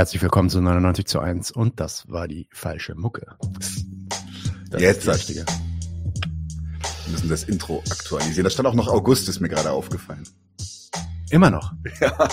[0.00, 3.36] Herzlich willkommen zu 99 zu 1 und das war die falsche Mucke.
[4.70, 5.44] Das Jetzt ist die richtige.
[7.04, 8.44] Wir müssen das Intro aktualisieren.
[8.44, 10.26] Da stand auch noch August, ist mir gerade aufgefallen.
[11.28, 11.74] Immer noch?
[12.00, 12.28] Ja.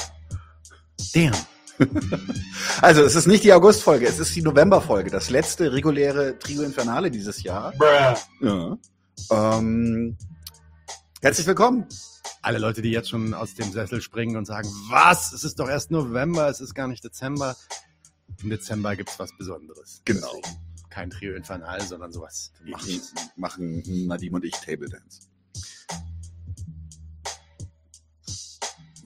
[1.14, 1.34] Damn.
[2.82, 5.12] Also, es ist nicht die August-Folge, es ist die November-Folge.
[5.12, 7.74] Das letzte reguläre Trio Infernale dieses Jahr.
[8.42, 8.78] Ja.
[9.30, 10.18] Ähm,
[11.22, 11.86] herzlich willkommen.
[12.48, 15.34] Alle Leute, die jetzt schon aus dem Sessel springen und sagen, was?
[15.34, 17.58] Es ist doch erst November, es ist gar nicht Dezember.
[18.42, 20.02] Im Dezember gibt's was Besonderes.
[20.06, 20.32] Genau.
[20.46, 20.58] Deswegen
[20.90, 22.54] kein Trio Infernal, sondern sowas.
[22.64, 23.02] Machen,
[23.36, 25.28] machen Nadim und ich Table Dance.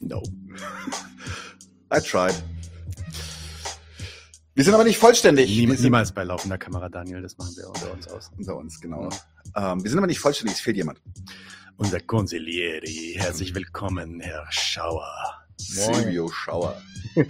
[0.01, 0.21] No.
[1.91, 2.35] I tried.
[4.53, 5.49] Wir sind aber nicht vollständig.
[5.49, 8.29] Nie, Wir sind- niemals bei laufender Kamera, Daniel, das machen wir unter uns aus.
[8.37, 9.09] Unter uns, genau.
[9.55, 11.01] Ähm, wir sind aber nicht vollständig, es fehlt jemand.
[11.77, 15.11] Unser Consiglieri, herzlich willkommen, Herr Schauer.
[15.57, 16.79] Silvio Schauer.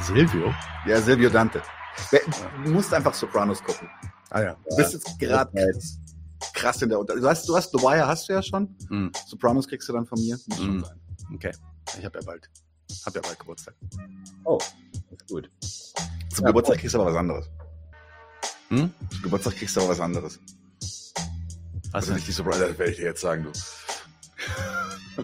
[0.00, 0.52] Silvio?
[0.86, 1.62] Ja, Silvio Dante.
[2.64, 3.88] Du musst einfach Sopranos gucken.
[4.30, 4.56] Ah ja.
[4.68, 5.52] Du bist jetzt gerade
[6.52, 7.14] krass in der Unter...
[7.16, 8.76] Du hast, du hast The Wire hast du ja schon.
[8.88, 10.36] Hm, Sopranos kriegst du dann von mir.
[10.46, 10.84] Muss schon Mhm.
[10.84, 11.00] sein.
[11.34, 11.52] okay.
[11.98, 12.50] Ich habe ja bald.
[13.06, 13.74] Hab ja bald Geburtstag.
[14.44, 14.58] Oh,
[15.10, 15.50] ist gut.
[16.30, 17.48] Zum Ja, Geburtstag kriegst du aber was anderes.
[18.68, 18.92] Hm?
[19.10, 20.40] Zum Geburtstag kriegst du aber was anderes.
[21.94, 23.52] Was Also nicht die Sopranos, das werde ich dir jetzt sagen, du.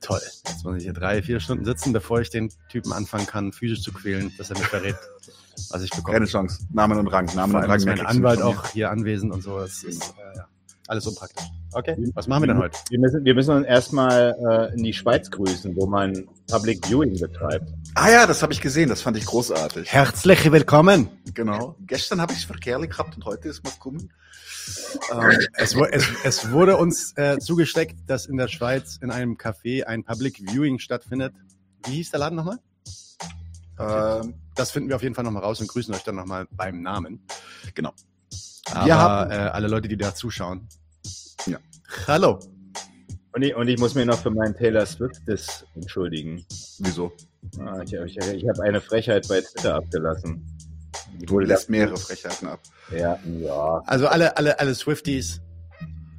[0.00, 0.20] Toll.
[0.44, 3.82] Jetzt muss ich hier drei, vier Stunden sitzen, bevor ich den Typen anfangen kann, physisch
[3.82, 4.96] zu quälen, dass er mir verrät,
[5.70, 6.14] was ich bekomme.
[6.14, 6.66] Keine Chance.
[6.72, 7.32] Namen und Rang.
[7.36, 7.84] Namen und Rang.
[7.84, 9.56] mein Anwalt auch hier anwesend und so.
[9.60, 10.48] Das ist äh, ja,
[10.88, 11.44] alles unpraktisch.
[11.72, 12.76] Okay, was machen wir denn heute?
[12.90, 17.20] Wir müssen, wir müssen uns erstmal äh, in die Schweiz grüßen, wo man Public Viewing
[17.20, 17.70] betreibt.
[17.94, 18.88] Ah ja, das habe ich gesehen.
[18.88, 19.92] Das fand ich großartig.
[19.92, 21.08] Herzlich willkommen.
[21.34, 21.76] Genau.
[21.86, 24.10] Gestern habe ich es verkehrlich gehabt und heute ist was kommen.
[25.12, 29.84] Ähm, Es, es, es wurde uns äh, zugesteckt, dass in der Schweiz in einem Café
[29.84, 31.34] ein Public Viewing stattfindet.
[31.86, 32.58] Wie hieß der Laden nochmal?
[33.78, 36.82] ähm, Das finden wir auf jeden Fall nochmal raus und grüßen euch dann nochmal beim
[36.82, 37.20] Namen.
[37.74, 37.92] Genau.
[38.72, 40.68] Aber Wir haben- äh, alle Leute, die da zuschauen.
[41.46, 41.58] Ja.
[42.06, 42.38] Hallo.
[43.32, 46.44] Und ich, und ich muss mir noch für meinen Taylor Swift-Diss entschuldigen.
[46.80, 47.12] wieso?
[47.60, 50.44] Ah, ich ich, ich habe eine Frechheit bei Twitter abgelassen.
[51.18, 52.60] Du lässt mehrere Frechheiten ab.
[52.90, 53.82] Ja, ja.
[53.86, 55.40] Also alle, alle, alle Swifties.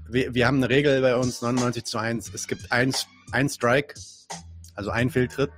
[0.09, 2.31] Wir, wir haben eine Regel bei uns, 99 zu 1.
[2.33, 2.93] Es gibt ein,
[3.31, 3.93] ein Strike,
[4.75, 5.51] also ein Fehltritt.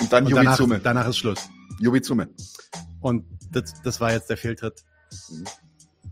[0.00, 0.80] Und dann Yubi danach, Zume.
[0.80, 1.48] danach ist Schluss.
[1.80, 2.28] Yubi Zume.
[3.00, 4.84] Und das, das war jetzt der Fehltritt.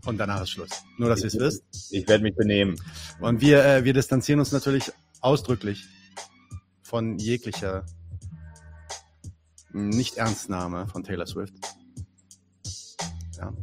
[0.05, 0.69] Und danach ist Schluss.
[0.97, 1.63] Nur, dass ihr es wisst.
[1.91, 2.75] Ich werde mich benehmen.
[3.19, 4.91] Und wir, äh, wir distanzieren uns natürlich
[5.21, 5.85] ausdrücklich
[6.83, 7.85] von jeglicher
[9.75, 11.53] Nicht-Ernstnahme von Taylor Swift.
[13.37, 13.53] Ja.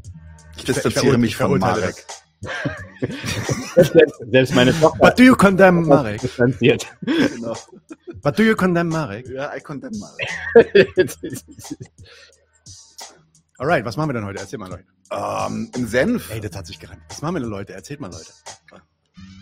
[0.56, 2.05] Ich distanziere mich von Marek.
[3.77, 6.21] Selbst, selbst meine Tochter What do you condemn, Marek?
[6.21, 6.87] distanziert.
[7.01, 7.56] Genau.
[8.21, 9.27] What do you condemn, Marek?
[9.28, 10.28] Ja, I condemn Marek.
[13.59, 14.41] Alright, was machen wir denn heute?
[14.41, 14.84] Erzähl mal, Leute.
[15.11, 16.31] Ähm, Im Senf.
[16.31, 17.01] Ey, das hat sich gerannt.
[17.09, 17.72] Was machen wir denn, Leute?
[17.72, 18.33] Erzählt mal, Leute.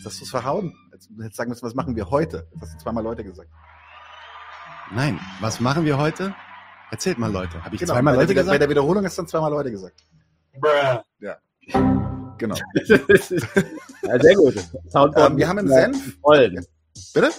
[0.03, 0.75] Du es verhauen.
[0.93, 2.49] Jetzt, jetzt sagen wir, was machen wir heute?
[2.53, 3.51] Das hast du zweimal Leute gesagt.
[4.93, 6.35] Nein, was machen wir heute?
[6.91, 7.63] Erzählt mal, Leute.
[7.65, 8.61] Habe ich Genau, zweimal bei, Leute der, bei gesagt?
[8.63, 10.05] der Wiederholung hast du dann zweimal Leute gesagt.
[12.39, 12.55] Genau.
[12.87, 14.55] ja, sehr gut.
[14.89, 16.19] Soundboard Ähm, wir haben muss Senf.
[16.25, 16.67] rollen.
[17.15, 17.31] Bitte?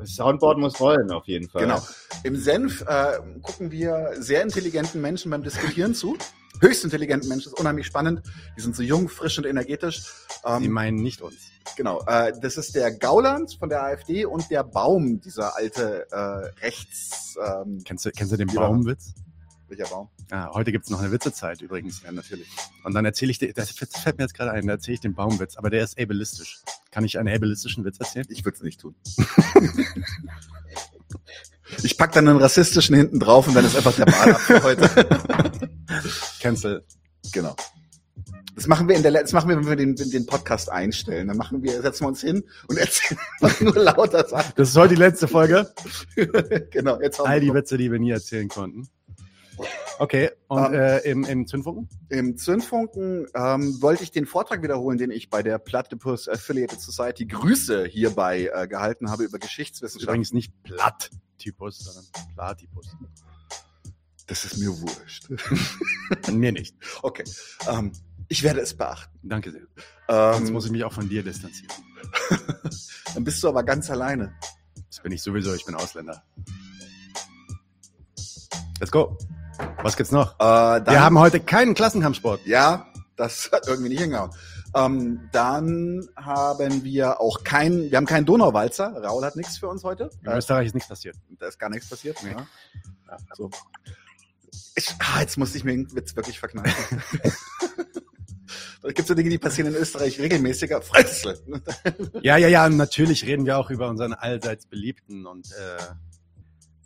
[0.00, 1.62] Das Soundboard muss rollen, auf jeden Fall.
[1.62, 1.82] Genau.
[2.22, 6.16] Im Senf äh, gucken wir sehr intelligenten Menschen beim Diskutieren zu.
[6.60, 8.22] Höchst intelligenten Menschen, das ist unheimlich spannend.
[8.56, 10.02] Die sind so jung, frisch und energetisch.
[10.44, 11.36] Ähm, Die meinen nicht uns.
[11.76, 16.64] Genau, äh, das ist der Gauland von der AfD und der Baum, dieser alte äh,
[16.64, 17.36] Rechts...
[17.44, 18.48] Ähm, Kennst du, kennst du den.
[18.48, 19.14] Baumwitz?
[19.70, 20.08] Welcher Baum?
[20.30, 22.02] Ah, heute gibt's noch eine Witzezeit übrigens.
[22.02, 22.48] Ja, natürlich.
[22.84, 25.14] Und dann erzähle ich dir, das fällt mir jetzt gerade ein, da erzähle ich den
[25.14, 26.60] Baumwitz, aber der ist ableistisch.
[26.90, 28.26] Kann ich einen ableistischen Witz erzählen?
[28.28, 28.94] Ich würde es nicht tun.
[31.82, 34.62] ich pack dann einen rassistischen hinten drauf und dann ist einfach der Ball ab für
[34.62, 34.88] heute.
[36.40, 36.84] Cancel.
[37.32, 37.56] genau.
[38.58, 41.28] Das machen wir in der, das machen wir, wenn wir den, den Podcast einstellen.
[41.28, 43.20] Dann machen wir, setzen wir uns hin und erzählen
[43.60, 44.52] nur lauter Sachen.
[44.56, 45.72] Das ist heute die letzte Folge.
[46.70, 48.88] genau, jetzt haben All die Witze, die wir nie erzählen konnten.
[49.98, 51.88] Okay, und Ähm, äh, im, im Zündfunken?
[52.08, 57.26] Im Zündfunken ähm, wollte ich den Vortrag wiederholen, den ich bei der Platypus Affiliated Society
[57.26, 60.08] Grüße hierbei äh, gehalten habe über Geschichtswissenschaft.
[60.08, 62.96] übrigens nicht Platt-Typus, sondern Platypus.
[64.26, 65.28] Das ist mir wurscht.
[66.30, 66.76] Mir nicht.
[67.02, 67.24] Okay.
[67.68, 67.92] Ähm,
[68.28, 69.18] ich werde es beachten.
[69.22, 69.62] Danke sehr.
[70.06, 71.74] Sonst Ähm, muss ich mich auch von dir distanzieren.
[73.14, 74.34] dann bist du aber ganz alleine.
[74.90, 76.22] Das bin ich sowieso, ich bin Ausländer.
[78.80, 79.16] Let's go.
[79.82, 80.34] Was gibt's noch?
[80.34, 82.46] Äh, dann, Wir haben heute keinen Klassenkampfsport.
[82.46, 84.30] ja, das hat irgendwie nicht hingehauen.
[84.74, 89.02] Ähm, dann haben wir auch keinen, wir haben keinen Donauwalzer.
[89.02, 90.10] Raul hat nichts für uns heute.
[90.24, 91.16] In Österreich ist nichts passiert.
[91.38, 92.18] Da ist gar nichts passiert.
[92.22, 92.32] Nee.
[92.32, 93.16] Ja.
[93.34, 93.50] So.
[94.74, 97.02] Ich, ah, jetzt musste ich mir den Witz wirklich verkneifen.
[98.80, 100.80] Es gibt so Dinge, die passieren in Österreich regelmäßiger.
[100.80, 101.38] Fressle.
[102.22, 105.82] Ja, ja, ja, natürlich reden wir auch über unseren allseits beliebten und äh,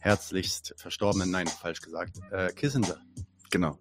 [0.03, 2.97] herzlichst verstorbenen, nein, falsch gesagt, äh, Kissinger.
[3.51, 3.79] Genau.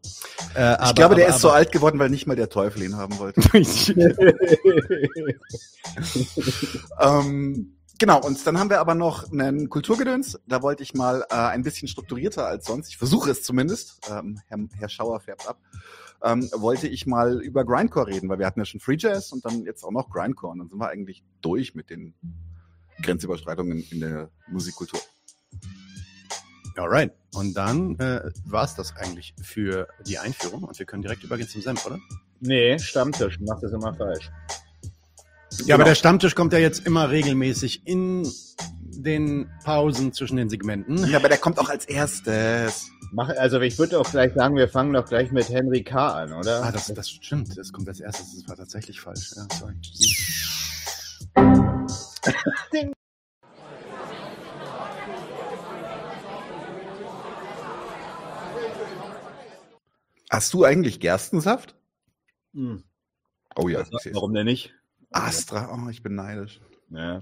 [0.53, 2.49] Äh, Ich aber- glaube, der aber- ist so aber- alt geworden, weil nicht mal der
[2.49, 3.41] Teufel ihn haben wollte.
[6.99, 10.39] ähm, genau, und dann haben wir aber noch einen Kulturgedöns.
[10.47, 14.39] Da wollte ich mal äh, ein bisschen strukturierter als sonst, ich versuche es zumindest, ähm,
[14.47, 15.59] Herr, Herr Schauer färbt ab,
[16.23, 19.45] ähm, wollte ich mal über Grindcore reden, weil wir hatten ja schon Free Jazz und
[19.45, 20.51] dann jetzt auch noch Grindcore.
[20.53, 22.13] Und dann sind wir eigentlich durch mit den
[23.01, 24.99] Grenzüberschreitungen in der Musikkultur.
[26.77, 27.11] Alright.
[27.33, 31.47] Und dann äh, war es das eigentlich für die Einführung und wir können direkt übergehen
[31.47, 31.99] zum Senf, oder?
[32.39, 34.29] Nee, Stammtisch, du machst das immer falsch.
[35.65, 35.85] Ja, aber Genau.
[35.85, 38.27] der Stammtisch kommt ja jetzt immer regelmäßig in
[38.93, 41.05] den Pausen zwischen den Segmenten.
[41.09, 42.89] Ja, aber der kommt auch als erstes.
[43.11, 46.13] Mach, also ich würde auch gleich sagen, wir fangen doch gleich mit Henry K.
[46.23, 46.63] an, oder?
[46.63, 47.57] Ah, das, das stimmt.
[47.57, 48.35] Das kommt als erstes.
[48.35, 49.31] Das war tatsächlich falsch.
[49.35, 49.73] Ja, sorry.
[60.31, 61.75] Hast du eigentlich Gerstensaft?
[62.53, 62.85] Hm.
[63.57, 63.85] Oh ja.
[64.13, 64.73] Warum denn nicht?
[65.11, 66.61] Astra, oh, ich bin neidisch.
[66.87, 67.21] Ja.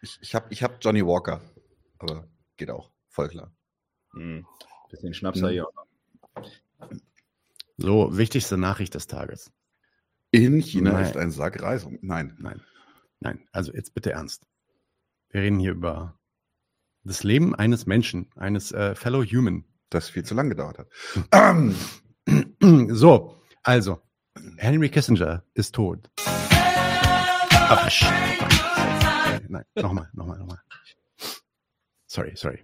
[0.00, 1.42] Ich, ich habe ich hab Johnny Walker,
[1.98, 2.26] aber
[2.56, 3.52] geht auch, voll klar.
[4.14, 4.46] Hm.
[4.88, 5.68] Bisschen Schnapser hier.
[7.76, 9.52] So, wichtigste Nachricht des Tages.
[10.30, 11.04] In China Nein.
[11.04, 11.86] ist ein Sack Reis.
[12.00, 12.38] Nein.
[12.40, 12.62] Nein.
[13.20, 14.46] Nein, also jetzt bitte ernst.
[15.28, 16.18] Wir reden hier über
[17.04, 19.66] das Leben eines Menschen, eines äh, Fellow Human.
[19.90, 20.88] Das viel zu lang gedauert hat.
[22.62, 24.02] So, also,
[24.58, 26.10] Henry Kissinger ist tot.
[26.26, 27.88] Äh,
[29.48, 30.58] Nein, nochmal, nochmal, nochmal.
[32.06, 32.62] Sorry, sorry.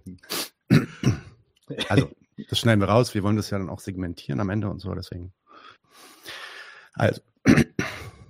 [1.89, 2.11] Also,
[2.49, 3.15] das schneiden wir raus.
[3.15, 5.33] Wir wollen das ja dann auch segmentieren am Ende und so, deswegen.
[6.93, 7.21] Also,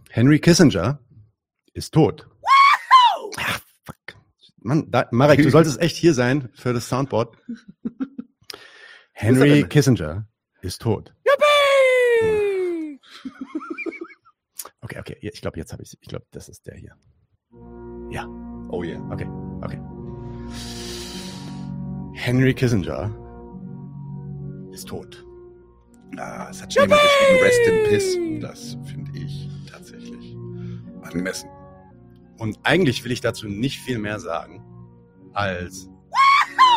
[0.10, 1.00] Henry Kissinger
[1.74, 2.28] ist tot.
[3.38, 4.16] Ah, fuck.
[4.60, 7.36] Mann, da, Marek, du solltest echt hier sein für das Soundboard.
[9.13, 9.68] Henry?
[9.68, 10.28] Kissinger
[10.62, 11.13] ist tot.
[14.88, 16.95] Okay, okay, ich glaube, jetzt habe ich Ich glaube, das ist der hier.
[18.69, 18.98] oh yeah.
[19.12, 19.28] Okay,
[19.62, 19.81] okay.
[22.13, 23.13] Henry Kissinger
[24.72, 25.25] ist tot.
[26.16, 28.42] Ah, es hat schon jemand geschrieben, Rest in Piss.
[28.42, 30.38] Das finde ich tatsächlich
[31.01, 31.50] angemessen.
[32.38, 34.63] Und eigentlich will ich dazu nicht viel mehr sagen
[35.34, 35.89] als.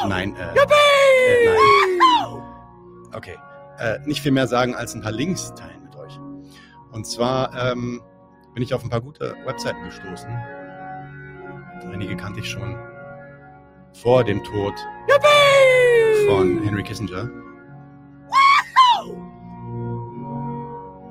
[0.09, 2.43] Nein, äh, äh, nein.
[3.12, 3.37] Okay.
[3.79, 5.80] Äh, nicht viel mehr sagen als ein paar Links teilen.
[6.93, 8.03] Und zwar ähm,
[8.55, 10.29] bin ich auf ein paar gute Webseiten gestoßen.
[11.93, 12.77] Einige kannte ich schon
[13.93, 14.75] vor dem Tod
[16.27, 17.29] von Henry Kissinger.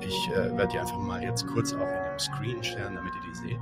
[0.01, 3.21] Ich äh, werde die einfach mal jetzt kurz auch in dem Screen sharen, damit ihr
[3.29, 3.59] die seht.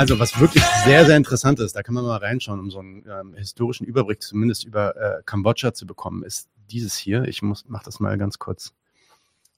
[0.00, 3.04] Also was wirklich sehr, sehr interessant ist, da kann man mal reinschauen, um so einen
[3.06, 7.24] ähm, historischen Überblick zumindest über äh, Kambodscha zu bekommen, ist dieses hier.
[7.24, 8.72] Ich muss mach das mal ganz kurz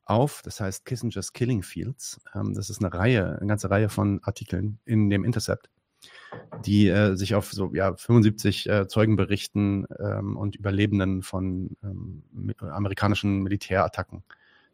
[0.04, 0.42] auf.
[0.42, 2.20] Das heißt Kissinger's Killing Fields.
[2.34, 5.70] Ähm, das ist eine Reihe, eine ganze Reihe von Artikeln in dem Intercept,
[6.64, 12.24] die äh, sich auf so ja 75 äh, Zeugenberichten ähm, und Überlebenden von ähm,
[12.58, 14.24] amerikanischen Militärattacken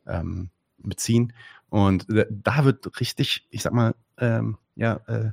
[0.07, 1.35] ähm, beziehen.
[1.69, 5.33] Und äh, da wird richtig, ich sag mal, ähm, ja, äh,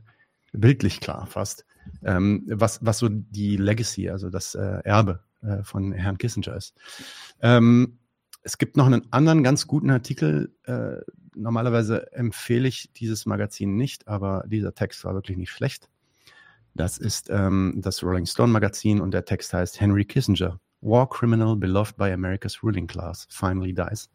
[0.56, 1.66] bildlich klar fast,
[2.04, 6.76] ähm, was, was so die Legacy, also das äh, Erbe äh, von Herrn Kissinger ist.
[7.42, 8.00] Ähm,
[8.44, 10.56] es gibt noch einen anderen ganz guten Artikel.
[10.66, 10.98] Äh,
[11.36, 15.90] normalerweise empfehle ich dieses Magazin nicht, aber dieser Text war wirklich nicht schlecht.
[16.76, 21.56] Das ist ähm, das Rolling Stone Magazin und der Text heißt Henry Kissinger, War Criminal
[21.56, 24.10] Beloved by America's Ruling Class, Finally Dies.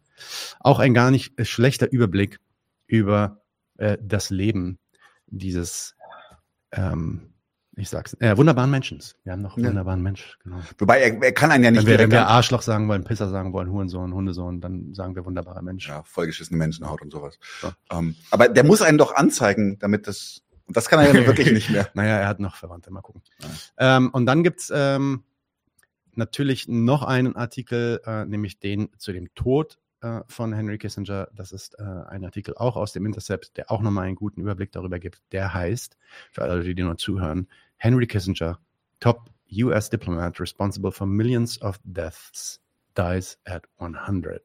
[0.59, 2.39] Auch ein gar nicht schlechter Überblick
[2.87, 3.41] über
[3.77, 4.79] äh, das Leben
[5.27, 5.95] dieses,
[6.71, 7.31] ähm,
[7.77, 9.01] ich sag's, äh, wunderbaren Menschen.
[9.23, 9.69] Wir haben noch Ja.
[9.69, 10.59] wunderbaren Mensch, genau.
[10.77, 13.29] Wobei, er, er kann einen ja nicht Wenn wir, wenn wir Arschloch sagen wollen, Pisser
[13.29, 15.87] sagen wollen, Hurensohn, Hundesohn, dann sagen wir wunderbarer Mensch.
[15.87, 17.39] ja, vollgeschissene Menschenhaut und sowas.
[17.63, 17.73] Ja.
[17.97, 21.51] Ähm, aber der muss einen doch anzeigen, damit das, und das kann er ja wirklich
[21.53, 21.89] nicht mehr.
[21.93, 23.21] Naja, er hat noch Verwandte, mal gucken.
[23.77, 25.23] Ähm, und dann gibt's ähm,
[26.13, 31.29] natürlich noch einen Artikel, äh, nämlich den zu dem Tod äh, von Henry Kissinger.
[31.33, 34.71] Das ist äh, ein Artikel auch aus dem Intercept, der auch nochmal einen guten Überblick
[34.71, 35.21] darüber gibt.
[35.31, 35.97] Der heißt,
[36.31, 38.59] für alle, die nur zuhören, Henry Kissinger,
[38.99, 42.61] Top US Diplomat responsible for millions of deaths,
[42.95, 44.43] dies at 100.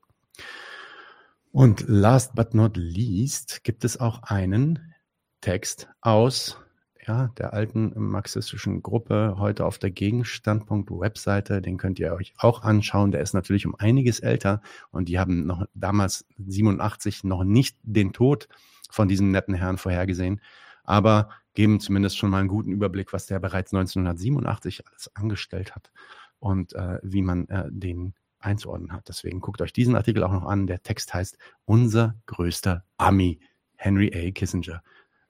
[1.52, 4.94] Und last but not least gibt es auch einen
[5.40, 6.58] Text aus
[7.06, 11.62] ja, der alten marxistischen Gruppe heute auf der Gegenstandpunkt-Webseite.
[11.62, 13.12] Den könnt ihr euch auch anschauen.
[13.12, 14.60] Der ist natürlich um einiges älter
[14.90, 18.48] und die haben noch damals 87 noch nicht den Tod
[18.90, 20.40] von diesem netten Herrn vorhergesehen,
[20.84, 25.90] aber geben zumindest schon mal einen guten Überblick, was der bereits 1987 alles angestellt hat
[26.38, 29.08] und äh, wie man äh, den einzuordnen hat.
[29.08, 30.66] Deswegen guckt euch diesen Artikel auch noch an.
[30.66, 33.40] Der Text heißt Unser größter Ami,
[33.76, 34.30] Henry A.
[34.32, 34.82] Kissinger,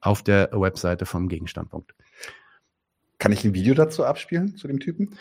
[0.06, 1.94] auf der Webseite vom Gegenstandpunkt.
[3.18, 5.18] Kann ich ein Video dazu abspielen, zu dem Typen?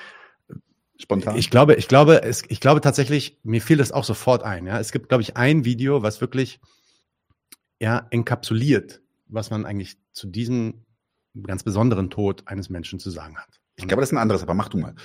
[0.97, 1.35] Spontan.
[1.37, 4.65] Ich glaube, ich glaube, es, ich glaube tatsächlich, mir fiel das auch sofort ein.
[4.65, 6.61] Ja, es gibt, glaube ich, ein Video, was wirklich
[7.79, 10.85] ja enkapsuliert, was man eigentlich zu diesem
[11.43, 13.59] ganz besonderen Tod eines Menschen zu sagen hat.
[13.75, 14.95] Ich glaube, das ist ein anderes, aber mach du mal.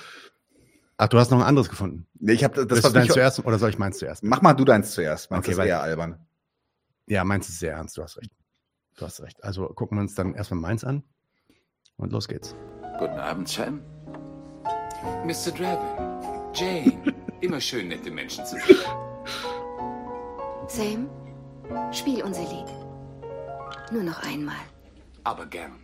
[0.97, 2.07] Ach, du hast noch ein anderes gefunden.
[2.21, 4.23] Nee, ich habe das war deins zuerst oder soll ich meins zuerst?
[4.23, 5.31] Mach mal du deins zuerst.
[5.31, 6.25] Meins okay, ist weil, eher albern.
[7.07, 8.31] Ja, meins ist sehr ernst, du hast recht.
[9.01, 9.43] Du hast recht.
[9.43, 11.03] Also gucken wir uns dann erstmal meins an
[11.97, 12.55] und los geht's.
[12.99, 13.81] Guten Abend, Sam.
[15.25, 15.53] Mr.
[15.53, 18.77] Draven, Jane, immer schön nette Menschen zu sehen.
[20.69, 21.09] Sam,
[21.93, 22.69] spiel unser Lied.
[23.91, 24.61] Nur noch einmal.
[25.25, 25.81] Aber gern.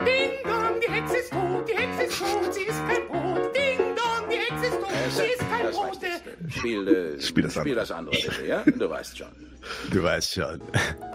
[0.00, 3.54] Ding dong, die Hexe ist tot, die Hexe ist tot, sie ist kein Brot.
[3.54, 3.83] Ding
[4.34, 5.64] die Hexe ist tot, sie ist kein
[6.02, 6.54] jetzt.
[6.56, 7.74] Spiel, äh, Spiel das spiel andere.
[7.74, 8.64] das andere bitte, ja?
[8.64, 9.28] Du weißt schon.
[9.90, 10.60] Du weißt schon.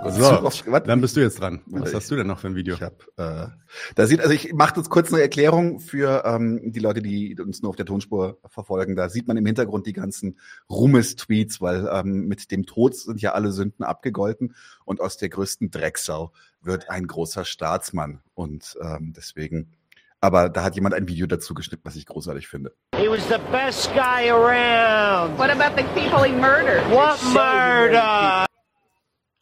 [0.10, 0.50] So,
[0.80, 1.62] dann bist du jetzt dran.
[1.68, 2.76] Was hast du denn noch für ein Video?
[2.76, 3.48] Ich hab, äh,
[3.96, 7.62] da sieht, also ich mache jetzt kurz eine Erklärung für ähm, die Leute, die uns
[7.62, 8.96] nur auf der Tonspur verfolgen.
[8.96, 13.34] Da sieht man im Hintergrund die ganzen Ruhmes-Tweets, weil ähm, mit dem Tod sind ja
[13.34, 18.22] alle Sünden abgegolten und aus der größten Drecksau wird ein großer Staatsmann.
[18.34, 19.76] Und ähm, deswegen,
[20.22, 22.74] aber da hat jemand ein Video dazu geschnitten, was ich großartig finde.
[22.96, 25.38] He was the best guy around.
[25.38, 26.84] What about the people he murdered?
[26.92, 28.49] What murder?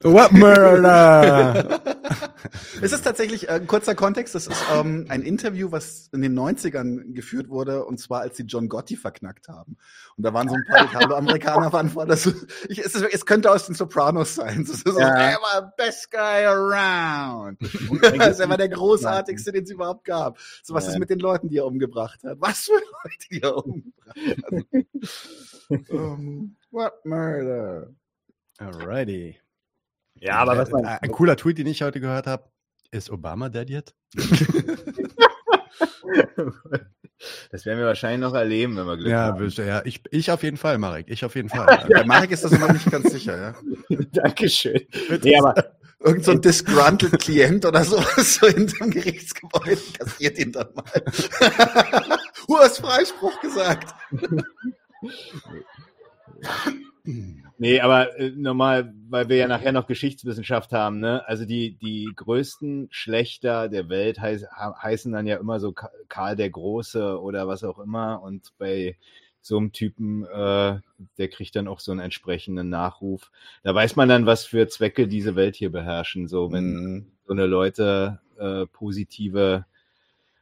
[0.04, 1.82] What murder?
[2.82, 4.34] Es ist tatsächlich äh, ein kurzer Kontext.
[4.36, 8.44] Das ist ähm, ein Interview, was in den 90ern geführt wurde, und zwar als sie
[8.44, 9.76] John Gotti verknackt haben.
[10.16, 12.06] Und da waren so ein paar Italo-Amerikaner waren vor.
[12.06, 12.26] Das,
[12.70, 14.62] ich, es, ist, es könnte aus den Sopranos sein.
[14.62, 15.10] Es ist so, Ja.
[15.32, 17.60] er war best guy around.
[18.04, 20.38] Er war der großartigste, den es überhaupt gab.
[20.64, 20.92] So was Ja.
[20.92, 22.38] ist mit den Leuten, die er umgebracht hat?
[22.40, 25.90] Was für Leute, die er umgebracht hat?
[25.90, 27.88] um, what murder?
[28.60, 29.38] Alrighty.
[30.22, 32.50] Ja, aber was Äh, man, ein cooler Tweet, den ich heute gehört habe,
[32.92, 33.96] ist Obama dead yet?
[37.52, 39.50] das werden wir wahrscheinlich noch erleben, wenn wir Glück Ja, haben.
[39.50, 41.08] ja ich, ich auf jeden Fall, Marek.
[41.10, 41.86] Ich auf jeden Fall.
[41.90, 43.56] Bei Marek ist das noch nicht ganz sicher, ja.
[44.12, 44.82] Dankeschön.
[45.24, 45.54] Nee, aber
[46.00, 50.86] Irgend so ein disgruntled Klient oder so, so hinterm Gerichtsgebäude kassiert ihn dann mal.
[52.48, 53.96] du hast Freispruch gesagt.
[57.60, 61.28] Nee, aber äh, normal, weil wir ja nachher noch Geschichtswissenschaft haben, ne?
[61.28, 66.36] Also die, die größten Schlechter der Welt heiß, heißen dann ja immer so Ka- Karl
[66.36, 68.22] der Große oder was auch immer.
[68.22, 68.96] Und bei
[69.42, 70.80] so einem Typen, äh,
[71.18, 73.32] der kriegt dann auch so einen entsprechenden Nachruf.
[73.64, 76.28] Da weiß man dann, was für Zwecke diese Welt hier beherrschen.
[76.28, 77.12] So, wenn Mhm.
[77.26, 79.66] so eine Leute äh, positive,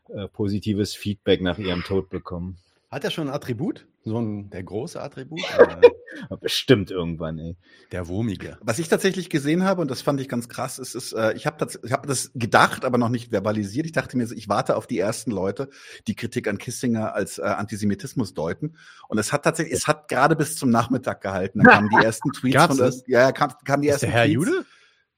[0.09, 2.57] äh, positives Feedback nach ihrem Tod bekommen.
[2.95, 3.85] Hat er schon ein Attribut?
[4.05, 5.41] So ein der große Attribut?
[6.39, 7.57] Bestimmt irgendwann, ey.
[7.91, 8.57] der Wurmige.
[8.61, 11.45] Was ich tatsächlich gesehen habe, und das fand ich ganz krass, ist, ist äh, ich
[11.45, 13.85] habe tats- ich hab das gedacht, aber noch nicht verbalisiert.
[13.85, 15.67] Ich dachte mir, ich warte auf die ersten Leute,
[16.07, 18.77] die Kritik an Kissinger als äh, Antisemitismus deuten.
[19.09, 21.63] Und es hat tatsächlich, es hat gerade bis zum Nachmittag gehalten.
[21.65, 23.03] Da kamen die ersten Tweets Gab's von das?
[23.07, 24.35] ja, ja, kam, kamen die Ist ersten der Herr Tweets.
[24.35, 24.65] Jude?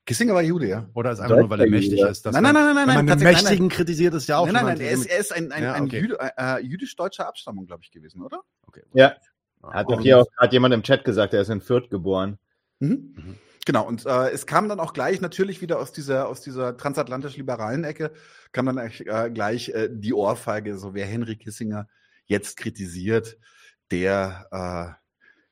[0.08, 0.90] Kissinger war Jude, ja.
[0.94, 2.10] Oder ist einfach nur, weil er mächtig Jude.
[2.12, 2.26] ist?
[2.26, 4.46] dass Nein, nein, nein, nein, Wenn nein, man tatsächlich- nein, Mächtigen kritisiert, ist ja auch
[4.46, 6.00] Nein, nein, nein, er ist, er ist ein, ein, Ja, ein okay.
[6.00, 8.42] Jüde, äh, jüdisch-deutscher Abstammung, glaube ich, gewesen, oder?
[8.66, 8.84] Okay.
[8.94, 9.16] Ja.
[9.62, 12.40] Hat doch hier auch gerade jemand im Chat gesagt, er ist in Fürth geboren.
[12.80, 13.14] Mhm.
[13.16, 13.36] Mhm.
[13.66, 17.84] Genau, und äh, es kam dann auch gleich natürlich wieder aus dieser, aus dieser transatlantisch-liberalen
[17.84, 18.14] Ecke,
[18.54, 21.90] kam dann äh, gleich äh, die Ohrfeige, so wer Henry Kissinger
[22.28, 23.38] jetzt kritisiert,
[23.92, 25.06] der äh,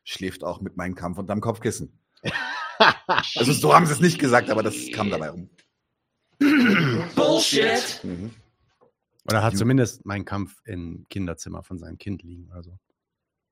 [0.06, 2.00] schläft auch mit meinem Kampf unterm Kopfkissen.
[3.36, 5.50] also so haben sie es nicht gesagt, aber das kam dabei rum.
[7.16, 8.00] Bullshit!
[8.04, 8.32] Mhm.
[9.28, 12.52] Oder hat zumindest meinen Kampf im Kinderzimmer von seinem Kind liegen.
[12.52, 12.78] Also.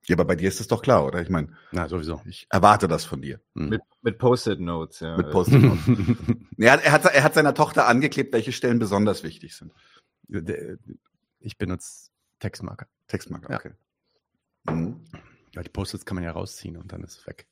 [0.06, 1.22] Ja, aber bei dir ist es doch klar, oder?
[1.22, 2.22] Ich meine, Na, sowieso.
[2.26, 3.40] ich erwarte das von dir.
[3.56, 3.70] Hm.
[3.70, 5.18] Mit, mit Post-it-Notes, ja.
[5.18, 5.64] Mit Post-it.
[6.58, 9.72] er, hat, er, hat, er hat seiner Tochter angeklebt, welche Stellen besonders wichtig sind.
[11.40, 12.88] Ich benutze Textmarker.
[13.08, 13.58] Textmarker, Ja.
[13.58, 13.72] okay.
[14.66, 15.00] Mhm.
[15.56, 17.48] Ja, die Post-its kann man ja rausziehen und dann ist es weg.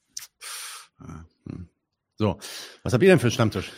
[1.02, 1.26] Ah.
[2.22, 2.38] So,
[2.84, 3.72] was habt ihr denn für einen Stammtisch?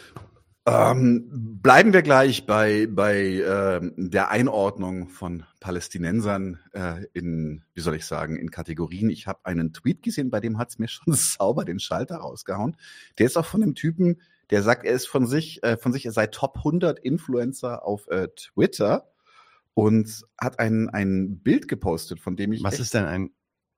[0.66, 7.96] Ähm, bleiben wir gleich bei, bei ähm, der Einordnung von Palästinensern äh, in, wie soll
[7.96, 9.10] ich sagen, in Kategorien.
[9.10, 12.78] Ich habe einen Tweet gesehen, bei dem hat's mir schon sauber den Schalter rausgehauen.
[13.18, 16.06] Der ist auch von einem Typen, der sagt, er ist von sich, äh, von sich,
[16.06, 19.10] er sei Top 100 Influencer auf äh, Twitter
[19.74, 23.32] und hat ein, ein Bild gepostet, von dem ich Was ist denn ein,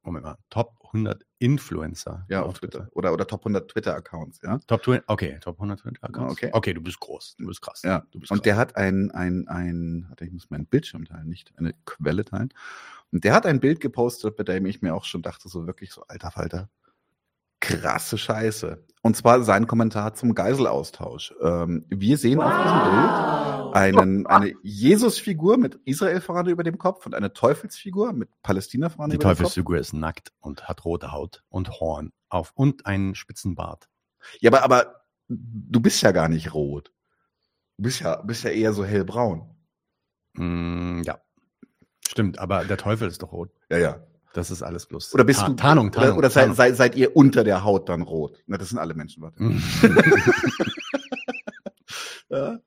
[0.06, 2.26] Moment mal, Top 100 Influencer?
[2.30, 4.60] ja auf Twitter oder oder Top 100 Twitter Accounts, ja.
[4.68, 6.32] Top 20, okay, Top 100 Twitter-Accounts.
[6.32, 6.50] Okay.
[6.54, 7.82] okay, du bist groß, du bist krass.
[7.84, 8.44] Ja, du bist und krass.
[8.44, 12.54] der hat ein, ein, ein, ich muss meinen Bildschirm teilen, nicht eine Quelle teilen.
[13.12, 15.92] Und der hat ein Bild gepostet, bei dem ich mir auch schon dachte, so wirklich
[15.92, 16.70] so, alter Falter,
[17.66, 18.84] krasse Scheiße.
[19.02, 21.34] Und zwar sein Kommentar zum Geiselaustausch.
[21.42, 27.14] Ähm, wir sehen auf diesem Bild einen, eine Jesus-Figur mit Israel-Fahne über dem Kopf und
[27.14, 29.38] eine Teufelsfigur mit Palästina-Fahne Die über dem Kopf.
[29.38, 33.90] Teufelsfigur ist nackt und hat rote Haut und Horn auf und einen spitzen Bart.
[34.40, 36.92] Ja, aber, aber du bist ja gar nicht rot.
[37.78, 39.56] Du bist ja, bist ja eher so hellbraun.
[40.34, 41.20] Mm, ja.
[42.08, 43.52] Stimmt, aber der Teufel ist doch rot.
[43.70, 44.08] Ja, ja.
[44.36, 45.14] Das ist alles bloß.
[45.14, 46.10] Oder bist Ta- du Tarnung, Tarnung.
[46.12, 46.56] oder, oder seid, Tarnung.
[46.58, 48.44] seid, seid ihr unter der Haut dann rot?
[48.48, 49.42] Na, das sind alle Menschen, warte.
[49.42, 49.64] Mhm.
[52.28, 52.58] Ja.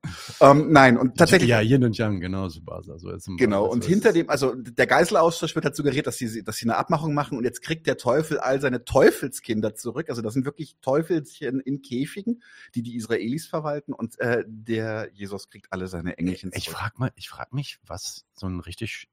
[0.41, 2.97] Ähm, nein, und tatsächlich Ja, Yin und Yang, genau, Subasa.
[2.99, 3.65] So ist genau.
[3.65, 6.67] also Und hinter ist- dem, also der Geiselaustausch wird halt suggeriert, dass sie, dass sie
[6.67, 10.11] eine Abmachung machen und jetzt kriegt der Teufel all seine Teufelskinder zurück.
[10.11, 12.41] Also das sind wirklich Teufelchen in Käfigen,
[12.77, 16.63] die die Israelis verwalten und äh, der Jesus kriegt alle seine Engelchen zurück.
[16.65, 19.09] Ich frag mal, ich frag mich, was so ein richtig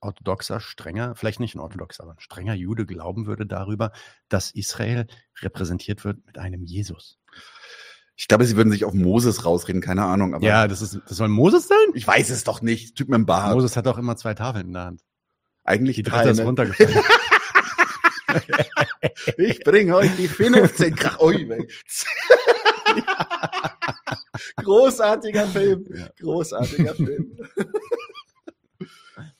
[0.00, 3.92] orthodoxer, strenger, vielleicht nicht ein orthodoxer, aber ein strenger Jude glauben würde darüber,
[4.28, 5.06] dass Israel
[5.40, 7.18] repräsentiert wird mit einem Jesus.
[8.16, 10.34] Ich glaube, sie würden sich auf Moses rausreden, keine Ahnung.
[10.34, 11.76] Aber ja, das ist, das soll Moses sein?
[11.94, 12.96] ich weiß es doch nicht.
[12.96, 13.54] Typ mit dem Bart.
[13.54, 15.02] Moses hat auch immer zwei Tafeln in der Hand.
[15.64, 16.18] Eigentlich Die drei.
[16.18, 16.44] dritte ist ne?
[16.44, 16.94] runtergefallen.
[19.36, 21.18] Ich bringe euch die 15 Krach.
[24.56, 25.86] Großartiger Film.
[26.18, 27.36] Großartiger Film.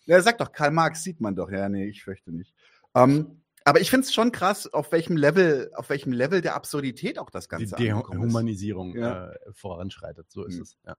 [0.07, 1.51] Ja, sag doch, Karl Marx sieht man doch.
[1.51, 2.55] Ja, nee, ich fürchte nicht.
[2.95, 7.19] Ähm, aber ich finde es schon krass, auf welchem Level, auf welchem Level der Absurdität
[7.19, 7.79] auch das Die Ganze ist.
[7.79, 9.31] Dehumanisierung Ja.
[9.33, 10.31] äh, voranschreitet.
[10.31, 10.63] So ist Mhm.
[10.63, 10.77] es.
[10.87, 10.97] Ja.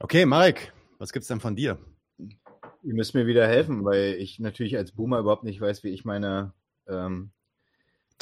[0.00, 1.78] Okay, Marek, was gibt's denn von dir?
[2.18, 6.04] Ihr müsst mir wieder helfen, weil ich natürlich als Boomer überhaupt nicht weiß, wie ich
[6.04, 6.52] meine.
[6.86, 7.30] Ähm,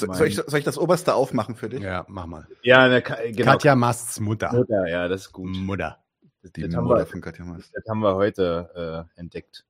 [0.01, 1.81] So- Soll ich, soll ich das oberste aufmachen für dich?
[1.83, 2.49] Ja, mach mal.
[2.63, 3.53] ja, ne, genau.
[3.53, 4.51] Katja Masts Mutter.
[4.53, 5.51] Mutter, ja, das ist gut.
[5.55, 6.03] Mutter.
[6.41, 7.71] Das, Die das, haben, Mutter wir, von Katja Maas.
[7.73, 9.67] das haben wir heute äh, entdeckt.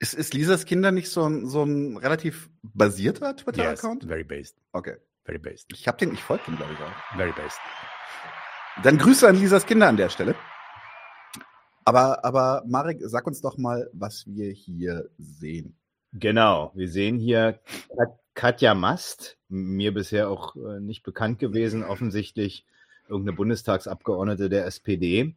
[0.00, 4.04] Ist, ist Lisas Kinder nicht so ein, so ein relativ basierter Yes, Twitter-Account?
[4.04, 4.56] very based.
[4.72, 4.96] Okay.
[5.24, 5.66] Very based.
[5.72, 7.16] Ich habe den, ich folge dem, glaube ich, auch.
[7.16, 7.58] Very based.
[8.82, 10.34] Dann Grüße an Lisas Kinder an der Stelle.
[11.84, 15.76] Aber, aber Marek, sag uns doch mal, was wir hier sehen.
[16.12, 17.60] Genau, wir sehen hier
[17.96, 22.64] Kat- Katja Mast, mir bisher auch äh, nicht bekannt gewesen, offensichtlich
[23.08, 25.34] irgendeine Bundestagsabgeordnete der SPD,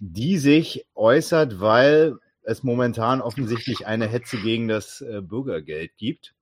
[0.00, 2.16] die sich äußert, weil
[2.48, 6.34] es momentan offensichtlich eine Hetze gegen das äh, Bürgergeld gibt.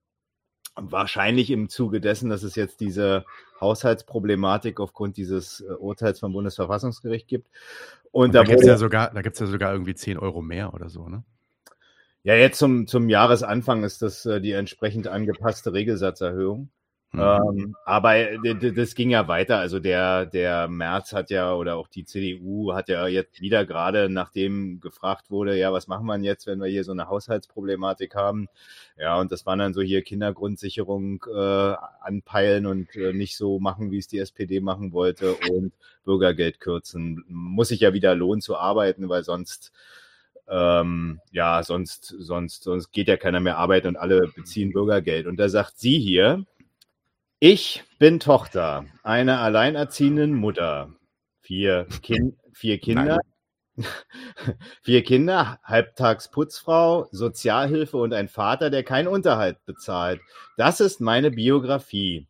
[0.77, 3.25] Wahrscheinlich im Zuge dessen, dass es jetzt diese
[3.61, 7.49] Haushaltsproblematik aufgrund dieses äh, Urteils vom Bundesverfassungsgericht gibt.
[8.13, 10.43] Und, Und da da gibt's wurde, ja sogar, da gibt's ja sogar irgendwie 10 Euro
[10.43, 11.25] mehr oder so, ne?
[12.23, 16.71] ja jetzt zum, zum Jahresanfang ist das äh, die entsprechend angepasste Regelsatzerhöhung.
[17.13, 17.21] Hm.
[17.21, 19.59] Ähm, aber d- das ging ja weiter.
[19.59, 24.09] Also der, der Merz hat ja oder auch die CDU hat ja jetzt wieder gerade,
[24.09, 28.49] nachdem gefragt wurde, ja, was machen wir jetzt, wenn wir hier so eine Haushaltsproblematik haben?
[28.99, 33.91] Ja, und das waren dann so hier Kindergrundsicherung äh, anpeilen und äh, nicht so machen,
[33.91, 35.73] wie es die SPD machen wollte und
[36.05, 37.25] Bürgergeld kürzen.
[37.29, 39.73] Muss sich ja wieder lohnen zu arbeiten, weil sonst
[40.49, 45.27] ähm, ja, sonst, sonst, sonst geht ja keiner mehr arbeiten und alle beziehen Bürgergeld.
[45.27, 46.45] Und da sagt sie hier,
[47.39, 50.95] ich bin Tochter einer alleinerziehenden Mutter,
[51.41, 53.19] vier, kind, vier Kinder,
[54.83, 60.21] vier Kinder, halbtags Putzfrau, Sozialhilfe und ein Vater, der keinen Unterhalt bezahlt.
[60.57, 62.27] Das ist meine Biografie.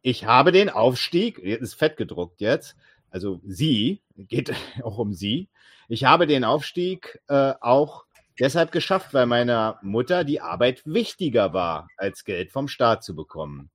[0.00, 2.76] Ich habe den Aufstieg, ist fett gedruckt jetzt,
[3.10, 5.48] also sie, geht auch um sie.
[5.88, 8.04] Ich habe den Aufstieg äh, auch
[8.38, 13.70] deshalb geschafft, weil meiner Mutter die Arbeit wichtiger war, als Geld vom Staat zu bekommen.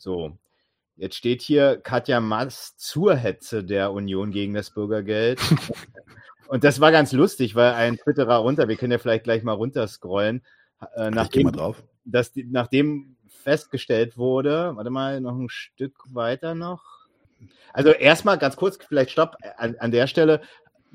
[0.00, 0.38] So,
[0.96, 5.38] jetzt steht hier Katja Maas zur Hetze der Union gegen das Bürgergeld.
[6.48, 9.52] Und das war ganz lustig, weil ein Twitterer runter, wir können ja vielleicht gleich mal
[9.52, 10.42] runterscrollen,
[10.96, 11.84] äh, nachdem, mal drauf.
[12.04, 16.82] dass nachdem festgestellt wurde, warte mal, noch ein Stück weiter noch.
[17.74, 20.40] Also erstmal ganz kurz, vielleicht stopp, an, an der Stelle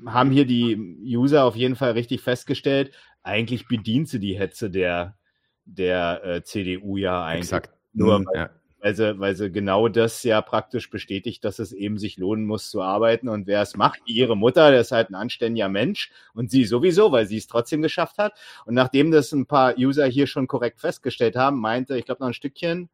[0.04, 0.76] haben hier die
[1.16, 2.92] User auf jeden Fall richtig festgestellt,
[3.22, 5.16] eigentlich bedient sie die Hetze der,
[5.64, 7.52] der äh, CDU ja eigentlich.
[7.52, 7.70] Exakt.
[7.92, 8.48] Nur Mhm.
[8.86, 9.04] Weil.
[9.04, 12.82] Also, weil sie genau das ja praktisch bestätigt, dass es eben sich lohnen muss zu
[12.82, 13.28] arbeiten.
[13.28, 17.12] Und wer es macht, ihre Mutter, der ist halt ein anständiger Mensch und sie sowieso,
[17.12, 18.34] weil sie es trotzdem geschafft hat.
[18.64, 22.28] Und nachdem das ein paar User hier schon korrekt festgestellt haben, meinte, ich glaube noch
[22.28, 22.88] ein Stückchen,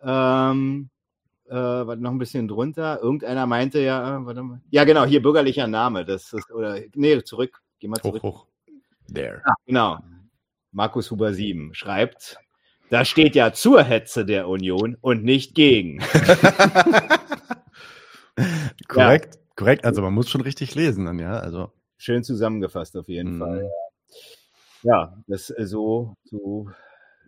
[0.00, 0.90] ähm,
[1.48, 3.00] äh, warte, noch ein bisschen drunter.
[3.00, 4.60] Irgendeiner meinte ja, äh, warte mal.
[4.70, 6.04] Ja, genau, hier bürgerlicher Name.
[6.04, 7.62] Das ist, oder, nee, zurück.
[7.78, 8.22] Geh mal zurück.
[8.22, 8.46] Hoch, hoch.
[9.12, 9.42] There.
[9.44, 9.98] Ah, genau.
[10.72, 12.38] Markus Huber 7 schreibt,
[12.90, 15.98] da steht ja zur Hetze der Union und nicht gegen.
[18.88, 19.84] korrekt, korrekt.
[19.84, 21.38] Also man muss schon richtig lesen dann, ja.
[21.38, 23.38] Also Schön zusammengefasst auf jeden Mhm.
[23.38, 23.70] Fall.
[24.82, 26.70] Ja, das äh, so, so,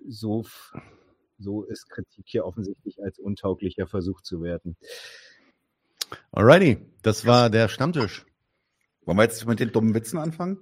[0.07, 0.45] so,
[1.39, 4.77] so ist Kritik hier offensichtlich als untauglicher Versuch zu werten.
[6.33, 8.27] alrighty, das war der Stammtisch.
[9.07, 10.59] Wollen wir jetzt mit den dummen Witzen anfangen?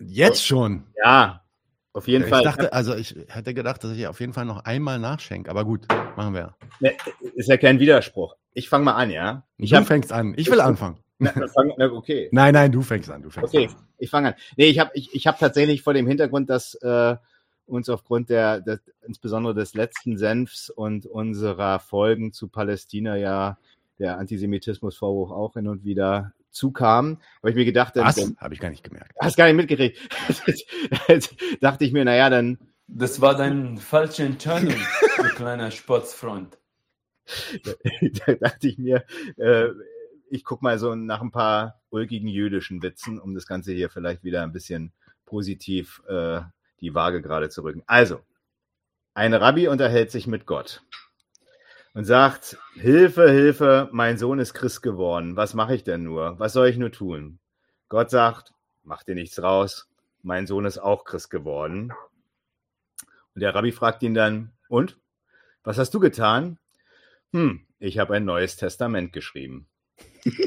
[0.00, 0.86] Jetzt schon.
[1.04, 1.44] Ja,
[1.92, 2.42] auf jeden Ich Fall.
[2.42, 5.86] dachte, also ich hätte gedacht, dass ich auf jeden Fall noch einmal nachschenke, aber gut,
[6.16, 6.54] machen wir.
[6.80, 6.92] Ne,
[7.34, 8.36] ist ja kein Widerspruch.
[8.52, 9.44] Ich fange mal an, ja?
[9.56, 10.34] Ich du habe fängst an.
[10.36, 10.98] Ich will anfangen.
[11.20, 12.28] okay.
[12.30, 13.22] Nein, nein, du fängst an.
[13.22, 13.74] Du fängst Okay, an.
[13.98, 14.34] ich fange an.
[14.56, 17.16] Nee, ich habe ich, ich hab tatsächlich vor dem Hintergrund, dass äh,
[17.66, 23.58] uns aufgrund der, der, insbesondere des letzten Senfs und unserer Folgen zu Palästina ja
[23.98, 28.34] der Antisemitismusvorwurf auch hin und wieder zukam, habe ich mir gedacht, dann, Was?
[28.38, 29.14] Habe ich gar nicht gemerkt.
[29.20, 29.98] hast gar nicht mitgekriegt.
[31.60, 34.74] dachte ich mir, naja, dann Das war dein falsche Entscheidung,
[35.16, 36.58] du kleiner Sportsfreund.
[38.26, 39.04] da dachte ich mir,
[39.36, 39.68] äh,
[40.30, 44.24] ich guck mal so nach ein paar ulkigen jüdischen Witzen, um das Ganze hier vielleicht
[44.24, 44.92] wieder ein bisschen
[45.24, 46.40] positiv äh,
[46.80, 47.82] die Waage gerade zu rücken.
[47.86, 48.20] Also,
[49.14, 50.82] ein Rabbi unterhält sich mit Gott
[51.98, 55.34] und sagt, Hilfe, Hilfe, mein Sohn ist Christ geworden.
[55.34, 56.38] Was mache ich denn nur?
[56.38, 57.40] Was soll ich nur tun?
[57.88, 59.88] Gott sagt, mach dir nichts raus.
[60.22, 61.92] Mein Sohn ist auch Christ geworden.
[63.34, 64.96] Und der Rabbi fragt ihn dann, und?
[65.64, 66.60] Was hast du getan?
[67.32, 69.66] Hm, ich habe ein neues Testament geschrieben.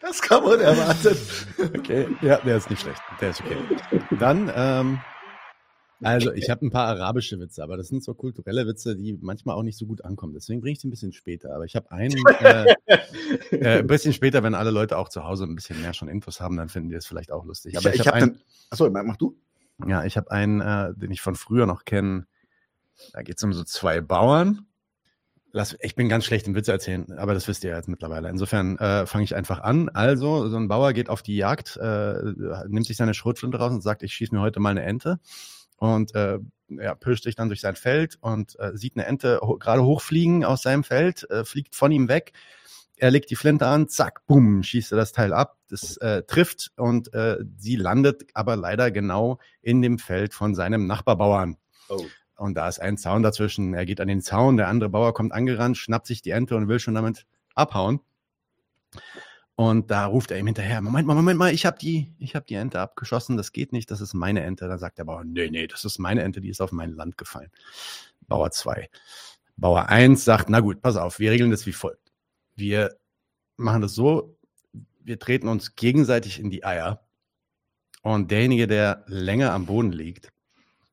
[0.00, 1.16] Das kann man erwarten.
[1.78, 3.00] Okay, ja, der ist nicht schlecht.
[3.20, 3.56] Der ist okay.
[4.18, 5.00] Dann, ähm,
[6.02, 9.56] also ich habe ein paar arabische Witze, aber das sind so kulturelle Witze, die manchmal
[9.56, 10.34] auch nicht so gut ankommen.
[10.34, 11.54] Deswegen bringe ich die ein bisschen später.
[11.54, 12.74] Aber ich habe einen, äh,
[13.50, 16.40] äh, ein bisschen später, wenn alle Leute auch zu Hause ein bisschen mehr schon Infos
[16.40, 17.72] haben, dann finden die das vielleicht auch lustig.
[17.72, 18.42] Ich, Aber ich, ich, habe habe einen, dann.
[18.70, 19.36] Achso, mach du.
[19.86, 22.26] ja, ich habe einen, äh, den ich von früher noch kenne.
[23.12, 24.66] Da geht es um so zwei Bauern.
[25.54, 28.30] Lass, ich bin ganz schlecht im Witze erzählen, aber das wisst ihr ja jetzt mittlerweile.
[28.30, 29.90] Insofern äh, fange ich einfach an.
[29.90, 32.14] Also, so ein Bauer geht auf die Jagd, äh,
[32.68, 35.20] nimmt sich seine Schrotflinte raus und sagt, ich schieße mir heute mal eine Ente.
[35.82, 39.58] Und äh, ja, pirscht sich dann durch sein Feld und äh, sieht eine Ente ho
[39.58, 42.34] gerade hochfliegen aus seinem Feld, äh, fliegt von ihm weg.
[42.96, 45.58] Er legt die Flinte an, zack, bumm, schießt er das Teil ab.
[45.68, 50.86] Das äh, trifft und äh, sie landet aber leider genau in dem Feld von seinem
[50.86, 51.56] Nachbarbauern.
[51.88, 52.04] Oh.
[52.36, 53.74] Und da ist ein Zaun dazwischen.
[53.74, 56.68] Er geht an den Zaun, der andere Bauer kommt angerannt, schnappt sich die Ente und
[56.68, 57.98] will schon damit abhauen.
[59.54, 62.54] Und da ruft er ihm hinterher, Moment mal, Moment mal, ich habe die, hab die
[62.54, 64.66] Ente abgeschossen, das geht nicht, das ist meine Ente.
[64.66, 67.18] Da sagt der Bauer, nee, nee, das ist meine Ente, die ist auf mein Land
[67.18, 67.50] gefallen.
[68.28, 68.88] Bauer 2.
[69.56, 72.12] Bauer 1 sagt, na gut, pass auf, wir regeln das wie folgt.
[72.56, 72.96] Wir
[73.56, 74.36] machen das so,
[75.00, 77.04] wir treten uns gegenseitig in die Eier
[78.02, 80.32] und derjenige, der länger am Boden liegt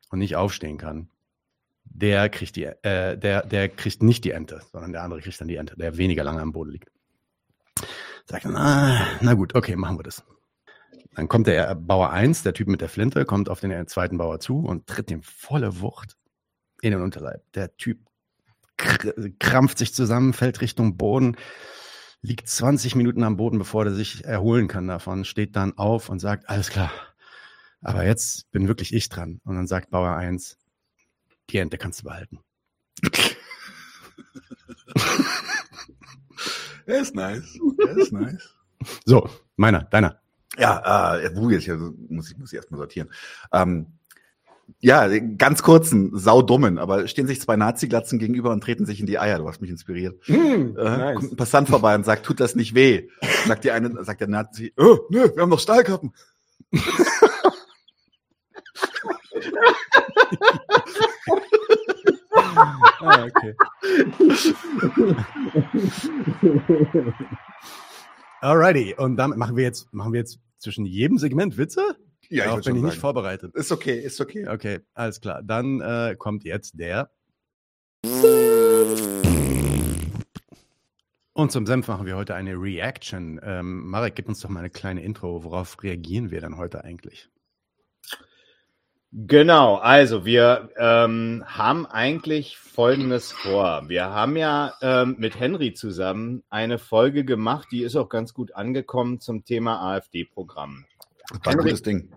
[0.10, 1.10] und nicht aufstehen kann,
[1.86, 5.48] der kriegt die, äh, der, der kriegt nicht die Ente, sondern der andere kriegt dann
[5.48, 6.92] die Ente, der weniger lange am Boden liegt.
[8.30, 10.24] Sagt dann, ah, na gut, okay, machen wir das.
[11.16, 14.40] Dann kommt der Bauer 1, der Typ mit der Flinte, kommt auf den zweiten Bauer
[14.40, 16.16] zu und tritt ihm volle Wucht
[16.82, 17.42] in den Unterleib.
[17.54, 17.98] Der Typ
[18.78, 21.38] kr krampft sich zusammen, fällt Richtung Boden,
[22.22, 26.20] liegt 20 Minuten am Boden, bevor er sich erholen kann davon, steht dann auf und
[26.20, 26.92] sagt, alles klar,
[27.82, 29.42] aber jetzt bin wirklich ich dran.
[29.44, 30.56] Und dann sagt Bauer 1,
[31.50, 32.42] die Ente kannst du behalten.
[36.90, 37.60] Der ist nice.
[37.78, 38.56] Der ist nice.
[39.06, 40.20] So, meiner, deiner.
[40.58, 41.70] Ja, äh, wo jetzt?
[41.70, 43.10] Also muss ich muss ich erstmal sortieren.
[43.54, 43.86] Ähm,
[44.80, 49.20] ja, ganz kurzen, saudummen, aber stehen sich zwei Nazi-Glatzen gegenüber und treten sich in die
[49.20, 49.38] Eier.
[49.38, 50.20] Du hast mich inspiriert.
[50.28, 51.16] Mm, äh, nice.
[51.18, 53.08] Kommt ein Passant vorbei und sagt, tut das nicht weh?
[53.46, 56.12] Sagt die eine, sagt der Nazi, oh, nö, wir haben doch Stahlkappen.
[63.02, 63.56] ah, okay.
[68.42, 71.96] Alrighty, und damit machen wir jetzt, machen wir jetzt zwischen jedem Segment Witze?
[72.30, 73.02] Ja, Darauf würd bin ich nicht sagen.
[73.02, 73.56] vorbereitet.
[73.56, 74.48] Ist okay, ist okay.
[74.48, 75.42] Okay, alles klar.
[75.44, 77.10] Dann äh, kommt jetzt der.
[81.34, 83.40] Und zum Senf machen wir heute eine Reaction.
[83.44, 85.44] Ähm, Marek, gib uns doch mal eine kleine Intro.
[85.44, 87.30] Worauf reagieren wir dann heute eigentlich?
[89.12, 93.86] Genau, also wir ähm, haben eigentlich Folgendes vor.
[93.88, 98.54] Wir haben ja ähm, mit Henry zusammen eine Folge gemacht, die ist auch ganz gut
[98.54, 100.86] angekommen zum Thema AfD-Programm.
[101.30, 102.12] Das war ein gutes Ding.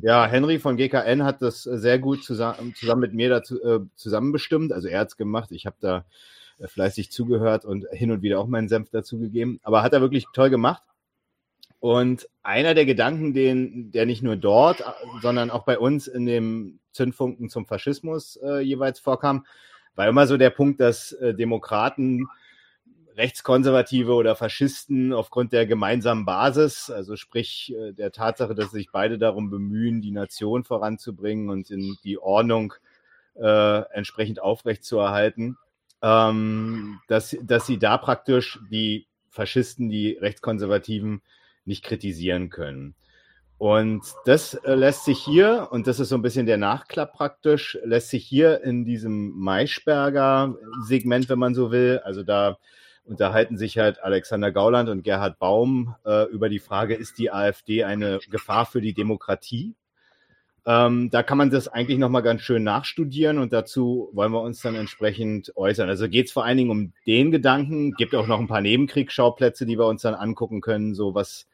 [0.00, 4.72] Ja, Henry von GKN hat das sehr gut zusammen, zusammen mit mir dazu äh, zusammenbestimmt.
[4.72, 5.52] Also er hat es gemacht.
[5.52, 6.06] Ich habe da
[6.58, 9.60] äh, fleißig zugehört und hin und wieder auch meinen Senf dazugegeben.
[9.62, 10.82] Aber hat er wirklich toll gemacht.
[11.80, 14.82] Und einer der Gedanken, den, der nicht nur dort,
[15.22, 19.46] sondern auch bei uns in dem Zündfunken zum Faschismus äh, jeweils vorkam,
[19.94, 22.28] war immer so der Punkt, dass äh, Demokraten,
[23.16, 29.18] Rechtskonservative oder Faschisten aufgrund der gemeinsamen Basis, also sprich äh, der Tatsache, dass sich beide
[29.18, 32.74] darum bemühen, die Nation voranzubringen und in die Ordnung
[33.34, 35.58] äh, entsprechend aufrechtzuerhalten,
[36.00, 41.22] ähm, dass, dass sie da praktisch die Faschisten, die Rechtskonservativen
[41.68, 42.94] nicht kritisieren können.
[43.58, 47.76] Und das äh, lässt sich hier, und das ist so ein bisschen der Nachklapp praktisch,
[47.82, 52.58] lässt sich hier in diesem Maischberger Segment, wenn man so will, also da
[53.04, 57.82] unterhalten sich halt Alexander Gauland und Gerhard Baum äh, über die Frage, ist die AfD
[57.82, 59.74] eine Gefahr für die Demokratie?
[60.64, 64.60] Ähm, da kann man das eigentlich nochmal ganz schön nachstudieren und dazu wollen wir uns
[64.60, 65.88] dann entsprechend äußern.
[65.88, 69.64] Also geht es vor allen Dingen um den Gedanken, gibt auch noch ein paar Nebenkriegsschauplätze,
[69.66, 71.48] die wir uns dann angucken können, so was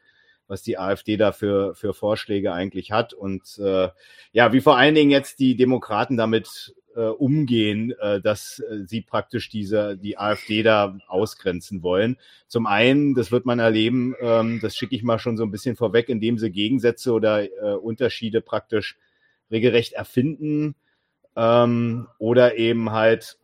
[0.47, 3.89] was die AfD da für, für Vorschläge eigentlich hat und äh,
[4.33, 9.01] ja, wie vor allen Dingen jetzt die Demokraten damit äh, umgehen, äh, dass äh, sie
[9.01, 12.19] praktisch diese die AfD da ausgrenzen wollen.
[12.47, 15.77] Zum einen, das wird man erleben, ähm, das schicke ich mal schon so ein bisschen
[15.77, 18.97] vorweg, indem sie Gegensätze oder äh, Unterschiede praktisch
[19.51, 20.75] regelrecht erfinden
[21.37, 23.39] ähm, oder eben halt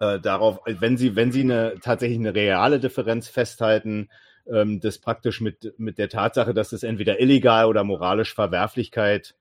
[0.00, 4.08] äh, darauf, wenn sie wenn sie eine tatsächlich eine reale Differenz festhalten,
[4.52, 9.34] ähm, das praktisch mit, mit der Tatsache, dass es entweder illegal oder moralisch Verwerflichkeit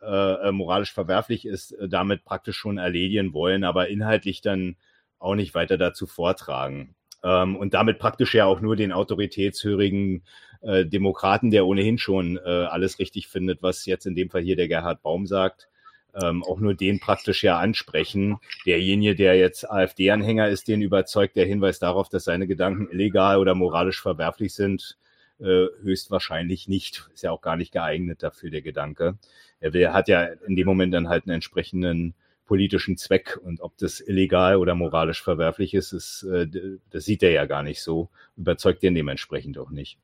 [0.00, 4.76] äh, äh, moralisch verwerflich ist, äh, damit praktisch schon erledigen wollen, aber inhaltlich dann
[5.18, 6.94] auch nicht weiter dazu vortragen.
[7.24, 10.22] Ähm, und damit praktisch ja auch nur den autoritätshörigen
[10.60, 14.54] äh, Demokraten, der ohnehin schon äh, alles richtig findet, was jetzt in dem Fall hier
[14.54, 15.68] der Gerhard Baum sagt,
[16.14, 18.38] ähm, auch nur den praktisch ja ansprechen.
[18.66, 23.54] Derjenige, der jetzt AfD-Anhänger ist, den überzeugt der Hinweis darauf, dass seine Gedanken illegal oder
[23.54, 24.98] moralisch verwerflich sind,
[25.40, 27.08] äh, höchstwahrscheinlich nicht.
[27.14, 29.18] Ist ja auch gar nicht geeignet dafür, der Gedanke.
[29.60, 32.14] Er will, hat ja in dem Moment dann halt einen entsprechenden
[32.48, 36.48] politischen Zweck und ob das illegal oder moralisch verwerflich ist, ist äh,
[36.90, 39.98] das sieht er ja gar nicht so, überzeugt den dementsprechend auch nicht.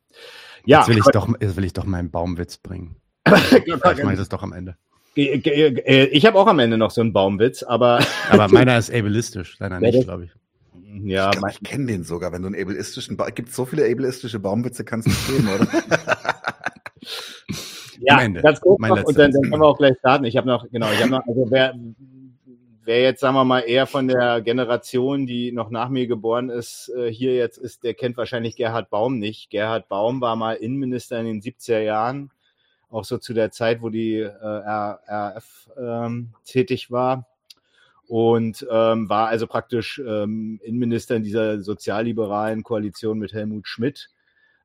[0.67, 2.97] Ja, jetzt will ich doch, jetzt will ich doch meinen Baumwitz bringen.
[3.27, 4.77] ich meine das doch am Ende.
[5.15, 8.01] Ich habe auch am Ende noch so einen Baumwitz, aber.
[8.31, 10.31] Aber meiner ist ableistisch, deiner nicht, glaube ich.
[11.05, 12.33] Ja, ich, ich kenne den sogar.
[12.33, 15.67] Wenn du einen ableistischen, ba gibt so viele ableistische Baumwitze, kannst du nicht geben, oder?
[18.01, 18.43] ja, Ende.
[18.43, 20.25] ganz kurz noch, und dann, dann können wir auch gleich starten.
[20.25, 21.75] Ich habe noch, genau, ich habe noch, also wer,
[22.85, 26.93] wer jetzt, sagen wir mal, eher von der Generation, die noch nach mir geboren ist,
[26.97, 29.51] äh, hier jetzt ist, der kennt wahrscheinlich Gerhard Baum nicht.
[29.51, 32.31] Gerhard Baum war mal Innenminister in den 70er Jahren
[32.95, 37.27] auch so zu der Zeit, wo die äh, RAF ähm, tätig war.
[38.07, 44.11] Und ähm, war also praktisch ähm, Innenminister in dieser sozialliberalen Koalition mit Helmut Schmidt.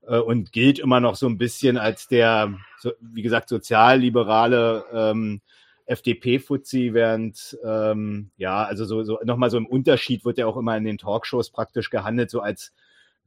[0.08, 5.42] Äh, und gilt immer noch so ein bisschen als der, so, wie gesagt, sozialliberale ähm,
[5.86, 10.78] FDP-Fuzzi, während, ähm, ja, also so, so nochmal so im Unterschied wird ja auch immer
[10.78, 12.74] in den Talkshows praktisch gehandelt, so als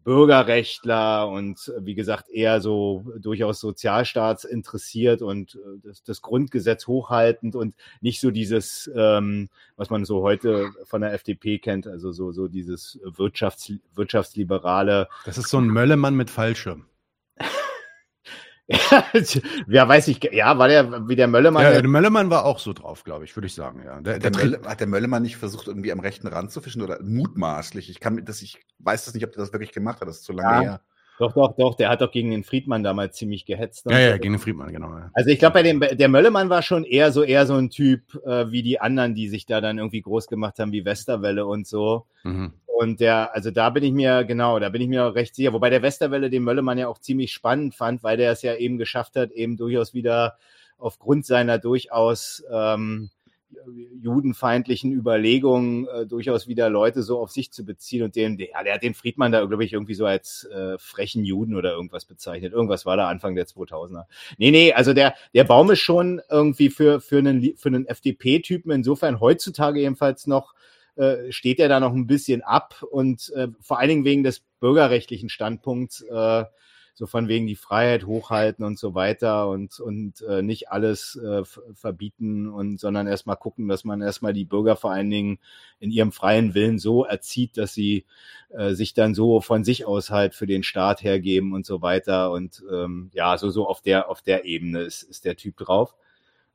[0.05, 7.55] Bürgerrechtler und wie gesagt eher so durchaus Sozialstaats interessiert und äh, das, das Grundgesetz hochhaltend
[7.55, 12.33] und nicht so dieses, ähm, was man so heute von der FDP kennt, also so,
[12.33, 15.09] so dieses Wirtschafts, wirtschaftsliberale.
[15.25, 16.87] Das ist so ein Möllemann mit Fallschirm.
[19.69, 21.65] ja, weiß ich, ja, war der wie der Möllemann?
[21.65, 24.01] Ja, der Möllemann war auch so drauf, glaube ich, würde ich sagen, ja.
[24.01, 26.83] Der, der, der Mölle, hat der Möllemann nicht versucht, irgendwie am rechten Rand zu fischen
[26.83, 27.91] oder mutmaßlich?
[27.91, 30.25] Ich kann das, ich weiß das nicht, ob der das wirklich gemacht hat, das ist
[30.25, 30.71] zu lange ja.
[30.71, 30.81] her.
[31.19, 33.87] Doch, doch, doch, der hat doch gegen den Friedmann damals ziemlich gehetzt.
[33.89, 34.89] Ja, ja, gegen den Friedmann, genau.
[34.89, 35.11] Ja.
[35.13, 38.03] Also ich glaube, bei dem, der Möllemann war schon eher so, eher so ein Typ
[38.25, 41.67] äh, wie die anderen, die sich da dann irgendwie groß gemacht haben, wie Westerwelle und
[41.67, 42.07] so.
[42.25, 42.55] Mhm.
[42.79, 45.53] Und der, also da bin ich mir, genau, da bin ich mir recht sicher.
[45.53, 48.79] Wobei der Westerwelle den Möllemann ja auch ziemlich spannend fand, weil der es ja eben
[48.79, 50.39] geschafft hat, eben durchaus wieder
[50.79, 53.11] aufgrund seiner durchaus ähm,
[54.01, 58.75] judenfeindlichen Überlegungen äh, durchaus wieder Leute so auf sich zu beziehen und den, ja, der
[58.75, 62.53] hat den Friedmann da, glaube ich, irgendwie so als äh, frechen Juden oder irgendwas bezeichnet.
[62.53, 64.05] Irgendwas war da Anfang der 2000er.
[64.39, 68.73] Nee, nee, also der, der Baum ist schon irgendwie für, für einen, für einen FDP-Typen
[68.73, 70.55] insofern heutzutage jedenfalls noch
[70.97, 74.41] äh, steht er da noch ein bisschen ab und äh, vor allen Dingen wegen des
[74.61, 76.45] bürgerrechtlichen Standpunkts äh,
[76.95, 81.43] so von wegen die Freiheit hochhalten und so weiter und, und äh, nicht alles äh,
[81.75, 85.39] verbieten und sondern erstmal gucken, dass man erstmal die Bürger vor allen Dingen
[85.81, 88.05] in ihrem freien Willen so erzieht, dass sie
[88.51, 92.31] äh, sich dann so von sich aus halt für den Staat hergeben und so weiter.
[92.31, 95.95] Und ähm, ja, so, so auf der, auf der Ebene ist, ist der Typ drauf.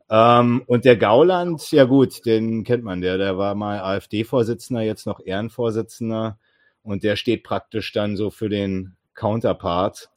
[0.10, 5.06] Ähm, und der Gauland, ja gut, den kennt man, der, der war mal AfD-Vorsitzender, jetzt
[5.06, 6.38] noch Ehrenvorsitzender
[6.84, 10.10] und der steht praktisch dann so für den Counterpart.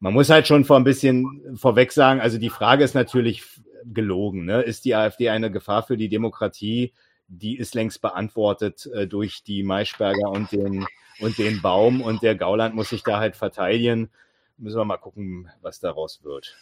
[0.00, 3.44] Man muss halt schon vor ein bisschen vorweg sagen, also die Frage ist natürlich
[3.84, 4.44] gelogen.
[4.44, 4.62] Ne?
[4.62, 6.92] Ist die AfD eine Gefahr für die Demokratie?
[7.28, 10.86] Die ist längst beantwortet äh, durch die Maischberger und den,
[11.20, 14.10] und den Baum und der Gauland muss sich da halt verteidigen.
[14.58, 16.56] Müssen wir mal gucken, was daraus wird.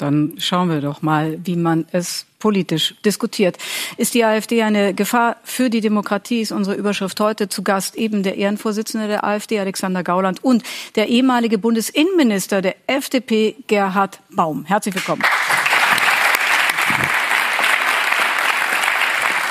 [0.00, 3.58] Dann schauen wir doch mal, wie man es politisch diskutiert.
[3.98, 6.40] Ist die AfD eine Gefahr für die Demokratie?
[6.40, 10.62] Ist unsere Überschrift heute zu Gast eben der Ehrenvorsitzende der AfD, Alexander Gauland, und
[10.96, 14.64] der ehemalige Bundesinnenminister der FDP, Gerhard Baum.
[14.64, 15.22] Herzlich willkommen.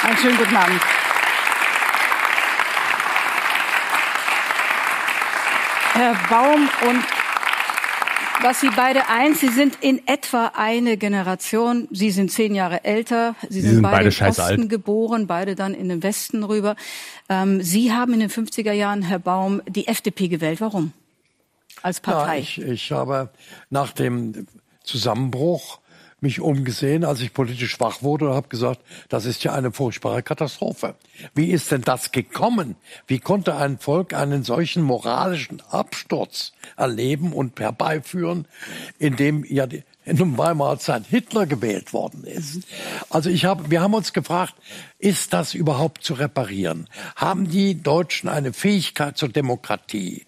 [0.01, 0.81] Einen schönen guten Abend.
[5.93, 7.03] Herr Baum und
[8.41, 11.87] was Sie beide eins, Sie sind in etwa eine Generation.
[11.91, 13.35] Sie sind zehn Jahre älter.
[13.49, 14.69] Sie, sind, sind beide, beide im Osten alt.
[14.69, 16.75] geboren, beide dann in den Westen rüber.
[17.27, 20.61] Ähm, Sie haben in den 50er Jahren, Herr Baum, die FDP gewählt.
[20.61, 20.93] Warum?
[21.81, 22.37] Als Partei.
[22.37, 23.29] Ja, ich, ich habe
[23.69, 24.47] nach dem
[24.83, 25.79] Zusammenbruch
[26.21, 30.23] mich umgesehen, als ich politisch wach wurde und habe gesagt, das ist ja eine furchtbare
[30.23, 30.95] Katastrophe.
[31.33, 32.75] Wie ist denn das gekommen?
[33.07, 38.47] Wie konnte ein Volk einen solchen moralischen Absturz erleben und herbeiführen,
[38.97, 42.63] in dem ja die, in der Weimarer Zeit Hitler gewählt worden ist.
[43.09, 44.55] Also ich habe, wir haben uns gefragt,
[44.97, 46.87] ist das überhaupt zu reparieren?
[47.15, 50.25] Haben die Deutschen eine Fähigkeit zur Demokratie?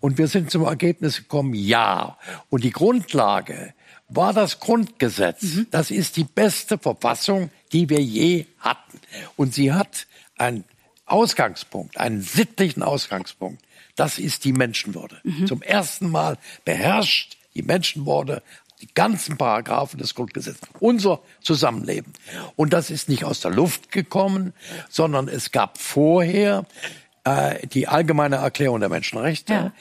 [0.00, 2.16] Und wir sind zum Ergebnis gekommen, ja.
[2.48, 3.74] Und die Grundlage
[4.16, 5.42] war das Grundgesetz.
[5.70, 9.00] Das ist die beste Verfassung, die wir je hatten.
[9.36, 10.64] Und sie hat einen
[11.06, 13.62] Ausgangspunkt, einen sittlichen Ausgangspunkt.
[13.96, 15.20] Das ist die Menschenwürde.
[15.46, 18.42] Zum ersten Mal beherrscht die Menschenwürde
[18.80, 22.12] die ganzen Paragraphen des Grundgesetzes, unser Zusammenleben.
[22.56, 24.52] Und das ist nicht aus der Luft gekommen,
[24.90, 26.66] sondern es gab vorher
[27.24, 29.52] äh, die allgemeine Erklärung der Menschenrechte.
[29.52, 29.72] Ja.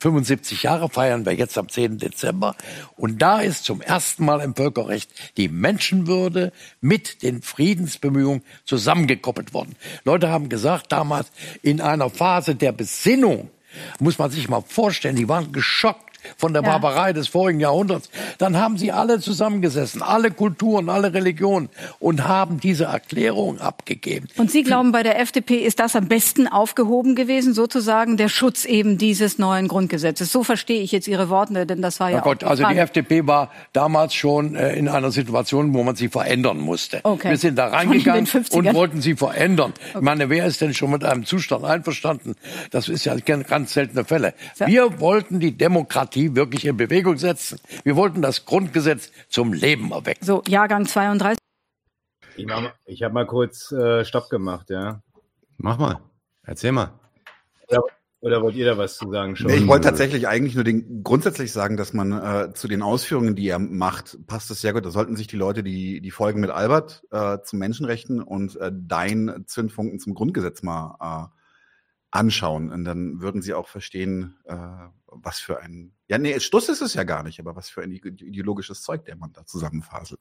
[0.00, 1.98] 75 Jahre feiern wir jetzt am 10.
[1.98, 2.56] Dezember.
[2.96, 9.76] Und da ist zum ersten Mal im Völkerrecht die Menschenwürde mit den Friedensbemühungen zusammengekoppelt worden.
[10.04, 11.30] Leute haben gesagt, damals
[11.62, 13.50] in einer Phase der Besinnung,
[14.00, 16.70] muss man sich mal vorstellen, die waren geschockt von der Ja.
[16.70, 18.10] Barbarei des vorigen Jahrhunderts.
[18.38, 24.28] Dann haben sie alle zusammengesessen, alle Kulturen, alle Religionen und haben diese Erklärung abgegeben.
[24.36, 28.64] Und Sie glauben, bei der FDP ist das am besten aufgehoben gewesen, sozusagen der Schutz
[28.64, 30.30] eben dieses neuen Grundgesetzes.
[30.32, 32.76] So verstehe ich jetzt Ihre Worte, denn das war ja Ja Gott, also die.
[32.76, 37.00] FDP war damals schon äh, in einer Situation, wo man sie verändern musste.
[37.02, 37.30] Okay.
[37.30, 38.54] Wir sind da reingegangen 50ern.
[38.56, 39.72] und wollten sie verändern.
[39.94, 42.34] Ich meine, wer ist denn schon mit einem Zustand einverstanden?
[42.70, 44.34] Das ist ja ganz seltene Fälle.
[44.58, 47.58] Wir wollten die Demokratie wirklich in Bewegung setzen.
[47.84, 50.24] Wir wollten das Grundgesetz zum Leben erwecken.
[50.24, 51.38] So, Jahrgang 32.
[52.86, 55.02] Ich, habe mal kurz äh, Stopp gemacht, ja.
[55.58, 56.00] Mach mal.
[56.44, 56.92] Erzähl mal.
[57.68, 57.82] Oder,
[58.20, 59.48] oder wollt ihr da was zu sagen schon?
[59.48, 63.34] Nee, ich wollte tatsächlich eigentlich nur den, grundsätzlich sagen, dass man äh, zu den Ausführungen,
[63.34, 64.86] die er macht, passt es sehr gut.
[64.86, 68.72] Da sollten sich die Leute die, die Folgen mit Albert äh, zum Menschenrechten und äh,
[68.72, 71.39] dein Zündfunken zum Grundgesetz mal äh,
[72.10, 72.70] anschauen.
[72.72, 74.56] Und dann würden sie auch verstehen, äh,
[75.06, 77.92] was für ein, ja, nee, Stuss ist es ja gar nicht, aber was für ein
[77.92, 80.20] ideologisches Zeug der man da zusammenfaselt.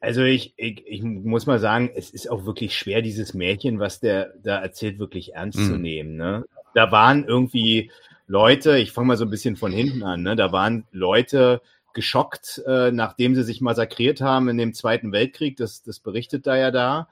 [0.00, 3.98] Also ich, ich, ich muss mal sagen, es ist auch wirklich schwer, dieses Märchen, was
[3.98, 5.80] der da erzählt, wirklich ernst zu Mhm.
[5.82, 6.16] nehmen.
[6.16, 6.44] Ne?
[6.74, 7.90] Da waren irgendwie
[8.28, 10.36] Leute, ich fange mal so ein bisschen von hinten an, ne?
[10.36, 11.62] da waren Leute
[11.94, 16.56] geschockt, äh, nachdem sie sich massakriert haben in dem Zweiten Weltkrieg, das, das berichtet da
[16.56, 17.08] ja da,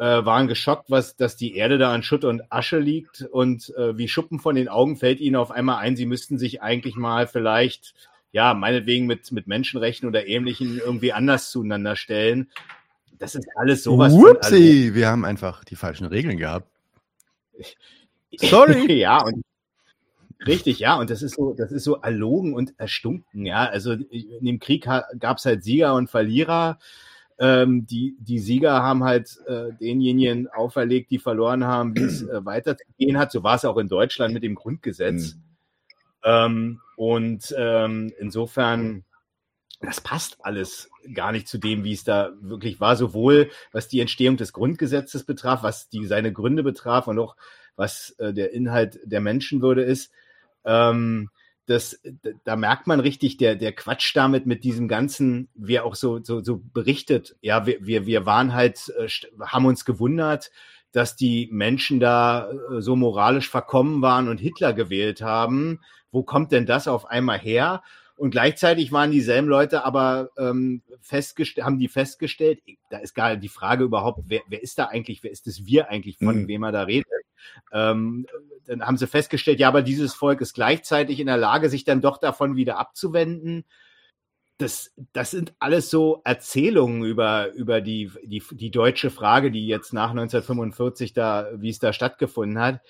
[0.00, 3.98] äh, waren geschockt, was, dass die Erde da an Schutt und Asche liegt und äh,
[3.98, 7.26] wie Schuppen von den Augen fällt ihnen auf einmal ein, sie müssten sich eigentlich mal
[7.26, 7.94] vielleicht,
[8.32, 12.50] ja, meinetwegen mit, mit Menschenrechten oder Ähnlichem irgendwie anders zueinander stellen.
[13.18, 16.66] Das ist alles sowas von Whoopsie, wir haben einfach die falschen Regeln gehabt.
[18.38, 18.94] Sorry.
[18.94, 19.44] ja, und
[20.46, 23.66] richtig, ja, und das ist so, das ist so erlogen und erstunken, ja.
[23.66, 24.86] Also in dem Krieg
[25.18, 26.78] gab es halt Sieger und Verlierer.
[27.42, 32.44] Ähm, die, die Sieger haben halt äh, denjenigen auferlegt, die verloren haben, wie es äh,
[32.44, 33.32] weiterzugehen hat.
[33.32, 35.36] So war es auch in Deutschland mit dem Grundgesetz.
[36.22, 39.04] Ähm, und ähm, insofern,
[39.80, 44.00] das passt alles gar nicht zu dem, wie es da wirklich war, sowohl was die
[44.00, 47.36] Entstehung des Grundgesetzes betraf, was die seine Gründe betraf und auch
[47.74, 50.12] was äh, der Inhalt der Menschenwürde ist.
[50.66, 51.30] Ähm,
[51.70, 52.00] das,
[52.44, 56.20] da merkt man richtig, der, der Quatsch damit mit diesem ganzen, wie er auch so,
[56.20, 57.36] so, so berichtet.
[57.42, 59.08] Ja, wir, wir, wir waren halt, äh,
[59.40, 60.50] haben uns gewundert,
[60.90, 65.78] dass die Menschen da äh, so moralisch verkommen waren und Hitler gewählt haben.
[66.10, 67.84] Wo kommt denn das auf einmal her?
[68.16, 72.60] Und gleichzeitig waren dieselben Leute aber ähm, festgestellt, haben die festgestellt,
[72.90, 75.88] da ist gar die Frage überhaupt, wer, wer ist da eigentlich, wer ist das wir
[75.88, 76.48] eigentlich, von mhm.
[76.48, 77.06] wem er da redet?
[77.72, 78.26] Ähm,
[78.66, 82.00] dann haben sie festgestellt, ja, aber dieses Volk ist gleichzeitig in der Lage, sich dann
[82.00, 83.64] doch davon wieder abzuwenden.
[84.58, 89.92] Das, das sind alles so Erzählungen über, über die, die, die deutsche Frage, die jetzt
[89.92, 92.80] nach 1945 da, wie es da stattgefunden hat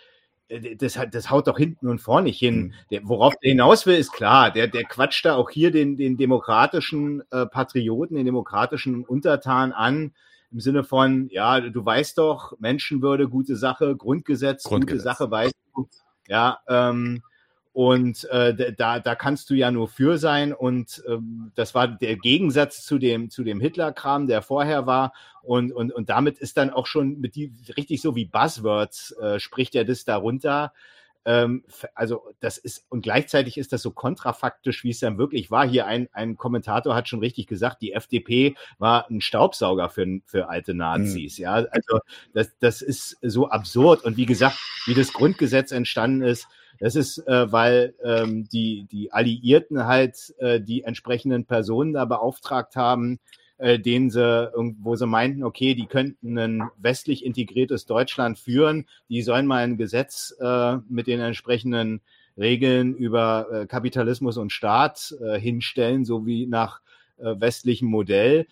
[0.48, 2.57] äh, das, das haut doch hinten und vorne nicht hin.
[2.57, 2.72] Mhm.
[2.90, 4.51] Der, worauf der hinaus will, ist klar.
[4.51, 10.12] Der, der quatscht da auch hier den, den demokratischen äh, Patrioten, den demokratischen Untertan an,
[10.53, 15.03] im Sinne von, ja, du weißt doch, Menschenwürde, gute Sache, Grundgesetz, Grundgesetz.
[15.03, 15.88] gute Sache, weißt du.
[16.26, 17.22] Ja, ähm,
[17.72, 20.53] und äh, da, da kannst du ja nur für sein.
[20.53, 25.12] Und ähm, das war der Gegensatz zu dem, zu dem Hitler-Kram, der vorher war.
[25.42, 29.38] Und, und, und damit ist dann auch schon mit die, richtig so wie Buzzwords äh,
[29.38, 30.72] spricht er das darunter.
[31.24, 31.64] Ähm,
[31.94, 35.68] also das ist, und gleichzeitig ist das so kontrafaktisch, wie es dann wirklich war.
[35.68, 40.48] Hier ein, ein Kommentator hat schon richtig gesagt, die FDP war ein Staubsauger für, für
[40.48, 41.38] alte Nazis.
[41.38, 41.42] Mhm.
[41.42, 42.00] Ja, also
[42.32, 44.04] das, das ist so absurd.
[44.04, 44.56] Und wie gesagt,
[44.86, 46.48] wie das Grundgesetz entstanden ist,
[46.78, 52.74] das ist, äh, weil ähm, die, die Alliierten halt äh, die entsprechenden Personen da beauftragt
[52.74, 53.20] haben,
[53.61, 54.50] äh, denen sie,
[54.80, 59.76] wo sie meinten, okay, die könnten ein westlich integriertes Deutschland führen, die sollen mal ein
[59.76, 62.00] Gesetz äh, mit den entsprechenden
[62.38, 66.80] Regeln über äh, Kapitalismus und Staat äh, hinstellen, so wie nach
[67.18, 68.46] äh, westlichem Modell.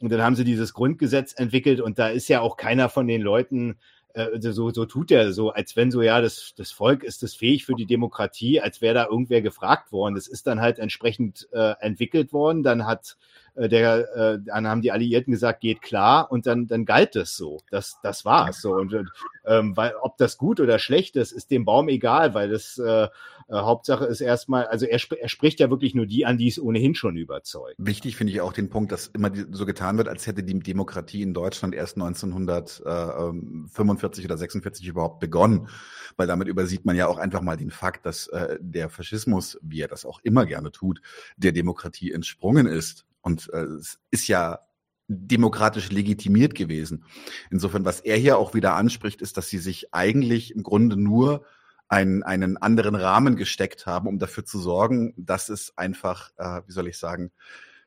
[0.00, 3.22] Und dann haben sie dieses Grundgesetz entwickelt und da ist ja auch keiner von den
[3.22, 3.76] Leuten
[4.14, 7.34] äh, so, so tut er so, als wenn so, ja, das, das Volk ist das
[7.34, 10.14] fähig für die Demokratie, als wäre da irgendwer gefragt worden.
[10.14, 12.62] Das ist dann halt entsprechend äh, entwickelt worden.
[12.62, 13.16] Dann hat
[13.54, 17.60] der, äh, dann haben die Alliierten gesagt, geht klar, und dann, dann galt es so.
[17.70, 18.74] Das, das war's so.
[18.74, 18.94] Und
[19.44, 23.08] ähm, weil, ob das gut oder schlecht ist, ist dem Baum egal, weil das äh,
[23.52, 26.48] äh, Hauptsache ist erstmal, also er, sp er spricht ja wirklich nur die an, die
[26.48, 27.74] es ohnehin schon überzeugt.
[27.78, 31.20] Wichtig finde ich auch den Punkt, dass immer so getan wird, als hätte die Demokratie
[31.22, 35.68] in Deutschland erst 1945 oder 46 überhaupt begonnen,
[36.16, 39.82] weil damit übersieht man ja auch einfach mal den Fakt, dass äh, der Faschismus, wie
[39.82, 41.02] er das auch immer gerne tut,
[41.36, 43.04] der Demokratie entsprungen ist.
[43.22, 44.60] Und äh, es ist ja
[45.08, 47.04] demokratisch legitimiert gewesen.
[47.50, 51.44] Insofern, was er hier auch wieder anspricht, ist, dass sie sich eigentlich im Grunde nur
[51.88, 56.72] einen, einen anderen Rahmen gesteckt haben, um dafür zu sorgen, dass es einfach, äh, wie
[56.72, 57.30] soll ich sagen,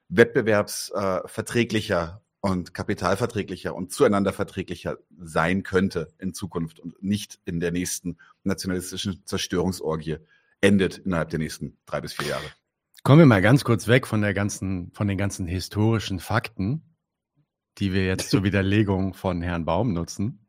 [0.09, 8.19] wettbewerbsverträglicher und kapitalverträglicher und zueinander verträglicher sein könnte in Zukunft und nicht in der nächsten
[8.43, 10.17] nationalistischen Zerstörungsorgie
[10.61, 12.45] endet innerhalb der nächsten drei bis vier Jahre.
[13.05, 16.81] Kommen wir mal ganz kurz weg von der ganzen, von den ganzen historischen Fakten,
[17.77, 20.39] die wir jetzt zur Widerlegung von Herrn Baum nutzen.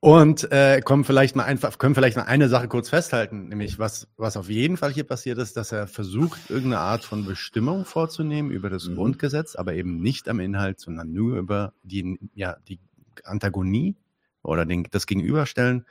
[0.00, 4.08] Und äh, kommen vielleicht mal einfach, können vielleicht mal eine Sache kurz festhalten, nämlich was,
[4.16, 8.50] was auf jeden Fall hier passiert ist, dass er versucht, irgendeine Art von Bestimmung vorzunehmen
[8.50, 8.96] über das mhm.
[8.96, 12.80] Grundgesetz, aber eben nicht am Inhalt, sondern nur über die, ja, die
[13.22, 13.94] Antagonie
[14.42, 15.86] oder den, das Gegenüberstellen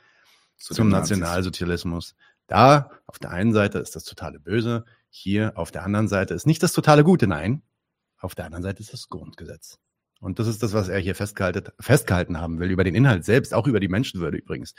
[0.58, 2.14] Zu zum Nationalsozialismus.
[2.46, 6.46] Da auf der einen Seite ist das totale Böse, hier auf der anderen Seite ist
[6.46, 7.62] nicht das totale Gute, nein,
[8.18, 9.78] auf der anderen Seite ist das Grundgesetz.
[10.20, 13.66] Und das ist das, was er hier festgehalten, haben will, über den Inhalt selbst, auch
[13.66, 14.74] über die Menschenwürde übrigens.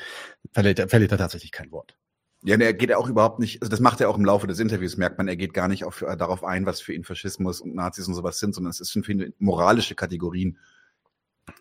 [0.52, 1.96] Verliert, verliert er tatsächlich kein Wort.
[2.44, 4.98] Ja, er geht auch überhaupt nicht, also das macht er auch im Laufe des Interviews,
[4.98, 7.76] merkt man, er geht gar nicht auf, äh, darauf ein, was für ihn Faschismus und
[7.76, 10.60] Nazis und sowas sind, sondern es ist schon für ihn moralische Kategorien.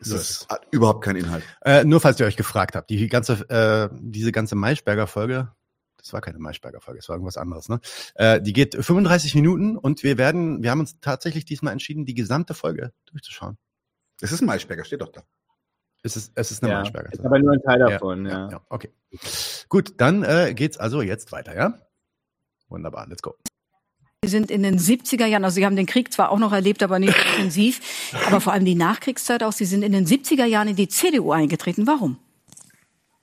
[0.00, 1.44] Es so ist überhaupt kein Inhalt.
[1.62, 5.52] Äh, nur falls ihr euch gefragt habt, die ganze, äh, diese ganze Maischberger-Folge,
[6.06, 7.80] das war keine Maischberger-Folge, das war irgendwas anderes, ne?
[8.14, 12.14] Äh, die geht 35 Minuten und wir werden, wir haben uns tatsächlich diesmal entschieden, die
[12.14, 13.58] gesamte Folge durchzuschauen.
[14.20, 15.22] Es ist ein Maischberger, steht doch da.
[16.02, 17.12] Es ist, es ist eine ja, Maischberger.
[17.12, 18.32] Ist aber nur ein Teil davon, ja.
[18.32, 18.48] ja.
[18.50, 18.92] ja okay.
[19.68, 21.74] Gut, dann äh, geht's also jetzt weiter, ja?
[22.68, 23.34] Wunderbar, let's go.
[24.24, 26.82] Sie sind in den 70er Jahren, also Sie haben den Krieg zwar auch noch erlebt,
[26.82, 29.52] aber nicht intensiv, aber vor allem die Nachkriegszeit auch.
[29.52, 31.86] Sie sind in den 70er Jahren in die CDU eingetreten.
[31.86, 32.18] Warum?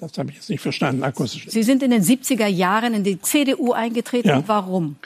[0.03, 1.47] Das habe ich jetzt nicht verstanden, akustisch.
[1.47, 4.27] Sie sind in den 70er Jahren in die CDU eingetreten.
[4.27, 4.43] Ja.
[4.47, 4.97] Warum?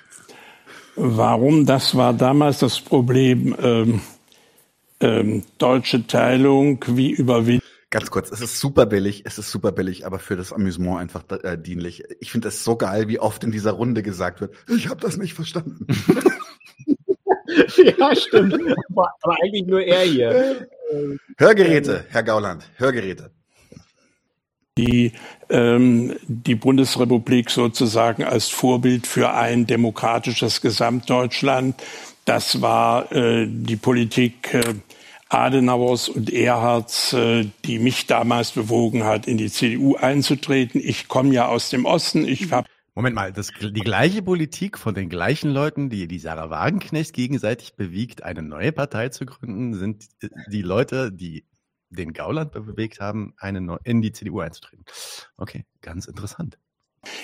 [0.95, 1.67] Warum?
[1.67, 4.01] Das war damals das Problem ähm,
[4.99, 7.63] ähm, deutsche Teilung wie überwinden.
[7.91, 11.23] Ganz kurz, es ist super billig, es ist super billig, aber für das Amüsement einfach
[11.43, 12.03] äh, dienlich.
[12.19, 15.17] Ich finde das so geil, wie oft in dieser Runde gesagt wird, ich habe das
[15.17, 15.85] nicht verstanden.
[17.97, 18.55] ja, stimmt.
[18.89, 20.67] Aber, aber eigentlich nur er hier.
[21.37, 23.31] Hörgeräte, Herr Gauland, Hörgeräte.
[24.77, 25.11] Die
[25.49, 31.75] ähm, die Bundesrepublik sozusagen als Vorbild für ein demokratisches Gesamtdeutschland.
[32.25, 34.61] Das war äh, die Politik äh,
[35.29, 40.81] Adenauers und Erhards, äh, die mich damals bewogen hat, in die CDU einzutreten.
[40.83, 42.27] Ich komme ja aus dem Osten.
[42.27, 46.49] Ich habe Moment mal, das, die gleiche Politik von den gleichen Leuten, die die Sarah
[46.49, 51.45] Wagenknecht gegenseitig bewiegt, eine neue Partei zu gründen, sind äh, die Leute, die
[51.89, 54.85] den Gauland bewegt haben, eine neu, in die CDU einzutreten.
[55.37, 56.57] Okay, ganz interessant.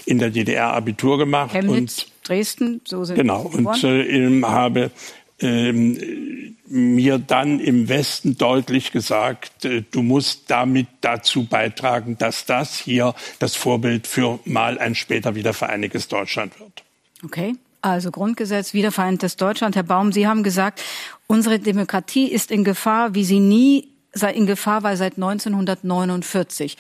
[0.06, 4.92] In der DDR Abitur gemacht Chemnitz, und Dresden, so sind genau und äh, habe
[5.40, 12.78] ähm, mir dann im Westen deutlich gesagt, äh, du musst damit dazu beitragen, dass das
[12.78, 16.84] hier das Vorbild für mal ein später wieder vereinigtes Deutschland wird.
[17.24, 17.56] Okay.
[17.82, 19.76] Also Grundgesetz, wiedervereintes Deutschland.
[19.76, 20.82] Herr Baum, Sie haben gesagt,
[21.28, 26.78] unsere Demokratie ist in Gefahr, wie sie nie in Gefahr war seit 1949.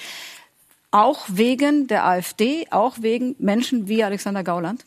[0.91, 4.85] Auch wegen der AfD, auch wegen Menschen wie Alexander Gauland?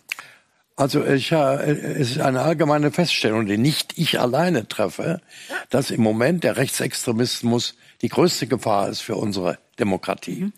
[0.77, 5.23] Also ich, äh, es ist eine allgemeine Feststellung, die nicht ich alleine treffe,
[5.71, 10.53] dass im Moment der Rechtsextremismus die größte Gefahr ist für unsere Demokratie.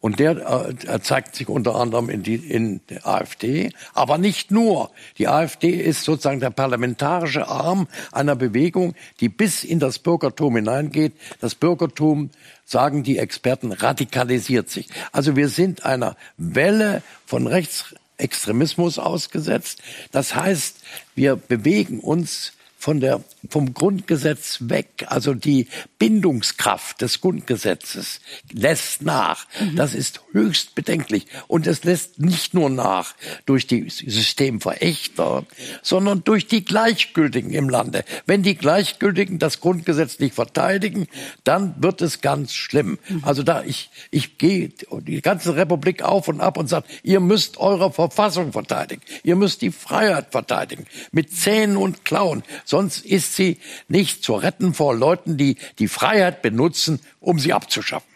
[0.00, 4.90] Und der äh, zeigt sich unter anderem in, die, in der AfD, aber nicht nur.
[5.18, 11.12] Die AfD ist sozusagen der parlamentarische Arm einer Bewegung, die bis in das Bürgertum hineingeht.
[11.40, 12.30] Das Bürgertum,
[12.64, 14.88] sagen die Experten, radikalisiert sich.
[15.12, 19.80] Also wir sind einer Welle von Rechtsextremismus ausgesetzt.
[20.12, 20.76] Das heißt,
[21.14, 22.52] wir bewegen uns
[22.84, 25.06] von der, vom Grundgesetz weg.
[25.08, 25.68] Also die
[25.98, 28.20] Bindungskraft des Grundgesetzes
[28.52, 29.46] lässt nach.
[29.58, 29.76] Mhm.
[29.76, 31.26] Das ist höchst bedenklich.
[31.48, 33.14] Und es lässt nicht nur nach
[33.46, 35.46] durch die Systemverächter,
[35.80, 38.04] sondern durch die Gleichgültigen im Lande.
[38.26, 41.06] Wenn die Gleichgültigen das Grundgesetz nicht verteidigen,
[41.42, 42.98] dann wird es ganz schlimm.
[43.08, 43.22] Mhm.
[43.24, 47.56] Also da ich, ich gehe die ganze Republik auf und ab und sage, ihr müsst
[47.56, 49.00] eure Verfassung verteidigen.
[49.22, 50.84] Ihr müsst die Freiheit verteidigen.
[51.12, 52.42] Mit Zähnen und Klauen
[52.74, 58.08] sonst ist sie nicht zu retten vor Leuten, die die Freiheit benutzen, um sie abzuschaffen.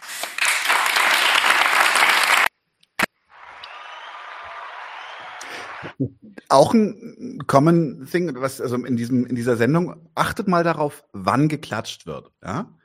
[6.49, 11.49] Auch ein Common Thing, was also in diesem in dieser Sendung achtet mal darauf, wann
[11.49, 12.33] geklatscht wird.
[12.43, 12.77] Ja?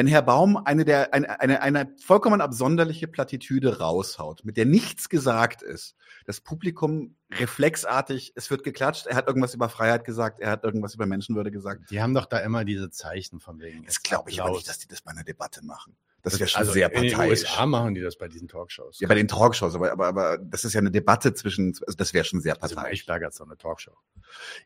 [0.00, 5.10] Wenn Herr Baum eine der eine, eine, eine vollkommen absonderliche Plattitüde raushaut, mit der nichts
[5.10, 5.94] gesagt ist,
[6.24, 10.94] das Publikum reflexartig, es wird geklatscht, er hat irgendwas über Freiheit gesagt, er hat irgendwas
[10.94, 11.90] über Menschenwürde gesagt.
[11.90, 13.84] Die haben doch da immer diese Zeichen von wegen.
[13.84, 15.94] Das glaube ich aber nicht, dass die das bei einer Debatte machen.
[16.22, 17.12] Das wäre schon also sehr parteiisch.
[17.12, 19.00] In den USA machen die das bei diesen Talkshows.
[19.00, 22.14] Ja, bei den Talkshows, aber, aber, aber das ist ja eine Debatte zwischen, also das
[22.14, 22.78] wäre schon sehr parteiisch.
[22.78, 23.98] Also ich schlage jetzt noch eine Talkshow.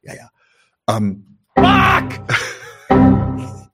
[0.02, 0.30] Ja, ja.
[0.88, 2.20] Ähm, Fuck!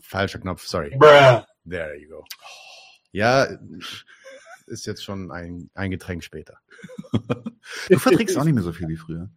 [0.00, 0.96] Falscher Knopf, sorry.
[0.96, 1.44] Bruh.
[1.68, 2.24] There you go.
[3.12, 3.46] Ja,
[4.66, 6.58] ist jetzt schon ein, ein Getränk später.
[7.88, 9.30] du verträgst auch nicht mehr so viel wie früher.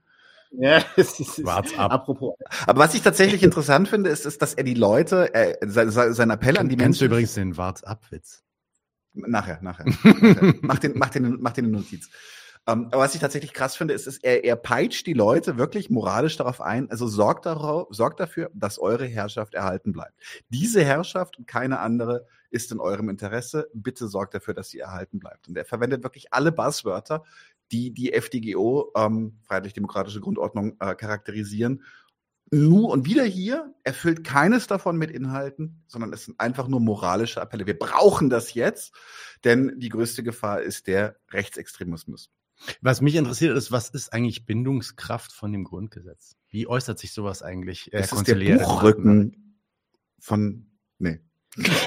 [0.51, 1.91] Ja, es ist, Wart's ab.
[1.91, 2.36] Apropos.
[2.66, 6.30] Aber was ich tatsächlich interessant finde, ist, ist dass er die Leute, äh, sein, sein
[6.30, 6.99] Appell an die Kennst Menschen.
[6.99, 8.43] du übrigens den Wart's ab-Witz?
[9.14, 9.86] Nachher, nachher.
[10.03, 10.53] nachher.
[10.62, 12.10] mach, den, mach, den, mach den in Notiz.
[12.70, 15.89] Um, aber was ich tatsächlich krass finde, ist, ist er, er peitscht die Leute wirklich
[15.89, 20.20] moralisch darauf ein, also sorgt, darauf, sorgt dafür, dass eure Herrschaft erhalten bleibt.
[20.49, 23.70] Diese Herrschaft und keine andere ist in eurem Interesse.
[23.74, 25.47] Bitte sorgt dafür, dass sie erhalten bleibt.
[25.47, 27.24] Und er verwendet wirklich alle Buzzwörter,
[27.72, 31.84] die die FDGO, ähm, Freiheitlich-Demokratische Grundordnung, äh, charakterisieren.
[32.51, 37.41] Nur und wieder hier erfüllt keines davon mit Inhalten, sondern es sind einfach nur moralische
[37.41, 37.65] Appelle.
[37.65, 38.93] Wir brauchen das jetzt,
[39.45, 42.30] denn die größte Gefahr ist der Rechtsextremismus.
[42.82, 46.36] Was mich interessiert ist, was ist eigentlich Bindungskraft von dem Grundgesetz?
[46.49, 47.93] Wie äußert sich sowas eigentlich?
[47.93, 49.58] Äh, das ist der Buchrücken
[50.20, 51.20] von, nee.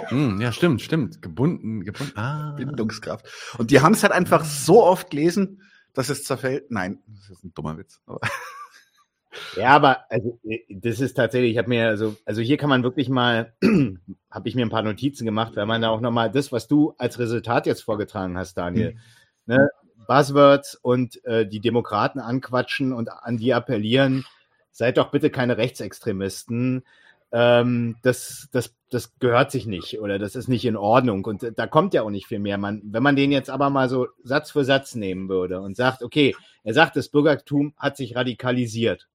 [0.08, 1.22] hm, ja, stimmt, stimmt.
[1.22, 2.16] Gebunden, gebunden.
[2.16, 2.54] Ah.
[2.56, 3.26] Bindungskraft.
[3.58, 5.62] Und die haben es halt einfach so oft gelesen,
[5.94, 6.70] dass es zerfällt.
[6.70, 8.00] Nein, das ist ein dummer Witz.
[8.06, 8.20] Aber
[9.56, 12.82] ja, aber also äh, das ist tatsächlich, ich habe mir also also hier kann man
[12.82, 13.54] wirklich mal
[14.30, 16.94] habe ich mir ein paar Notizen gemacht, weil man da auch nochmal das, was du
[16.98, 18.94] als Resultat jetzt vorgetragen hast, Daniel,
[19.46, 19.54] mhm.
[19.54, 19.68] ne,
[20.10, 24.26] Buzzwords und äh, die Demokraten anquatschen und an die appellieren,
[24.72, 26.82] seid doch bitte keine Rechtsextremisten.
[27.30, 31.24] Ähm, das, das, das gehört sich nicht oder das ist nicht in Ordnung.
[31.26, 32.58] Und da kommt ja auch nicht viel mehr.
[32.58, 36.02] Man, wenn man den jetzt aber mal so Satz für Satz nehmen würde und sagt,
[36.02, 36.34] okay,
[36.64, 39.06] er sagt, das Bürgertum hat sich radikalisiert.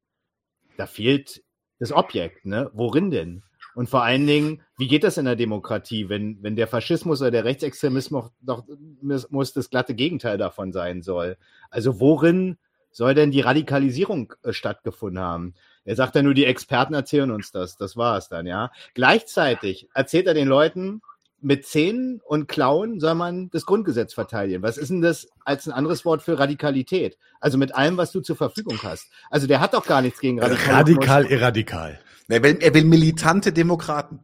[0.78, 1.44] Da fehlt
[1.78, 2.72] das Objekt, ne?
[2.72, 3.44] Worin denn?
[3.76, 7.32] Und vor allen Dingen, wie geht das in der Demokratie, wenn, wenn der Faschismus oder
[7.32, 8.64] der Rechtsextremismus doch
[9.02, 11.38] muss das glatte Gegenteil davon sein soll?
[11.70, 12.58] Also worin
[12.92, 15.54] soll denn die Radikalisierung äh, stattgefunden haben?
[15.84, 17.76] Er sagt ja nur, die Experten erzählen uns das.
[17.76, 18.72] Das war es dann, ja.
[18.94, 21.02] Gleichzeitig erzählt er den Leuten,
[21.42, 24.64] mit Zähnen und Klauen soll man das Grundgesetz verteidigen.
[24.64, 27.20] Was ist denn das als ein anderes Wort für Radikalität?
[27.40, 29.12] Also mit allem, was du zur Verfügung hast.
[29.30, 30.76] Also der hat doch gar nichts gegen Radikalismus.
[30.76, 32.00] Radikal, irradikal.
[32.28, 34.20] Er will, er will militante Demokraten.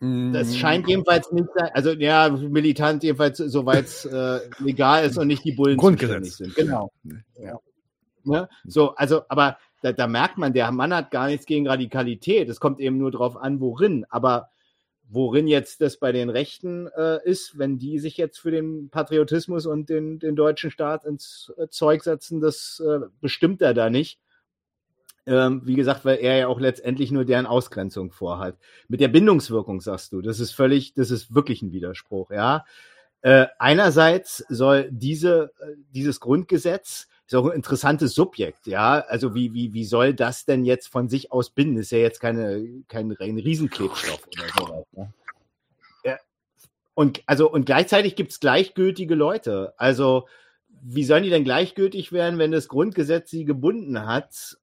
[0.00, 1.70] Das scheint jedenfalls nicht sein.
[1.74, 6.38] Also ja, militant jedenfalls, soweit es äh, legal ist und nicht die Bullen Grundgesetz.
[6.38, 6.56] sind.
[6.56, 6.90] Genau.
[7.38, 7.60] Ja.
[8.24, 8.48] Ne?
[8.64, 12.48] So, also, aber da, da merkt man, der Mann hat gar nichts gegen Radikalität.
[12.48, 14.04] Es kommt eben nur drauf an, worin.
[14.10, 14.50] Aber
[15.08, 19.66] worin jetzt das bei den Rechten äh, ist, wenn die sich jetzt für den Patriotismus
[19.66, 24.18] und den, den deutschen Staat ins äh, Zeug setzen, das äh, bestimmt er da nicht.
[25.24, 28.56] Ähm, wie gesagt, weil er ja auch letztendlich nur deren Ausgrenzung vorhat.
[28.88, 32.64] Mit der Bindungswirkung sagst du, das ist völlig, das ist wirklich ein Widerspruch, ja.
[33.20, 38.98] Äh, einerseits soll diese, äh, dieses Grundgesetz ist auch ein interessantes Subjekt, ja.
[39.00, 41.78] Also wie, wie, wie soll das denn jetzt von sich aus binden?
[41.78, 44.86] Ist ja jetzt keine, kein, kein Riesenklebstoff oder sowas.
[44.92, 45.12] Ne?
[46.04, 46.18] Ja.
[46.94, 49.72] Und, also, und gleichzeitig gibt es gleichgültige Leute.
[49.76, 50.26] Also,
[50.82, 54.58] wie sollen die denn gleichgültig werden, wenn das Grundgesetz sie gebunden hat?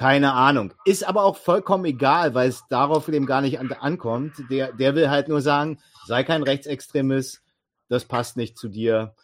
[0.00, 0.72] Keine Ahnung.
[0.86, 4.32] Ist aber auch vollkommen egal, weil es darauf dem gar nicht an, ankommt.
[4.50, 7.42] Der, der will halt nur sagen, sei kein Rechtsextremist,
[7.88, 9.14] das passt nicht zu dir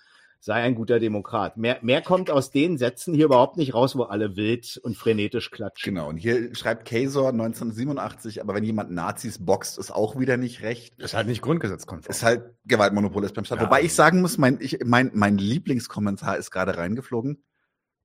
[0.47, 1.57] sei ein guter Demokrat.
[1.57, 5.51] Mehr, mehr kommt aus den Sätzen hier überhaupt nicht raus, wo alle wild und frenetisch
[5.51, 5.93] klatschen.
[5.93, 10.62] Genau, und hier schreibt Kaysor 1987, aber wenn jemand Nazis boxt, ist auch wieder nicht
[10.62, 11.01] recht.
[11.01, 12.09] Ist halt nicht grundgesetzkonform.
[12.09, 13.59] Ist halt Gewaltmonopol ist beim Staat.
[13.59, 13.66] Ja.
[13.66, 17.43] Wobei ich sagen muss, mein, ich, mein, mein Lieblingskommentar ist gerade reingeflogen.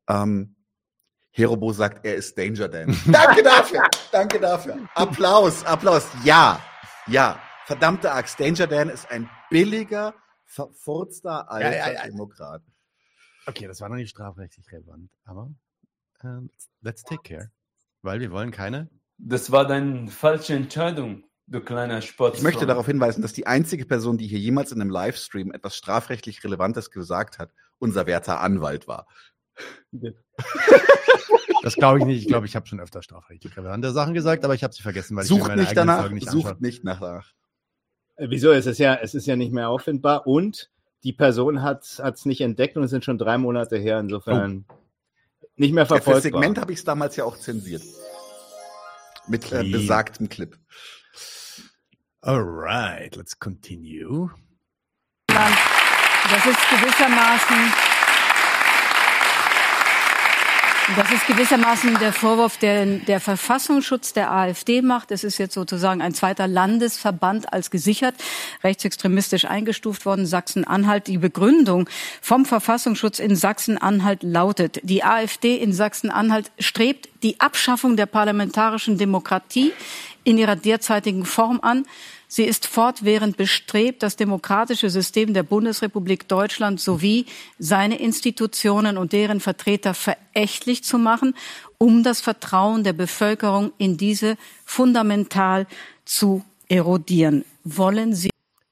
[0.09, 0.55] Ähm,
[1.31, 2.95] Herobo sagt, er ist Danger Dan.
[3.11, 4.77] danke dafür, danke dafür.
[4.95, 6.07] Applaus, Applaus.
[6.23, 6.61] Ja,
[7.07, 7.39] ja.
[7.65, 10.13] Verdammte Axt, Danger Dan ist ein billiger,
[10.45, 12.05] verfurzter alter Ja, ja, ja.
[12.07, 12.61] Demokrat.
[13.45, 15.49] Okay, das war noch nicht strafrechtlich relevant, aber
[16.23, 16.49] ähm,
[16.81, 17.51] let's take care.
[18.01, 18.89] Weil wir wollen keine.
[19.17, 22.37] Das war deine falsche Entscheidung, du kleiner Sport.
[22.37, 25.75] Ich möchte darauf hinweisen, dass die einzige Person, die hier jemals in einem Livestream etwas
[25.75, 29.07] strafrechtlich Relevantes gesagt hat, unser werter Anwalt war.
[31.63, 32.21] Das glaube ich nicht.
[32.21, 35.15] Ich glaube, ich habe schon öfter strafrechtlich relevante Sachen gesagt, aber ich habe sie vergessen,
[35.15, 36.61] weil ich Sucht meine nicht eigenen danach, Folgen nicht sucht anschaue.
[36.61, 37.01] nicht nach.
[38.15, 38.51] Äh, Wieso?
[38.51, 40.71] Es ist ja, es ist ja nicht mehr auffindbar und
[41.03, 43.99] die Person hat es nicht entdeckt und es sind schon drei Monate her.
[43.99, 44.65] Insofern
[45.55, 46.41] nicht mehr Für das verfolgbar.
[46.41, 47.83] Segment habe ich es damals ja auch zensiert.
[49.27, 50.57] Mit äh, besagtem Clip.
[52.21, 54.29] Alright, let's continue.
[55.27, 57.57] Das ist gewissermaßen,
[60.95, 65.11] das ist gewissermaßen der Vorwurf, den der Verfassungsschutz der AfD macht.
[65.11, 68.15] Es ist jetzt sozusagen ein zweiter Landesverband als gesichert,
[68.63, 71.07] rechtsextremistisch eingestuft worden, Sachsen-Anhalt.
[71.07, 71.89] Die Begründung
[72.21, 79.71] vom Verfassungsschutz in Sachsen-Anhalt lautet, die AfD in Sachsen-Anhalt strebt die Abschaffung der parlamentarischen Demokratie
[80.23, 81.85] in ihrer derzeitigen Form an.
[82.33, 87.25] Sie ist fortwährend bestrebt, das demokratische System der Bundesrepublik Deutschland sowie
[87.59, 91.35] seine Institutionen und deren Vertreter verächtlich zu machen,
[91.77, 95.67] um das Vertrauen der Bevölkerung in diese fundamental
[96.05, 97.43] zu erodieren.
[97.65, 98.29] Wollen Sie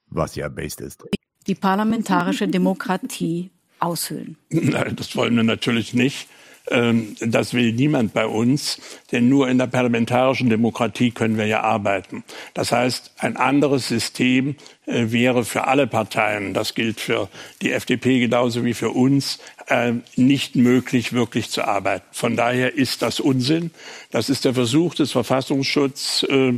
[0.08, 1.04] Was ja based ist.
[1.46, 3.50] die parlamentarische Demokratie
[3.80, 4.38] aushöhlen?
[4.52, 6.30] Nein, das wollen wir natürlich nicht.
[6.70, 8.80] Ähm, Das will niemand bei uns,
[9.12, 12.24] denn nur in der parlamentarischen Demokratie können wir ja arbeiten.
[12.54, 14.56] Das heißt, ein anderes System
[14.86, 17.30] äh, wäre für alle Parteien, das gilt für
[17.62, 22.06] die FDP genauso wie für uns, äh, nicht möglich, wirklich zu arbeiten.
[22.12, 23.72] Von daher ist das Unsinn.
[24.12, 26.54] Das ist der Versuch des Verfassungsschutzes, äh,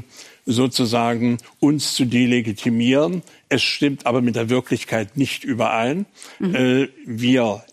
[0.45, 3.21] sozusagen uns zu delegitimieren.
[3.47, 6.05] Es stimmt aber mit der Wirklichkeit nicht überein.
[6.41, 7.63] Äh, Wir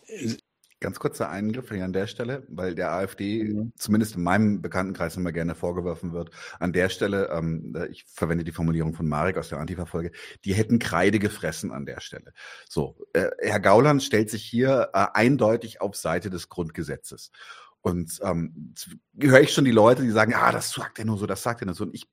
[0.80, 3.72] Ganz kurzer Eingriff hier an der Stelle, weil der AfD, Mhm.
[3.76, 8.52] zumindest in meinem Bekanntenkreis immer gerne vorgeworfen wird, an der Stelle, ähm, ich verwende die
[8.52, 10.12] Formulierung von Marek aus der Antifa-Folge,
[10.44, 12.32] die hätten Kreide gefressen an der Stelle.
[12.68, 17.32] So, äh, Herr Gauland stellt sich hier äh, eindeutig auf Seite des Grundgesetzes.
[17.80, 18.74] Und ähm,
[19.20, 21.62] höre ich schon die Leute, die sagen, ah, das sagt er nur so, das sagt
[21.62, 21.84] er nur so.
[21.84, 22.06] Und ich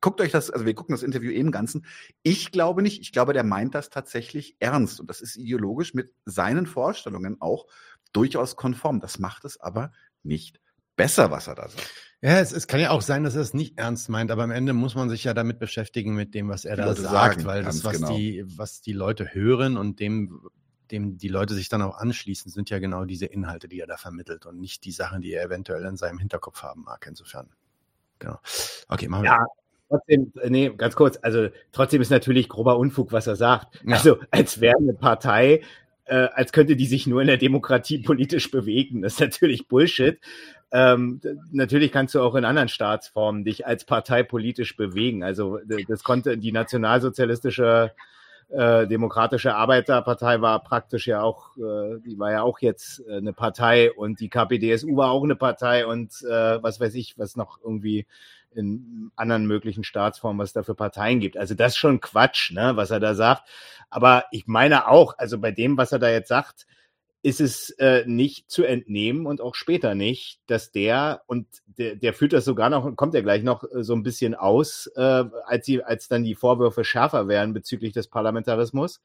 [0.00, 1.86] guckt euch das, also wir gucken das Interview eben im Ganzen.
[2.22, 5.00] Ich glaube nicht, ich glaube, der meint das tatsächlich ernst.
[5.00, 7.66] Und das ist ideologisch mit seinen Vorstellungen auch
[8.16, 9.00] durchaus konform.
[9.00, 9.92] Das macht es aber
[10.22, 10.60] nicht
[10.96, 11.90] besser, was er da sagt.
[12.22, 14.50] Ja, es, es kann ja auch sein, dass er es nicht ernst meint, aber am
[14.50, 17.14] Ende muss man sich ja damit beschäftigen mit dem, was er Die da Leute sagt,
[17.14, 18.16] sagen, weil das, was genau.
[18.16, 20.40] die, was die Leute hören und dem,
[20.90, 23.98] dem die Leute sich dann auch anschließen, sind ja genau diese Inhalte, die er da
[23.98, 27.04] vermittelt und nicht die Sachen, die er eventuell in seinem Hinterkopf haben mag.
[27.06, 27.50] Insofern.
[28.18, 28.38] Genau.
[28.88, 29.30] Okay, machen wir.
[29.32, 29.46] Ja,
[29.90, 33.82] trotzdem, nee, ganz kurz, also trotzdem ist natürlich grober Unfug, was er sagt.
[33.84, 33.96] Ja.
[33.96, 35.62] Also als wäre eine Partei,
[36.06, 39.02] äh, als könnte die sich nur in der Demokratie politisch bewegen.
[39.02, 40.18] Das ist natürlich Bullshit.
[40.72, 41.20] ähm,
[41.52, 45.22] natürlich kannst du auch in anderen Staatsformen dich als Partei politisch bewegen.
[45.22, 47.92] Also das konnte die nationalsozialistische
[48.48, 53.32] äh, demokratische Arbeiterpartei war praktisch ja auch, äh, die war ja auch jetzt äh, eine
[53.32, 57.58] Partei und die KPDSU war auch eine Partei und äh, was weiß ich, was noch
[57.62, 58.06] irgendwie
[58.54, 61.36] in anderen möglichen Staatsformen, was es da für Parteien gibt.
[61.36, 63.48] Also das ist schon Quatsch, ne, was er da sagt.
[63.90, 66.66] Aber ich meine auch, also bei dem, was er da jetzt sagt,
[67.26, 72.14] ist es äh, nicht zu entnehmen und auch später nicht, dass der und der, der
[72.14, 75.66] führt das sogar noch, kommt ja gleich noch äh, so ein bisschen aus, äh, als
[75.66, 79.02] sie, als dann die Vorwürfe schärfer werden bezüglich des Parlamentarismus.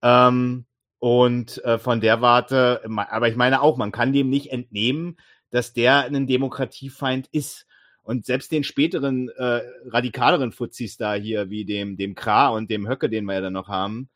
[0.00, 0.64] Ähm,
[0.98, 5.18] und äh, von der Warte, aber ich meine auch, man kann dem nicht entnehmen,
[5.50, 7.66] dass der ein Demokratiefeind ist.
[8.02, 12.88] Und selbst den späteren, äh, radikaleren Fuzis da hier, wie dem, dem Kra und dem
[12.88, 14.08] Höcke, den wir ja dann noch haben,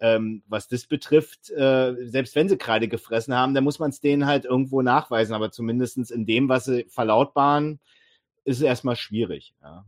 [0.00, 4.00] ähm, was das betrifft, äh, selbst wenn sie Kreide gefressen haben, dann muss man es
[4.00, 5.34] denen halt irgendwo nachweisen.
[5.34, 7.80] Aber zumindestens in dem, was sie verlautbaren,
[8.44, 9.54] ist es erstmal schwierig.
[9.62, 9.84] Ja.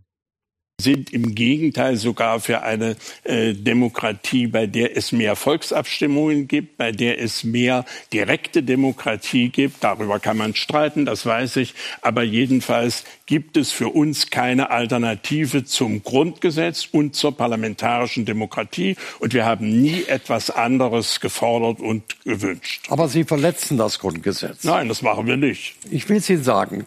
[0.81, 6.93] Sind im Gegenteil sogar für eine äh, Demokratie, bei der es mehr Volksabstimmungen gibt, bei
[6.93, 9.85] der es mehr direkte Demokratie gibt.
[9.85, 11.75] Darüber kann man streiten, das weiß ich.
[12.03, 18.97] Aber jedenfalls gibt es für uns keine Alternative zum Grundgesetz und zur parlamentarischen Demokratie.
[19.21, 22.87] Und wir haben nie etwas anderes gefordert und gewünscht.
[22.89, 24.65] Aber Sie verletzen das Grundgesetz.
[24.65, 25.75] Nein, das machen wir nicht.
[25.91, 26.87] Ich will es Ihnen sagen.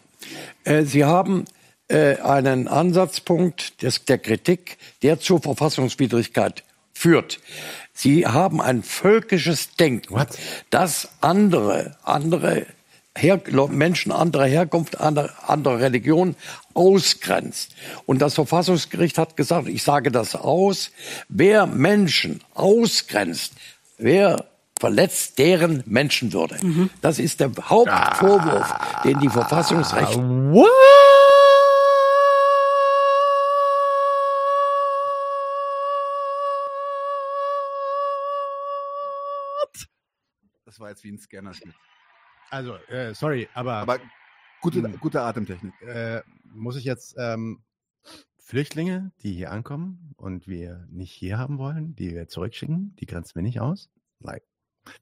[0.63, 1.45] Äh, Sie haben
[1.93, 6.63] äh, einen Ansatzpunkt des, der Kritik, der zur Verfassungswidrigkeit
[6.93, 7.39] führt.
[7.93, 10.15] Sie haben ein völkisches Denken,
[10.69, 12.65] das andere, andere
[13.15, 13.39] Her
[13.69, 16.35] Menschen anderer Herkunft, anderer, anderer Religion
[16.73, 17.75] ausgrenzt.
[18.07, 20.89] Und das Verfassungsgericht hat gesagt, ich sage das aus,
[21.29, 23.53] wer Menschen ausgrenzt,
[23.99, 24.45] wer
[24.79, 26.57] verletzt deren Menschenwürde.
[27.01, 28.73] Das ist der Hauptvorwurf,
[29.05, 30.19] den die Verfassungsrechte
[40.73, 41.75] Das war jetzt wie ein Scanner-Schnitt.
[42.49, 43.73] Also, äh, sorry, aber.
[43.73, 43.99] Aber
[44.59, 44.99] gute, Hm.
[44.99, 45.71] gute Atemtechnik.
[45.83, 47.61] Äh, muss ich jetzt ähm,
[48.39, 53.35] Flüchtlinge, die hier ankommen und wir nicht hier haben wollen, die wir zurückschicken, die grenzen
[53.35, 53.91] wir nicht aus?
[54.19, 54.41] Like.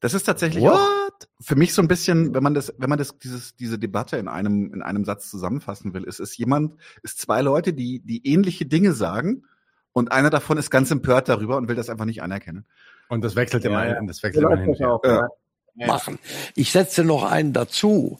[0.01, 0.74] Das ist tatsächlich What?
[0.74, 1.09] auch
[1.39, 4.28] für mich so ein bisschen, wenn man das, wenn man das, dieses, diese Debatte in
[4.28, 8.65] einem, in einem Satz zusammenfassen will, ist es jemand, ist zwei Leute, die, die ähnliche
[8.65, 9.45] Dinge sagen
[9.93, 12.65] und einer davon ist ganz empört darüber und will das einfach nicht anerkennen.
[13.07, 13.95] Und das wechselt Ja, immer, ja.
[13.95, 14.69] hin- das wechselt immer hin.
[14.69, 14.99] und her.
[15.03, 15.28] Ja.
[15.76, 16.19] Machen.
[16.55, 18.19] Ich setze noch einen dazu.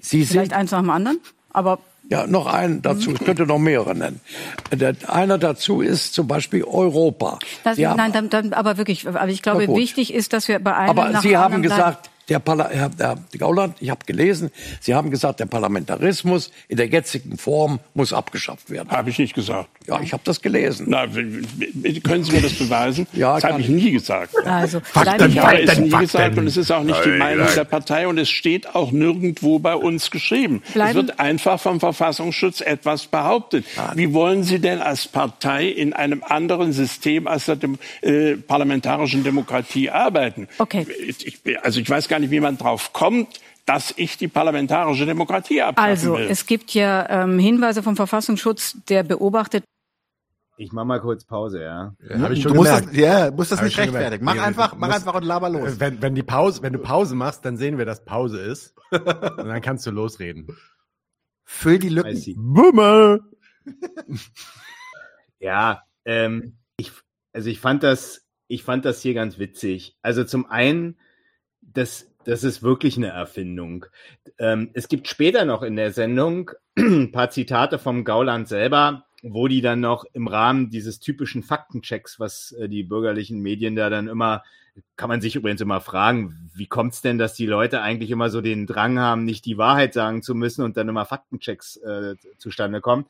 [0.00, 1.18] Sie Vielleicht sind eins nach dem anderen,
[1.50, 1.78] aber
[2.08, 3.12] Ja, noch einen dazu.
[3.12, 4.20] Ich könnte noch mehrere nennen.
[4.72, 7.38] Der, einer dazu ist zum Beispiel Europa.
[7.64, 10.90] das, nein, dann, dann, aber wirklich, aber ich glaube, wichtig ist, dass wir bei einem
[10.90, 14.50] aber nach Sie haben gesagt, der Parla Herr, Herr Gauland, ich habe gelesen,
[14.80, 18.90] Sie haben gesagt, der Parlamentarismus in der jetzigen Form muss abgeschafft werden.
[18.90, 19.68] Habe ich nicht gesagt.
[19.86, 20.86] Ja, ich habe das gelesen.
[20.88, 23.06] Na, können Sie mir das beweisen?
[23.16, 24.34] Ja, das habe ich nie gesagt.
[24.44, 26.06] Also, Fakten, ich habe es nie Fakten.
[26.06, 27.54] gesagt und es ist auch nicht die Meinung nein.
[27.54, 30.62] der Partei und es steht auch nirgendwo bei uns geschrieben.
[30.66, 33.64] Es Bleiben- wird einfach vom Verfassungsschutz etwas behauptet.
[33.94, 39.24] Wie wollen Sie denn als Partei in einem anderen System als der Dem äh, parlamentarischen
[39.24, 40.48] Demokratie arbeiten?
[40.58, 40.86] Okay.
[41.06, 45.60] Ich, also ich weiß gar nicht, wie man drauf kommt, dass ich die parlamentarische Demokratie
[45.62, 46.26] abschaffen Also, will.
[46.30, 49.64] es gibt ja ähm, Hinweise vom Verfassungsschutz, der beobachtet,
[50.56, 51.94] Ich mache mal kurz Pause, ja.
[52.08, 52.88] Ja, hab ich schon du musst gemerkt.
[52.88, 54.24] das, ja, musst das Hab nicht rechtfertigen.
[54.24, 55.72] Mach Nee, einfach, mach musst- einfach und laber los.
[55.76, 58.74] Äh, Wenn, wenn, die Pause, wenn du Pause machst, dann sehen wir, dass Pause ist.
[58.92, 59.04] und
[59.48, 60.46] dann kannst du losreden.
[61.44, 62.16] Füll die Lücken.
[62.16, 62.34] see.
[62.38, 63.20] Bummel!
[65.38, 66.92] Ja, ähm, ich,
[67.32, 69.96] also ich fand das, ich fand das hier ganz witzig.
[70.02, 70.98] Also zum einen,
[71.76, 73.86] das, das ist wirklich eine Erfindung.
[74.38, 79.48] Ähm, es gibt später noch in der Sendung ein paar Zitate vom Gauland selber, wo
[79.48, 84.08] die dann noch im Rahmen dieses typischen Faktenchecks, was äh, die bürgerlichen Medien da dann
[84.08, 84.42] immer,
[84.96, 88.30] kann man sich übrigens immer fragen, wie kommt es denn, dass die Leute eigentlich immer
[88.30, 92.16] so den Drang haben, nicht die Wahrheit sagen zu müssen und dann immer Faktenchecks äh,
[92.38, 93.06] zustande kommen.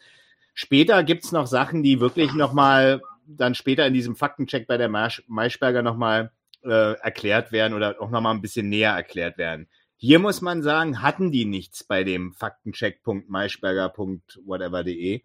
[0.54, 5.24] Später gibt's noch Sachen, die wirklich nochmal dann später in diesem Faktencheck bei der Maisch-
[5.26, 6.30] Maischberger nochmal
[6.64, 9.68] äh, erklärt werden oder auch nochmal ein bisschen näher erklärt werden.
[9.96, 15.22] Hier muss man sagen, hatten die nichts bei dem Faktencheck.maischberger.whatever.de.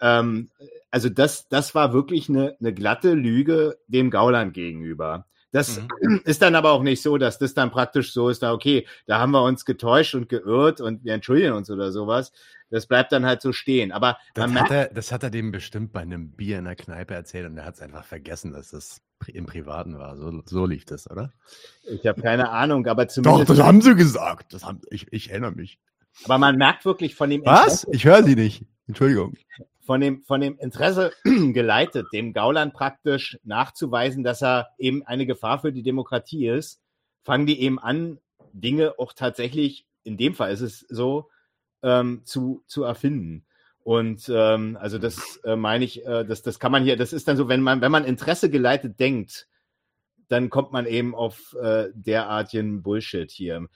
[0.00, 0.50] Ähm,
[0.90, 5.24] also das, das war wirklich eine, eine glatte Lüge dem Gauland gegenüber.
[5.52, 5.80] Das
[6.24, 9.18] ist dann aber auch nicht so, dass das dann praktisch so ist, da okay, da
[9.20, 12.32] haben wir uns getäuscht und geirrt und wir entschuldigen uns oder sowas.
[12.70, 13.92] Das bleibt dann halt so stehen.
[13.92, 17.14] Aber Das hat, er, das hat er dem bestimmt bei einem Bier in der Kneipe
[17.14, 20.16] erzählt und er hat es einfach vergessen, dass das im Privaten war.
[20.16, 21.32] So, so lief das, oder?
[21.84, 24.54] ich habe keine Ahnung, aber Doch, zumindest das haben sie gesagt.
[24.54, 25.78] Das haben, ich, ich erinnere mich.
[26.24, 27.86] Aber man merkt wirklich von dem Was?
[27.90, 28.64] Ich höre Sie nicht.
[28.86, 29.34] Entschuldigung.
[29.84, 35.58] Von dem, von dem Interesse geleitet, dem Gauland praktisch nachzuweisen, dass er eben eine Gefahr
[35.60, 36.80] für die Demokratie ist,
[37.24, 38.18] fangen die eben an,
[38.52, 41.30] Dinge auch tatsächlich, in dem Fall ist es so,
[41.82, 43.44] ähm, zu, zu erfinden.
[43.84, 47.26] Und ähm, also das äh, meine ich, äh, das, das kann man hier, das ist
[47.26, 49.48] dann so, wenn man, wenn man Interesse geleitet denkt,
[50.28, 53.66] dann kommt man eben auf äh, derartigen Bullshit hier.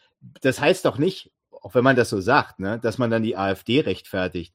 [0.41, 3.37] Das heißt doch nicht, auch wenn man das so sagt, ne, dass man dann die
[3.37, 4.55] AfD rechtfertigt.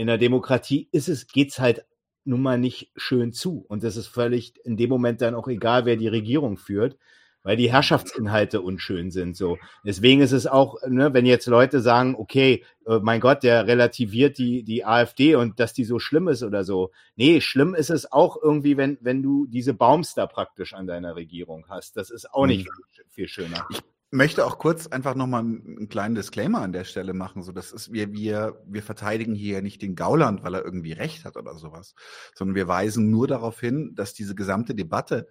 [0.00, 1.84] In der Demokratie ist es, geht's halt
[2.24, 3.66] nun mal nicht schön zu.
[3.68, 6.96] Und das ist völlig in dem Moment dann auch egal, wer die Regierung führt,
[7.42, 9.36] weil die Herrschaftsinhalte unschön sind.
[9.36, 9.58] So.
[9.84, 14.38] Deswegen ist es auch, ne, wenn jetzt Leute sagen, okay, äh, mein Gott, der relativiert
[14.38, 16.92] die, die AfD und dass die so schlimm ist oder so.
[17.16, 21.14] Nee, schlimm ist es auch irgendwie, wenn, wenn du diese Baums da praktisch an deiner
[21.14, 21.98] Regierung hast.
[21.98, 23.66] Das ist auch nicht viel, viel schöner.
[23.68, 27.42] Ich möchte auch kurz einfach nochmal einen kleinen Disclaimer an der Stelle machen.
[27.42, 31.24] So, das ist, wir, wir, wir verteidigen hier nicht den Gauland, weil er irgendwie Recht
[31.24, 31.94] hat oder sowas,
[32.34, 35.28] sondern wir weisen nur darauf hin, dass diese gesamte Debatte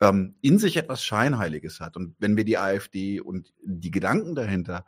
[0.00, 1.96] ähm, in sich etwas Scheinheiliges hat.
[1.96, 4.86] Und wenn wir die AfD und die Gedanken dahinter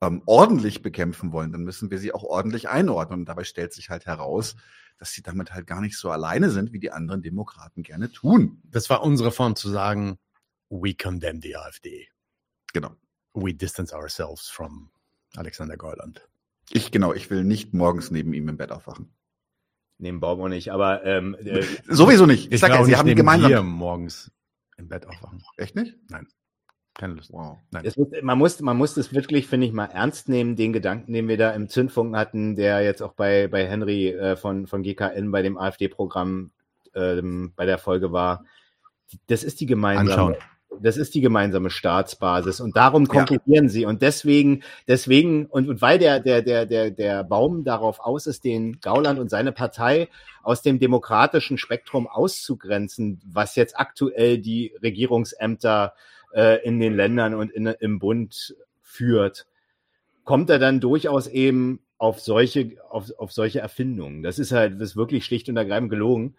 [0.00, 3.20] ähm, ordentlich bekämpfen wollen, dann müssen wir sie auch ordentlich einordnen.
[3.20, 4.56] Und dabei stellt sich halt heraus,
[4.98, 8.62] dass sie damit halt gar nicht so alleine sind, wie die anderen Demokraten gerne tun.
[8.64, 10.18] Das war unsere Form zu sagen,
[10.70, 12.08] we condemn the AfD.
[12.76, 12.94] Genau.
[13.32, 14.90] We distance ourselves from
[15.34, 16.20] Alexander Gauland.
[16.68, 19.08] Ich, genau, ich will nicht morgens neben ihm im Bett aufwachen.
[19.96, 22.48] Neben Baum auch nicht, aber ähm, äh, Sowieso nicht.
[22.48, 23.48] Ich, Ich sag ja, sie haben gemeinsam.
[23.48, 24.30] dir morgens
[24.76, 25.42] im Bett aufwachen.
[25.56, 25.96] Echt nicht?
[26.10, 26.28] Nein.
[26.92, 27.32] Keine Lust.
[27.32, 27.56] Wow.
[27.70, 27.86] Nein.
[27.86, 31.14] Es muss, man, muss, man muss das wirklich, finde ich, mal ernst nehmen, den Gedanken,
[31.14, 34.82] den wir da im Zündfunken hatten, der jetzt auch bei, bei Henry äh, von, von
[34.82, 36.50] GKN bei dem AfD-Programm
[36.94, 38.44] ähm, bei der Folge war.
[39.28, 40.36] Das ist die gemeinsame, Anschauen.
[40.82, 45.98] Das ist die gemeinsame Staatsbasis und darum konkurrieren sie und deswegen, deswegen und, und weil
[45.98, 50.08] der, der, der, der, der Baum darauf aus ist, den Gauland und seine Partei
[50.42, 55.94] aus dem demokratischen Spektrum auszugrenzen, was jetzt aktuell die Regierungsämter
[56.34, 59.46] äh, in den Ländern und in, im Bund führt,
[60.24, 64.22] kommt er dann durchaus eben auf solche, auf, auf solche Erfindungen.
[64.22, 66.36] Das ist halt, das ist wirklich schlicht und ergreifend gelogen.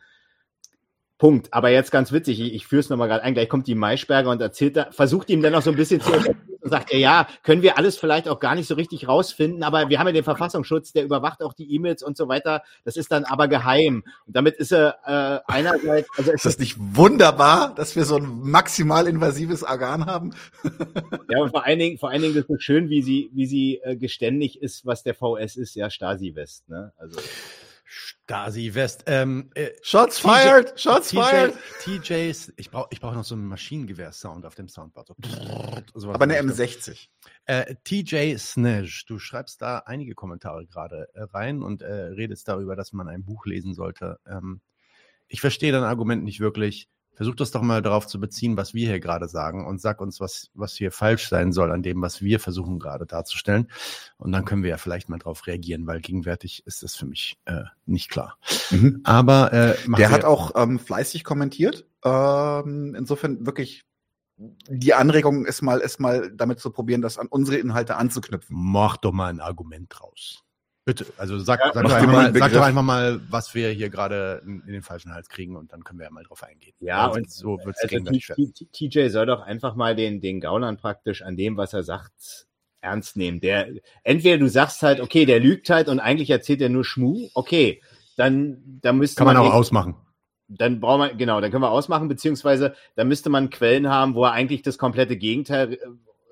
[1.18, 1.54] Punkt.
[1.54, 4.30] Aber jetzt ganz witzig, ich, ich führe es nochmal gerade ein, gleich kommt die Maischberger
[4.30, 6.12] und erzählt da, versucht ihm dann noch so ein bisschen zu
[6.68, 10.00] und sagt ja, können wir alles vielleicht auch gar nicht so richtig rausfinden, aber wir
[10.00, 12.64] haben ja den Verfassungsschutz, der überwacht auch die E-Mails und so weiter.
[12.84, 14.04] Das ist dann aber geheim.
[14.26, 18.42] Und damit ist er äh, einerseits, also Ist das nicht wunderbar, dass wir so ein
[18.42, 20.32] maximal invasives Organ haben?
[21.30, 23.82] Ja, und vor allen Dingen, vor allen Dingen ist es schön, wie sie, wie sie
[23.84, 26.94] äh, geständig ist, was der VS ist, ja, Stasi-West, ne?
[26.98, 27.20] Also.
[27.88, 29.06] Stasi West.
[29.08, 30.80] Ähm, äh, Shots TJ fired!
[30.80, 31.54] Shots TJ, fired!
[31.84, 35.14] TJs, ich brauche ich brauch noch so einen Maschinengewehr-Sound auf dem Soundboard.
[35.96, 36.94] So, Aber eine in der Richtung.
[36.94, 37.08] M60.
[37.46, 42.76] Äh, TJ Snedge, du schreibst da einige Kommentare gerade äh, rein und äh, redest darüber,
[42.76, 44.20] dass man ein Buch lesen sollte.
[44.28, 44.62] Ähm,
[45.28, 46.90] ich verstehe dein Argument nicht wirklich.
[47.18, 50.20] Versuch das doch mal darauf zu beziehen, was wir hier gerade sagen und sag uns,
[50.20, 53.72] was, was hier falsch sein soll an dem, was wir versuchen gerade darzustellen.
[54.18, 57.40] Und dann können wir ja vielleicht mal darauf reagieren, weil gegenwärtig ist das für mich
[57.46, 58.38] äh, nicht klar.
[58.70, 59.02] Mhm.
[59.04, 61.88] Aber äh, Der hat auch ähm, fleißig kommentiert.
[62.06, 63.84] Ähm, insofern wirklich
[64.38, 68.56] die Anregung ist mal, ist mal damit zu probieren, das an unsere Inhalte anzuknüpfen.
[68.56, 70.44] Mach doch mal ein Argument draus.
[70.88, 73.90] Bitte, also sag, Ja, sag, doch einfach mal sag doch einfach mal, was wir hier
[73.90, 76.74] gerade in, in den falschen Hals kriegen und dann können wir ja mal drauf eingehen.
[76.80, 80.80] Ja, Weil und so wird es also TJ soll doch einfach mal den, den Gauland
[80.80, 82.48] praktisch an dem, was er sagt,
[82.80, 83.42] ernst nehmen.
[83.42, 83.68] Der,
[84.06, 87.82] entweder du sagst halt, okay, der lügt halt und eigentlich erzählt er nur Schmu, okay,
[88.16, 89.96] dann, dann müsste Kann man auch eben- ausmachen.
[90.48, 94.24] dann brauchen wir, genau, dann können wir ausmachen, beziehungsweise dann müsste man Quellen haben, wo
[94.24, 95.78] er eigentlich das komplette Gegenteil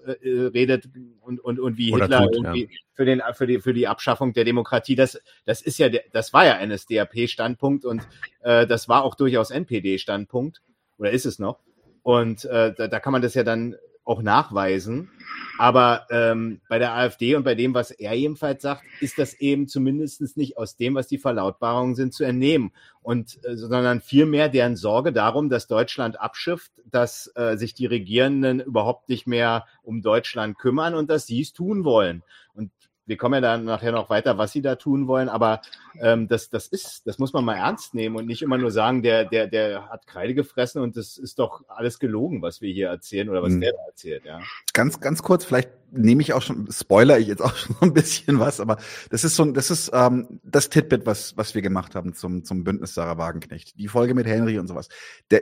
[0.06, 0.90] äh, äh, redet
[1.22, 4.34] und, und, und wie Oder Hitler tut, irgendwie für, den, für, die, für die Abschaffung
[4.34, 4.96] der Demokratie.
[4.96, 8.08] Das, das ist ja, das war ja NSDAP-Standpunkt und
[8.42, 10.62] äh, das war auch durchaus NPD-Standpunkt
[10.98, 11.60] oder ist es noch.
[12.04, 13.76] Und äh, da, da kann man das ja dann
[14.06, 15.10] auch nachweisen.
[15.58, 19.68] Aber ähm, bei der AfD und bei dem, was er jedenfalls sagt, ist das eben
[19.68, 22.72] zumindest nicht aus dem, was die Verlautbarungen sind, zu entnehmen.
[23.02, 28.60] Und äh, sondern vielmehr deren Sorge darum, dass Deutschland abschifft, dass äh, sich die Regierenden
[28.60, 32.24] überhaupt nicht mehr um Deutschland kümmern und dass sie es tun wollen.
[32.54, 32.72] Und
[33.08, 35.62] wir kommen ja dann nachher noch weiter, was sie da tun wollen, aber
[36.00, 39.04] ähm, das, das ist, das muss man mal ernst nehmen und nicht immer nur sagen,
[39.04, 42.88] der, der, der hat Kreide gefressen und das ist doch alles gelogen, was wir hier
[42.90, 43.62] erzählen oder was Mhm.
[43.62, 44.40] der da erzählt, ja.
[44.74, 48.40] Ganz, ganz kurz, vielleicht nehme ich auch schon, spoiler ich jetzt auch schon ein bisschen
[48.40, 48.78] was, aber
[49.10, 52.44] das ist so, ein- das ist ähm, das Titbit, was, was wir gemacht haben zum,
[52.44, 53.78] zum Bündnis Sarah Wagenknecht.
[53.78, 54.90] Die Folge mit Henry und sowas.
[55.32, 55.42] Der,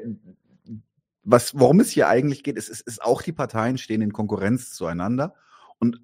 [1.23, 4.73] was, worum es hier eigentlich geht, ist, ist, ist auch die Parteien stehen in Konkurrenz
[4.73, 5.33] zueinander
[5.79, 6.01] und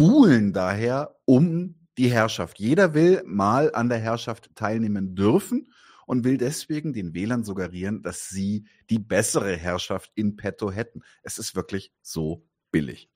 [0.00, 2.58] buhlen daher um die Herrschaft.
[2.58, 5.74] Jeder will mal an der Herrschaft teilnehmen dürfen
[6.06, 11.02] und will deswegen den Wählern suggerieren, dass sie die bessere Herrschaft in petto hätten.
[11.22, 13.10] Es ist wirklich so billig.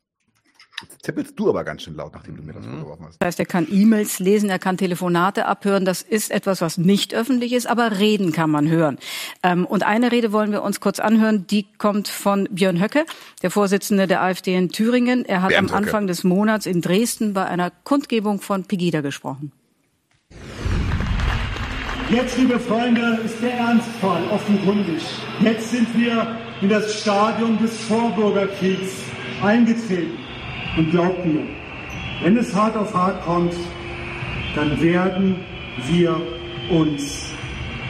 [0.90, 3.20] Jetzt tippelst du aber ganz schön laut, nachdem du mir das vorgeworfen hast.
[3.20, 5.84] Das heißt, er kann E-Mails lesen, er kann Telefonate abhören.
[5.84, 8.98] Das ist etwas, was nicht öffentlich ist, aber reden kann man hören.
[9.42, 11.46] Ähm, und eine Rede wollen wir uns kurz anhören.
[11.46, 13.04] Die kommt von Björn Höcke,
[13.42, 15.24] der Vorsitzende der AfD in Thüringen.
[15.24, 15.86] Er hat Bernd am Höcke.
[15.86, 19.52] Anfang des Monats in Dresden bei einer Kundgebung von Pegida gesprochen.
[22.10, 25.02] Jetzt, liebe Freunde, ist der Ernstfall offenkundig.
[25.40, 28.92] Jetzt sind wir in das Stadium des Vorbürgerkriegs
[29.42, 30.23] eingetreten.
[30.76, 31.42] Und glaubt mir,
[32.22, 33.54] wenn es hart auf hart kommt,
[34.54, 35.36] dann werden
[35.86, 36.20] wir
[36.70, 37.30] uns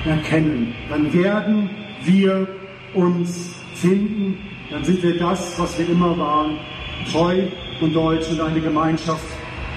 [0.04, 0.74] erkennen.
[0.88, 1.70] Dann werden
[2.02, 2.46] wir
[2.94, 4.38] uns finden.
[4.70, 6.58] Dann sind wir das, was wir immer waren.
[7.10, 7.48] Treu
[7.80, 9.24] und deutsch und eine Gemeinschaft,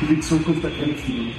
[0.02, 1.36] die die Zukunft erkämpfen wird.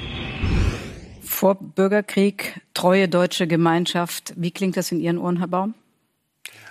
[1.22, 4.34] Vor Bürgerkrieg, treue deutsche Gemeinschaft.
[4.36, 5.74] Wie klingt das in Ihren Ohren, Herr Baum?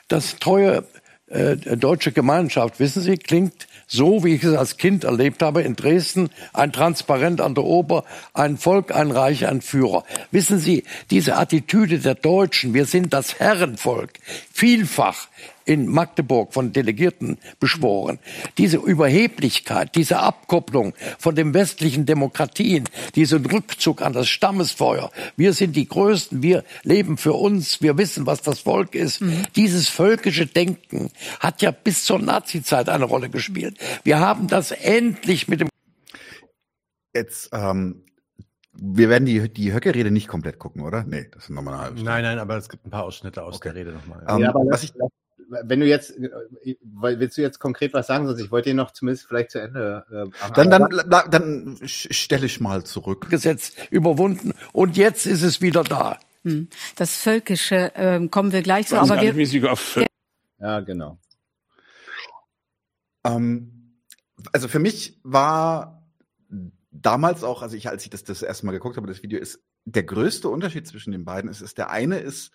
[0.08, 0.84] Das treue
[1.28, 5.76] äh, deutsche Gemeinschaft, wissen Sie, klingt so, wie ich es als Kind erlebt habe in
[5.76, 10.04] Dresden, ein Transparent an der Ober, ein Volk, ein Reich, ein Führer.
[10.32, 14.14] Wissen Sie, diese Attitüde der Deutschen, wir sind das Herrenvolk,
[14.54, 15.28] vielfach
[15.68, 18.20] in Magdeburg von Delegierten beschworen.
[18.58, 25.12] Diese Überheblichkeit, diese Abkopplung von den westlichen Demokratien, diesen Rückzug an das Stammesfeuer.
[25.36, 29.22] Wir sind die Größten, wir leben für uns, wir wissen, was das Volk ist.
[29.56, 33.78] Dieses völkische Denken hat ja bis zur Nazizeit eine Rolle gespielt.
[34.04, 35.70] Wir haben das endlich mit dem
[37.14, 38.04] Jetzt, ähm,
[38.80, 41.04] wir werden die, die Höcke-Rede nicht komplett gucken, oder?
[41.04, 42.12] Nee, das sind nochmal eine halbe Stunde.
[42.12, 44.24] Nein, nein, aber es gibt ein paar Ausschnitte aus der Rede nochmal.
[44.30, 44.94] Ähm, ja, aber was lass, ich-
[45.50, 48.92] wenn du jetzt, äh, willst du jetzt konkret was sagen, sonst ich wollte ihn noch
[48.92, 50.06] zumindest vielleicht zu Ende.
[50.10, 53.30] Äh, Dann, dann, dann sch- stelle ich mal zurück.
[53.30, 56.20] Gesetz überwunden und jetzt ist es wieder da.
[56.44, 56.70] Hm.
[56.96, 58.98] Das Völkische ähm, kommen wir gleich zu.
[58.98, 59.66] Aber wir, nicht,
[60.60, 61.20] ja, genau.
[63.24, 64.00] Ähm,
[64.52, 66.08] also für mich war
[66.92, 69.60] damals auch, also ich, als ich das das erste Mal geguckt habe, das Video ist
[69.86, 72.52] der größte Unterschied zwischen den beiden ist, ist der eine ist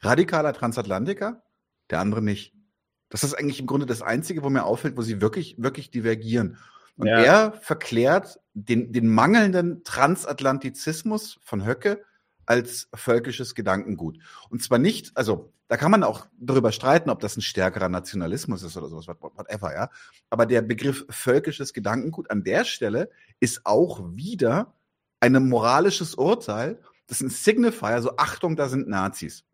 [0.00, 1.42] radikaler Transatlantiker,
[1.90, 2.52] der andere nicht.
[3.08, 6.58] Das ist eigentlich im Grunde das Einzige, wo mir auffällt, wo sie wirklich, wirklich divergieren.
[6.96, 7.18] Und Ja.
[7.22, 12.02] er verklärt den, den mangelnden Transatlantizismus von Höcke
[12.46, 14.18] als völkisches Gedankengut.
[14.50, 18.62] Und zwar nicht, also da kann man auch darüber streiten, ob das ein stärkerer Nationalismus
[18.62, 19.90] ist oder sowas, what- whatever, ja.
[20.30, 23.10] Aber der Begriff völkisches Gedankengut an der Stelle
[23.40, 24.74] ist auch wieder
[25.20, 26.80] ein moralisches Urteil.
[27.06, 29.44] Das ist ein Signifier, so Achtung, da sind Nazis.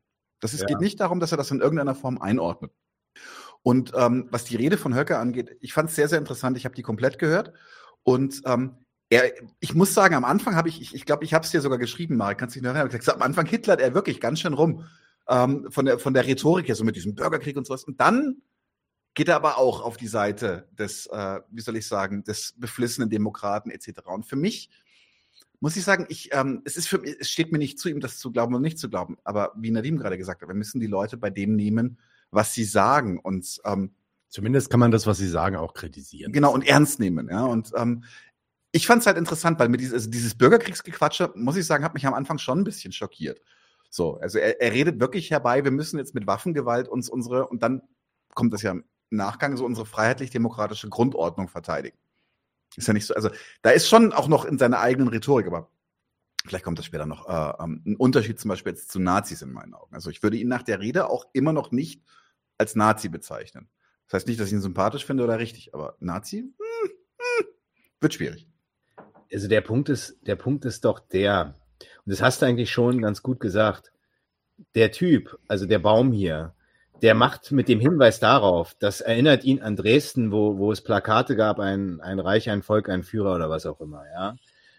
[0.41, 0.67] Das ist, Ja.
[0.67, 2.73] geht nicht darum, dass er das in irgendeiner Form einordnet.
[3.63, 6.57] Und ähm, was die Rede von Höcke angeht, ich fand es sehr, sehr interessant.
[6.57, 7.53] Ich habe die komplett gehört.
[8.03, 8.77] Und ähm,
[9.11, 11.61] er, ich muss sagen, am Anfang habe ich, ich ich glaube, ich habe es dir
[11.61, 12.91] sogar geschrieben, Marek, kannst du dich noch erinnern?
[12.91, 14.85] Ich gesagt, am Anfang Hitler er wirklich ganz schön rum.
[15.29, 17.85] Ähm, von, der, von der Rhetorik her, so mit diesem Bürgerkrieg und sowas.
[17.85, 18.43] Und dann
[19.15, 23.11] geht er aber auch auf die Seite des, äh, wie soll ich sagen, des beflissenen
[23.11, 24.01] Demokraten etc.
[24.07, 24.71] Und für mich
[25.61, 28.01] muss ich sagen, ich, ähm, es ist für mich, es steht mir nicht zu, ihm
[28.01, 29.19] das zu glauben oder nicht zu glauben.
[29.25, 31.99] Aber wie Nadim gerade gesagt hat, wir müssen die Leute bei dem nehmen,
[32.31, 33.95] was sie sagen und ähm,
[34.31, 36.33] Zumindest kann man das, was sie sagen, auch kritisieren.
[36.33, 37.45] Genau, und ernst nehmen, ja.
[37.45, 38.05] Und ähm,
[38.71, 41.95] ich fand es halt interessant, weil mit dieses, also dieses Bürgerkriegsgequatsche, muss ich sagen, hat
[41.95, 43.41] mich am Anfang schon ein bisschen schockiert.
[43.91, 47.65] So, also er, er redet wirklich herbei, wir müssen jetzt mit Waffengewalt uns unsere, und
[47.65, 47.83] dann
[48.35, 51.99] kommt das ja im Nachgang, so unsere freiheitlich-demokratische Grundordnung verteidigen.
[52.77, 53.31] Ist ja nicht so, also
[53.63, 55.71] da ist schon auch noch in seiner eigenen Rhetorik, aber
[56.47, 59.53] vielleicht kommt das später noch, äh, ähm, ein Unterschied zum Beispiel jetzt zu Nazis in
[59.53, 59.95] meinen Augen.
[59.95, 62.03] Also ich würde ihn nach der Rede auch immer noch nicht
[62.59, 63.69] als Nazi bezeichnen.
[64.07, 67.47] Das heißt nicht, dass ich ihn sympathisch finde oder richtig, aber Nazi hm, hm,
[68.01, 68.49] wird schwierig.
[69.33, 71.55] Also der Punkt ist, der Punkt ist doch der,
[72.05, 73.93] und das hast du eigentlich schon ganz gut gesagt.
[74.75, 76.55] Der Typ, also der Baum hier,
[77.03, 81.37] der macht mit dem Hinweis darauf, das erinnert ihn an Dresden, wo, wo es Plakate
[81.37, 84.37] gab, ein, ein Reich, ein Volk, ein Führer oder was auch immer, ja.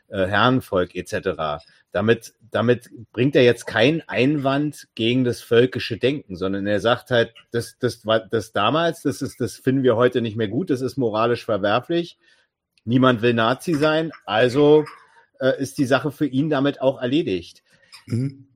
[0.08, 1.64] Äh, Herrenvolk etc.
[1.94, 7.34] Damit, damit bringt er jetzt keinen Einwand gegen das völkische Denken, sondern er sagt halt,
[7.52, 10.82] das, das war das damals, das ist, das finden wir heute nicht mehr gut, das
[10.82, 12.18] ist moralisch verwerflich.
[12.84, 14.86] Niemand will Nazi sein, also
[15.40, 17.64] äh, ist die Sache für ihn damit auch erledigt.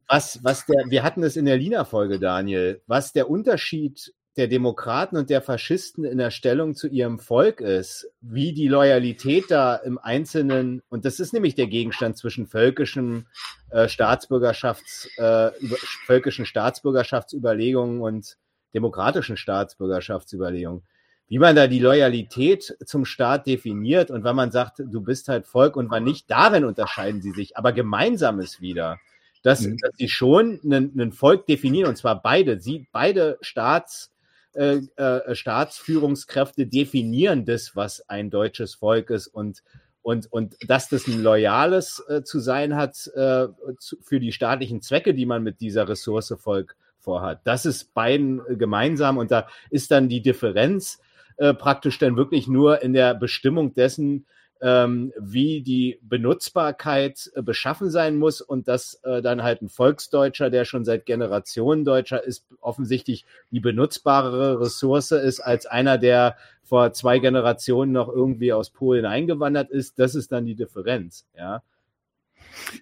[0.07, 5.15] Was, was der, wir hatten es in der Lina-Folge, Daniel, was der Unterschied der Demokraten
[5.15, 9.97] und der Faschisten in der Stellung zu ihrem Volk ist, wie die Loyalität da im
[9.97, 13.27] Einzelnen, und das ist nämlich der Gegenstand zwischen völkischen
[13.69, 18.37] äh, Staatsbürgerschafts, äh, über, völkischen Staatsbürgerschaftsüberlegungen und
[18.73, 20.83] demokratischen Staatsbürgerschaftsüberlegungen.
[21.27, 25.47] wie man da die Loyalität zum Staat definiert und wann man sagt, du bist halt
[25.47, 27.57] Volk und wann nicht, darin unterscheiden sie sich.
[27.57, 28.99] Aber gemeinsam ist wieder,
[29.45, 29.77] dass, Mhm.
[29.77, 34.11] dass sie schon einen Volk definieren, und zwar beide, sie, beide Staats,
[34.53, 39.61] äh, äh, Staatsführungskräfte definieren das, was ein deutsches Volk ist und
[40.01, 43.47] und, und dass das ein loyales äh, zu sein hat äh,
[43.79, 47.41] zu, für die staatlichen Zwecke, die man mit dieser Ressource Volk vorhat.
[47.43, 50.99] Das ist beiden äh, gemeinsam und da ist dann die Differenz
[51.37, 54.27] äh, praktisch dann wirklich nur in der Bestimmung dessen,
[54.65, 60.49] ähm, wie die Benutzbarkeit äh, beschaffen sein muss und dass äh, dann halt ein Volksdeutscher,
[60.49, 66.93] der schon seit Generationen Deutscher ist, offensichtlich die benutzbarere Ressource ist als einer, der vor
[66.93, 69.99] zwei Generationen noch irgendwie aus Polen eingewandert ist.
[69.99, 71.61] Das ist dann die Differenz, ja.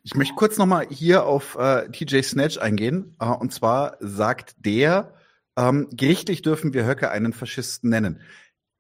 [0.03, 3.17] Ich möchte kurz nochmal hier auf äh, TJ Snatch eingehen.
[3.19, 5.15] Äh, und zwar sagt der,
[5.57, 8.21] ähm, gerichtlich dürfen wir Höcke einen Faschisten nennen.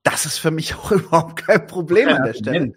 [0.03, 2.73] Das ist für mich auch überhaupt kein Problem an der Stelle.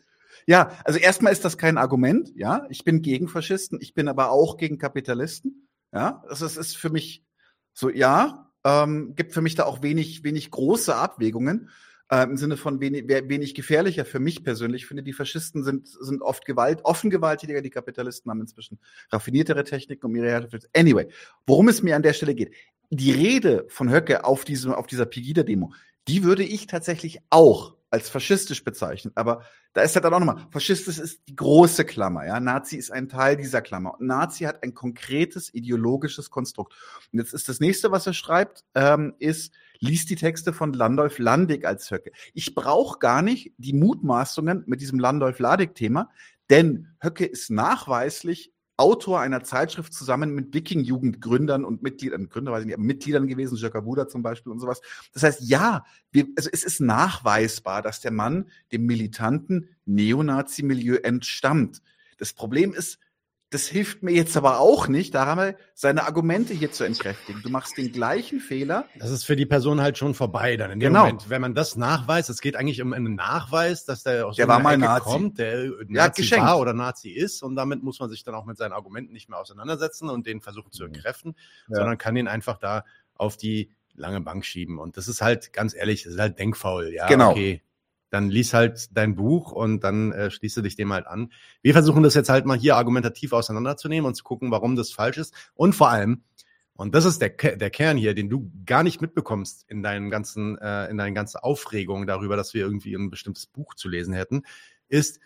[0.46, 2.32] Ja, also erstmal ist das kein Argument.
[2.36, 5.68] Ja, ich bin gegen Faschisten, ich bin aber auch gegen Kapitalisten.
[5.92, 7.24] Ja, also es ist für mich
[7.72, 11.70] so, ja, ähm, gibt für mich da auch wenig, wenig große Abwägungen
[12.10, 14.82] äh, im Sinne von wenig, wenig gefährlicher für mich persönlich.
[14.82, 17.62] Ich finde, die Faschisten sind, sind oft Gewalt, offen gewalttätiger.
[17.62, 18.78] Die Kapitalisten haben inzwischen
[19.10, 21.08] raffiniertere Techniken, um ihre zu Anyway,
[21.46, 22.54] worum es mir an der Stelle geht.
[22.90, 25.72] Die Rede von Höcke auf, diesem, auf dieser Pegida-Demo,
[26.06, 29.12] die würde ich tatsächlich auch als faschistisch bezeichnen.
[29.14, 29.42] Aber
[29.72, 32.38] da ist halt dann auch nochmal, faschistisch ist die große Klammer, ja.
[32.40, 33.98] Nazi ist ein Teil dieser Klammer.
[33.98, 36.74] Und Nazi hat ein konkretes ideologisches Konstrukt.
[37.12, 41.18] Und jetzt ist das nächste, was er schreibt, ähm, ist, liest die Texte von Landolf
[41.18, 42.12] Landig als Höcke.
[42.34, 46.10] Ich brauche gar nicht die Mutmaßungen mit diesem Landolf Ladig-Thema,
[46.50, 52.66] denn Höcke ist nachweislich Autor einer Zeitschrift zusammen mit Wiking-Jugendgründern und Mitgliedern, Gründer weiß ich
[52.66, 53.74] nicht, Mitgliedern gewesen, Jörg
[54.08, 54.80] zum Beispiel und sowas.
[55.12, 61.80] Das heißt, ja, wir, also es ist nachweisbar, dass der Mann dem militanten Neonazi-Milieu entstammt.
[62.18, 62.98] Das Problem ist,
[63.50, 67.42] das hilft mir jetzt aber auch nicht, da haben wir seine Argumente hier zu entkräftigen.
[67.42, 68.86] Du machst den gleichen Fehler.
[68.98, 70.72] Das ist für die Person halt schon vorbei dann.
[70.72, 71.04] In dem Genau.
[71.04, 74.46] Moment, wenn man das nachweist, es geht eigentlich um einen Nachweis, dass der aus Der
[74.46, 75.04] so war mal Ecke Nazi.
[75.04, 76.44] kommt, der Ja, Nazi geschenkt.
[76.46, 79.28] war oder Nazi ist und damit muss man sich dann auch mit seinen Argumenten nicht
[79.28, 81.36] mehr auseinandersetzen und den versuchen zu entkräften,
[81.68, 81.76] Ja.
[81.76, 82.84] sondern kann ihn einfach da
[83.14, 84.78] auf die lange Bank schieben.
[84.78, 86.92] Und das ist halt, ganz ehrlich, das ist halt denkfaul.
[86.92, 87.30] Ja, Genau.
[87.30, 87.62] okay.
[88.10, 91.32] Dann lies halt dein Buch und dann äh, schließe dich dem halt an.
[91.62, 95.18] Wir versuchen das jetzt halt mal hier argumentativ auseinanderzunehmen und zu gucken, warum das falsch
[95.18, 95.34] ist.
[95.54, 96.22] Und vor allem,
[96.74, 100.56] und das ist der, der Kern hier, den du gar nicht mitbekommst in deinen ganzen,
[100.58, 104.42] äh, in deinen ganzen Aufregungen darüber, dass wir irgendwie ein bestimmtes Buch zu lesen hätten,
[104.88, 105.18] ist,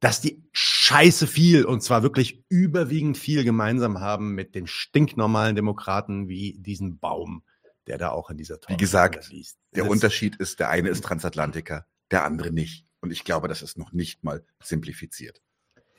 [0.00, 6.28] dass die scheiße viel, und zwar wirklich überwiegend viel gemeinsam haben mit den stinknormalen Demokraten
[6.28, 7.42] wie diesen Baum,
[7.86, 9.56] der da auch in dieser Wie Torte gesagt, liest.
[9.74, 12.84] der Das- Unterschied ist, der eine ist Transatlantiker, der andere nicht.
[13.00, 15.40] Und ich glaube, das ist noch nicht mal simplifiziert.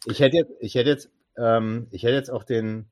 [0.06, 2.88] Ich hätte jetzt, ich hätte jetzt, ähm, ich hätte jetzt auch den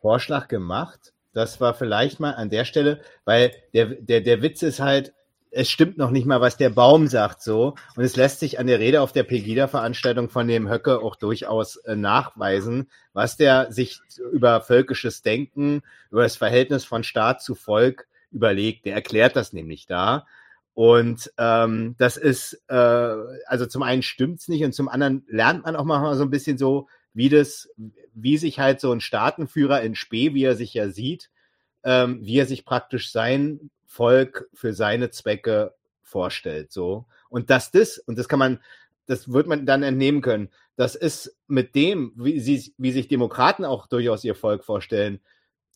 [0.00, 1.12] Vorschlag gemacht.
[1.32, 5.12] Das war vielleicht mal an der Stelle, weil der, der, der Witz ist halt,
[5.50, 7.74] es stimmt noch nicht mal, was der Baum sagt, so.
[7.96, 11.76] Und es lässt sich an der Rede auf der Pegida-Veranstaltung von dem Höcke auch durchaus
[11.76, 14.00] äh, nachweisen, was der sich
[14.32, 18.84] über völkisches Denken, über das Verhältnis von Staat zu Volk überlegt.
[18.84, 20.26] Der erklärt das nämlich da.
[20.78, 25.74] Und ähm, das ist, äh, also zum einen stimmt's nicht und zum anderen lernt man
[25.74, 27.68] auch mal so ein bisschen so, wie das,
[28.14, 31.30] wie sich halt so ein Staatenführer in Spee, wie er sich ja sieht,
[31.82, 35.74] ähm, wie er sich praktisch sein Volk für seine Zwecke
[36.04, 37.06] vorstellt, so.
[37.28, 38.60] Und dass das, und das kann man,
[39.06, 43.64] das wird man dann entnehmen können, das ist mit dem, wie, sie, wie sich Demokraten
[43.64, 45.18] auch durchaus ihr Volk vorstellen,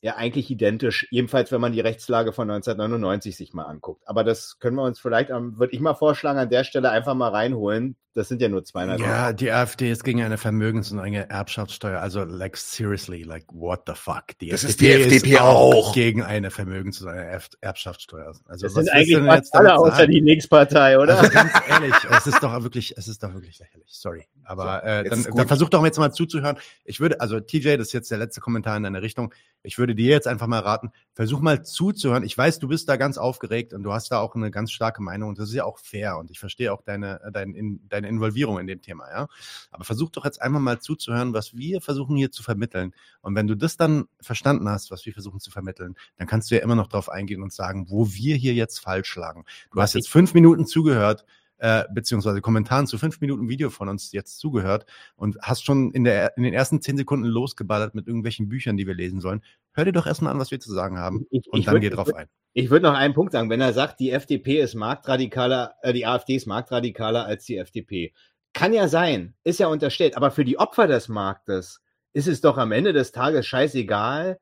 [0.03, 4.03] ja eigentlich identisch, jedenfalls wenn man die Rechtslage von 1999 sich mal anguckt.
[4.07, 7.31] Aber das können wir uns vielleicht, würde ich mal vorschlagen, an der Stelle einfach mal
[7.31, 7.97] reinholen.
[8.15, 11.99] Das sind ja nur 200 Ja, die AfD ist gegen eine Vermögens- und eine Erbschaftssteuer.
[12.01, 14.37] Also, like, seriously, like, what the fuck?
[14.41, 15.95] Die Das ist die FDP auch.
[15.95, 18.35] gegen eine Vermögens- und eine Erb- Erbschaftssteuer.
[18.47, 20.13] Also, Das was sind eigentlich jetzt alle außer sagen?
[20.13, 21.17] die Nix-Partei, oder?
[21.19, 23.89] Also ganz ehrlich, es ist doch wirklich, es ist doch wirklich lächerlich.
[23.91, 24.27] Sorry.
[24.45, 26.59] Aber So, äh, dann, ist dann versuch doch jetzt mal zuzuhören.
[26.85, 29.33] Ich würde, also TJ, das ist jetzt der letzte Kommentar in deine Richtung.
[29.63, 32.25] Ich würde dir jetzt einfach mal raten, versuch mal zuzuhören.
[32.25, 35.01] Ich weiß, du bist da ganz aufgeregt und du hast da auch eine ganz starke
[35.03, 38.09] Meinung und das ist ja auch fair und ich verstehe auch deine, deine, in, deine
[38.09, 39.29] Involvierung in dem Thema, ja.
[39.71, 42.93] Aber versuch doch jetzt einmal mal zuzuhören, was wir versuchen hier zu vermitteln.
[43.21, 46.57] Und wenn du das dann verstanden hast, was wir versuchen zu vermitteln, dann kannst du
[46.57, 49.45] ja immer noch drauf eingehen und sagen, wo wir hier jetzt falsch lagen.
[49.73, 51.25] Du hast jetzt fünf Minuten zugehört,
[51.63, 54.85] äh, beziehungsweise Kommentaren zu fünf Minuten Video von uns jetzt zugehört
[55.15, 58.85] und hast schon in, der, in den ersten zehn Sekunden losgeballert mit irgendwelchen Büchern, die
[58.87, 61.61] wir lesen sollen, hör dir doch erstmal an, was wir zu sagen haben Ich- und
[61.61, 62.27] ich dann würd- geh drauf ein.
[62.53, 66.05] Ich würde noch einen Punkt sagen, wenn er sagt, die FDP ist marktradikaler, äh, die
[66.05, 68.13] AfD ist marktradikaler als die FDP.
[68.53, 71.81] Kann ja sein, ist ja unterstellt, aber für die Opfer des Marktes
[72.13, 74.39] ist es doch am Ende des Tages scheißegal,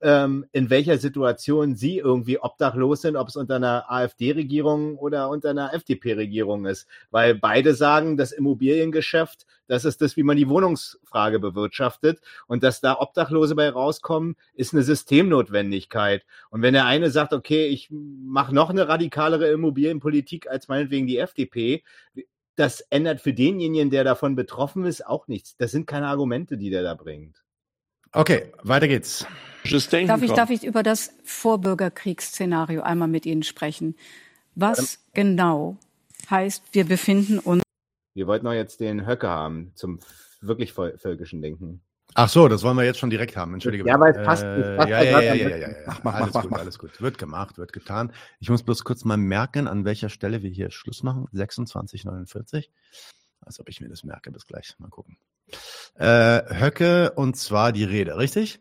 [0.00, 5.50] ähm, in welcher Situation sie irgendwie obdachlos sind, ob es unter einer AfD-Regierung oder unter
[5.50, 6.86] einer FDP-Regierung ist.
[7.10, 12.20] Weil beide sagen, das Immobiliengeschäft, das ist das, wie man die Wohnungsfrage bewirtschaftet.
[12.46, 16.24] Und dass da Obdachlose bei rauskommen, ist eine Systemnotwendigkeit.
[16.50, 21.18] Und wenn der eine sagt, okay, ich mache noch eine radikalere Immobilienpolitik als meinetwegen die
[21.18, 21.82] FDP,
[22.54, 25.56] das ändert für denjenigen, der davon betroffen ist, auch nichts.
[25.56, 27.44] Das sind keine Argumente, die der da bringt.
[28.12, 29.26] Okay, weiter geht's.
[30.06, 33.96] Darf ich, darf ich über das Vorbürgerkriegsszenario einmal mit Ihnen sprechen?
[34.54, 35.76] Was genau
[36.30, 37.62] heißt, wir befinden uns
[38.14, 39.98] Wir wollten doch jetzt den Höcke haben zum
[40.40, 41.82] wirklich völ- völkischen Denken.
[42.14, 43.52] Ach so, das wollen wir jetzt schon direkt haben.
[43.54, 43.86] Entschuldige.
[43.86, 45.68] Ja, aber es passt- Äh, es passt ja, ja ja, ja, ja, ja.
[45.86, 46.58] Mach, mach, alles mach, gut, mach.
[46.60, 47.00] alles gut.
[47.02, 48.12] Wird gemacht, wird getan.
[48.40, 51.26] Ich muss bloß kurz mal merken, an welcher Stelle wir hier Schluss machen.
[51.34, 52.70] 26,49.
[53.40, 54.30] Als ob ich mir das merke.
[54.30, 54.74] Bis gleich.
[54.78, 55.16] Mal gucken.
[55.94, 58.60] Äh, Höcke und zwar die Rede, richtig?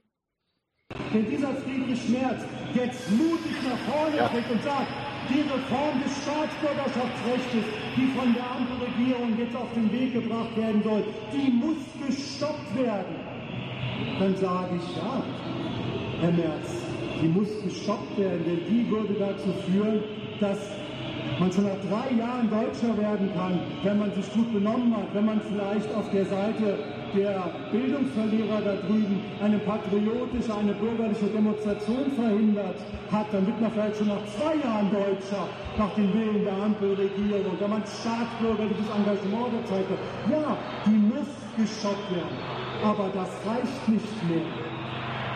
[1.11, 2.43] Wenn dieser Friedrich Merz
[2.73, 4.87] jetzt mutig nach vorne tritt und sagt,
[5.29, 7.67] die Reform des Staatsbürgerschaftsrechts,
[7.97, 11.77] die von der Ampelregierung jetzt auf den Weg gebracht werden soll, die muss
[12.07, 13.15] gestoppt werden,
[14.19, 15.23] dann sage ich ja,
[16.21, 16.69] Herr Merz,
[17.21, 20.03] die muss gestoppt werden, denn die würde dazu führen,
[20.39, 20.59] dass
[21.39, 25.25] man schon nach drei Jahren Deutscher werden kann, wenn man sich gut benommen hat, wenn
[25.25, 26.79] man vielleicht auf der Seite
[27.15, 32.75] der Bildungsverlierer da drüben eine patriotische, eine bürgerliche Demonstration verhindert
[33.11, 35.47] hat, dann wird man vielleicht schon nach zwei Jahren Deutscher
[35.77, 40.01] nach dem Willen der Ampelregierung, wenn man staatsbürgerliches Engagement gezeigt hat.
[40.31, 42.37] Ja, die muss gestoppt werden.
[42.83, 44.45] Aber das reicht nicht mehr.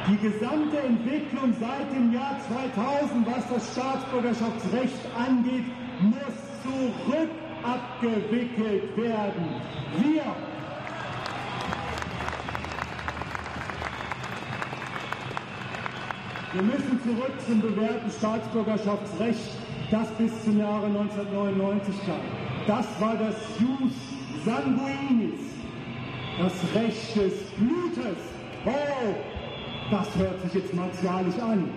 [0.09, 5.65] Die gesamte Entwicklung seit dem Jahr 2000, was das Staatsbürgerschaftsrecht angeht,
[6.01, 7.29] muss zurück
[7.63, 9.61] abgewickelt werden.
[9.97, 10.23] Wir
[16.53, 19.51] Wir müssen zurück zum bewährten Staatsbürgerschaftsrecht,
[19.89, 22.19] das bis zum Jahre 1999 kam.
[22.67, 23.93] Das war das Jus
[24.43, 25.39] Sanguinis,
[26.37, 28.17] das Recht des Blutes.
[28.65, 29.15] Oh,
[29.91, 31.69] das hört sich jetzt martialisch an.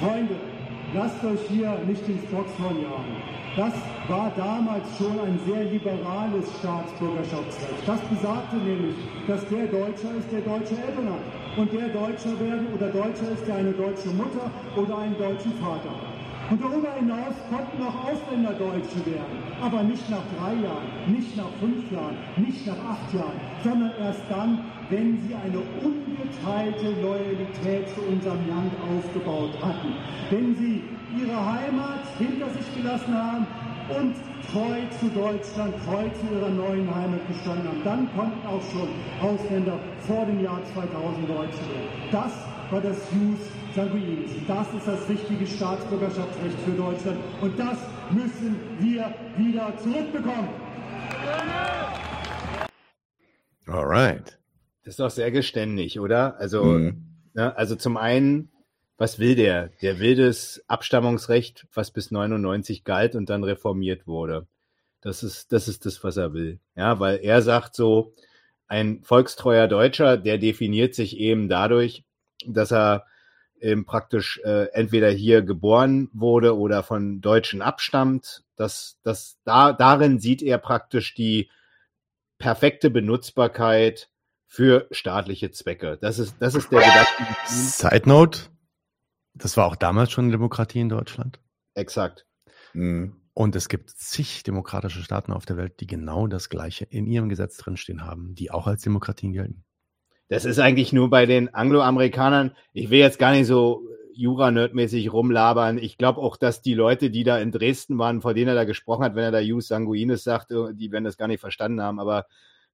[0.00, 0.36] Freunde,
[0.94, 3.37] lasst euch hier nicht ins Boxhorn jagen.
[3.58, 3.74] Das
[4.06, 7.82] war damals schon ein sehr liberales Staatsbürgerschaftsrecht.
[7.84, 8.94] Das besagte nämlich,
[9.26, 11.26] dass der Deutscher ist, der deutsche Eltern hat.
[11.58, 15.90] Und der Deutscher werden oder Deutscher ist, der eine deutsche Mutter oder einen deutschen Vater
[15.90, 16.18] hat.
[16.54, 19.42] Und darüber hinaus konnten auch Ausländer Deutsche werden.
[19.60, 24.22] Aber nicht nach drei Jahren, nicht nach fünf Jahren, nicht nach acht Jahren, sondern erst
[24.30, 29.92] dann, wenn sie eine ungeteilte Loyalität zu unserem Land aufgebaut hatten.
[30.30, 30.84] Wenn sie
[31.20, 33.46] ihre Heimat hinter sich gelassen haben
[33.98, 34.14] und
[34.52, 37.84] treu zu Deutschland, treu zu ihrer neuen Heimat gestanden haben.
[37.84, 38.88] Dann konnten auch schon
[39.20, 41.88] Ausländer vor dem Jahr 2000 Deutsche werden.
[42.10, 42.32] Das
[42.70, 43.40] war das Jus
[43.74, 44.30] Sanguinis.
[44.46, 47.18] Das ist das richtige Staatsbürgerschaftsrecht für Deutschland.
[47.40, 47.78] Und das
[48.10, 50.48] müssen wir wieder zurückbekommen.
[53.66, 54.38] Alright.
[54.84, 56.38] Das ist doch sehr geständig, oder?
[56.38, 57.04] Also, Mhm.
[57.34, 58.50] ne, also zum einen,
[58.98, 59.68] was will der?
[59.80, 64.46] Der will das Abstammungsrecht, was bis 99 galt und dann reformiert wurde.
[65.00, 66.58] Das ist, das ist das, was er will.
[66.74, 68.12] Ja, weil er sagt so,
[68.66, 72.04] ein volkstreuer Deutscher, der definiert sich eben dadurch,
[72.44, 73.06] dass er
[73.60, 78.44] eben praktisch äh, entweder hier geboren wurde oder von Deutschen abstammt.
[78.56, 81.50] Das, das, da, darin sieht er praktisch die
[82.38, 84.10] perfekte Benutzbarkeit
[84.46, 85.98] für staatliche Zwecke.
[86.00, 87.36] Das ist, das ist der Gedanke.
[87.46, 88.40] Side Note,
[89.38, 91.40] das war auch damals schon eine Demokratie in Deutschland.
[91.74, 92.26] Exakt.
[93.34, 97.28] Und es gibt zig demokratische Staaten auf der Welt, die genau das Gleiche in ihrem
[97.28, 99.64] Gesetz drinstehen haben, die auch als Demokratien gelten.
[100.28, 102.54] Das ist eigentlich nur bei den Angloamerikanern.
[102.72, 105.78] Ich will jetzt gar nicht so Jura-Nerdmäßig rumlabern.
[105.78, 108.64] Ich glaube auch, dass die Leute, die da in Dresden waren, vor denen er da
[108.64, 111.80] gesprochen hat, wenn er da Jus Sanguinis sagt, äh, die werden das gar nicht verstanden
[111.80, 112.00] haben.
[112.00, 112.26] Aber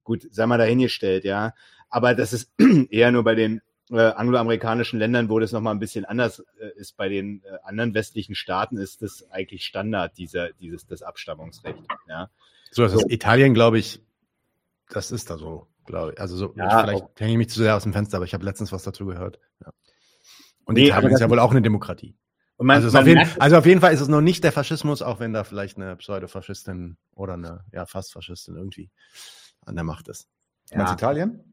[0.03, 1.53] gut, sei mal dahingestellt, ja.
[1.89, 2.51] Aber das ist
[2.89, 6.97] eher nur bei den äh, angloamerikanischen Ländern, wo das nochmal ein bisschen anders äh, ist.
[6.97, 12.29] Bei den äh, anderen westlichen Staaten ist das eigentlich Standard, dieser, dieses, das Abstammungsrecht, ja.
[12.71, 14.01] So, das ist Italien, glaube ich,
[14.89, 16.19] das ist da so, glaube ich.
[16.21, 18.33] Also so, Ja, vielleicht auch- hänge ich mich zu sehr aus dem Fenster, aber ich
[18.33, 19.39] habe letztens was dazu gehört.
[19.63, 19.71] Ja.
[20.65, 22.17] Und Nee, Italien ist ja wohl auch eine Demokratie.
[22.57, 25.19] Man, also, auf jeden, also auf jeden Fall ist es noch nicht der Faschismus, auch
[25.19, 28.89] wenn da vielleicht eine Pseudofaschistin oder eine ja fast Faschistin irgendwie
[29.65, 30.29] an der Macht ist.
[30.71, 31.43] Du meinst Italien?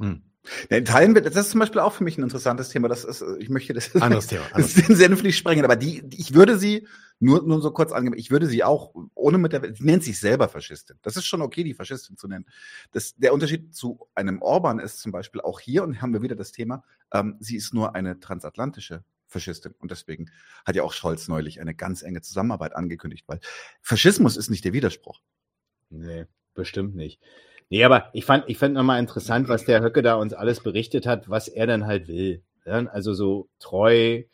[0.00, 0.22] Hm.
[0.70, 2.88] Ja, Italien wird, das ist zum Beispiel auch für mich ein interessantes Thema.
[2.88, 6.20] Das ist, ich möchte das Anderes Thema, das den Senf nicht sprengen, aber die, die,
[6.20, 6.86] ich würde sie
[7.20, 10.20] nur, nur so kurz angeben, ich würde sie auch ohne mit der, sie nennt sich
[10.20, 10.98] selber Faschistin.
[11.02, 12.46] Das ist schon okay, die Faschistin zu nennen.
[12.92, 16.36] Das, der Unterschied zu einem Orban ist zum Beispiel auch hier und haben wir wieder
[16.36, 20.30] das Thema, ähm, sie ist nur eine transatlantische Faschistin und deswegen
[20.64, 23.40] hat ja auch Scholz neulich eine ganz enge Zusammenarbeit angekündigt, weil
[23.82, 25.20] Faschismus ist nicht der Widerspruch.
[25.90, 27.20] Nee, bestimmt nicht.
[27.70, 31.06] Nee, aber ich fand, ich fand nochmal interessant, was der Höcke da uns alles berichtet
[31.06, 32.42] hat, was er dann halt will.
[32.64, 34.24] Also so treu,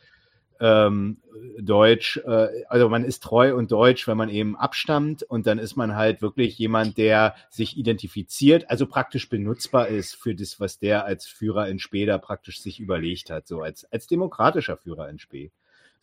[0.61, 1.19] ähm,
[1.61, 5.77] deutsch, äh, also man ist treu und deutsch, wenn man eben abstammt und dann ist
[5.77, 11.05] man halt wirklich jemand, der sich identifiziert, also praktisch benutzbar ist für das, was der
[11.05, 15.19] als Führer in Spee da praktisch sich überlegt hat, so als, als demokratischer Führer in
[15.19, 15.51] Spee.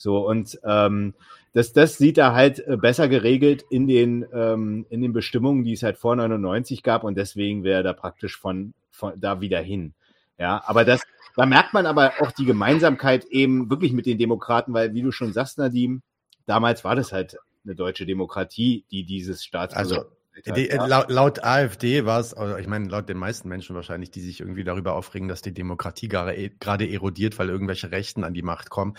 [0.02, 1.14] So, und ähm,
[1.54, 5.74] das, das sieht er halt äh, besser geregelt in den, ähm, in den Bestimmungen, die
[5.74, 9.60] es halt vor 99 gab und deswegen wäre er da praktisch von, von da wieder
[9.60, 9.94] hin.
[10.40, 11.04] Ja, aber das,
[11.36, 15.12] da merkt man aber auch die Gemeinsamkeit eben wirklich mit den Demokraten, weil, wie du
[15.12, 16.02] schon sagst, Nadim,
[16.48, 20.08] damals war das halt eine deutsche Demokratie, die dieses Staatsbürger.
[20.36, 24.10] Also die, laut, laut AfD war es, also ich meine, laut den meisten Menschen wahrscheinlich,
[24.10, 28.34] die sich irgendwie darüber aufregen, dass die Demokratie gerade, gerade erodiert, weil irgendwelche Rechten an
[28.34, 28.96] die Macht kommen,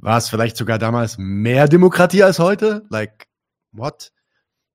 [0.00, 2.86] war es vielleicht sogar damals mehr Demokratie als heute?
[2.90, 3.26] Like,
[3.72, 4.12] what?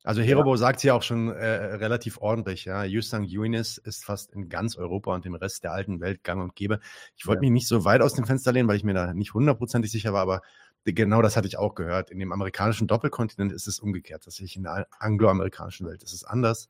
[0.04, 0.58] Also Herobo ja.
[0.58, 2.84] sagt es ja auch schon äh, relativ ordentlich, ja.
[2.84, 6.56] Jusang Yunis ist fast in ganz Europa und dem Rest der alten Welt gang und
[6.56, 6.80] gäbe.
[7.16, 7.50] Ich wollte ja.
[7.50, 10.14] mich nicht so weit aus dem Fenster lehnen, weil ich mir da nicht hundertprozentig sicher
[10.14, 10.42] war, aber
[10.84, 12.12] genau das hatte ich auch gehört.
[12.12, 14.24] In dem amerikanischen Doppelkontinent ist es umgekehrt.
[14.24, 16.70] Tatsächlich in der angloamerikanischen Welt ist es anders.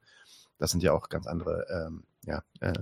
[0.58, 2.74] Das sind ja auch ganz andere ähm, ja, äh,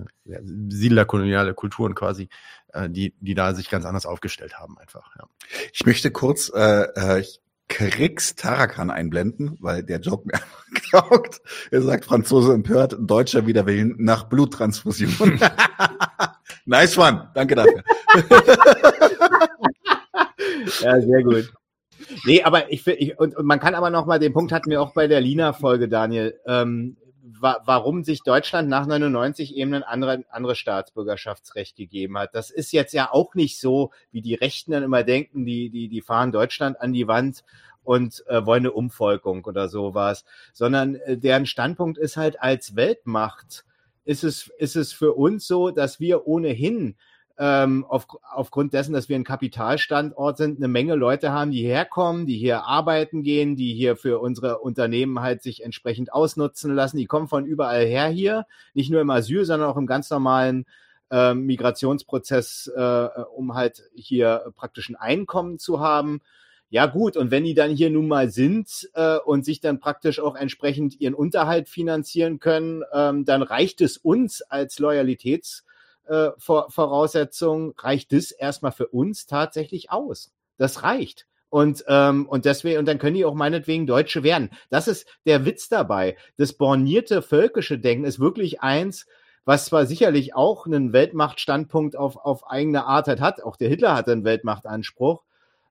[0.68, 2.28] Siedlerkoloniale Kulturen quasi,
[2.72, 5.14] äh, die, die da sich ganz anders aufgestellt haben einfach.
[5.18, 5.26] Ja.
[5.72, 7.24] Ich möchte kurz äh, äh,
[7.68, 10.40] Kriegs Tarakan einblenden, weil der Joke mir
[10.90, 11.40] glaubt.
[11.70, 15.40] Er sagt, Franzose empört, Deutscher wider Willen nach Bluttransfusion.
[16.66, 17.30] nice one.
[17.34, 17.82] Danke dafür.
[20.82, 21.52] ja, sehr gut.
[22.26, 24.82] Nee, aber ich, ich und, und man kann aber noch mal, den Punkt hatten wir
[24.82, 26.96] auch bei der Lina-Folge, Daniel, ähm,
[27.26, 32.34] wa warum sich Deutschland nach 99 eben ein andere, anderes Staatsbürgerschaftsrecht gegeben hat.
[32.34, 35.88] Das ist jetzt ja auch nicht so, wie die Rechten dann immer denken, die, die,
[35.88, 37.44] die fahren Deutschland an die Wand
[37.82, 43.64] und äh, wollen eine Umvolkung oder sowas, sondern äh, deren Standpunkt ist halt als Weltmacht
[44.04, 46.96] ist es, ist es für uns so, dass wir ohnehin
[47.38, 52.26] ähm, auf, aufgrund dessen, dass wir ein Kapitalstandort sind, eine Menge Leute haben, die herkommen,
[52.26, 56.96] die hier arbeiten gehen, die hier für unsere Unternehmen halt sich entsprechend ausnutzen lassen.
[56.96, 60.64] Die kommen von überall her hier, nicht nur im Asyl, sondern auch im ganz normalen
[61.10, 66.20] äh, Migrationsprozess, äh, um halt hier praktisch ein Einkommen zu haben.
[66.70, 70.18] Ja gut, und wenn die dann hier nun mal sind äh, und sich dann praktisch
[70.18, 75.63] auch entsprechend ihren Unterhalt finanzieren können, ähm, dann reicht es uns als Loyalitäts
[76.06, 80.32] äh, Voraussetzung reicht das erstmal für uns tatsächlich aus.
[80.56, 81.26] Das reicht.
[81.50, 84.50] Und, ähm, und deswegen, und dann können die auch meinetwegen Deutsche werden.
[84.70, 86.16] Das ist der Witz dabei.
[86.36, 89.06] Das bornierte völkische Denken ist wirklich eins,
[89.44, 93.42] was zwar sicherlich auch einen Weltmachtstandpunkt auf, auf eigene Art hat.
[93.42, 95.22] Auch der Hitler hatte einen Weltmachtanspruch.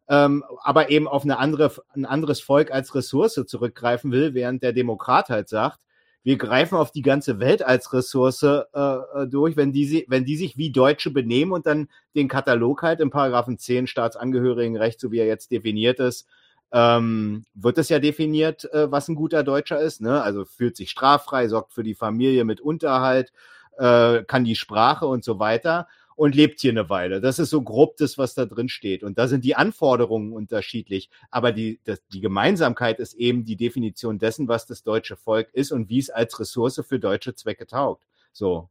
[0.07, 4.73] Ähm, aber eben auf eine andere, ein anderes Volk als Ressource zurückgreifen will, während der
[4.73, 5.79] Demokrat halt sagt,
[6.23, 10.57] wir greifen auf die ganze Welt als Ressource äh, durch, wenn die, wenn die sich
[10.57, 15.27] wie Deutsche benehmen und dann den Katalog halt im Paragraphen 10 Staatsangehörigenrecht, so wie er
[15.27, 16.27] jetzt definiert ist,
[16.71, 20.01] ähm, wird es ja definiert, äh, was ein guter Deutscher ist.
[20.01, 20.21] Ne?
[20.21, 23.31] Also fühlt sich straffrei, sorgt für die Familie mit Unterhalt,
[23.77, 27.21] äh, kann die Sprache und so weiter und lebt hier eine Weile.
[27.21, 29.03] Das ist so grob das, was da drin steht.
[29.03, 31.09] Und da sind die Anforderungen unterschiedlich.
[31.31, 35.71] Aber die, das, die Gemeinsamkeit ist eben die Definition dessen, was das deutsche Volk ist
[35.71, 38.05] und wie es als Ressource für deutsche Zwecke taugt.
[38.31, 38.69] So.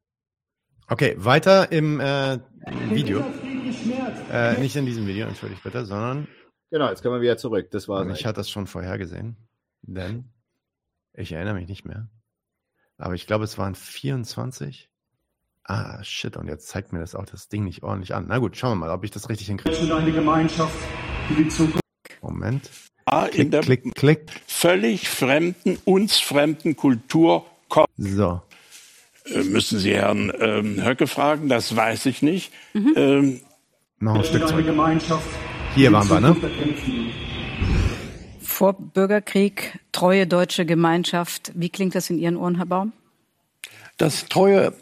[0.88, 2.38] Okay, weiter im äh,
[2.90, 3.24] Video.
[4.30, 6.28] Äh, nicht in diesem Video, entschuldigt bitte, sondern.
[6.70, 7.70] Genau, jetzt können wir wieder zurück.
[7.70, 9.36] Das war Ich hatte das schon vorher gesehen.
[9.82, 10.30] Denn
[11.14, 12.08] ich erinnere mich nicht mehr.
[12.98, 14.90] Aber ich glaube, es waren 24.
[15.64, 18.26] Ah, shit, und jetzt zeigt mir das auch das Ding nicht ordentlich an.
[18.28, 19.94] Na gut, schauen wir mal, ob ich das richtig hinkriege.
[19.94, 20.74] Eine Gemeinschaft
[21.28, 21.80] für die Zukunft.
[22.20, 22.70] Moment.
[23.04, 24.30] Ah, in der klick, klick.
[24.46, 27.88] völlig fremden, uns fremden Kultur kommt.
[27.96, 28.42] So.
[29.26, 32.52] Äh, müssen Sie Herrn ähm, Höcke fragen, das weiß ich nicht.
[32.74, 32.92] Mhm.
[32.96, 33.40] Ähm,
[33.98, 34.66] Noch ein Stück zurück.
[34.66, 35.28] Gemeinschaft
[35.74, 36.36] Hier waren wir, ne?
[38.40, 41.52] Vor Bürgerkrieg, treue deutsche Gemeinschaft.
[41.54, 42.92] Wie klingt das in Ihren Ohren, Herr Baum?
[43.96, 44.72] Das treue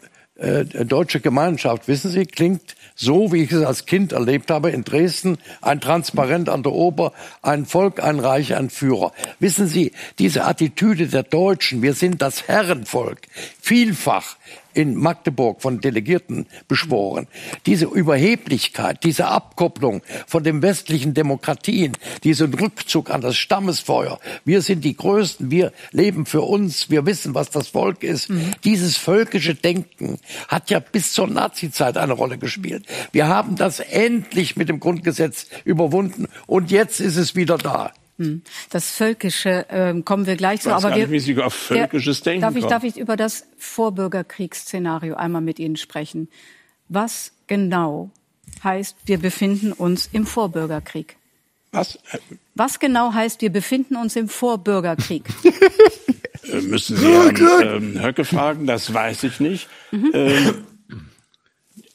[0.41, 4.83] äh, deutsche Gemeinschaft, wissen Sie, klingt so, wie ich es als Kind erlebt habe in
[4.83, 9.13] Dresden, ein Transparent an der Ober, ein Volk, ein Reich, ein Führer.
[9.39, 13.21] Wissen Sie, diese Attitüde der Deutschen, wir sind das Herrenvolk,
[13.61, 14.35] vielfach
[14.73, 17.27] in Magdeburg von Delegierten beschworen.
[17.65, 21.93] Diese Überheblichkeit, diese Abkopplung von den westlichen Demokratien,
[22.23, 24.19] diesen Rückzug an das Stammesfeuer.
[24.45, 28.29] Wir sind die Größten, wir leben für uns, wir wissen, was das Volk ist.
[28.29, 28.51] Mhm.
[28.63, 32.85] Dieses völkische Denken hat ja bis zur Nazizeit eine Rolle gespielt.
[33.11, 37.91] Wir haben das endlich mit dem Grundgesetz überwunden und jetzt ist es wieder da.
[38.21, 38.43] Hm.
[38.69, 40.69] Das Völkische äh, kommen wir gleich zu.
[40.69, 43.47] Aber wir, nicht, wie Sie auf völkisches der, Denken darf ich, darf ich über das
[43.57, 46.29] Vorbürgerkriegsszenario einmal mit Ihnen sprechen?
[46.87, 48.11] Was genau
[48.63, 51.17] heißt, wir befinden uns im Vorbürgerkrieg?
[51.71, 51.97] Was?
[52.53, 55.23] Was genau heißt, wir befinden uns im Vorbürgerkrieg?
[56.43, 59.69] Äh, müssen Sie Herrn ähm, Höcke fragen, das weiß ich nicht.
[59.91, 60.11] Mhm.
[60.11, 60.65] Ähm,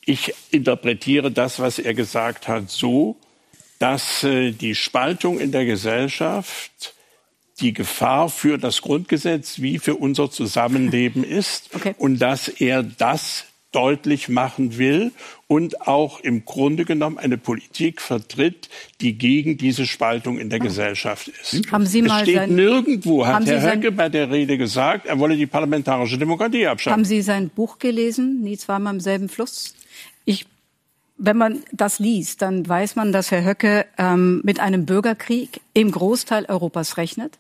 [0.05, 3.19] ich interpretiere das, was er gesagt hat, so,
[3.79, 6.95] dass äh, die Spaltung in der Gesellschaft
[7.61, 11.95] die Gefahr für das Grundgesetz wie für unser Zusammenleben ist okay.
[11.99, 13.47] und dass er das
[13.77, 15.13] deutlich machen will
[15.49, 18.71] und auch im Grunde genommen eine Politik vertritt,
[19.03, 21.71] die gegen diese Spaltung in der Gesellschaft ist.
[21.71, 25.19] Haben Sie mal es steht sein, nirgendwo, hat Herr Höcke bei der Rede gesagt, er
[25.19, 26.93] wolle die parlamentarische Demokratie abschaffen.
[26.95, 29.75] Haben Sie sein Buch gelesen, Nie zweimal im selben Fluss?
[31.19, 35.91] Wenn man das liest, dann weiß man, dass Herr Höcke ähm, mit einem Bürgerkrieg im
[35.91, 37.39] Großteil Europas rechnet.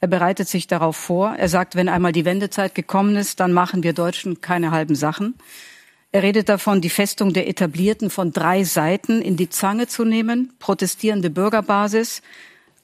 [0.00, 1.34] Er bereitet sich darauf vor.
[1.36, 5.34] Er sagt, wenn einmal die Wendezeit gekommen ist, dann machen wir Deutschen keine halben Sachen.
[6.12, 10.52] Er redet davon, die Festung der Etablierten von drei Seiten in die Zange zu nehmen,
[10.58, 12.22] protestierende Bürgerbasis,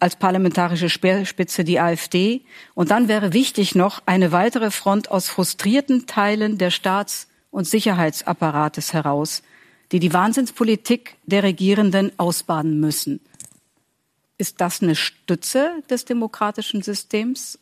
[0.01, 2.43] als parlamentarische Speerspitze die AfD.
[2.75, 8.93] Und dann wäre wichtig noch eine weitere Front aus frustrierten Teilen der Staats- und Sicherheitsapparates
[8.95, 9.43] heraus,
[9.93, 13.20] die die Wahnsinnspolitik der Regierenden ausbaden müssen.
[14.39, 17.59] Ist das eine Stütze des demokratischen Systems?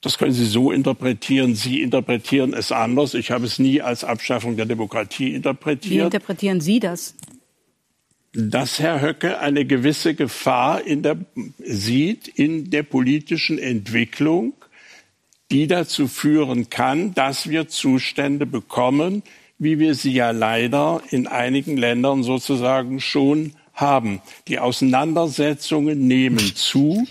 [0.00, 1.54] Das können Sie so interpretieren.
[1.54, 3.14] Sie interpretieren es anders.
[3.14, 5.94] Ich habe es nie als Abschaffung der Demokratie interpretiert.
[5.94, 7.14] Wie interpretieren Sie das?
[8.32, 11.18] Dass Herr Höcke eine gewisse Gefahr in der,
[11.58, 14.54] sieht in der politischen Entwicklung,
[15.50, 19.22] die dazu führen kann, dass wir Zustände bekommen,
[19.62, 24.20] wie wir sie ja leider in einigen Ländern sozusagen schon haben.
[24.48, 27.06] Die Auseinandersetzungen nehmen zu.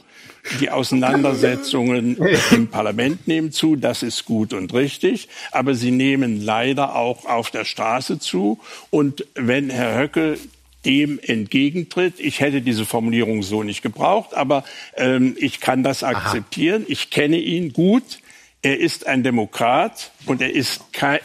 [0.59, 2.17] Die Auseinandersetzungen
[2.51, 7.51] im Parlament nehmen zu, das ist gut und richtig, aber sie nehmen leider auch auf
[7.51, 8.59] der Straße zu.
[8.89, 10.37] Und wenn Herr Höcke
[10.83, 12.15] dem entgegentritt.
[12.17, 14.63] Ich hätte diese Formulierung so nicht gebraucht, aber
[14.95, 16.81] ähm, ich kann das akzeptieren.
[16.81, 16.91] Aha.
[16.91, 18.19] Ich kenne ihn gut.
[18.63, 21.19] Er ist ein Demokrat und er ist kein,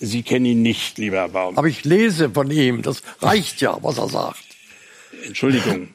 [0.00, 1.56] Sie kennen ihn nicht, lieber Herr Baum.
[1.56, 2.82] Aber ich lese von ihm.
[2.82, 4.44] Das reicht ja, was er sagt.
[5.24, 5.88] Entschuldigung.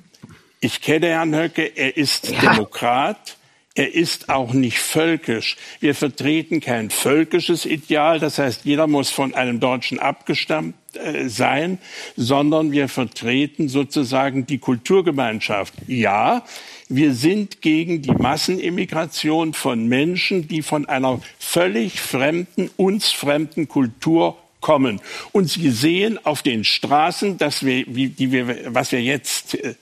[0.61, 1.63] Ich kenne Herrn Höcke.
[1.75, 2.39] Er ist ja.
[2.39, 3.37] Demokrat.
[3.75, 5.55] Er ist auch nicht völkisch.
[5.79, 8.19] Wir vertreten kein völkisches Ideal.
[8.19, 10.75] Das heißt, jeder muss von einem Deutschen abgestammt
[11.27, 11.77] sein,
[12.15, 15.73] sondern wir vertreten sozusagen die Kulturgemeinschaft.
[15.87, 16.43] Ja,
[16.87, 24.37] wir sind gegen die Massenimmigration von Menschen, die von einer völlig fremden, uns fremden Kultur
[24.61, 24.99] kommen.
[25.31, 29.75] Und Sie sehen auf den Straßen, dass wir, wie, die wir, was wir jetzt äh,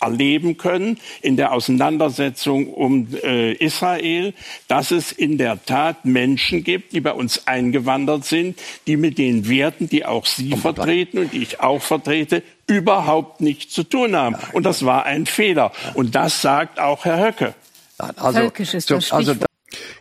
[0.00, 4.34] erleben können in der Auseinandersetzung um äh, Israel,
[4.68, 9.48] dass es in der Tat Menschen gibt, die bei uns eingewandert sind, die mit den
[9.48, 14.36] Werten, die auch Sie vertreten und die ich auch vertrete, überhaupt nichts zu tun haben.
[14.52, 15.72] Und das war ein Fehler.
[15.94, 17.54] Und das sagt auch Herr Höcke.
[17.98, 19.34] Also, Völkisch ist das also,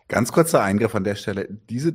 [0.08, 1.48] Ganz kurzer Eingriff an der Stelle.
[1.70, 1.94] Diese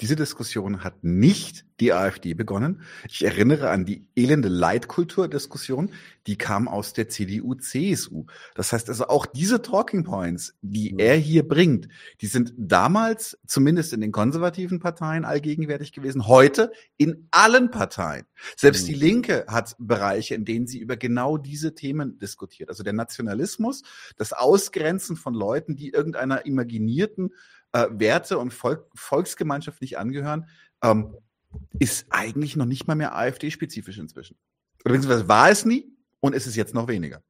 [0.00, 2.82] diese Diskussion hat nicht die AfD begonnen.
[3.08, 5.90] Ich erinnere an die elende Leitkultur-Diskussion,
[6.26, 8.26] die kam aus der CDU, CSU.
[8.54, 11.88] Das heißt also auch diese Talking Points, die er hier bringt,
[12.20, 18.26] die sind damals zumindest in den konservativen Parteien allgegenwärtig gewesen, heute in allen Parteien.
[18.56, 19.00] Selbst die mhm.
[19.00, 22.68] Linke hat Bereiche, in denen sie über genau diese Themen diskutiert.
[22.68, 23.82] Also der Nationalismus,
[24.16, 27.30] das Ausgrenzen von Leuten, die irgendeiner imaginierten
[27.72, 30.46] äh, Werte und Volk, Volksgemeinschaft nicht angehören,
[30.82, 31.14] ähm,
[31.78, 34.36] ist eigentlich noch nicht mal mehr AfD-spezifisch inzwischen.
[34.84, 35.84] Oder beziehungsweise war es nie
[36.20, 37.22] und ist es jetzt noch weniger.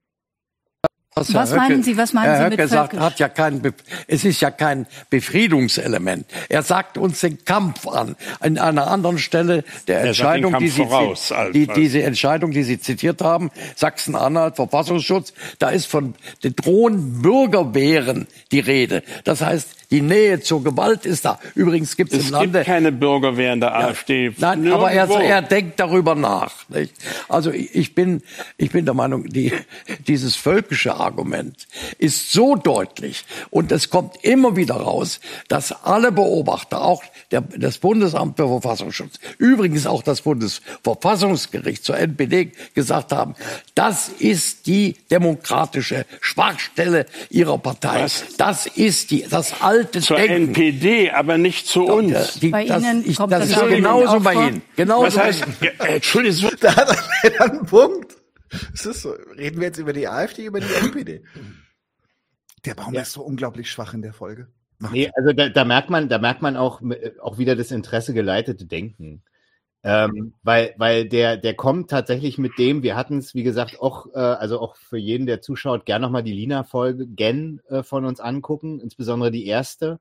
[1.15, 3.61] was, Was Höcke, meinen Sie- was meinen Herr Sie Höcke mit sagt, hat ja kein,
[3.63, 3.75] Be-
[4.07, 6.27] es ist ja kein Befriedungselement.
[6.49, 8.15] Er sagt uns den Kampf an.
[8.39, 12.79] An einer anderen Stelle der Er Entscheidung, die Sie, voraus, die, diese Entscheidung, die Sie
[12.79, 16.15] zitiert haben, Sachsen-Anhalt, Verfassungsschutz, da ist von
[16.45, 19.03] den drohenden Bürgerwehren die Rede.
[19.25, 21.39] Das heißt, die Nähe zur Gewalt ist da.
[21.55, 24.33] Übrigens gibt es Es im Lande gibt keine Bürgerwehren der AfD.
[24.39, 25.29] Nein, aber er, Nirgendwo.
[25.29, 26.69] er denkt darüber nach.
[26.69, 26.95] Nicht?
[27.29, 28.23] Also ich bin,
[28.57, 29.53] ich bin der Meinung, die,
[30.07, 31.67] dieses völkische Argument
[31.99, 37.79] ist so deutlich und es kommt immer wieder raus, dass alle Beobachter, auch der, das
[37.79, 43.35] Bundesamt für Verfassungsschutz, übrigens auch das Bundesverfassungsgericht zur NPD gesagt haben,
[43.75, 48.07] das ist die demokratische Schwachstelle ihrer Partei.
[48.39, 50.49] Das ist die, das alte Zur Denken.
[50.49, 52.35] NPD, aber nicht zu uns.
[52.41, 54.35] Die, Bei das, Ihnen ich, kommt das das ist genauso bei?
[54.35, 54.63] Ihnen.
[54.77, 58.17] Genauso Was heißt, ja, äh, Entschuldigung, Da hat er leider einen Punkt.
[58.75, 59.15] Es ist so.
[59.37, 61.23] Reden wir jetzt über die AfD, über die NPD?
[62.65, 64.49] Der Baum ist so unglaublich schwach in der Folge.
[64.93, 68.15] Nee, also da, da merkt man, da merkt man auch, äh, auch wieder das Interesse
[68.15, 69.23] geleitete Denken.
[69.83, 74.07] Ähm, weil, weil der, der kommt tatsächlich mit dem, wir hatten es, wie gesagt, auch,
[74.13, 78.21] äh, also auch für jeden, der zuschaut, gern nochmal die Lina-Folge Gen äh, von uns
[78.21, 79.99] angucken, insbesondere die erste.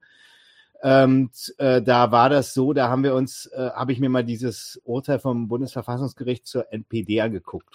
[0.81, 4.23] Ähm, äh, da war das so, da haben wir uns, äh, habe ich mir mal
[4.23, 7.73] dieses Urteil vom Bundesverfassungsgericht zur NPD angeguckt.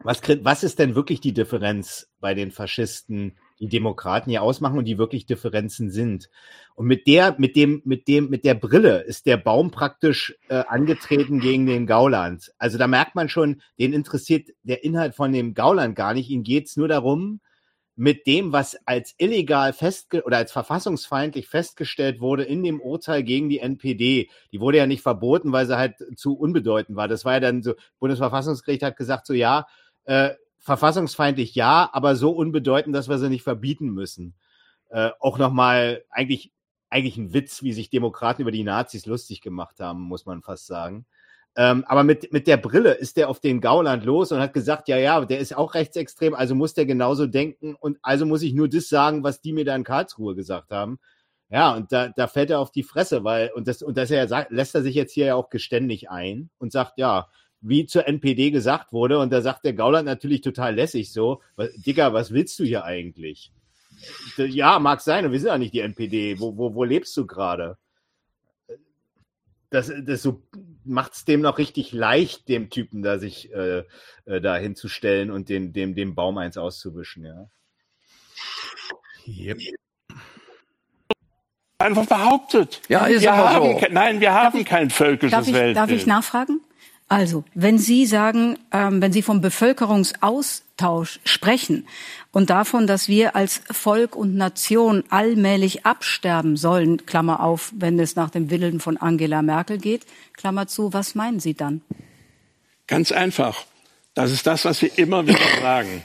[0.00, 4.84] Was, was ist denn wirklich die Differenz bei den Faschisten, die Demokraten hier ausmachen und
[4.84, 6.28] die wirklich Differenzen sind?
[6.74, 10.64] Und mit der, mit dem, mit dem, mit der Brille ist der Baum praktisch äh,
[10.66, 12.52] angetreten gegen den Gauland.
[12.58, 16.28] Also da merkt man schon, den interessiert der Inhalt von dem Gauland gar nicht.
[16.28, 17.40] Ihm geht's nur darum,
[17.94, 23.48] mit dem, was als illegal festge oder als verfassungsfeindlich festgestellt wurde in dem Urteil gegen
[23.48, 24.30] die NPD.
[24.50, 27.08] Die wurde ja nicht verboten, weil sie halt zu unbedeutend war.
[27.08, 29.66] Das war ja dann so, Bundesverfassungsgericht hat gesagt, so ja,
[30.04, 30.30] äh,
[30.62, 34.34] verfassungsfeindlich ja, aber so unbedeutend, dass wir sie nicht verbieten müssen.
[34.90, 36.52] Äh, auch nochmal eigentlich,
[36.88, 40.66] eigentlich ein Witz, wie sich Demokraten über die Nazis lustig gemacht haben, muss man fast
[40.66, 41.04] sagen.
[41.54, 44.88] Ähm, aber mit, mit der Brille ist der auf den Gauland los und hat gesagt,
[44.88, 48.54] ja, ja, der ist auch rechtsextrem, also muss der genauso denken und also muss ich
[48.54, 50.98] nur das sagen, was die mir da in Karlsruhe gesagt haben.
[51.50, 54.26] Ja, und da, da fällt er auf die Fresse, weil, und das, und das er
[54.28, 57.28] sagt, lässt er sich jetzt hier ja auch geständig ein und sagt, ja,
[57.62, 61.40] wie zur NPD gesagt wurde, und da sagt der Gauland natürlich total lässig so,
[61.86, 63.52] Digga, was willst du hier eigentlich?
[64.36, 66.40] Ja, mag sein, und wir sind ja nicht die NPD.
[66.40, 67.78] Wo, wo, wo lebst du gerade?
[69.70, 70.42] Das, das so
[70.84, 73.84] macht es dem noch richtig leicht, dem Typen da sich äh,
[74.26, 77.48] äh, da hinzustellen und den, dem, dem Baum eins auszuwischen, ja.
[79.26, 79.60] Yep.
[81.78, 82.80] einfach behauptet.
[82.88, 83.86] Ja, ist wir aber haben so.
[83.90, 85.76] Nein, wir haben kein völkisches Darf ich, Weltbild.
[85.76, 86.60] darf ich nachfragen?
[87.12, 91.86] Also, wenn Sie sagen, ähm, wenn Sie vom Bevölkerungsaustausch sprechen
[92.30, 98.16] und davon, dass wir als Volk und Nation allmählich absterben sollen, Klammer auf, wenn es
[98.16, 101.82] nach dem Willen von Angela Merkel geht, Klammer zu, was meinen Sie dann?
[102.86, 103.66] Ganz einfach.
[104.14, 106.02] Das ist das, was wir immer wieder sagen.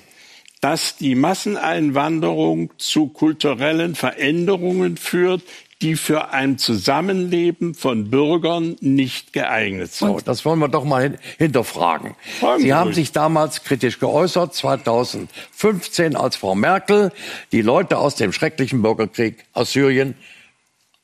[0.60, 5.42] Dass die Masseneinwanderung zu kulturellen Veränderungen führt,
[5.82, 10.08] die für ein Zusammenleben von Bürgern nicht geeignet sind.
[10.08, 12.16] So, das wollen wir doch mal hin hinterfragen.
[12.40, 17.12] Fragen Sie haben sich damals kritisch geäußert, 2015, als Frau Merkel
[17.52, 20.16] die Leute aus dem schrecklichen Bürgerkrieg aus Syrien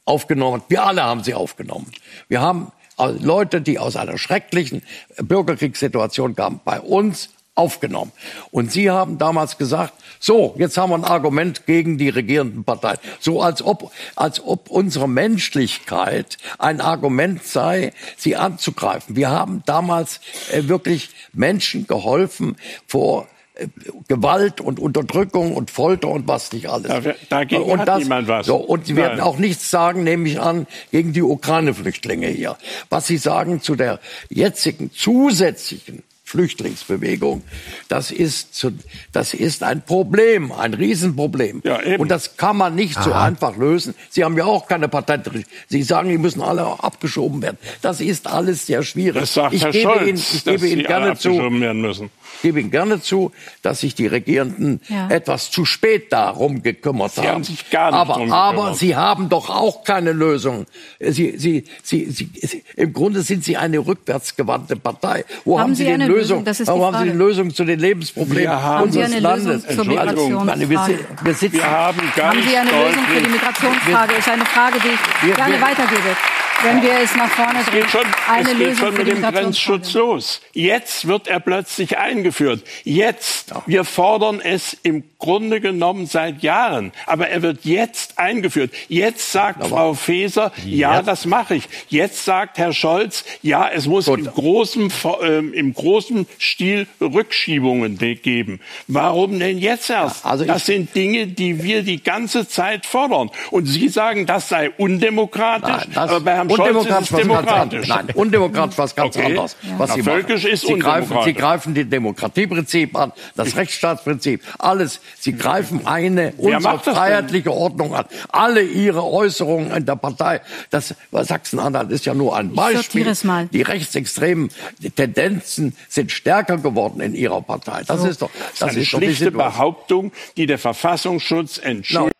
[0.06, 0.70] aufgenommen hat.
[0.70, 1.92] Wir alle haben sie aufgenommen.
[2.28, 4.82] Wir haben äh, Leute, die aus einer schrecklichen
[5.18, 8.12] Bürgerkriegssituation kamen, bei uns aufgenommen.
[8.52, 12.98] Und Sie haben damals gesagt, so, jetzt haben wir ein Argument gegen die regierenden Parteien.
[13.20, 19.16] So als ob, als ob unsere Menschlichkeit ein Argument sei, sie anzugreifen.
[19.16, 20.20] Wir haben damals
[20.52, 22.56] äh, wirklich Menschen geholfen
[22.88, 23.68] vor äh,
[24.08, 26.88] Gewalt und Unterdrückung und Folter und was nicht alles.
[26.88, 28.46] Da- dagegen und hat niemand was.
[28.48, 32.58] So, und Sie werden auch nichts sagen, nehme ich an, gegen die Ukraine-Flüchtlinge hier.
[32.90, 34.00] Was Sie sagen zu der
[34.30, 36.02] jetzigen zusätzlichen
[36.34, 37.44] Flüchtlingsbewegung,
[37.90, 38.72] das ist, zu,
[39.12, 41.62] das ist ein Problem, ein Riesenproblem.
[42.00, 43.26] Und das kann man nicht so Aha.
[43.26, 43.94] einfach lösen.
[44.10, 45.44] Sie haben ja auch keine Patente.
[45.70, 47.60] Sie sagen, die müssen alle abgeschoben werden.
[47.84, 49.22] Das ist alles sehr schwierig.
[49.22, 52.10] Das sagt ich Herr gebe Scholz, Ihnen, ich dass gebe Ihnen gerne zu, werden müssen.
[52.36, 53.32] Ich gebe Ihnen gerne zu,
[53.62, 55.08] dass sich die Regierenden Ja.
[55.10, 57.30] etwas zu spät darum gekümmert Sie haben.
[57.30, 58.78] haben sich gar nicht aber, drum aber gekümmert.
[58.78, 60.66] Sie haben doch auch keine Lösung.
[61.00, 65.24] Sie, Sie, Sie, Sie, Sie, Im Grunde sind Sie eine rückwärtsgewandte Partei.
[65.46, 66.22] Wo Haben haben, Sie Sie, eine die Lösung?
[66.40, 66.46] Lösung?
[66.46, 67.18] Das ist die Wo haben Sie die.
[67.18, 69.46] Lösung zu den Lebensproblemen Wir haben- unseres Haben Sie eine Landes?
[69.46, 71.54] Lösung zur Entschuldigung, meine, wir, sind, wir sitzen.
[71.58, 74.14] Wir haben Haben Sie eine Lösung für die Migrationsfrage?
[74.16, 76.18] Ist eine Frage, die ich Wir- gerne wir- weitergebe.
[76.64, 79.18] Wenn wir es nach vorne Es geht schon, eine es geht Lösung schon für mit
[79.18, 79.22] dem.
[79.22, 80.42] Grenzschutz los.
[80.54, 82.64] Jetzt wird er plötzlich eingeführt.
[82.84, 83.54] Jetzt.
[83.66, 86.92] Wir fordern es im Grunde genommen seit Jahren.
[87.06, 88.72] Aber er wird jetzt eingeführt.
[88.88, 91.70] Jetzt sagt Frau Faeser, ja, das mache ich.
[91.90, 94.92] Jetzt sagt Herr Scholz, ja, es muss im großen,
[95.22, 98.60] ähm, im großen Stil Rückschiebungen geben.
[98.88, 100.26] Warum denn jetzt erst?
[100.26, 103.30] also das sind Dinge, die wir die ganze Zeit fordern.
[103.52, 105.70] Und Sie sagen, das sei undemokratisch.
[105.70, 107.88] Nein, das aber bei Herrn Ist undemokratisch es was ganz demokratisch.
[107.88, 109.26] Nein, undemokratisch was ganz Okay.
[109.26, 109.56] anderes.
[109.78, 110.54] Was Ja, Sie völkisch machen.
[110.54, 111.18] ist Sie greifen.
[111.26, 115.00] Sie greifen die Demokratieprinzip an, das Rechtsstaatsprinzip, alles.
[115.20, 116.94] Sie greifen eine Wer unsere das denn?
[116.96, 118.06] freiheitliche Ordnung an.
[118.30, 123.14] Alle Ihre Äußerungen in der Partei, das Sachsen-Anhalt ist ja nur ein Ich Beispiel.
[123.52, 124.50] Die rechtsextremen
[124.96, 127.84] Tendenzen sind stärker geworden in Ihrer Partei.
[127.88, 128.08] Das So.
[128.08, 129.32] ist doch, Das ist eine ist doch die schlichte.
[129.32, 132.14] Behauptung, die der Verfassungsschutz entschuldigt.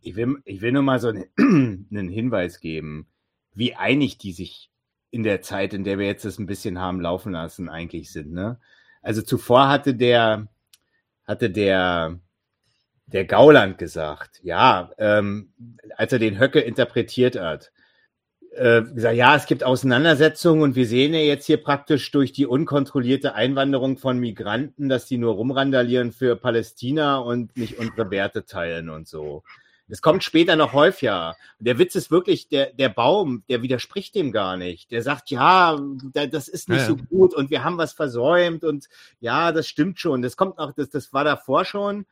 [0.00, 1.24] Ich will, ich will nur mal so einen,
[1.90, 3.06] einen Hinweis geben,
[3.58, 4.70] wie einig die sich
[5.10, 8.32] in der Zeit, in der wir jetzt das ein bisschen haben laufen lassen, eigentlich sind.
[8.32, 8.58] Ne?
[9.02, 10.46] Also zuvor hatte der,
[11.24, 12.20] hatte der,
[13.06, 15.52] der Gauland gesagt, ja, ähm,
[15.96, 17.72] als er den Höcke interpretiert hat,
[18.52, 22.46] äh, gesagt, ja, es gibt Auseinandersetzungen und wir sehen ja jetzt hier praktisch durch die
[22.46, 28.88] unkontrollierte Einwanderung von Migranten, dass die nur rumrandalieren für Palästina und nicht unsere Werte teilen
[28.88, 29.42] und so.
[29.88, 31.36] Das kommt später noch häufiger.
[31.58, 34.90] Der Witz ist wirklich, der, der Baum, der widerspricht dem gar nicht.
[34.90, 35.78] Der sagt, ja,
[36.12, 38.88] da- das ist nicht Ja, so gut und wir haben was versäumt und
[39.20, 40.22] ja, das stimmt schon.
[40.22, 42.04] Das kommt auch, das, das war davor schon.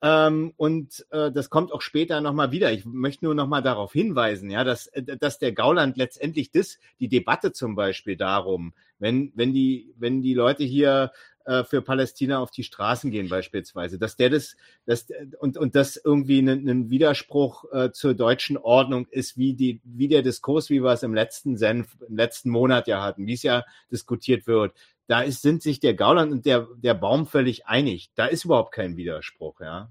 [0.00, 2.70] Ähm, und äh, das kommt auch später nochmal wieder.
[2.72, 7.08] Ich möchte nur nochmal darauf hinweisen, ja, dass, äh, dass der Gauland letztendlich das, die
[7.08, 11.10] Debatte zum Beispiel darum, wenn, wenn die, wenn die Leute hier
[11.48, 14.54] äh, für Palästina auf die Straßen gehen beispielsweise, dass der das,
[14.84, 15.06] dass,
[15.38, 20.08] und, und das irgendwie ein, ein Widerspruch äh, zur deutschen Ordnung ist, wie die, wie
[20.08, 23.42] der Diskurs, wie wir es im letzten Senf, im letzten Monat ja hatten, wie es
[23.42, 24.74] ja diskutiert wird.
[25.06, 28.10] Da ist, sind sich der Gauland und der, der Baum völlig einig.
[28.14, 29.90] Da ist überhaupt kein Widerspruch, ja.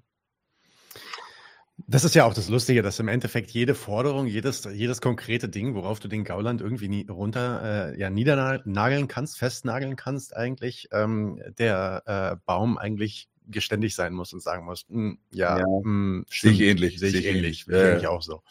[1.89, 5.73] Das ist ja auch das Lustige, dass im Endeffekt jede Forderung, jedes, jedes konkrete Ding,
[5.73, 11.41] worauf du den Gauland irgendwie nie, runter äh, ja, niedernageln kannst, festnageln kannst, eigentlich, ähm,
[11.57, 15.63] der äh, Baum eigentlich geständig sein muss und sagen muss, "Hm, ja, Ja.
[15.65, 17.81] hm, Sehe ich ähnlich, sehe ich ähnlich, ähnlich.
[17.81, 18.41] Ja, ich auch so.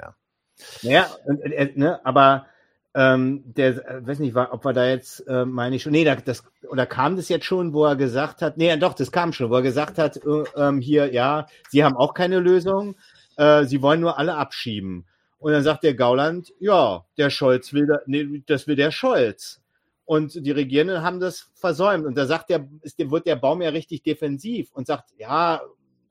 [0.00, 0.16] Ja.
[0.82, 2.46] Naja, und, äh, ne, aber
[2.94, 6.04] ähm, der, äh, weiß nicht, war, ob wir da jetzt, äh, meine ich schon, nee,
[6.04, 9.32] da, das, oder kam das jetzt schon, wo er gesagt hat, nee, doch, das kam
[9.32, 12.94] schon, wo er gesagt hat, äh, ähm, hier, ja, sie haben auch keine Lösung,
[13.36, 15.06] äh, sie wollen nur alle abschieben.
[15.38, 19.60] Und dann sagt der Gauland, ja, der Scholz will, da, nee, das will der Scholz.
[20.06, 22.06] Und die Regierenden haben das versäumt.
[22.06, 25.62] Und da sagt der, ist, wird der Baum ja richtig defensiv und sagt, ja,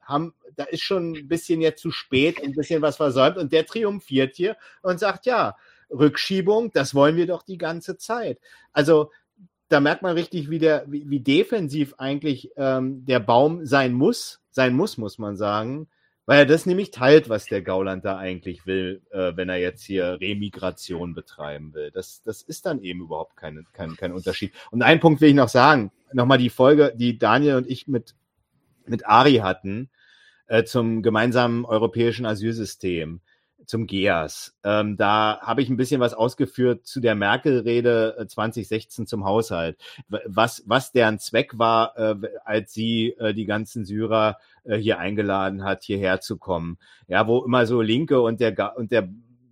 [0.01, 3.37] haben, da ist schon ein bisschen jetzt zu spät, ein bisschen was versäumt.
[3.37, 5.55] Und der triumphiert hier und sagt, ja,
[5.93, 8.39] Rückschiebung, das wollen wir doch die ganze Zeit.
[8.71, 9.11] Also
[9.69, 14.41] da merkt man richtig, wie, der, wie, wie defensiv eigentlich ähm, der Baum sein muss,
[14.51, 15.87] sein muss, muss man sagen,
[16.25, 19.83] weil er das nämlich teilt, was der Gauland da eigentlich will, äh, wenn er jetzt
[19.83, 21.91] hier Remigration betreiben will.
[21.91, 24.53] Das, das ist dann eben überhaupt kein, kein, kein Unterschied.
[24.71, 28.15] Und einen Punkt will ich noch sagen, nochmal die Folge, die Daniel und ich mit,
[28.85, 29.89] mit Ari hatten,
[30.47, 33.21] äh, zum gemeinsamen europäischen Asylsystem,
[33.65, 34.55] zum GEAS.
[34.63, 39.77] Ähm, da habe ich ein bisschen was ausgeführt zu der Merkel-Rede äh, 2016 zum Haushalt,
[40.07, 42.15] was, was deren Zweck war, äh,
[42.45, 46.77] als sie äh, die ganzen Syrer äh, hier eingeladen hat, hierher zu kommen.
[47.07, 49.09] Ja, wo immer so Linke und der, und der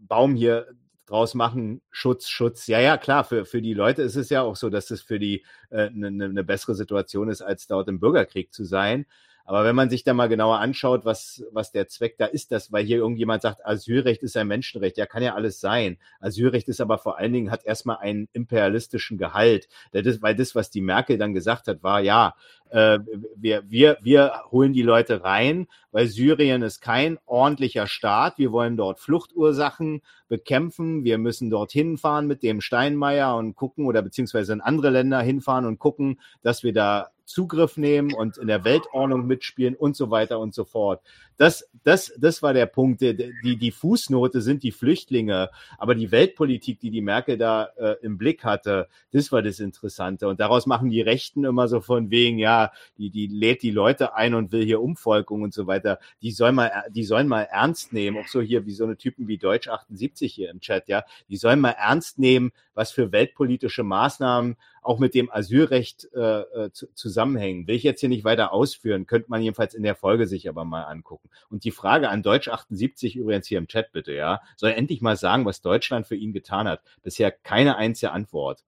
[0.08, 0.68] Baum hier
[1.06, 2.68] draus machen, Schutz, Schutz.
[2.68, 5.20] Ja, ja, klar, für, für die Leute ist es ja auch so, dass es für
[5.20, 9.06] die eine äh, ne, ne bessere Situation ist, als dort im Bürgerkrieg zu sein.
[9.46, 12.72] Aber wenn man sich da mal genauer anschaut, was, was der Zweck da ist, das,
[12.72, 15.98] weil hier irgendjemand sagt, Asylrecht ist ein Menschenrecht, ja, kann ja alles sein.
[16.20, 19.68] Asylrecht ist aber vor allen Dingen, hat erstmal einen imperialistischen Gehalt.
[19.92, 22.36] Das, weil das, was die Merkel dann gesagt hat, war, ja,
[22.72, 23.00] äh,
[23.36, 28.38] wir, wir, wir holen die Leute rein, weil Syrien ist kein ordentlicher Staat.
[28.38, 31.04] Wir wollen dort Fluchtursachen bekämpfen.
[31.04, 35.66] Wir müssen dort hinfahren mit dem Steinmeier und gucken oder beziehungsweise in andere Länder hinfahren
[35.66, 40.40] und gucken, dass wir da Zugriff nehmen und in der Weltordnung mitspielen und so weiter
[40.40, 41.02] und so fort.
[41.38, 43.02] Das, das, das war der Punkt.
[43.02, 47.96] Die, die, die Fußnote sind die Flüchtlinge, aber die Weltpolitik, die die Merkel da äh,
[48.02, 50.28] im Blick hatte, das war das Interessante.
[50.28, 52.61] Und daraus machen die Rechten immer so von wegen, ja,
[52.98, 56.00] die, die lädt die Leute ein und will hier Umvolkung und so weiter.
[56.22, 59.28] Die sollen mal, die sollen mal ernst nehmen, auch so hier wie so eine Typen
[59.28, 61.04] wie Deutsch 78 hier im Chat, ja.
[61.30, 66.72] Die sollen mal ernst nehmen, was für weltpolitische Maßnahmen auch mit dem Asylrecht äh, äh,
[66.72, 67.68] zu, zusammenhängen.
[67.68, 70.66] Will ich jetzt hier nicht weiter ausführen, könnte man jedenfalls in der Folge sich aber
[70.66, 71.30] mal angucken.
[71.50, 75.16] Und die Frage an Deutsch 78 übrigens hier im Chat bitte, ja, soll endlich mal
[75.16, 76.82] sagen, was Deutschland für ihn getan hat.
[77.04, 78.64] Bisher keine einzige Antwort.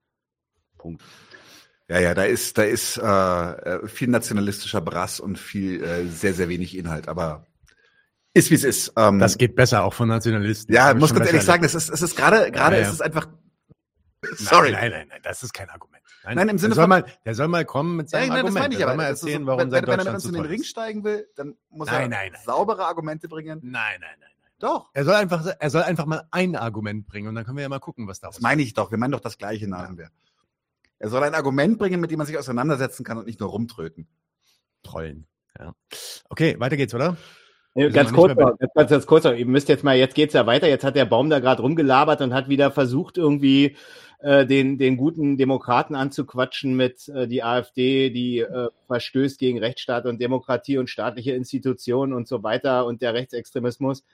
[0.78, 1.02] Punkt.
[1.90, 6.48] Ja, ja, da ist, da ist äh, viel nationalistischer Brass und viel äh, sehr, sehr
[6.50, 7.46] wenig Inhalt, aber
[8.34, 8.94] ist wie es ist.
[8.98, 10.74] Ähm, Das geht besser auch von Nationalisten.
[10.74, 12.88] ja, muss ganz ehrlich sagen, es ist, es ist gerade, gerade Ja, ja.
[12.88, 13.28] ist es einfach.
[14.36, 14.72] Sorry.
[14.72, 16.02] Nein, nein, nein, nein, das ist kein Argument.
[16.24, 18.30] Nein, Nein, im Sinne der soll von- mal, der soll mal kommen mit Ja, seinem
[18.30, 18.64] nein, das Argument.
[18.64, 18.92] meine ich aber.
[18.92, 20.24] soll mal Das ist erzählen, so, warum wenn, sein wenn, wenn er mit Deutschland uns
[20.24, 20.68] so in den Ring ist.
[20.68, 22.42] steigen will, dann muss Nein, er nein, nein.
[22.46, 23.60] saubere Argumente bringen.
[23.62, 24.52] Nein, nein, nein, nein.
[24.60, 24.90] Doch.
[24.94, 27.70] Er soll einfach, er soll einfach mal ein Argument bringen und dann können wir ja
[27.70, 28.90] mal gucken, was daraus Das meine ich doch.
[28.92, 30.08] Wir meinen doch das Gleiche, meinen wir.
[31.04, 34.08] Er soll ein Argument bringen, mit dem man sich auseinandersetzen kann und nicht nur rumtröten.
[34.84, 35.28] Trollen.
[35.60, 35.76] Ja.
[36.30, 37.18] Okay, weiter geht's, oder?
[37.76, 39.34] Nee, Wir sind ganz kurz, noch, ganz, ganz, ganz kurz, noch.
[39.34, 42.22] ihr müsst jetzt mal, jetzt geht's ja weiter, jetzt hat der Baum da gerade rumgelabert
[42.22, 43.76] und hat wieder versucht, irgendwie
[44.20, 50.06] äh, den, den guten Demokraten anzuquatschen mit äh, die AfD, die äh, verstößt gegen Rechtsstaat
[50.06, 54.06] und Demokratie und staatliche Institutionen und so weiter und der Rechtsextremismus.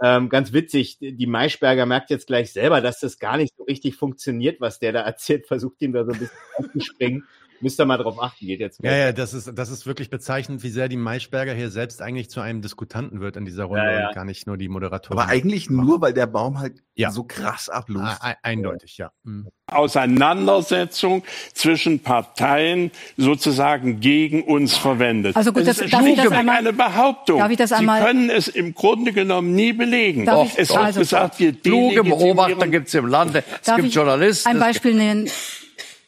[0.00, 3.96] Ähm, ganz witzig, die Maischberger merkt jetzt gleich selber, dass das gar nicht so richtig
[3.96, 7.26] funktioniert, was der da erzählt, versucht ihm da so ein bisschen aufzuspringen.
[7.60, 10.62] Müsst ihr mal drauf achten, geht jetzt Ja, ja, das ist, das ist wirklich bezeichnend,
[10.62, 14.00] wie sehr die Maischberger hier selbst eigentlich zu einem Diskutanten wird in dieser Runde Ja,
[14.00, 14.08] ja.
[14.08, 15.18] und gar nicht nur die Moderatorin.
[15.18, 17.10] Aber eigentlich nur, weil der Baum halt Ja.
[17.10, 18.18] so krass ablust.
[18.20, 19.10] Ah, eindeutig, ja.
[19.24, 19.48] Mhm.
[19.66, 21.22] Auseinandersetzung
[21.52, 25.36] zwischen Parteien sozusagen gegen uns verwendet.
[25.36, 27.38] Also gut, das das- ist darf ich das einmal- eine Behauptung.
[27.40, 30.24] darf ich das Sie einmal- können es im Grunde genommen nie belegen.
[30.26, 33.76] Darf ich- es wird also- gesagt, wir Kluge Beobachter gibt es im Lande, es Darf
[33.76, 34.48] gibt ich Journalisten.
[34.48, 35.28] ein Beispiel nennen?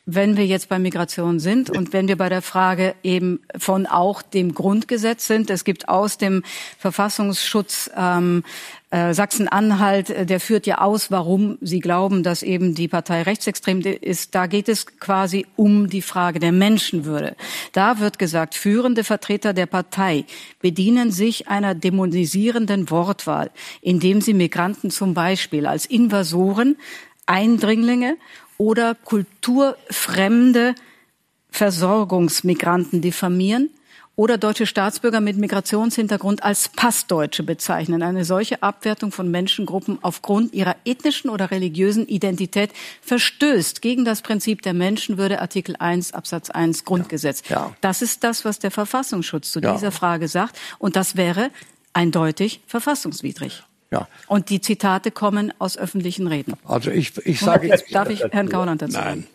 [0.07, 4.23] Wenn wir jetzt bei Migration sind und wenn wir bei der Frage eben von auch
[4.23, 6.43] dem Grundgesetz sind, es gibt aus dem
[6.79, 8.43] Verfassungsschutz ähm,
[8.91, 13.83] äh, Sachsen-Anhalt, äh, der führt ja aus, warum sie glauben, dass eben die Partei rechtsextrem
[13.83, 14.35] ist.
[14.35, 17.37] Da geht es quasi um die Frage der Menschenwürde.
[17.73, 20.25] Da wird gesagt, führende Vertreter der Partei
[20.61, 23.51] bedienen sich einer dämonisierenden Wortwahl,
[23.83, 26.77] indem sie Migranten zum Beispiel als Invasoren,
[27.27, 28.17] Eindringlinge
[28.61, 30.75] oder kulturfremde
[31.49, 33.71] Versorgungsmigranten diffamieren
[34.17, 38.03] oder deutsche Staatsbürger mit Migrationshintergrund als Passdeutsche bezeichnen.
[38.03, 42.71] Eine solche Abwertung von Menschengruppen aufgrund ihrer ethnischen oder religiösen Identität
[43.01, 47.43] verstößt gegen das Prinzip der Menschenwürde, Artikel 1 Absatz 1 Grundgesetz.
[47.49, 47.75] Ja.
[47.81, 49.73] Das ist das, was der Verfassungsschutz zu Ja.
[49.73, 50.59] dieser Frage sagt.
[50.79, 51.51] Und das wäre
[51.95, 53.63] eindeutig verfassungswidrig.
[53.93, 54.07] Ja.
[54.29, 56.55] Und die Zitate kommen aus öffentlichen Reden.
[56.65, 59.05] Also ich, ich sage jetzt darf ich Herrn Gauland dazu Nein.
[59.05, 59.27] sagen?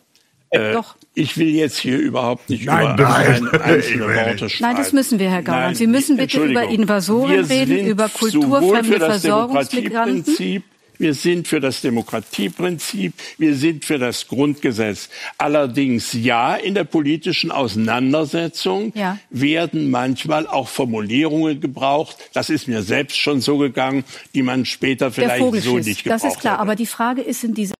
[0.50, 0.96] Äh, Doch.
[1.14, 3.50] Ich will jetzt hier überhaupt nicht Nein, über nein.
[3.50, 4.62] ein, einzelne Worte schreiben.
[4.62, 5.66] Nein, das müssen wir, Herr Gauland.
[5.66, 6.64] Nein, Sie müssen bitte über.
[6.64, 10.64] Invasoren reden, über kulturfremde Versorgungsmigranten.
[10.98, 15.10] Wir sind für das Demokratieprinzip, wir sind für das Grundgesetz.
[15.38, 19.18] Allerdings ja, in der politischen Auseinandersetzung Ja.
[19.30, 22.18] werden manchmal auch Formulierungen gebraucht.
[22.34, 24.04] Das ist mir selbst schon so gegangen,
[24.34, 26.54] die man später vielleicht so nicht gebraucht das ist klar.
[26.54, 26.62] hätte.
[26.62, 27.74] Aber die Frage ist, sind diese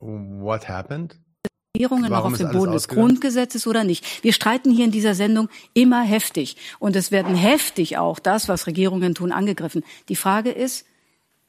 [0.00, 1.16] What happened?
[1.76, 2.86] Formulierungen noch auf dem Boden des?
[2.88, 4.22] Grundgesetzes oder nicht?
[4.22, 6.56] Wir streiten hier in dieser Sendung immer heftig.
[6.78, 9.82] Und es werden heftig auch das, was Regierungen tun, angegriffen.
[10.08, 10.86] Die Frage ist,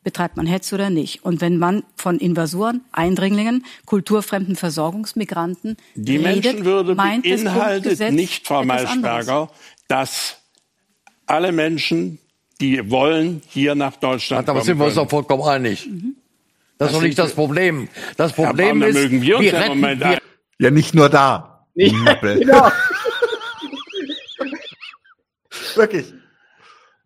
[0.06, 1.26] betreibt man Hetz oder nicht?
[1.26, 8.14] Und wenn man von Invasoren, Eindringlingen, kulturfremden Versorgungsmigranten Die redet, Menschenwürde meint das beinhaltet Grundgesetz
[8.14, 8.64] nicht, Frau.
[8.64, 9.50] Maischberger,
[9.90, 10.38] dass
[11.26, 12.20] alle Menschen,
[12.62, 15.90] die wollen, hier nach Deutschland Da kommen sind wir uns doch vollkommen einig.
[15.90, 16.06] Das ist
[16.78, 17.90] Das doch nicht das Problem.
[18.16, 20.20] Das Problem Baum, da ist, mögen wir uns im retten Moment wir,
[20.60, 21.66] Ja, nicht nur da.
[21.76, 22.40] Nappel.
[22.46, 22.72] Genau.
[25.76, 26.14] Wirklich.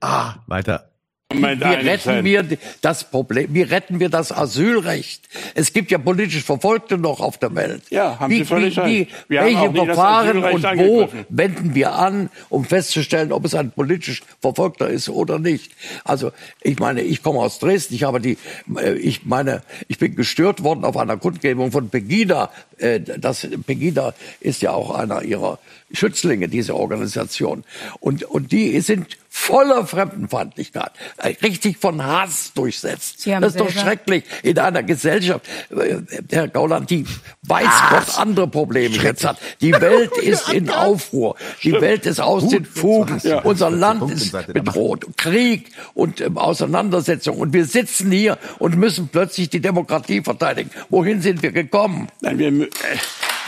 [0.01, 0.91] Ah, Weiter.
[1.31, 5.29] Moment wie retten wir das Problem, wie retten wir das Asylrecht?
[5.53, 7.83] Es gibt ja politisch Verfolgte noch auf der Welt.
[7.91, 9.07] Ja, haben wie, Sie völlig wie, wie.
[9.27, 14.89] Wir welche Verfahren und wo wenden wir an, um festzustellen, ob es ein politisch Verfolgter
[14.89, 15.71] ist oder nicht?
[16.03, 16.31] Also,
[16.61, 18.39] ich meine, ich komme aus Dresden, ich habe die,
[18.75, 22.49] äh, ich meine, ich bin gestört worden auf einer Kundgebung von Pegida.
[22.79, 25.59] Äh, Das, Pegida ist ja auch einer ihrer
[25.91, 27.63] Schützlinge, diese Organisation.
[27.99, 33.21] Und, und die sind voller Fremdenfeindlichkeit, äh, richtig von Hass durchsetzt.
[33.21, 35.47] Sie haben Das ist doch schrecklich in einer Gesellschaft.
[35.69, 35.97] äh,
[36.31, 37.05] Herr Gauland, die
[37.43, 39.37] weiß Gott andere Probleme jetzt hat.
[39.61, 41.35] Die Welt ist in Aufruhr.
[41.63, 43.19] Die Welt ist aus den Fugen.
[43.23, 43.41] Ja.
[43.41, 45.05] Unser Land ist bedroht.
[45.15, 47.37] Krieg und ähm, Auseinandersetzung.
[47.37, 50.71] Und wir sitzen hier und müssen plötzlich die Demokratie verteidigen.
[50.89, 52.07] Wohin sind wir gekommen?
[52.21, 52.67] Nein, wir, äh,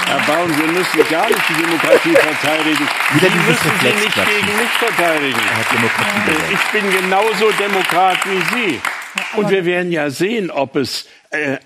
[0.08, 2.88] Herr Baum, wir müssen gar nicht die Demokratie verteidigen.
[3.14, 5.40] Wieder Sie müssen sie nicht gegen mich verteidigen.
[5.40, 6.54] Er Äh.
[6.54, 8.82] Ich bin genauso Demokrat wie Sie.
[9.38, 11.58] Und wir werden ja sehen, ob es äh,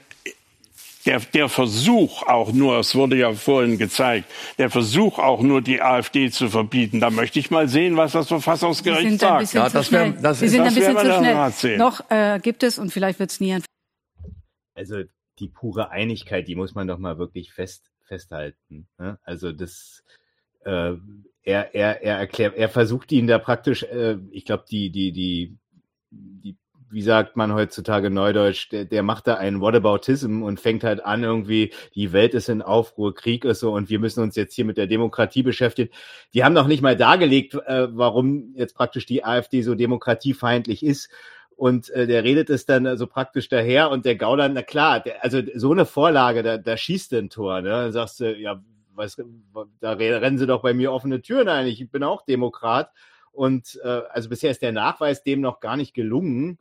[1.06, 5.82] der, der Versuch auch nur, es wurde ja vorhin gezeigt, der Versuch auch nur die
[5.82, 9.40] AfD zu verbieten, da möchte ich mal sehen, was das Verfassungsgericht sind ein sagt.
[9.40, 10.34] bisschen zu schnell.
[10.36, 11.52] Sie sind ein das bisschen werden wir zu schnell.
[11.52, 11.78] sehen.
[11.78, 13.64] Noch äh, gibt es, und vielleicht wird es nie ein
[14.76, 15.03] Also
[15.40, 18.88] die pure Einigkeit, die muss man doch mal wirklich fest, festhalten.
[18.98, 19.19] Ne?
[19.23, 20.03] Also das,
[20.64, 20.94] äh,
[21.44, 25.57] er, er, er erklärt, er versucht ihn da praktisch, äh, ich glaube, die, die, die,
[26.11, 26.57] die,
[26.90, 31.23] wie sagt man heutzutage Neudeutsch, der, der macht da einen Whataboutism und fängt halt an,
[31.23, 34.65] irgendwie, die Welt ist in Aufruhr, Krieg ist so und wir müssen uns jetzt hier
[34.65, 35.91] mit der Demokratie beschäftigen.
[36.34, 41.10] Die haben noch nicht mal dargelegt, äh, warum jetzt praktisch die AfD so demokratiefeindlich ist.
[41.56, 45.23] Und äh, der redet es dann so praktisch daher und der Gauland, na klar, der,
[45.23, 47.69] also so eine Vorlage, da, da schießt ein Tor, ne?
[47.69, 48.61] Dann sagst du, ja,
[48.94, 49.15] was,
[49.80, 52.91] da re- rennen sie doch bei mir offene Türen ein, ich bin auch Demokrat.
[53.32, 56.60] Und äh, also bisher ist der Nachweis dem noch gar nicht gelungen,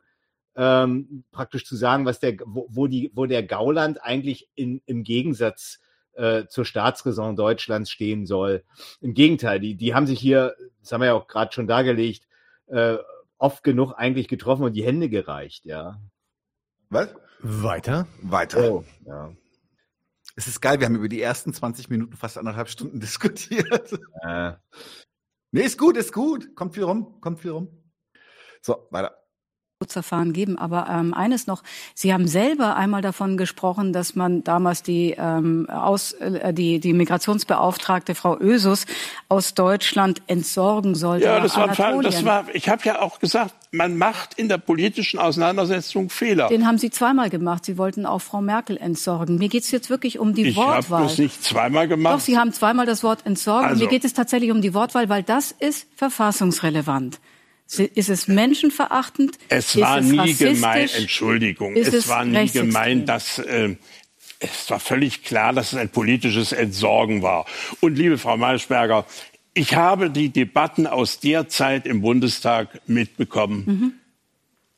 [0.55, 5.03] ähm, praktisch zu sagen, was der, wo, wo die, wo der Gauland eigentlich in, im
[5.03, 5.81] Gegensatz
[6.13, 8.63] äh, zur Staatsräson Deutschlands stehen soll.
[9.01, 12.27] Im Gegenteil, die, die haben sich hier, das haben wir ja auch gerade schon dargelegt,
[12.67, 12.95] äh,
[13.37, 15.99] oft genug eigentlich getroffen und die Hände gereicht, ja.
[16.89, 17.13] Was?
[17.39, 18.07] Weiter?
[18.21, 18.71] Weiter.
[18.71, 19.33] Oh, ja.
[20.35, 23.99] Es ist geil, wir haben über die ersten 20 Minuten fast anderthalb Stunden diskutiert.
[24.21, 24.53] Äh,
[25.55, 26.53] Nee, ist gut, ist gut.
[26.53, 27.81] Kommt viel rum, kommt viel rum.
[28.61, 29.24] So, weiter.
[29.93, 30.57] Verfahren geben.
[30.57, 31.63] Aber ähm, eines noch:
[31.93, 36.93] Sie haben selber einmal davon gesprochen, dass man damals die ähm, aus äh, die die
[36.93, 38.85] Migrationsbeauftragte Frau Ösus
[39.29, 41.25] aus Deutschland entsorgen sollte.
[41.25, 41.67] Ja, das war,
[42.01, 46.47] das war, ich habe ja auch gesagt, man macht in der politischen Auseinandersetzung Fehler.
[46.47, 47.65] Den haben Sie zweimal gemacht.
[47.65, 49.37] Sie wollten auch Frau Merkel entsorgen.
[49.37, 51.03] Mir geht es jetzt wirklich um die ich habe Wortwahl.
[51.03, 52.15] das nicht zweimal gemacht.
[52.15, 53.69] Doch, Sie haben zweimal das Wort entsorgen.
[53.69, 57.19] Also- Mir geht es tatsächlich um die Wortwahl, weil das ist verfassungsrelevant.
[57.67, 59.37] Ist es menschenverachtend?
[59.49, 63.75] Es war es nie gemeint, Entschuldigung, es, es war nie gemeint, dass äh,
[64.39, 67.45] es war völlig klar, dass es ein politisches Entsorgen war.
[67.79, 69.05] Und liebe Frau Maischberger,
[69.53, 73.93] ich habe die Debatten aus der Zeit im Bundestag mitbekommen, Mhm.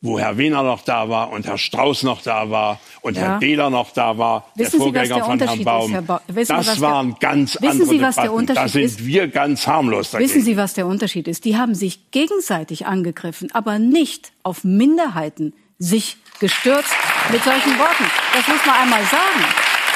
[0.02, 3.24] Wo Herr Wehner noch da war und Herr Strauß noch da war und Ja.
[3.24, 5.66] Herr Dehler noch da war, Wissen der Sie, was Vorgänger der von Unterschied Herrn ist,
[5.66, 5.92] Baum.
[5.92, 8.46] Herr Ba- wissen Sie, was das der- waren ganz Wissen andere Sie, was der Debatten.
[8.54, 9.06] Da sind ist?
[9.08, 10.30] wir ganz harmlos dagegen.
[10.30, 11.46] Wissen Sie, was der Unterschied ist?
[11.46, 16.94] Die haben sich gegenseitig angegriffen, aber nicht auf Minderheiten sich gestürzt
[17.32, 18.04] mit solchen Worten.
[18.36, 19.46] Das muss man einmal sagen.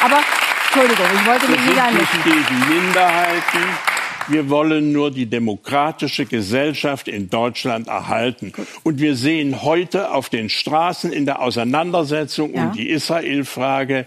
[0.03, 0.19] Aber,
[0.65, 2.19] Entschuldigung, ich wollte mich nicht sind einmischen.
[2.25, 3.90] nicht gegen Minderheiten.
[4.27, 8.53] Wir wollen nur die demokratische Gesellschaft in Deutschland erhalten.
[8.83, 12.65] Und wir sehen heute auf den Straßen in der Auseinandersetzung Ja.
[12.67, 14.05] um die Israel-Frage,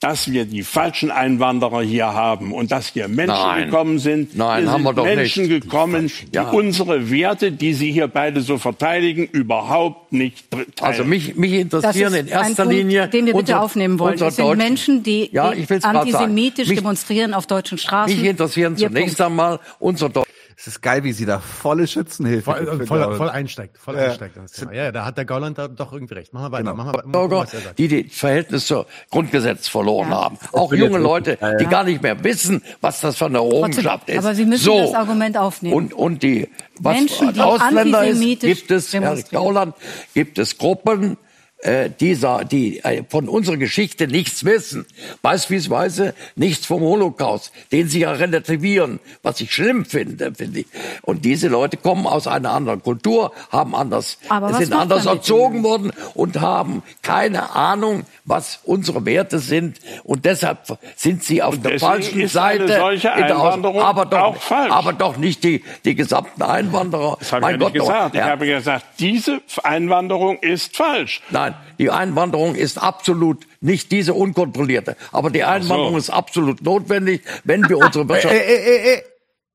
[0.00, 3.66] dass wir die falschen Einwanderer hier haben und dass hier Menschen Nein.
[3.66, 4.34] gekommen sind.
[4.34, 5.62] Nein, hier haben sind wir doch Menschen nicht.
[5.64, 6.48] gekommen, die Ja.
[6.50, 10.66] unsere Werte, die Sie hier beide so verteidigen, überhaupt nicht teilen.
[10.80, 14.20] Also mich, mich Das interessieren in erster ein Punkt, Linie den wir bitte aufnehmen wollen.
[14.20, 15.52] Es sind Menschen, die Ja,
[15.82, 18.16] antisemitisch Mich- demonstrieren auf deutschen Straßen.
[18.18, 19.30] Mich interessieren Ihr zunächst Punkt.
[19.30, 20.26] einmal unser Deutsch.
[20.60, 24.08] Es ist geil, wie sie da volle Schützenhilfe Voll, gibt voll, voll einsteigt, voll Ja.
[24.08, 24.36] einsteigt.
[24.36, 24.74] in das Thema.
[24.74, 26.34] Ja, ja, da hat der Gauland da doch irgendwie recht.
[26.34, 26.64] Machen wir weiter.
[26.64, 26.74] Genau.
[26.76, 27.06] Machen wir weiter.
[27.08, 30.36] Mal Bürger, gucken, was die das Verhältnis zur Grundgesetz verloren haben.
[30.52, 31.70] Auch junge Leute, ja, die ja.
[31.70, 34.18] gar nicht mehr wissen, was das für eine Errungenschaft ist.
[34.18, 34.80] aber Sie müssen so.
[34.80, 35.74] das Argument aufnehmen.
[35.74, 39.16] Und, und die, was Menschen, die Ausländer ist, gibt es, Herr.
[39.30, 39.74] Gauland,
[40.12, 41.16] gibt es Gruppen,
[41.62, 44.86] äh, dieser, die äh, von unserer Geschichte nichts wissen.
[45.22, 50.66] Beispielsweise nichts vom Holocaust, den sie ja relativieren, was ich schlimm finde, finde ich.
[51.02, 54.18] Und diese Leute kommen aus einer anderen Kultur, haben anders,
[54.58, 59.78] sind anders erzogen worden und haben keine Ahnung, was unsere Werte sind.
[60.04, 62.80] Und deshalb sind sie auf Und der falschen Seite.
[62.82, 64.72] aber doch, auch falsch.
[64.72, 67.16] aber doch nicht die, die gesamten Einwanderer.
[67.18, 67.86] Das habe ich mein ja Gott, nicht doch.
[67.88, 68.14] gesagt.
[68.14, 68.26] Ich Ja.
[68.28, 71.20] habe gesagt, diese Einwanderung ist falsch.
[71.30, 74.96] Nein, die Einwanderung ist absolut nicht diese unkontrollierte.
[75.12, 78.34] Aber die Einwanderung ist absolut notwendig, wenn wir unsere Äh, Wirtschaft.
[78.34, 79.02] äh, äh,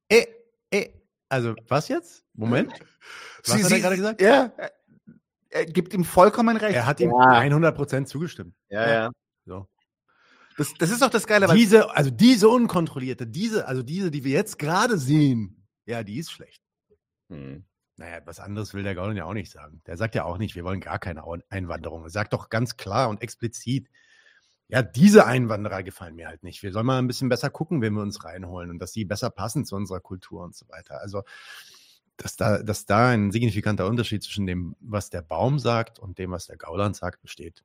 [0.09, 0.25] äh, äh,
[0.71, 0.89] äh.
[1.29, 2.23] Also, was jetzt?
[2.33, 2.71] Moment.
[3.45, 4.21] Was Sie- hat er gerade gesagt?
[4.21, 4.71] Ja, er-
[5.49, 6.75] er gibt ihm vollkommen recht.
[6.75, 7.39] Er hat ihm Ja.
[7.41, 8.53] 100% zugestimmt.
[8.69, 9.11] Ja, ja.
[9.45, 9.67] So.
[10.57, 14.23] Das, das ist auch das Geile, weil Diese, also diese unkontrollierte, diese, also diese, die
[14.23, 16.61] wir jetzt gerade sehen, ja, die ist schlecht.
[17.29, 17.65] Hm.
[17.97, 19.81] Naja, was anderes will der Gauland ja auch nicht sagen.
[19.87, 22.03] Der sagt ja auch nicht, wir wollen gar keine Einwanderung.
[22.03, 23.89] Er sagt doch ganz klar und explizit,
[24.67, 26.63] ja, diese Einwanderer gefallen mir halt nicht.
[26.63, 29.29] Wir sollen mal ein bisschen besser gucken, wenn wir uns reinholen und dass die besser
[29.29, 30.99] passen zu unserer Kultur und so weiter.
[31.01, 31.23] Also,
[32.17, 36.31] dass da, dass da ein signifikanter Unterschied zwischen dem, was der Baum sagt und dem,
[36.31, 37.63] was der Gauland sagt, besteht.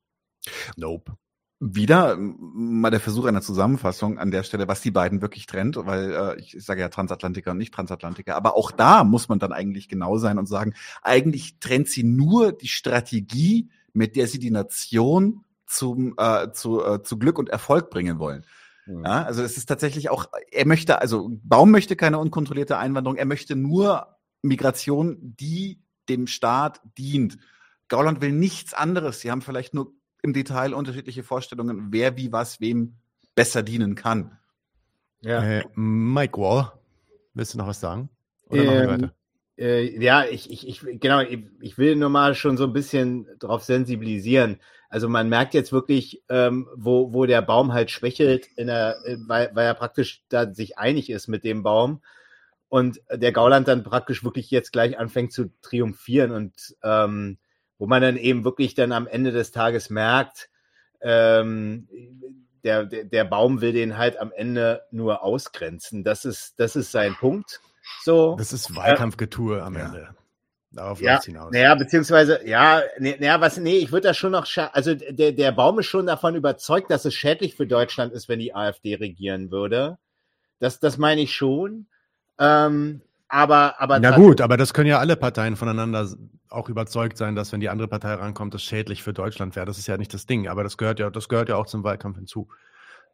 [0.77, 1.17] Nope.
[1.61, 6.11] Wieder mal der Versuch einer Zusammenfassung an der Stelle, was die beiden wirklich trennt, weil
[6.11, 9.89] äh, ich sage ja Transatlantiker und nicht Transatlantiker, aber auch da muss man dann eigentlich
[9.89, 10.73] genau sein und sagen,
[11.03, 17.03] eigentlich trennt sie nur die Strategie, mit der sie die Nation zum äh, zu, äh,
[17.03, 18.45] zu Glück und Erfolg bringen wollen.
[18.87, 23.27] Ja, also es ist tatsächlich auch, er möchte, also Baum möchte keine unkontrollierte Einwanderung, er
[23.27, 27.39] möchte nur Migration, die dem Staat dient.
[27.89, 29.21] Gauland will nichts anderes.
[29.21, 32.95] Sie haben vielleicht nur im Detail unterschiedliche Vorstellungen, wer wie was wem
[33.35, 34.39] besser dienen kann.
[35.23, 35.43] Ja.
[35.43, 36.73] Äh, Mike Wall,
[37.35, 38.09] willst du noch was sagen?
[38.49, 39.15] Oder machen wir Ähm, weiter?
[39.59, 43.27] Äh, ja, ich, ich, ich, genau, ich, ich will nur mal schon so ein bisschen
[43.39, 44.59] darauf sensibilisieren.
[44.89, 49.19] Also man merkt jetzt wirklich, ähm, wo, wo der Baum halt schwächelt, in der, äh,
[49.27, 52.01] weil, weil er praktisch da sich einig ist mit dem Baum
[52.71, 57.37] und der Gauland dann praktisch wirklich jetzt gleich anfängt zu triumphieren und ähm,
[57.81, 60.51] wo man dann eben wirklich dann am Ende des Tages merkt,
[61.01, 61.89] ähm,
[62.63, 66.05] der, der, der Baum will den halt am Ende nur ausgrenzen.
[66.05, 67.63] Das ist, das ist sein Punkt.
[68.03, 68.37] So.
[68.37, 70.15] Das ist Wahlkampfgetue am Ende.
[70.73, 71.53] Darauf Ja, hinaus.
[71.53, 75.53] naja, beziehungsweise, ja, nee, naja, was, nee, ich würde das schon noch, also der, der
[75.53, 79.51] Baum ist schon davon überzeugt, dass es schädlich für Deutschland ist, wenn die AfD regieren
[79.51, 79.97] würde.
[80.59, 81.87] Das, das meine ich schon.
[82.39, 83.01] Ähm,
[83.31, 86.07] aber, aber Na gut, aber das können ja alle Parteien voneinander
[86.49, 89.67] auch überzeugt sein, dass wenn die andere Partei rankommt, das schädlich für Deutschland wäre.
[89.67, 91.85] Das ist ja nicht das Ding, aber das gehört ja, das gehört ja auch zum
[91.85, 92.49] Wahlkampf hinzu.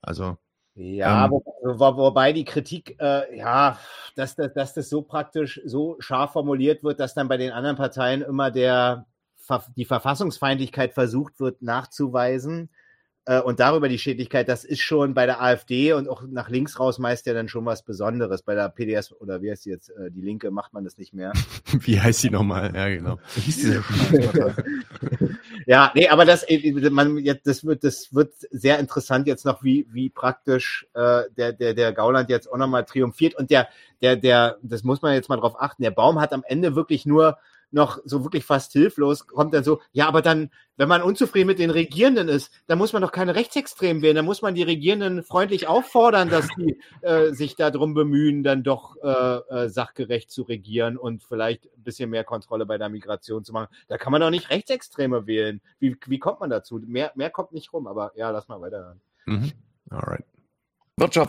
[0.02, 0.38] Also
[0.74, 3.78] Ja, Ähm, wo, wo, wobei die Kritik, äh, ja,
[4.14, 7.76] dass, das- dass das so praktisch so scharf formuliert wird, dass dann bei den anderen
[7.76, 9.06] Parteien immer der,
[9.76, 12.70] die Verfassungsfeindlichkeit versucht wird nachzuweisen
[13.26, 16.78] äh, und darüber die Schädlichkeit, das ist schon bei der AfD und auch nach links
[16.78, 18.42] raus meist ja dann schon was Besonderes.
[18.42, 21.12] Bei der PDS oder wie heißt die jetzt, äh, die Linke macht man das nicht
[21.12, 21.32] mehr.
[21.80, 22.72] wie heißt die nochmal?
[22.74, 23.18] Ja, genau.
[23.34, 23.84] Wie hieß diese
[25.66, 29.64] Ja, nee, aber das, äh, man, jetzt, das wird, das wird sehr interessant jetzt noch,
[29.64, 33.34] wie, wie praktisch äh, der, der, der Gauland jetzt auch nochmal triumphiert.
[33.34, 33.68] Und der,
[34.02, 37.06] der, der, das muss man jetzt mal drauf achten, der Baum hat am Ende wirklich
[37.06, 37.38] nur
[37.76, 41.58] noch so wirklich fast hilflos, kommt dann so, ja, aber dann, wenn man unzufrieden mit
[41.58, 45.22] den Regierenden ist, dann muss man doch keine Rechtsextremen wählen, dann muss man die Regierenden
[45.22, 50.96] freundlich auffordern, dass die äh, sich darum bemühen, dann doch äh, äh, sachgerecht zu regieren
[50.96, 53.68] und vielleicht ein bisschen mehr Kontrolle bei der Migration zu machen.
[53.88, 55.60] Da kann man doch nicht Rechtsextreme wählen.
[55.78, 56.80] Wie, wie kommt man dazu?
[56.84, 58.96] Mehr, mehr kommt nicht rum, aber ja, lass mal weiter.
[59.26, 59.52] Mhm.
[59.90, 60.24] Alright.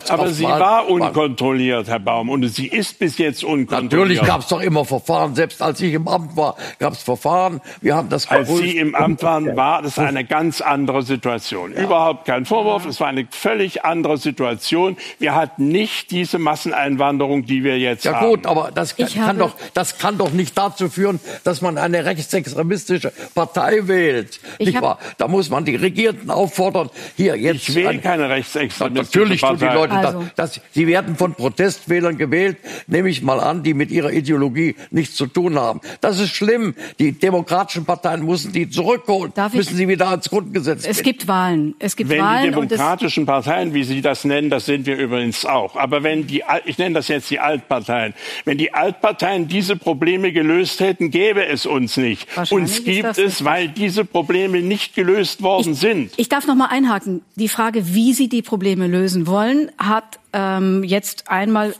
[0.08, 3.92] Aber sie war unkontrolliert, Herr Baum, und sie ist bis jetzt unkontrolliert.
[3.92, 5.34] Natürlich gab es doch immer Verfahren.
[5.34, 7.60] Selbst als ich im Amt war, gab es Verfahren.
[7.82, 8.62] Wir haben das Als geprüft.
[8.66, 11.72] Sie im Amt waren, war das eine ganz andere Situation.
[11.72, 12.86] Überhaupt kein Vorwurf.
[12.86, 14.96] Es war eine völlig andere Situation.
[15.18, 18.26] Wir hatten nicht diese Masseneinwanderung, die wir jetzt Ja haben.
[18.30, 22.06] gut, aber das kann, kann doch, das kann doch nicht dazu führen, dass man eine
[22.06, 24.40] rechtsextremistische Partei wählt.
[24.58, 24.98] Ich Nicht wahr?
[25.18, 26.88] Da muss man die Regierenden auffordern,
[27.18, 27.68] hier jetzt.
[27.68, 29.66] Ich wähle ein- keine rechtsextremistische Natürlich tun die.
[29.66, 30.24] Leute Also.
[30.36, 30.60] das, das.
[30.72, 32.56] Sie werden von Protestwählern gewählt,
[32.86, 35.80] nehme ich mal an, die mit ihrer Ideologie nichts zu tun haben.
[36.00, 36.74] Das ist schlimm.
[36.98, 41.02] Die demokratischen Parteien müssen die zurückholen, Darf ich- müssen sie wieder ans Grundgesetz Es bringen.
[41.04, 41.74] gibt Wahlen.
[41.78, 44.86] Es gibt Wenn die Wahlen und es, demokratischen Parteien, wie Sie das nennen, das sind
[44.86, 45.76] wir übrigens auch.
[45.76, 48.14] Aber wenn die, ich nenne das jetzt die Altparteien,
[48.44, 52.26] wenn die Altparteien diese Probleme gelöst hätten, gäbe es uns nicht.
[52.50, 56.12] Uns gibt es, weil diese Probleme nicht gelöst worden sind.
[56.16, 57.22] Ich darf noch mal einhaken.
[57.36, 59.47] Die Frage, wie Sie die Probleme lösen wollen,
[59.78, 61.74] hat ähm, jetzt einmal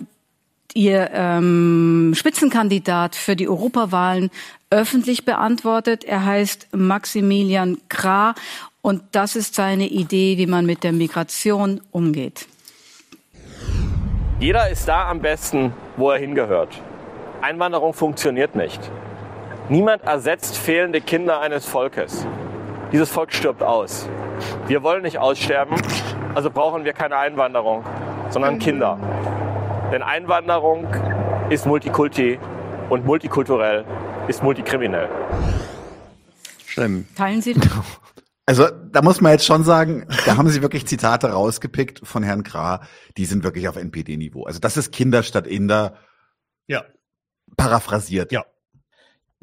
[0.75, 4.31] Ihr ähm, Spitzenkandidat für die Europawahlen
[4.71, 6.05] öffentlich beantwortet.
[6.05, 8.35] Er heißt Maximilian Krah
[8.83, 12.47] und das ist seine Idee, wie man mit der Migration umgeht.
[14.41, 16.81] Jeder ist da am besten, wo er hingehört.
[17.41, 18.81] Einwanderung funktioniert nicht.
[19.69, 22.27] Niemand ersetzt fehlende Kinder eines Volkes.
[22.93, 24.09] Dieses Volk stirbt aus.
[24.67, 25.77] Wir wollen nicht aussterben,
[26.35, 27.85] also brauchen wir keine Einwanderung,
[28.31, 28.99] sondern Kinder.
[29.93, 30.87] Denn Einwanderung
[31.51, 32.39] ist Multikulti
[32.89, 33.85] und multikulturell
[34.29, 35.09] ist multikriminell.
[36.67, 37.07] Schlimm.
[37.17, 37.69] Teilen Sie das?
[38.47, 42.45] Also da muss man jetzt schon sagen, da haben sie wirklich Zitate rausgepickt von Herrn
[42.45, 42.81] Krah,
[43.19, 44.45] die sind wirklich auf NPD-Niveau.
[44.45, 45.99] Also das ist Kinder statt Inder
[46.67, 46.83] Ja.
[47.59, 48.33] paraphrasiert.
[48.33, 48.47] Ja.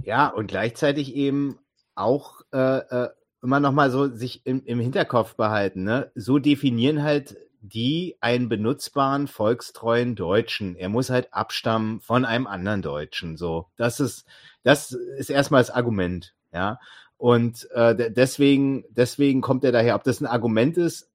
[0.01, 1.59] Ja, und gleichzeitig eben
[1.93, 3.09] auch äh, äh,
[3.45, 5.83] immer noch mal so sich im, im Hinterkopf behalten.
[5.83, 6.11] Ne?
[6.15, 10.75] So definieren halt die einen benutzbaren, volkstreuen Deutschen.
[10.75, 13.37] Er muss halt abstammen von einem anderen Deutschen.
[13.37, 14.25] So, das ist
[14.63, 16.33] das ist erstmal das Argument.
[16.53, 16.79] Ja,
[17.17, 19.95] und äh, de- deswegen deswegen kommt er daher.
[19.95, 21.09] Ob das ein Argument ist,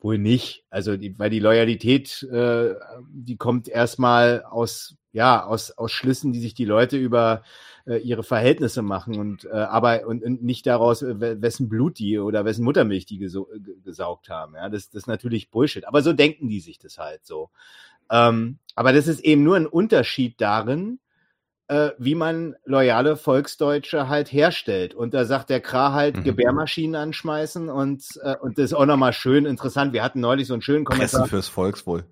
[0.00, 0.64] wohl nicht.
[0.70, 2.74] Also, die, weil die Loyalität, äh,
[3.08, 7.42] die kommt erstmal aus, ja, aus, aus Schlüssen, die sich die Leute über
[7.86, 12.18] äh, ihre Verhältnisse machen und äh, aber und, und nicht daraus, äh, wessen Blut die
[12.18, 13.48] oder wessen Muttermilch die geso
[13.84, 14.54] gesaugt haben.
[14.54, 15.86] Ja, das, das ist natürlich Bullshit.
[15.86, 17.50] Aber so denken die sich das halt so.
[18.10, 20.98] Ähm, aber das ist eben nur ein Unterschied darin,
[21.68, 24.94] äh, wie man loyale Volksdeutsche halt herstellt.
[24.94, 26.24] Und da sagt der Kra halt mhm.
[26.24, 29.92] Gebärmaschinen anschmeißen und, äh, und das ist auch nochmal schön interessant.
[29.92, 31.20] Wir hatten neulich so einen schönen Kommentar.
[31.20, 32.04] Pressen fürs Volkswohl.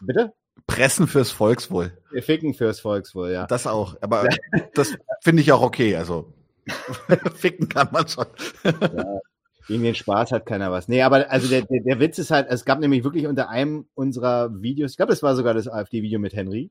[0.00, 0.32] Bitte?
[0.66, 1.96] Pressen fürs Volkswohl.
[2.10, 3.46] Wir ficken fürs Volkswohl, ja.
[3.46, 3.96] Das auch.
[4.00, 4.28] Aber
[4.74, 5.96] das finde ich auch okay.
[5.96, 6.32] Also
[7.34, 8.26] ficken kann man schon.
[8.64, 9.20] ja.
[9.68, 10.86] Gegen den Spaß hat keiner was.
[10.86, 13.86] Nee, aber also der, der, der Witz ist halt, es gab nämlich wirklich unter einem
[13.94, 16.70] unserer Videos, ich glaube, das war sogar das AfD-Video mit Henry,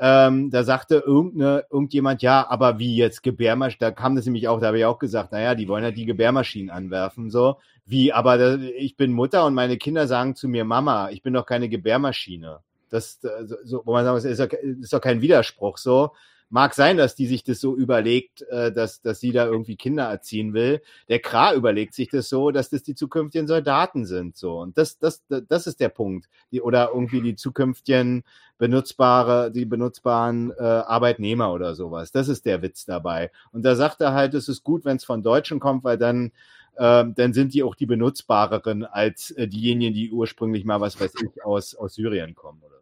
[0.00, 4.60] ähm, da sagte irgendeine, irgendjemand, ja, aber wie jetzt Gebärmaschinen, da kam das nämlich auch,
[4.60, 7.56] da habe ich auch gesagt, naja, die wollen halt die Gebärmaschinen anwerfen, so.
[7.84, 11.32] Wie, aber da, ich bin Mutter und meine Kinder sagen zu mir, Mama, ich bin
[11.34, 12.60] doch keine Gebärmaschine.
[12.90, 13.20] Das,
[13.64, 16.12] so, wo man sagt, das ist doch, ist doch kein Widerspruch, so.
[16.50, 20.04] Mag sein, dass die sich das so überlegt, äh, dass, dass sie da irgendwie Kinder
[20.04, 20.80] erziehen will.
[21.08, 24.34] Der Kra überlegt sich das so, dass das die zukünftigen Soldaten sind.
[24.38, 24.58] So.
[24.58, 26.30] Und das, das, das ist der Punkt.
[26.50, 28.24] Die, oder irgendwie die zukünftigen
[28.56, 32.12] benutzbare, die benutzbaren äh, Arbeitnehmer oder sowas.
[32.12, 33.30] Das ist der Witz dabei.
[33.52, 36.32] Und da sagt er halt, es ist gut, wenn es von Deutschen kommt, weil dann
[36.78, 41.12] ähm, dann sind die auch die benutzbareren als äh, diejenigen, die ursprünglich mal, was weiß
[41.22, 42.77] ich, aus, aus Syrien kommen oder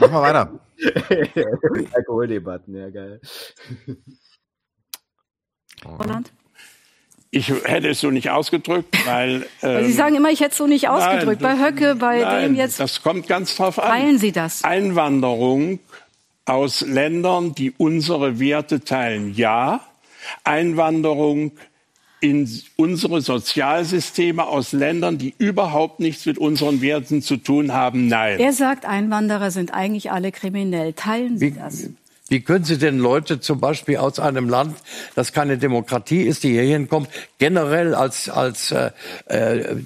[0.00, 0.60] Machen wir weiter.
[1.94, 3.20] Alkoholdebatten, ja geil.
[5.84, 6.32] Holland?
[7.34, 9.46] Ich hätte es so nicht ausgedrückt, weil.
[9.62, 11.40] Ähm, Sie sagen immer, ich hätte es so nicht ausgedrückt.
[11.40, 12.80] Nein, bei Höcke, bei nein, dem jetzt.
[12.80, 13.88] Das kommt ganz drauf an.
[13.88, 14.64] Teilen Sie das?
[14.64, 15.78] Einwanderung
[16.46, 19.80] aus Ländern, die unsere Werte teilen, ja.
[20.42, 21.52] Einwanderung
[22.22, 28.06] in unsere Sozialsysteme aus Ländern, die überhaupt nichts mit unseren Werten zu tun haben?
[28.06, 28.38] Nein.
[28.38, 30.92] Er sagt, Einwanderer sind eigentlich alle kriminell.
[30.92, 31.90] Teilen Sie wie, das?
[32.32, 34.78] Wie können Sie denn Leute zum Beispiel aus einem Land,
[35.14, 37.06] das keine Demokratie ist, die hier hinkommen,
[37.36, 38.90] generell als als äh,
[39.26, 39.76] äh,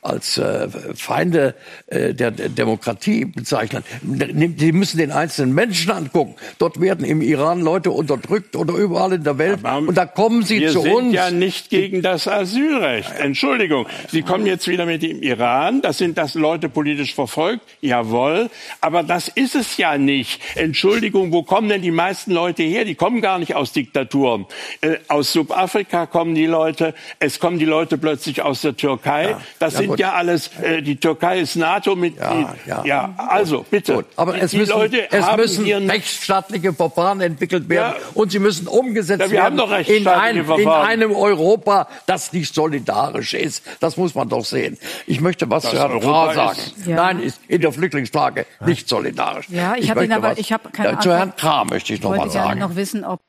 [0.00, 1.54] als äh, Feinde
[1.88, 3.84] äh, der Demokratie bezeichnen?
[4.00, 6.36] Die müssen den einzelnen Menschen angucken.
[6.56, 9.58] Dort werden im Iran Leute unterdrückt oder überall in der Welt.
[9.62, 10.88] Aber und da kommen Sie zu uns.
[10.88, 13.12] Wir sind ja nicht gegen das Asylrecht.
[13.18, 15.82] Entschuldigung, Sie kommen jetzt wieder mit dem Iran.
[15.82, 17.60] Das sind das Leute politisch verfolgt.
[17.82, 18.48] Jawohl,
[18.80, 20.40] aber das ist es ja nicht.
[20.54, 22.84] Entschuldigung, wo kommen denn die meisten Leute her?
[22.84, 24.46] Die kommen gar nicht aus Diktaturen.
[24.80, 26.94] Äh, aus Subafrika kommen die Leute.
[27.18, 29.30] Es kommen die Leute plötzlich aus der Türkei.
[29.30, 29.40] Ja.
[29.58, 30.00] Das ja, sind gut.
[30.00, 32.46] ja alles, äh, die Türkei ist NATO-Mitglied.
[32.66, 33.94] Ja, ja, also bitte.
[33.94, 34.06] Gut.
[34.16, 39.30] Aber es die müssen, Leute es müssen rechtsstaatliche Verfahren entwickelt werden und sie müssen umgesetzt
[39.30, 43.64] werden in, ein, in, einem Europa, das nicht solidarisch ist.
[43.80, 44.78] Das muss man doch sehen.
[45.06, 46.58] Ich möchte was das zu Herrn Krah sagen.
[46.86, 49.46] Nein, ist in der Flüchtlingsfrage nicht solidarisch.
[49.48, 52.16] Ja, ich, ich habe ihn aber, ich habe keine Zu Herrn Krah möchte ich noch
[52.16, 52.60] mal sagen.
[52.60, 53.22] noch wissen, ob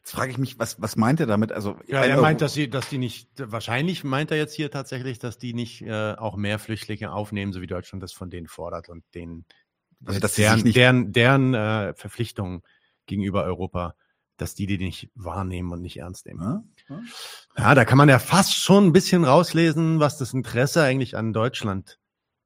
[0.00, 1.52] Jetzt frage ich mich, was, was meint er damit?
[1.52, 5.18] Also, ja, er meint, dass sie, dass die nicht, wahrscheinlich meint er jetzt hier tatsächlich,
[5.18, 8.88] dass die nicht äh, auch mehr Flüchtlinge aufnehmen, so wie Deutschland das von denen fordert
[8.88, 9.44] und denen,
[10.06, 12.62] also, dass deren, nicht deren, deren äh, Verpflichtungen
[13.04, 13.94] gegenüber Europa,
[14.38, 16.40] dass die die nicht wahrnehmen und nicht ernst nehmen.
[16.40, 17.02] Ja, ja.
[17.58, 21.34] ja, da kann man ja fast schon ein bisschen rauslesen, was das Interesse eigentlich an
[21.34, 21.99] Deutschland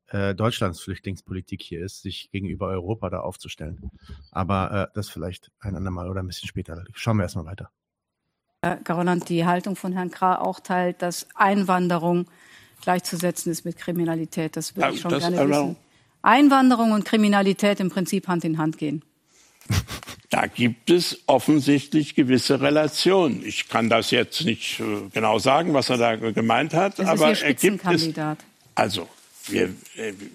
[0.09, 3.90] äh, Deutschlands Flüchtlingspolitik hier ist, sich gegenüber Europa da aufzustellen.
[4.31, 6.85] Aber äh, das vielleicht ein andermal oder ein bisschen später.
[6.94, 7.70] Schauen wir erstmal weiter.
[8.62, 12.26] Herr Garoland die Haltung von Herrn Krah auch teilt, dass Einwanderung
[12.81, 14.56] gleichzusetzen ist mit Kriminalität.
[14.56, 15.76] Das würde ich schon gerne wissen.
[16.22, 19.02] Einwanderung und Kriminalität im Prinzip Hand in Hand gehen.
[20.31, 23.44] Da gibt es offensichtlich gewisse Relationen.
[23.44, 27.39] Ich kann das jetzt nicht äh, genau sagen, was er da gemeint hat, das aber
[27.39, 28.10] er gibt es.
[28.74, 29.09] Also
[29.47, 29.75] wir,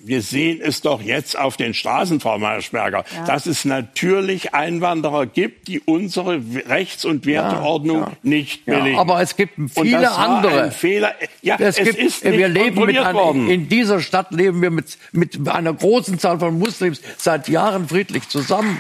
[0.03, 3.25] wir sehen es doch jetzt auf den Straßen, Frau Maischberger, ja.
[3.25, 8.17] dass es natürlich Einwanderer gibt, die unsere Rechts- und Werteordnung ja, ja.
[8.21, 8.97] nicht billigen.
[8.97, 10.71] aber es gibt viele andere.
[10.71, 11.13] Fehler.
[11.41, 14.97] Ja, es, es gibt, ist wir leben mit einem, in dieser Stadt leben wir mit,
[15.11, 18.77] mit einer großen Zahl von Muslims seit Jahren friedlich zusammen.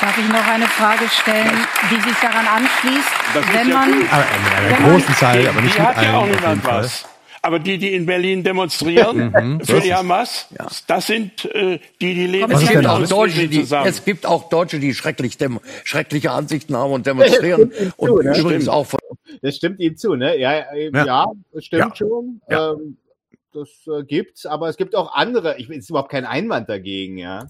[0.00, 4.76] Darf ich noch eine Frage stellen, die sich daran anschließt, das wenn man, aber in
[4.76, 6.06] einer großen Zahl, aber nicht mit hat allen.
[6.06, 7.04] Ja auch niemand was.
[7.42, 10.66] Aber die, die in Berlin demonstrieren mhm, für die Hamas, ja.
[10.86, 14.78] das sind äh, die, die leben es gibt, auch Deutsche, die, es gibt auch Deutsche,
[14.80, 15.38] die schrecklich
[15.84, 17.72] schreckliche Ansichten haben und demonstrieren.
[17.96, 18.38] und zu, ne?
[18.38, 18.98] übrigens auch von
[19.42, 20.38] das stimmt Ihnen zu, ne?
[20.38, 22.40] Ja, äh, ja, ja das stimmt schon.
[22.48, 22.96] Ähm,
[23.52, 25.58] das äh, gibt's, aber es gibt auch andere.
[25.58, 27.46] Ich bin überhaupt kein Einwand dagegen, ja.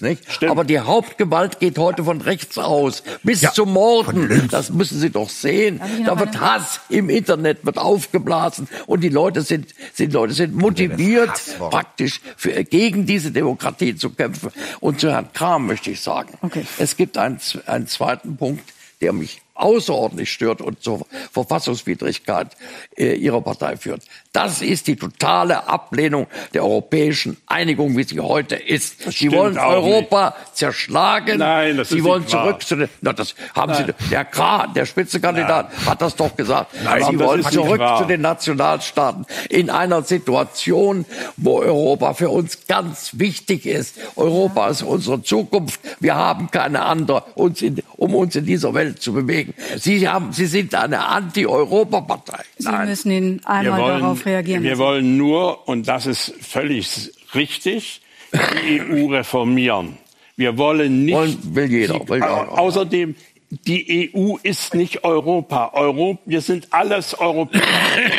[0.00, 0.28] Nicht?
[0.50, 4.48] Aber die Hauptgewalt geht heute von rechts aus, bis zum Morden.
[4.50, 5.80] Das müssen Sie doch sehen.
[6.06, 10.54] Da wird eine- Hass im Internet wird aufgeblasen und die Leute sind, sind Leute sind
[10.54, 14.50] motiviert, praktisch für, gegen diese Demokratie zu kämpfen.
[14.80, 16.38] Und zu Herrn Kram möchte ich sagen,
[16.78, 22.56] es gibt einen, einen zweiten Punkt, der mich außerordentlich stört und zur Verfassungswidrigkeit
[22.96, 24.02] äh, Ihrer Partei führt.
[24.34, 29.00] Das ist die totale Ablehnung der europäischen Einigung, wie sie heute ist.
[29.04, 31.38] Sie stimmt wollen Europa zerschlagen.
[31.38, 32.42] Nein, das Sie ist wollen nicht wahr.
[32.46, 33.94] zurück zu den, na, das haben Nein.
[33.96, 36.74] Sie, der Kra, der Spitzenkandidat, hat das doch gesagt.
[36.82, 41.04] Nein, Sie das wollen ist nicht zurück zu den Nationalstaaten in einer Situation,
[41.36, 43.96] wo Europa für uns ganz wichtig ist.
[44.16, 45.78] Europa ist unsere Zukunft.
[46.00, 49.54] Wir haben keine andere, uns in, um uns in dieser Welt zu bewegen.
[49.76, 52.42] Sie haben, Sie sind eine Anti-Europa-Partei.
[52.58, 54.62] Sie müssen ihn einmal darauf reagieren.
[54.62, 58.00] Wir wollen nur, und das ist völlig richtig,
[58.32, 59.98] die EU reformieren.
[60.36, 61.54] Wir wollen nicht.
[61.54, 62.58] will jeder, will Au- jeder.
[62.58, 63.14] Außerdem,
[63.50, 65.70] die EU ist nicht Europa.
[65.74, 66.20] Europa.
[66.26, 67.62] Wir sind alles Europäer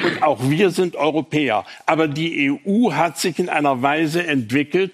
[0.05, 1.65] und auch wir sind Europäer.
[1.85, 4.93] Aber die EU hat sich in einer Weise entwickelt,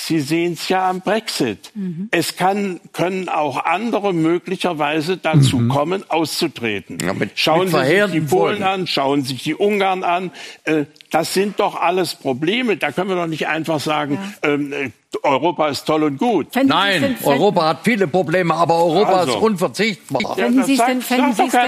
[0.00, 1.72] Sie sehen es ja am Brexit.
[1.74, 2.08] Mhm.
[2.12, 5.68] Es kann, können auch andere möglicherweise dazu Mhm.
[5.68, 6.98] kommen, auszutreten.
[7.34, 8.62] schauen mit Sie sich die Polen Folgen.
[8.62, 10.30] an, schauen sich die Ungarn an.
[10.64, 12.76] Äh, Das sind doch alles Probleme.
[12.76, 14.90] Da können wir doch nicht einfach sagen, ähm, äh,
[15.24, 16.48] Europa ist toll und gut.
[16.54, 19.32] Nein, Europa hat viele Probleme, aber Europa Also.
[19.36, 20.36] ist unverzichtbar.
[20.36, 21.62] Fänden Sie es denn, fänden Sie es denn,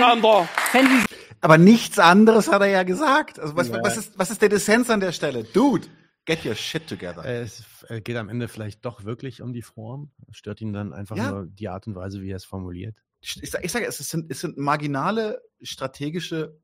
[0.71, 3.41] fänden Sie Aber nichts anderes hat er ja gesagt.
[3.41, 5.43] Also was, was, ist, was ist der Dissens an der Stelle?
[5.45, 5.87] Dude,
[6.31, 7.25] get your shit together.
[7.25, 10.11] Es äh, geht am Ende vielleicht doch wirklich um die Form.
[10.31, 11.31] Stört ihn dann einfach Ja.
[11.31, 12.97] nur die Art und Weise, wie er es formuliert.
[13.21, 16.57] Ich, sag- ich sage, es sind, es sind marginale strategische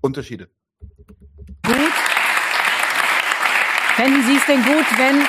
[0.00, 0.50] Unterschiede.
[3.96, 5.22] Fänden Sie es denn gut, wenn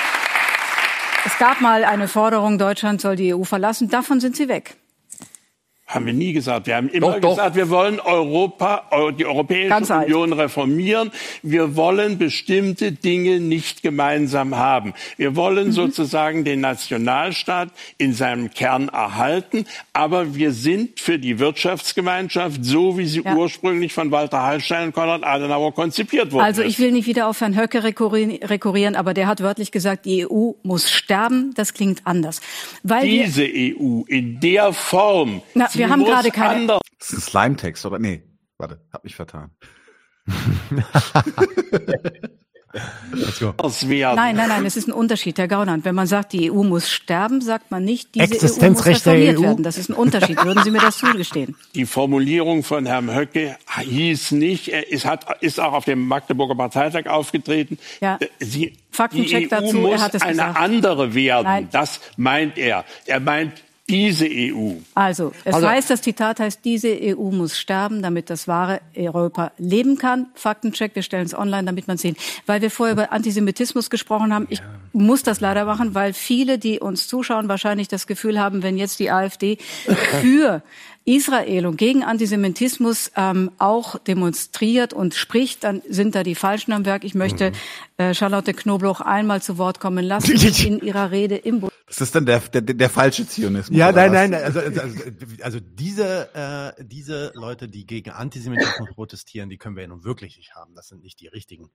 [1.26, 4.76] es gab mal eine Forderung, Deutschland soll die EU verlassen, davon sind Sie weg.
[5.86, 6.66] Haben wir nie gesagt.
[6.66, 7.30] Wir haben immer Doch, doch.
[7.32, 10.08] gesagt, wir wollen Europa, Eu- die Europäische Ganz alt.
[10.08, 11.12] Union reformieren.
[11.44, 14.94] Wir wollen bestimmte Dinge nicht gemeinsam haben.
[15.18, 15.72] Wir wollen Mhm.
[15.74, 19.66] sozusagen den Nationalstaat in seinem Kern erhalten.
[19.92, 25.24] Aber wir sind für die Wirtschaftsgemeinschaft, so wie sie ursprünglich von Walter Hallstein und Konrad
[25.26, 26.46] Adenauer konzipiert wurde.
[26.46, 30.06] Also ich will nicht wieder auf Herrn Höcke rekurri- rekurrieren, aber der hat wörtlich gesagt,
[30.06, 31.52] die EU muss sterben.
[31.56, 32.40] Das klingt anders.
[32.84, 35.42] Weil diese EU in der Form.
[35.54, 38.00] Na, wir haben gerade keine- anders Das ist ein Slime-Text, oder?
[38.00, 38.24] Nee,
[38.58, 39.52] warte, hab mich vertan.
[43.58, 44.16] anders werden.
[44.16, 45.86] nein, nein, nein, es ist ein Unterschied, Herr Gauland.
[45.86, 48.24] Wenn man sagt, die EU muss sterben, sagt man nicht, diese
[48.64, 49.42] EU muss reformiert EU?
[49.44, 49.64] werden.
[49.64, 50.44] Das ist ein Unterschied.
[50.44, 51.56] Würden Sie mir das zugestehen?
[51.76, 56.56] Die Formulierung von Herrn Höcke hieß nicht, er ist, hat, ist auch auf dem Magdeburger
[56.56, 57.78] Parteitag aufgetreten.
[58.02, 58.18] Ja.
[58.20, 60.58] Äh, Sie, Faktencheck die EU dazu, er muss hat es eine gesagt.
[60.60, 61.44] andere werden.
[61.46, 61.68] Nein.
[61.72, 62.86] Das meint er.
[63.06, 64.76] Er meint diese EU.
[64.96, 69.52] Also, es Also- heißt, das Zitat heißt, diese EU muss sterben, damit das wahre Europa
[69.58, 70.28] leben kann.
[70.36, 72.16] Faktencheck, wir stellen es online, damit man sehen.
[72.46, 74.62] Weil wir vorher über Antisemitismus gesprochen haben, ich
[74.94, 79.00] muss das leider machen, weil viele, die uns zuschauen, wahrscheinlich das Gefühl haben, wenn jetzt
[79.00, 79.58] die AfD
[80.22, 80.64] für
[81.06, 86.86] Israel und gegen Antisemitismus ähm, auch demonstriert und spricht, dann sind da die Falschen am
[86.86, 87.04] Werk.
[87.04, 87.52] Ich möchte
[87.98, 90.32] äh, Charlotte Knobloch einmal zu Wort kommen lassen
[90.66, 91.73] in ihrer Rede im Bund.
[91.94, 93.78] Das ist dann der, der, der falsche Zionismus.
[93.78, 94.98] Ja, nein, nein, also, also, also,
[95.44, 100.38] also diese, äh, diese Leute, die gegen Antisemitismus protestieren, die können wir ja nun wirklich
[100.38, 100.74] nicht haben.
[100.74, 101.70] Das sind nicht die richtigen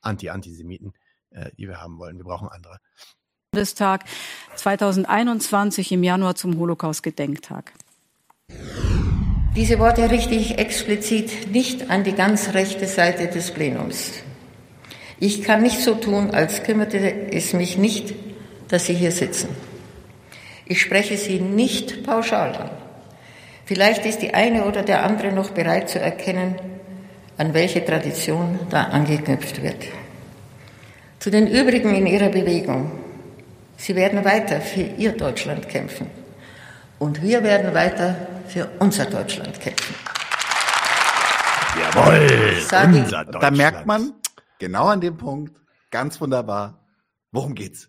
[0.00, 0.94] Anti-Antisemiten,
[1.30, 2.16] äh, die wir haben wollen.
[2.16, 2.78] Wir brauchen andere.
[3.50, 4.04] Bundestag
[4.56, 7.74] 2021 im Januar zum Holocaust-Gedenktag.
[9.54, 14.12] Diese Worte richte ich explizit nicht an die ganz rechte Seite des Plenums.
[15.20, 18.14] Ich kann nicht so tun, als kümmerte es mich nicht,
[18.68, 19.48] dass Sie hier sitzen.
[20.66, 22.70] Ich spreche Sie nicht pauschal an.
[23.64, 26.56] Vielleicht ist die eine oder der andere noch bereit zu erkennen,
[27.36, 29.84] an welche Tradition da angeknüpft wird.
[31.18, 32.90] Zu den übrigen in Ihrer Bewegung.
[33.76, 36.10] Sie werden weiter für Ihr Deutschland kämpfen.
[36.98, 38.16] Und wir werden weiter
[38.48, 39.94] für unser Deutschland kämpfen.
[41.78, 42.26] Jawohl,
[43.00, 44.14] unser Da merkt man
[44.58, 45.56] genau an dem Punkt
[45.90, 46.78] ganz wunderbar,
[47.30, 47.88] worum geht's?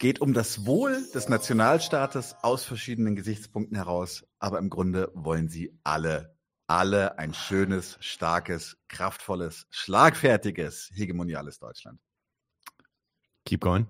[0.00, 5.50] Es geht um das Wohl des Nationalstaates aus verschiedenen Gesichtspunkten heraus, aber im Grunde wollen
[5.50, 6.34] sie alle,
[6.66, 12.00] alle ein schönes, starkes, kraftvolles, schlagfertiges, hegemoniales Deutschland.
[13.44, 13.86] Keep going.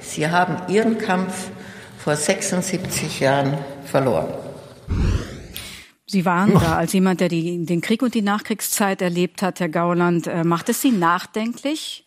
[0.00, 1.50] Sie haben Ihren Kampf
[1.96, 3.56] vor 76 Jahren
[3.86, 4.34] verloren.
[6.04, 9.70] Sie waren da als jemand, der die, den Krieg und die Nachkriegszeit erlebt hat, Herr
[9.70, 10.26] Gauland.
[10.26, 12.04] Äh, macht es Sie nachdenklich,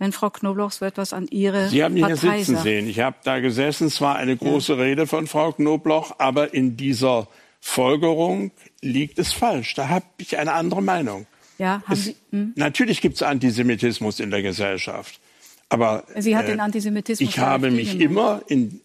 [0.00, 2.64] wenn Frau Knobloch so etwas an Ihre Sie haben mich hier Partei sitzen sagt?
[2.64, 2.88] sehen.
[2.88, 3.86] Ich habe da gesessen.
[3.86, 7.28] Es war eine große Rede von Frau Knobloch, aber in dieser
[7.60, 8.50] Folgerung
[8.80, 9.74] liegt es falsch.
[9.74, 11.26] Da habe ich eine andere Meinung.
[11.58, 12.54] Ja, haben Es, Sie, hm?
[12.56, 15.20] Natürlich gibt es Antisemitismus in der Gesellschaft.
[15.68, 18.02] Aber Sie hat äh, den Antisemitismus ich habe mich gemeint.
[18.10, 18.80] immer in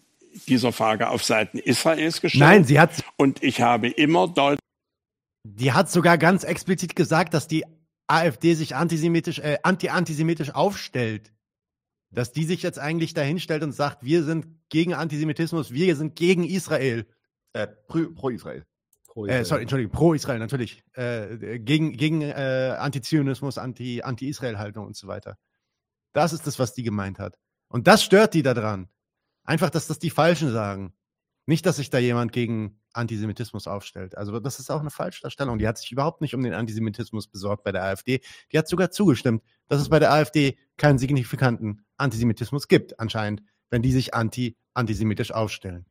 [0.46, 2.40] dieser Frage auf Seiten Israels gestellt.
[2.44, 4.60] Nein, sie hat, Und ich habe immer deutlich
[5.48, 7.64] die hat sogar ganz explizit gesagt, dass die
[8.06, 11.32] AfD sich antisemitisch, äh, anti-antisemitisch aufstellt.
[12.10, 16.44] Dass die sich jetzt eigentlich dahinstellt und sagt, wir sind gegen Antisemitismus, wir sind gegen
[16.44, 17.06] Israel.
[17.52, 18.64] Äh, pro, pro Israel.
[19.26, 20.84] Äh, sorry, Entschuldigung, pro Israel natürlich.
[20.92, 25.38] Äh, gegen gegen äh, Antizionismus, Anti- Anti-Israel-Haltung und so weiter.
[26.12, 27.38] Das ist das, was die gemeint hat.
[27.68, 28.88] Und das stört die daran.
[29.44, 30.92] Einfach, dass das die Falschen sagen.
[31.46, 34.16] Nicht, dass sich da jemand gegen Antisemitismus aufstellt.
[34.16, 35.58] Also das ist auch eine Falschdarstellung.
[35.58, 38.20] Die hat sich überhaupt nicht um den Antisemitismus besorgt bei der AfD.
[38.52, 43.82] Die hat sogar zugestimmt, dass es bei der AfD keinen signifikanten Antisemitismus gibt, anscheinend, wenn
[43.82, 45.86] die sich anti-antisemitisch aufstellen.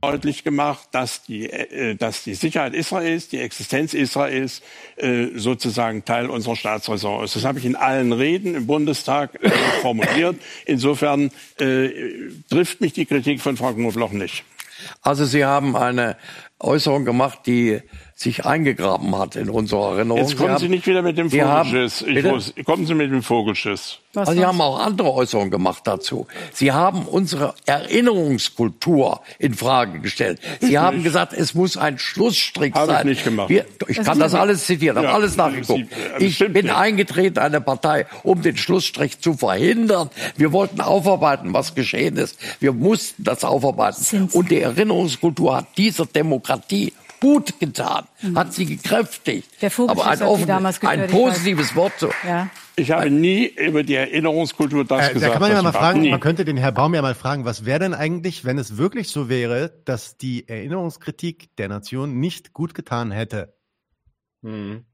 [0.00, 4.62] deutlich gemacht, dass die, äh, dass die Sicherheit Israels, die Existenz Israels
[4.96, 7.36] äh, sozusagen Teil unserer Staatsräson ist.
[7.36, 9.50] Das habe ich in allen Reden im Bundestag äh,
[9.80, 10.36] formuliert.
[10.66, 11.30] Insofern
[11.60, 11.90] äh,
[12.50, 14.44] trifft mich die Kritik von Frau Knobloch nicht.
[15.00, 16.16] Also Sie haben eine
[16.58, 17.82] Äußerung gemacht, die
[18.22, 20.20] sich eingegraben hat in unserer Erinnerung.
[20.22, 22.02] Jetzt kommen Sie haben, nicht wieder mit dem haben- Vogelschiss.
[22.02, 22.28] Ich Bitte?
[22.28, 23.98] muss, kommen Sie mit dem Vogelschiss.
[24.14, 26.26] Also Sie haben auch andere Äußerungen gemacht dazu.
[26.52, 30.38] Sie haben unsere Erinnerungskultur in Frage gestellt.
[30.60, 31.04] Sie Ich haben nicht.
[31.04, 33.06] gesagt, es muss ein Schlussstrich Habe ich sein.
[33.06, 33.48] nicht gemacht.
[33.48, 35.86] Wir, ich Das kann das alles zitieren, habe Ja, alles nachgeguckt.
[36.18, 36.74] Sie- Ich bin nicht.
[36.74, 40.10] eingetreten in eine Partei, um den Schlussstrich zu verhindern.
[40.36, 42.38] Wir wollten aufarbeiten, was geschehen ist.
[42.60, 44.28] Wir mussten das aufarbeiten.
[44.32, 46.92] Und die Erinnerungskultur hat dieser Demokratie
[47.22, 48.04] gut getan,
[48.34, 49.62] hat sie gekräftigt.
[49.62, 52.10] Der Aber ein, offen, damals ein positives Wort so.
[52.26, 52.50] Ja.
[52.74, 55.32] Ich habe nie über die Erinnerungskultur das Äh, da gesagt.
[55.34, 56.10] kann man ja mal fragen, Nie.
[56.10, 59.08] man könnte den Herr Baum ja mal fragen, was wäre denn eigentlich, wenn es wirklich
[59.08, 63.54] so wäre, dass die Erinnerungskritik der Nation nicht gut getan hätte?
[64.42, 64.84] Hm.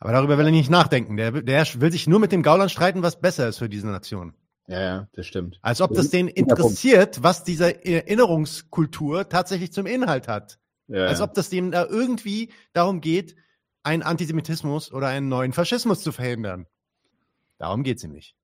[0.00, 1.16] Aber darüber will er nicht nachdenken.
[1.16, 4.34] Der, der will sich nur mit dem Gauland streiten, was besser ist für diese Nation.
[4.66, 5.60] Ja, ja, das stimmt.
[5.62, 10.58] Als ob das den interessiert, was diese Erinnerungskultur tatsächlich zum Inhalt hat.
[10.88, 13.34] Ja, Als ob das dem da irgendwie darum geht,
[13.82, 16.66] einen Antisemitismus oder einen neuen Faschismus zu verhindern.
[17.58, 18.34] Darum geht's ihm nicht.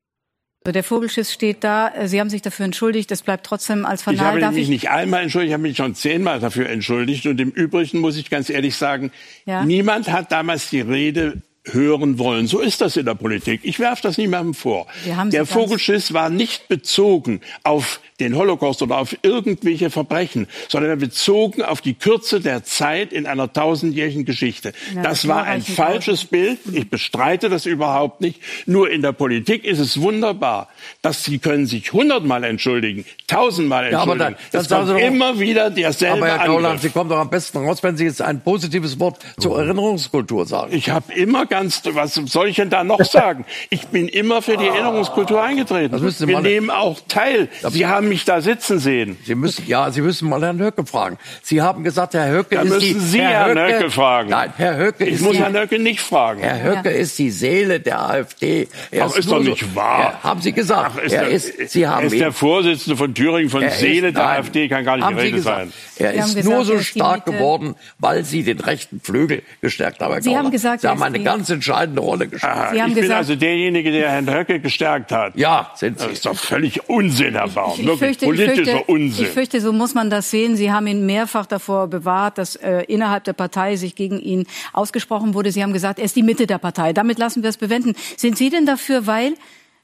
[0.65, 1.93] Also der Vogelschiss steht da.
[2.07, 3.11] Sie haben sich dafür entschuldigt.
[3.11, 4.25] Das bleibt trotzdem als Ich Fanal.
[4.27, 4.69] habe Darf mich ich?
[4.69, 7.27] nicht einmal entschuldigt, ich habe mich schon zehnmal dafür entschuldigt.
[7.27, 9.11] Und im Übrigen muss ich ganz ehrlich sagen,
[9.45, 9.65] Ja.
[9.65, 12.47] niemand hat damals die Rede hören wollen.
[12.49, 13.61] So ist das in der Politik.
[13.65, 14.87] Ich werfe das niemandem vor.
[15.05, 19.91] Wir haben Sie Der ganz- Vogelschiss war nicht bezogen auf den Holocaust oder auf irgendwelche
[19.91, 24.73] Verbrechen, sondern er bezogen auf die Kürze der Zeit in einer tausendjährigen Geschichte.
[24.95, 26.59] Ja, das das war ein falsches Bild.
[26.73, 28.41] Ich bestreite das überhaupt nicht.
[28.67, 30.69] Nur in der Politik ist es wunderbar,
[31.03, 34.39] dass Sie können sich hundertmal entschuldigen, tausendmal Ja, aber entschuldigen.
[34.53, 36.81] da- es dann kommt doch- immer wieder derselbe Aber Herr Gauland.
[36.81, 40.73] Sie kommen doch am besten raus, wenn Sie jetzt ein positives Wort zur Erinnerungskultur sagen.
[40.75, 43.45] Ich habe immer ganz, was soll ich denn da noch sagen?
[43.71, 45.93] Ich bin immer für die Erinnerungskultur eingetreten.
[45.93, 47.49] Das müssen Sie Wir nehmen auch teil.
[47.71, 49.17] Sie haben mich da sitzen sehen.
[49.25, 51.19] Sie müssen, ja, Sie müssen mal Herrn Höcke fragen.
[51.43, 54.29] Sie haben gesagt, Herr Höcke Da ist müssen die, Sie Herrn Höcke fragen.
[54.31, 56.41] Nein, Herr Höcke Ich ist muss die, Herrn Höcke nicht fragen.
[56.43, 58.69] Herr Höcke ist die Seele der AfD.
[58.91, 60.19] Er Ach, ist nur doch so- nicht wahr.
[60.23, 60.93] Ja, haben Sie gesagt.
[60.95, 63.63] Ach, ist er der, ist, Sie haben er ist ihn- der Vorsitzende von Thüringen, von
[63.63, 65.59] Er ist- Seele der nein, AfD, kann gar nicht haben die Sie Rede gesagt.
[65.59, 65.73] sein.
[65.97, 69.01] Er Sie haben ist gesagt, nur so er ist stark geworden, weil Sie den rechten
[69.01, 70.13] Flügel gestärkt haben.
[70.13, 72.53] Herr Sie haben gesagt, Sie er haben ist eine ganz entscheidende Rolle gespielt.
[72.73, 75.37] Sie haben ich bin gesagt- also derjenige, der Herrn Höcke gestärkt hat.
[75.37, 76.05] Ja, sind Sie.
[76.07, 77.79] Das ist doch völlig Unsinn, Herr Baum.
[77.79, 79.25] Ich fürchte, ich, politischer fürchte, Unsinn.
[79.25, 80.57] ich fürchte, so muss man das sehen.
[80.57, 85.35] Sie haben ihn mehrfach davor bewahrt, dass äh, innerhalb der Partei sich gegen ihn ausgesprochen
[85.35, 85.53] wurde.
[85.53, 86.93] Sie haben gesagt, er ist die Mitte der Partei.
[86.93, 87.95] Damit lassen wir es bewenden.
[88.17, 89.35] Sind Sie denn dafür, weil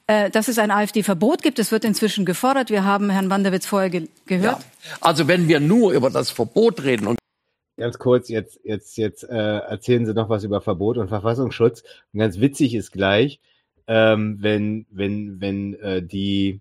[0.07, 1.59] äh, dass es ein AfD-Verbot gibt?
[1.59, 2.69] Es wird inzwischen gefordert.
[2.69, 4.59] Wir haben Herrn Wanderwitz vorher ge gehört.
[4.59, 4.97] Ja.
[5.01, 7.19] Also wenn wir nur über das Verbot reden und
[7.79, 11.83] Ganz kurz, jetzt, jetzt, jetzt äh, erzählen Sie noch was über Verbot und Verfassungsschutz.
[12.11, 13.39] Und ganz witzig ist gleich,
[13.87, 16.59] ähm, wenn, wenn, wenn äh, die,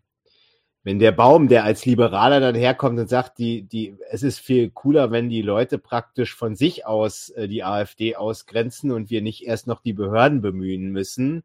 [0.84, 4.70] wenn der Baum, der als Liberaler dann herkommt und sagt, die, die, es ist viel
[4.70, 9.46] cooler, wenn die Leute praktisch von sich aus äh, die AfD ausgrenzen und wir nicht
[9.46, 11.42] erst noch die Behörden bemühen müssen.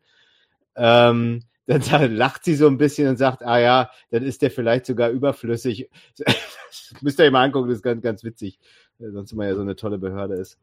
[0.76, 4.52] Ähm, dann, dann lacht sie so ein bisschen und sagt, ah ja, dann ist der
[4.52, 5.90] vielleicht sogar überflüssig.
[7.02, 8.60] Müsst ihr euch mal angucken, das ist ganz, ganz witzig.
[9.00, 10.58] Äh, Sonst immer ja so eine tolle Behörde ist.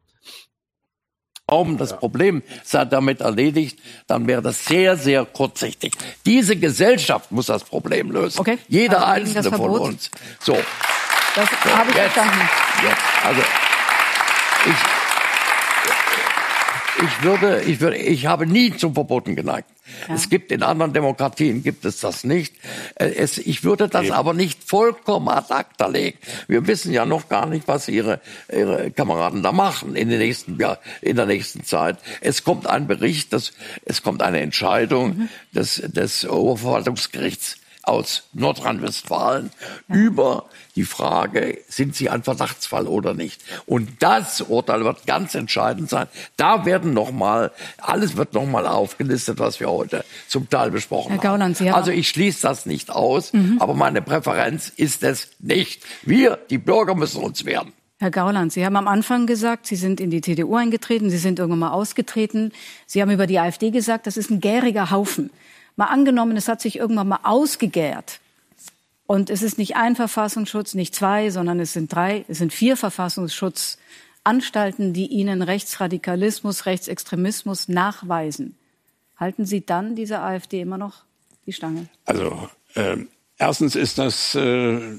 [1.51, 5.95] Glauben, das Problem sei damit erledigt, dann wäre das sehr, sehr kurzsichtig.
[6.25, 8.39] Diese Gesellschaft muss das Problem lösen.
[8.39, 8.59] Okay.
[8.69, 10.13] Jeder Also einzelne von uns.
[10.39, 10.57] So,
[11.35, 12.13] Das habe ich jetzt.
[12.13, 12.49] verstanden.
[12.85, 12.97] jetzt.
[13.25, 13.43] Also,
[17.03, 19.69] ich würde, ich würde, ich habe nie zum Verboten geneigt.
[20.09, 20.15] Ja.
[20.15, 22.55] Es gibt in anderen Demokratien gibt es das nicht.
[22.95, 26.19] Äh, Es, ich würde das aber nicht vollkommen ad acta legen.
[26.49, 28.21] Wir wissen ja noch gar nicht, was ihre,
[28.53, 31.99] ihre Kameraden da machen in, den nächsten, ja, in der nächsten Zeit.
[32.21, 33.53] Es kommt ein Bericht, das,
[33.85, 37.57] es kommt eine Entscheidung des, des Oberverwaltungsgerichts
[37.91, 39.51] aus Nordrhein-Westfalen
[39.89, 40.47] über
[40.77, 43.43] die Frage, sind sie ein Verdachtsfall oder nicht.
[43.67, 46.07] Und das Urteil wird ganz entscheidend sein.
[46.37, 51.11] Da werden noch mal, alles wird noch mal aufgelistet, was wir heute zum Teil besprochen
[51.11, 51.77] Herr Gauland, Sie haben.
[51.77, 55.83] Also ich schließe das nicht aus, aber meine Präferenz ist es nicht.
[56.03, 57.73] Wir, die Bürger, müssen uns wehren.
[57.99, 61.39] Herr Gauland, Sie haben am Anfang gesagt, Sie sind in die CDU eingetreten, Sie sind
[61.39, 62.53] irgendwann mal ausgetreten.
[62.87, 65.31] Sie haben über die AfD gesagt, das ist ein gäriger Haufen.
[65.81, 68.21] Mal angenommen, es hat sich irgendwann mal ausgegärt.
[69.07, 72.77] Und es ist nicht ein Verfassungsschutz, nicht zwei, sondern es sind drei, es sind vier
[72.77, 78.59] Verfassungsschutzanstalten, die Ihnen Rechtsradikalismus, Rechtsextremismus nachweisen.
[79.17, 81.05] Halten Sie dann dieser AfD immer noch
[81.47, 81.89] die Stange?
[82.05, 83.09] Also ähm,
[83.39, 84.99] erstens ist das äh,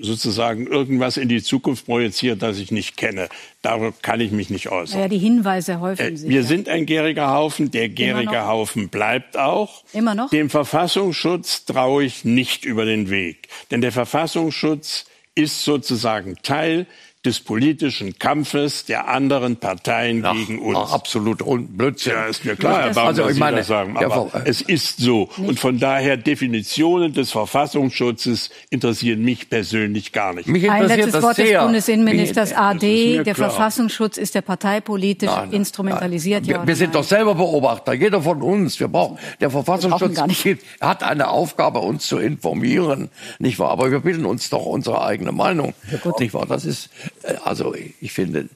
[0.00, 3.28] sozusagen irgendwas in die Zukunft projiziert, das ich nicht kenne.
[3.60, 4.98] Darüber kann ich mich nicht äußern.
[4.98, 6.28] Naja, die Hinweise häufen Äh, sich.
[6.28, 6.46] wir ja.
[6.46, 7.70] sind ein gäriger Haufen.
[7.70, 8.46] Der gärige?
[8.46, 9.84] Haufen bleibt auch.
[9.92, 10.30] Immer noch?
[10.30, 13.48] Dem Verfassungsschutz traue ich nicht über den Weg.
[13.70, 16.86] Denn der Verfassungsschutz ist sozusagen Teil
[17.24, 20.76] des politischen Kampfes der anderen Parteien gegen uns.
[20.80, 22.14] Ach, absolut un- Blödsinn.
[22.14, 23.96] Ja, ist mir klar, Herr also ich Sie meine, das sagen.
[23.96, 25.28] Aber Ver- es ist so.
[25.36, 30.48] Und von daher Definitionen des Verfassungsschutzes interessieren mich persönlich gar nicht.
[30.48, 31.62] Mich Ein interessiert letztes das Wort des sehr.
[31.62, 33.14] Bundesinnenministers Mich- AD.
[33.22, 33.50] Der klar.
[33.50, 36.46] Verfassungsschutz ist der parteipolitisch Nein, nein, instrumentalisiert.
[36.48, 37.02] Wir, ja wir sind nein?
[37.02, 38.80] doch selber Beobachter, jeder von uns.
[38.80, 43.70] Wir brauchen, der Verfassungsschutz gibt- hat eine Aufgabe, uns zu informieren, nicht wahr?
[43.70, 45.72] Aber wir bilden uns doch unsere eigene Meinung,
[46.18, 46.46] nicht wahr?
[46.46, 47.08] Das ist, äh,
[47.44, 48.48] also ich finde, äh,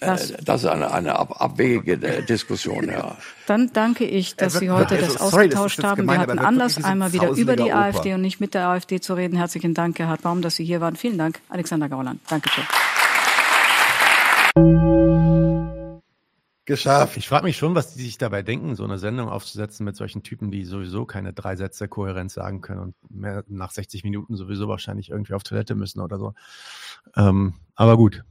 [0.00, 3.16] Das- das ist eine, eine ab, abwegige äh, Diskussion, ja.
[3.46, 5.96] Dann danke ich, dass Er Sie heute also, das sorry, das ausgetauscht jetzt haben.
[5.98, 7.82] gemein, Wir hatten Anlass, einmal wieder über die Opa.
[7.88, 9.36] AfD und nicht mit der AfD zu reden.
[9.36, 10.96] Herzlichen Dank, Gerhard Baum, dass Sie hier waren.
[10.96, 12.20] Vielen Dank, Alexander Gauland.
[12.30, 12.64] Dankeschön.
[16.66, 17.16] Geschafft.
[17.16, 20.22] Ich frage mich schon, was die sich dabei denken, so eine Sendung aufzusetzen mit solchen
[20.22, 24.68] Typen, die sowieso keine drei Sätze kohärent sagen können und mehr nach 60 Minuten sowieso
[24.68, 26.34] wahrscheinlich irgendwie auf Toilette müssen oder so.
[27.16, 28.24] Ähm, aber gut.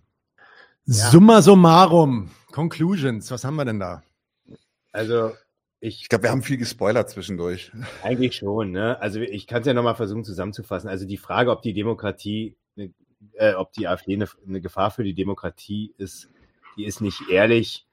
[0.85, 2.31] Summa summarum.
[2.51, 3.29] Conclusions.
[3.31, 4.01] Was haben wir denn da?
[4.91, 5.31] Also
[5.79, 7.71] ich, Ich glaube, wir haben viel gespoilert zwischendurch.
[8.03, 8.99] Eigentlich schon, ne?
[9.01, 10.89] Also ich kann es ja nochmal versuchen zusammenzufassen.
[10.89, 12.55] Also die Frage, ob die Demokratie,
[13.33, 16.29] äh, ob die AfD eine, eine Gefahr für die Demokratie ist,
[16.75, 17.85] die ist nicht ehrlich.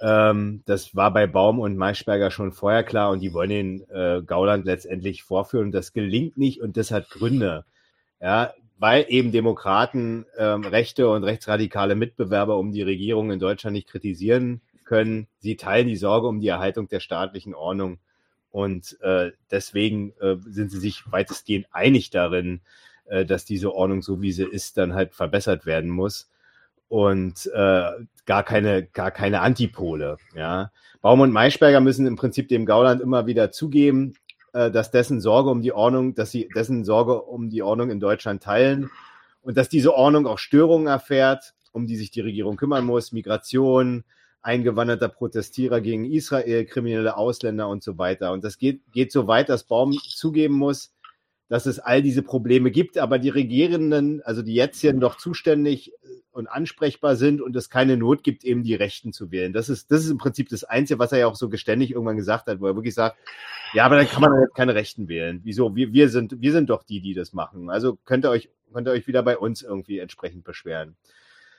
[0.00, 4.22] Ähm, das war bei Baum und Maischberger schon vorher klar und die wollen den äh,
[4.22, 5.72] Gauland letztendlich vorführen.
[5.72, 7.64] Das gelingt nicht und das hat Gründe.
[8.20, 8.52] Ja,
[8.84, 14.60] weil eben Demokraten ähm, rechte und rechtsradikale Mitbewerber um die Regierung in Deutschland nicht kritisieren
[14.84, 15.26] können.
[15.38, 17.96] Sie teilen die Sorge um die Erhaltung der staatlichen Ordnung
[18.50, 22.60] und äh, deswegen äh, sind sie sich weitestgehend einig darin,
[23.06, 26.30] äh, dass diese Ordnung, so wie sie ist, dann halt verbessert werden muss
[26.88, 27.90] und äh,
[28.26, 30.18] gar keine gar keine Antipole.
[30.34, 34.12] Ja, Baum und Maischberger müssen im Prinzip dem Gauland immer wieder zugeben,
[34.54, 37.98] äh, dass dessen Sorge um die Ordnung, dass sie dessen Sorge um die Ordnung in
[38.00, 38.88] Deutschland teilen
[39.42, 44.04] und dass diese Ordnung auch Störungen erfährt, um die sich die Regierung kümmern muss, Migration,
[44.42, 48.32] eingewanderter Protestierer gegen Israel, kriminelle Ausländer und so weiter.
[48.32, 50.93] Und das geht, geht so weit, dass Baum zugeben muss,
[51.48, 55.92] dass es all diese Probleme gibt, aber die Regierenden, also die jetzt hier noch zuständig
[56.32, 59.52] und ansprechbar sind und es keine Not gibt, eben die Rechten zu wählen.
[59.52, 62.16] Das ist, das ist im Prinzip das Einzige, was er ja auch so geständig irgendwann
[62.16, 63.16] gesagt hat, wo er wirklich sagt,
[63.72, 65.40] ja, aber dann kann man jetzt keine Rechten wählen.
[65.44, 65.76] Wieso?
[65.76, 67.70] Wir, wir sind, wir sind doch die, die das machen.
[67.70, 70.96] Also könnt ihr euch, könnt ihr euch wieder bei uns irgendwie entsprechend beschweren.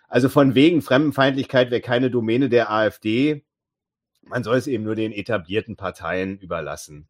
[0.08, 3.44] Also von wegen Fremdenfeindlichkeit wäre keine Domäne der AfD.
[4.24, 7.08] Man soll es eben nur den etablierten Parteien überlassen.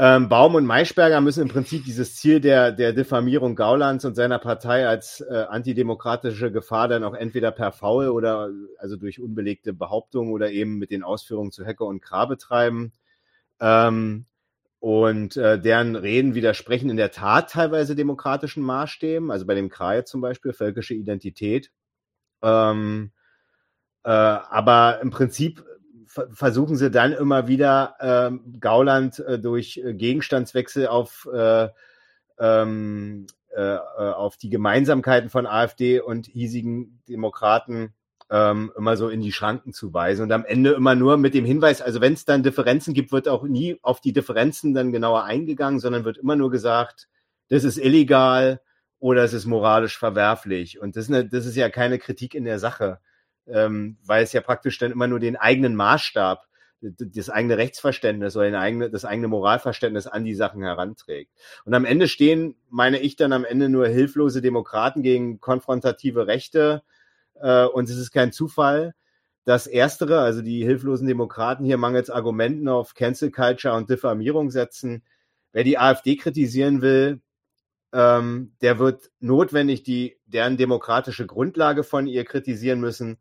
[0.00, 4.38] Ähm, Baum und Maischberger müssen im Prinzip dieses Ziel der, der Diffamierung Gaulands und seiner
[4.38, 8.48] Partei als äh, antidemokratische Gefahr dann auch entweder per Faul oder
[8.78, 12.92] also durch unbelegte Behauptungen oder eben mit den Ausführungen zu Hecker und Kra betreiben.
[13.58, 14.26] Ähm,
[14.78, 20.04] und äh, deren Reden widersprechen in der Tat teilweise demokratischen Maßstäben, also bei dem Kra
[20.04, 21.72] zum Beispiel, völkische Identität.
[22.40, 23.10] Ähm,
[24.04, 25.64] äh, aber im Prinzip
[26.32, 31.68] versuchen sie dann immer wieder ähm, Gauland äh, durch äh, Gegenstandswechsel auf, äh,
[32.38, 33.26] ähm,
[33.56, 37.94] äh, äh, auf die Gemeinsamkeiten von AfD und hiesigen Demokraten
[38.30, 41.44] ähm, immer so in die Schranken zu weisen und am Ende immer nur mit dem
[41.44, 45.24] Hinweis, also wenn es dann Differenzen gibt, wird auch nie auf die Differenzen dann genauer
[45.24, 47.08] eingegangen, sondern wird immer nur gesagt,
[47.48, 48.60] das ist illegal
[48.98, 50.80] oder es ist moralisch verwerflich.
[50.80, 53.00] Und das ist, eine, das ist ja keine Kritik in der Sache.
[53.52, 56.46] Ähm, weil es ja praktisch dann immer nur den eigenen Maßstab,
[56.80, 61.32] das eigene Rechtsverständnis oder den eigene, das eigene Moralverständnis an die Sachen heranträgt.
[61.64, 66.82] Und am Ende stehen, meine ich dann am Ende nur hilflose Demokraten gegen konfrontative Rechte.
[67.34, 68.94] Äh, und es ist kein Zufall,
[69.44, 75.02] dass Erstere, also die hilflosen Demokraten hier mangels Argumenten auf Cancel Culture und Diffamierung setzen.
[75.52, 77.22] Wer die AfD kritisieren will,
[77.92, 83.18] ähm, der wird notwendig die deren demokratische Grundlage von ihr kritisieren müssen.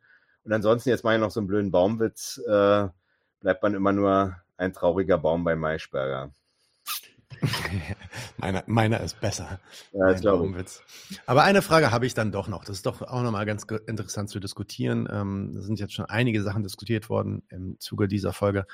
[0.47, 2.87] Und ansonsten, jetzt mache ich noch so einen blöden Baumwitz, äh,
[3.41, 6.31] bleibt man immer nur ein trauriger Baum bei Maischberger.
[8.37, 9.59] meiner, meiner ist besser.
[9.91, 11.19] Ja, das glaube ich.
[11.25, 12.63] Aber eine Frage habe ich dann doch noch.
[12.63, 15.09] Das ist doch auch nochmal ganz interessant zu diskutieren.
[15.11, 18.65] Ähm, da sind jetzt schon einige Sachen diskutiert worden im Zuge dieser Folge.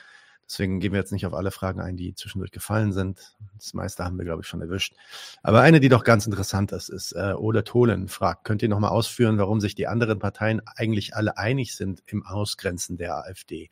[0.48, 3.36] Deswegen gehen wir jetzt nicht auf alle Fragen ein, die zwischendurch gefallen sind.
[3.58, 4.94] Das meiste haben wir, glaube ich, schon erwischt.
[5.42, 8.92] Aber eine, die doch ganz interessant ist, ist äh, Ole Tholen fragt, könnt ihr nochmal
[8.92, 13.70] ausführen, warum sich die anderen Parteien eigentlich alle einig sind im Ausgrenzen der AfD?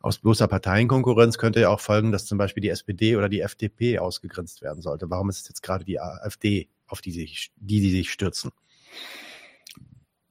[0.00, 3.98] Aus bloßer Parteienkonkurrenz könnte ja auch folgen, dass zum Beispiel die SPD oder die FDP
[3.98, 5.10] ausgegrenzt werden sollte.
[5.10, 8.52] Warum ist es jetzt gerade die AfD, auf die, sich, die sie sich stürzen?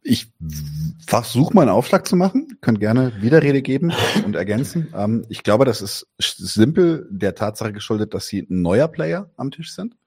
[0.09, 0.31] Ich
[1.05, 3.91] versuche mal einen Aufschlag zu machen, könnt gerne Widerrede geben
[4.23, 4.87] und ergänzen.
[4.95, 9.51] Ähm, ich glaube, das ist simpel der Tatsache geschuldet, dass sie ein neuer Player am
[9.51, 9.97] Tisch sind.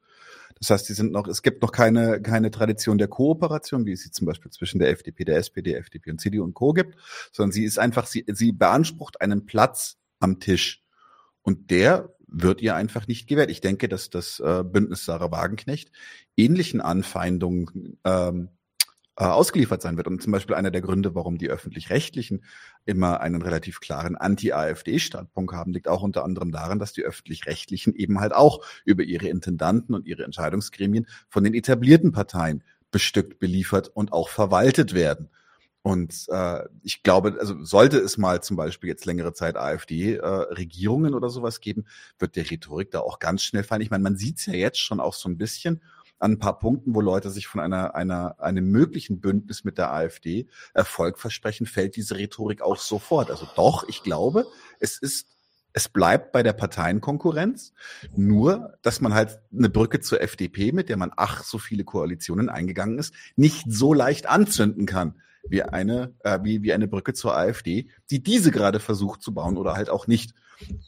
[0.59, 4.03] Das heißt, die sind noch, es gibt noch keine, keine Tradition der Kooperation, wie es
[4.03, 6.73] sie zum Beispiel zwischen der FDP, der SPD, FDP und CDU und Co.
[6.73, 6.97] gibt,
[7.31, 10.83] sondern sie ist einfach, sie, sie beansprucht einen Platz am Tisch.
[11.43, 13.51] Und der wird ihr einfach nicht gewährt.
[13.51, 15.91] Ich denke, dass das äh, Bündnis Sarah Wagenknecht
[16.39, 18.49] ähnlichen Anfeindungen ähm,
[19.17, 20.07] äh, ausgeliefert sein wird.
[20.07, 22.45] Und zum Beispiel einer der Gründe, warum die öffentlich-rechtlichen
[22.87, 28.21] immer einen relativ klaren Anti-AfD-Standpunkt haben, liegt auch unter anderem daran, dass die öffentlich-rechtlichen eben
[28.21, 34.13] halt auch über ihre Intendanten und ihre Entscheidungsgremien von den etablierten Parteien bestückt, beliefert und
[34.13, 35.29] auch verwaltet werden.
[35.83, 41.17] Und äh, ich glaube, also sollte es mal zum Beispiel jetzt längere Zeit AfD-Regierungen äh,
[41.17, 41.87] oder sowas geben,
[42.19, 43.81] wird der Rhetorik da auch ganz schnell fallen.
[43.81, 45.81] Ich meine, man sieht es ja jetzt schon auch so ein bisschen
[46.21, 49.93] an ein paar Punkten, wo Leute sich von einer, einer, einem möglichen Bündnis mit der
[49.93, 53.31] AfD Erfolg versprechen, fällt diese Rhetorik auch sofort.
[53.31, 54.47] Also doch, ich glaube,
[54.79, 55.27] es ist
[55.73, 57.73] es bleibt bei der Parteienkonkurrenz,
[58.17, 62.49] nur dass man halt eine Brücke zur FDP, mit der man ach so viele Koalitionen
[62.49, 65.15] eingegangen ist, nicht so leicht anzünden kann
[65.49, 69.57] wie eine äh, wie wie eine Brücke zur AfD, die diese gerade versucht zu bauen
[69.57, 70.35] oder halt auch nicht.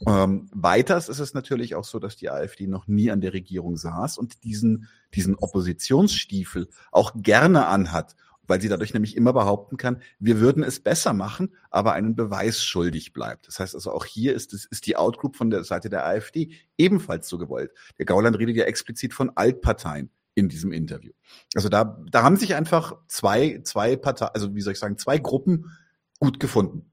[0.07, 3.77] Ähm, weiters ist es natürlich auch so, dass die AfD noch nie an der Regierung
[3.77, 10.01] saß und diesen, diesen Oppositionsstiefel auch gerne anhat, weil sie dadurch nämlich immer behaupten kann,
[10.19, 13.47] wir würden es besser machen, aber einen Beweis schuldig bleibt.
[13.47, 16.51] Das heißt also auch hier ist, es, ist die Outgroup von der Seite der AfD
[16.77, 17.71] ebenfalls so gewollt.
[17.97, 21.11] Der Gauland redet ja explizit von Altparteien in diesem Interview.
[21.55, 25.19] Also da, da haben sich einfach zwei, zwei Parteien, also wie soll ich sagen, zwei
[25.19, 25.71] Gruppen
[26.19, 26.92] gut gefunden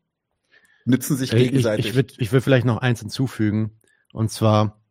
[0.85, 1.87] nützen sich gegenseitig.
[1.87, 3.79] Ich, ich würde ich würd vielleicht noch eins hinzufügen.
[4.13, 4.83] Und zwar,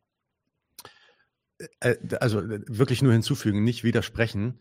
[1.80, 4.60] äh, also wirklich nur hinzufügen, nicht widersprechen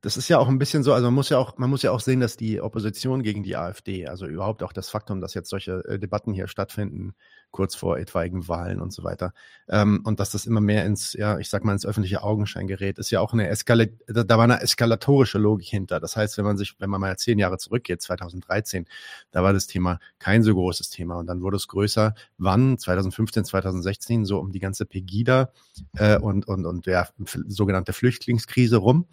[0.00, 1.90] das ist ja auch ein bisschen so, also man muss ja auch, man muss ja
[1.90, 5.50] auch sehen, dass die Opposition gegen die AfD, also überhaupt auch das Faktum, dass jetzt
[5.50, 7.14] solche äh, Debatten hier stattfinden,
[7.54, 9.32] kurz vor etwaigen Wahlen und so weiter,
[9.68, 12.98] ähm, und dass das immer mehr ins, ja, ich sag mal, ins öffentliche Augenschein gerät,
[12.98, 16.00] ist ja auch eine Eskala da, war eine eskalatorische Logik hinter.
[16.00, 18.86] Das heißt, wenn man sich, wenn man mal zehn Jahre zurückgeht, 2013,
[19.30, 22.14] da war das Thema kein so großes Thema und dann wurde es größer.
[22.38, 22.76] Wann?
[22.76, 25.52] 2015, 2016, so um die ganze Pegida
[25.96, 27.08] äh, und, und, und der
[27.46, 29.06] sogenannte Flüchtlingskrise rum.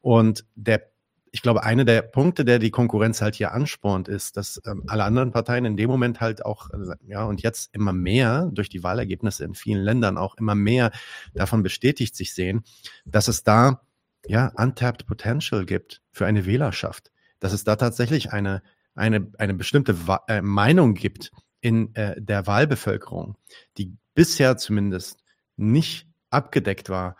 [0.00, 0.88] Und der,
[1.32, 5.04] ich glaube, einer der Punkte, der die Konkurrenz halt hier anspornt, ist, dass ähm, alle
[5.04, 8.82] anderen Parteien in dem Moment halt auch, äh, ja, und jetzt immer mehr durch die
[8.82, 10.90] Wahlergebnisse in vielen Ländern auch immer mehr
[11.34, 12.64] davon bestätigt sich sehen,
[13.04, 13.82] dass es da,
[14.26, 17.10] ja, untapped Potential gibt für eine Wählerschaft.
[17.40, 18.62] Dass es da tatsächlich eine,
[18.94, 21.30] eine, eine bestimmte Wa äh, Meinung gibt
[21.60, 23.36] in äh, der Wahlbevölkerung,
[23.76, 25.22] die bisher zumindest
[25.56, 27.16] nicht abgedeckt war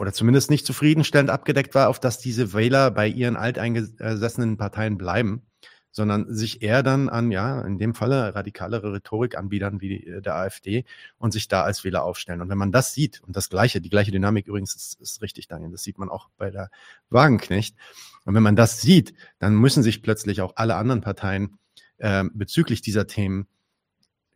[0.00, 5.42] oder zumindest nicht zufriedenstellend abgedeckt war, auf dass diese Wähler bei ihren alteingesessenen Parteien bleiben,
[5.90, 10.36] sondern sich eher dann an, ja, in dem Falle radikalere Rhetorik anbiedern wie äh, der
[10.36, 10.84] AfD
[11.18, 12.40] und sich da als Wähler aufstellen.
[12.40, 15.48] Und wenn man das sieht, und das gleiche, die gleiche Dynamik übrigens ist, ist richtig,
[15.48, 16.70] Daniel, das sieht man auch bei der
[17.10, 17.76] Wagenknecht.
[18.24, 21.58] Und wenn man das sieht, dann müssen sich plötzlich auch alle anderen Parteien
[21.98, 23.48] äh, bezüglich dieser Themen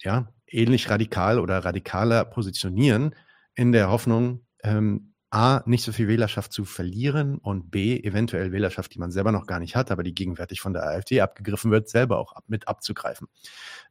[0.00, 3.14] ja, ähnlich radikal oder radikaler positionieren,
[3.54, 8.94] in der Hoffnung, ähm, A, nicht so viel Wählerschaft zu verlieren und B, eventuell Wählerschaft,
[8.94, 11.88] die man selber noch gar nicht hat, aber die gegenwärtig von der AfD abgegriffen wird,
[11.88, 13.26] selber auch mit abzugreifen.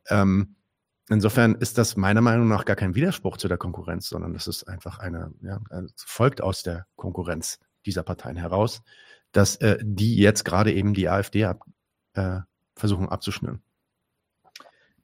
[0.07, 0.56] Ähm,
[1.10, 4.70] insofern ist das meiner Meinung nach gar kein Widerspruch zu der Konkurrenz, sondern das ist
[4.70, 5.60] einfach eine, ja,
[5.98, 8.82] folgt aus der Konkurrenz dieser Parteien heraus,
[9.34, 11.65] dass äh, die jetzt gerade eben die AfD ab,
[12.14, 12.40] äh,
[12.76, 13.61] versuchen abzuschnüren.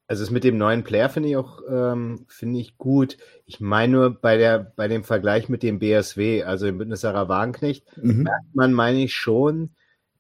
[0.09, 3.17] Also es mit dem neuen Player finde ich auch ähm, finde ich gut.
[3.45, 7.29] Ich meine nur bei der bei dem Vergleich mit dem BSW, also dem Bündnis Sarah
[7.29, 8.23] Wagenknecht, Mhm.
[8.23, 9.69] merkt man meine ich schon,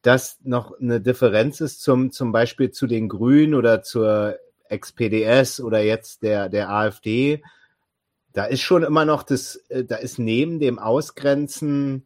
[0.03, 5.81] dass noch eine Differenz ist zum zum Beispiel zu den Grünen oder zur ex-PDS oder
[5.81, 7.41] jetzt der der AfD.
[8.31, 12.05] Da ist schon immer noch das, äh, da ist neben dem Ausgrenzen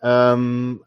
[0.00, 0.84] ähm,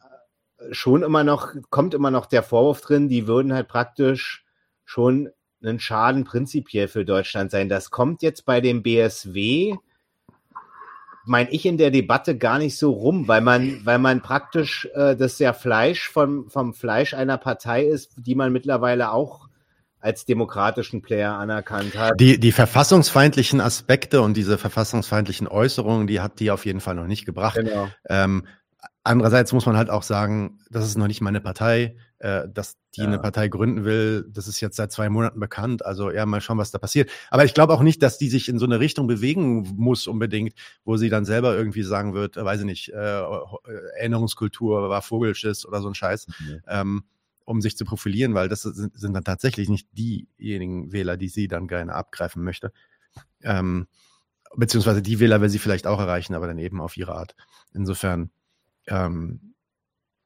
[0.72, 4.46] schon immer noch, kommt immer noch der Vorwurf drin, die würden halt praktisch
[4.86, 5.30] schon
[5.62, 7.70] einen Schaden prinzipiell für Deutschland sein.
[7.70, 9.76] Das kommt jetzt bei dem BSW,
[11.26, 15.16] meine ich, in der Debatte gar nicht so rum, weil man, weil man praktisch äh,
[15.16, 19.50] das ja Fleisch vom, vom Fleisch einer Partei ist, die man mittlerweile auch
[20.02, 22.20] als demokratischen Player anerkannt hat.
[22.20, 27.08] Die, die verfassungsfeindlichen Aspekte und diese verfassungsfeindlichen Äußerungen, die hat die auf jeden Fall noch
[27.08, 27.58] nicht gebracht.
[27.58, 27.90] Genau.
[28.08, 28.48] Ähm,
[29.04, 33.02] andererseits muss man halt auch sagen, das ist noch nicht meine Partei, äh, dass die
[33.02, 34.28] eine Partei gründen will.
[34.30, 35.86] Das ist jetzt seit zwei Monaten bekannt.
[35.86, 37.10] Also ja, mal schauen, was da passiert.
[37.30, 40.54] Aber ich glaube auch nicht, dass die sich in so eine Richtung bewegen muss unbedingt,
[40.84, 43.22] wo sie dann selber irgendwie sagen wird, äh, weiß ich nicht, äh,
[43.98, 46.28] Erinnerungskultur war Vogelschiss oder so ein Scheiß.
[46.68, 47.04] Ähm,
[47.46, 51.48] um sich zu profilieren, weil das sind, sind dann tatsächlich nicht diejenigen Wähler, die sie
[51.48, 52.72] dann gerne abgreifen möchte.
[53.42, 53.88] Ähm,
[54.56, 57.36] beziehungsweise die Wähler will sie vielleicht auch erreichen, aber dann eben auf ihre Art.
[57.74, 58.30] Insofern,
[58.86, 59.49] ähm,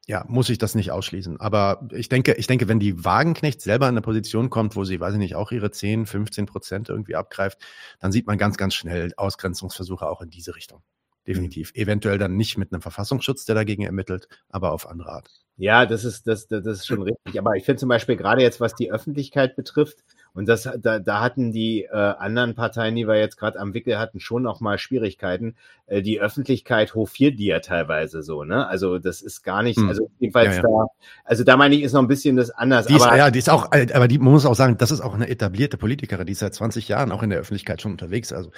[0.07, 1.39] ja, muss ich das nicht ausschließen.
[1.39, 4.99] Aber ich denke, ich denke, wenn die Wagenknecht selber in eine Position kommt, wo sie,
[4.99, 7.59] weiß ich nicht, auch ihre 10, 15 Prozent irgendwie abgreift,
[7.99, 10.81] dann sieht man ganz, ganz schnell Ausgrenzungsversuche auch in diese Richtung.
[11.25, 11.71] Definitiv.
[11.73, 15.29] Eventuell dann nicht mit einem Verfassungsschutz, der dagegen ermittelt, aber auf andere Art.
[15.55, 17.39] Ja, das ist, das, das ist schon richtig.
[17.39, 21.21] Aber ich finde zum Beispiel gerade jetzt, was die Öffentlichkeit betrifft, und das, da, da
[21.21, 24.79] hatten die äh, anderen Parteien, die wir jetzt gerade am Wickel hatten, schon noch mal
[24.79, 25.55] Schwierigkeiten.
[25.85, 28.67] Äh, die Öffentlichkeit hofiert die ja teilweise so, ne?
[28.67, 29.89] Also das ist gar nicht, Hm.
[29.89, 30.61] also jedenfalls Ja, ja.
[30.63, 30.87] da,
[31.23, 32.87] also da meine ich, ist noch ein bisschen das anders.
[32.87, 35.01] Die ist, aber ja, die ist auch, aber die man muss auch sagen, das ist
[35.01, 38.33] auch eine etablierte Politikerin, die ist seit 20 Jahren auch in der Öffentlichkeit schon unterwegs.
[38.33, 38.51] Also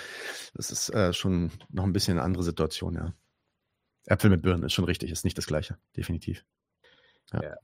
[0.54, 3.14] das ist äh, schon noch ein bisschen eine andere Situation, ja.
[4.08, 6.46] Äpfel mit Birnen ist schon richtig, ist nicht das Gleiche, definitiv.
[7.34, 7.56] Ja.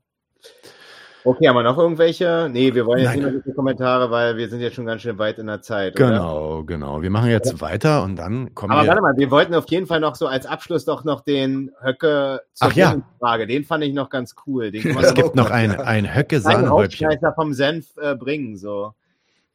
[1.24, 2.50] Okay, haben wir noch irgendwelche?
[2.52, 3.20] Nee, wir wollen jetzt Nein.
[3.20, 5.96] nicht mehr so Kommentare, weil wir sind jetzt schon ganz schön weit in der Zeit.
[5.96, 6.10] Oder?
[6.10, 7.02] Genau, genau.
[7.02, 8.90] Wir machen jetzt weiter und dann kommen Aber wir.
[8.90, 12.42] warte mal, wir wollten auf jeden Fall noch so als Abschluss doch noch den Höcke
[12.54, 13.02] zur Ach ja.
[13.20, 13.48] Frage.
[13.48, 14.72] Den fand ich noch ganz cool.
[14.72, 17.08] Den Es gibt noch ein, ein Höcke einen Sahnehäubchen.
[17.08, 18.94] Rausschmeißer vom Senf äh, bringen, so.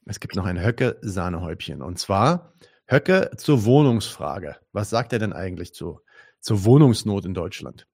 [0.05, 1.83] Es gibt noch ein Höcke Sahnehäubchen.
[1.83, 2.53] Und zwar
[2.89, 4.57] Höcke zur Wohnungsfrage.
[4.73, 6.01] Was sagt er denn eigentlich zu,
[6.41, 7.87] zur Wohnungsnot in Deutschland?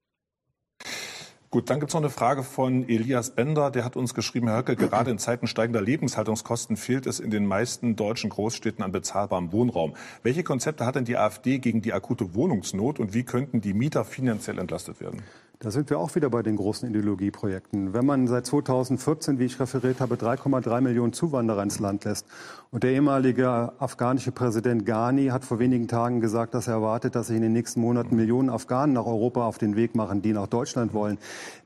[1.53, 3.71] Gut, dann gibt's noch eine Frage von Elias Bender.
[3.71, 7.45] Der hat uns geschrieben, Herr Höcke, gerade in Zeiten steigender Lebenshaltungskosten fehlt es in den
[7.45, 9.93] meisten deutschen Großstädten an bezahlbarem Wohnraum.
[10.23, 14.07] Welche Konzepte hat denn die AfD gegen die akute Wohnungsnot und wie könnten die Mieter
[14.07, 15.21] finanziell entlastet werden?
[15.63, 17.95] Da sind wir auch wieder bei den großen Ideologieprojekten.
[17.95, 22.27] Wenn man seit 2014, wie ich referiert habe, 3,3 Millionen Zuwanderer ins Land lässt
[22.73, 27.29] und der ehemalige afghanische Präsident Ghani hat vor wenigen Tagen gesagt, dass er erwartet, dass
[27.29, 30.49] sich in den nächsten Monaten Millionen Afghanen nach Europa auf den Weg machen, die nach
[30.49, 31.17] Deutschland wollen,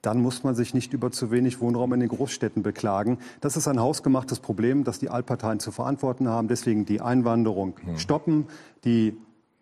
[0.03, 3.17] dann muss man sich nicht über zu wenig Wohnraum in den Großstädten beklagen.
[3.41, 6.49] Das ist ein hausgemachtes Problem, das die Altparteien zu verantworten haben.
[6.49, 8.45] Deswegen die Einwanderung stoppen,
[8.85, 9.17] die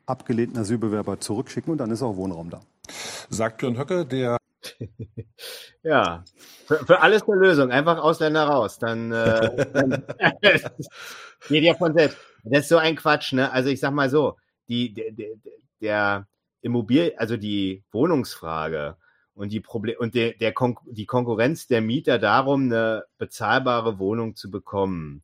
[0.06, 2.60] abgelehnten Asylbewerber zurückschicken und dann ist auch Wohnraum da.
[3.30, 4.36] Sagt Björn Höcke, der
[5.82, 6.24] Ja,
[6.66, 7.70] für, für alles eine Lösung.
[7.70, 8.78] Einfach Ausländer raus.
[8.78, 10.02] Dann, äh, dann
[11.48, 12.16] geht ja von selbst.
[12.44, 13.52] Das ist so ein Quatsch, ne?
[13.52, 14.36] Also ich sag mal so,
[14.68, 15.28] die, der, der,
[15.80, 16.26] der
[16.62, 18.96] Immobil, also die Wohnungsfrage
[19.34, 24.36] und die Problem und der, der Kon die Konkurrenz der Mieter darum, eine bezahlbare Wohnung
[24.36, 25.22] zu bekommen,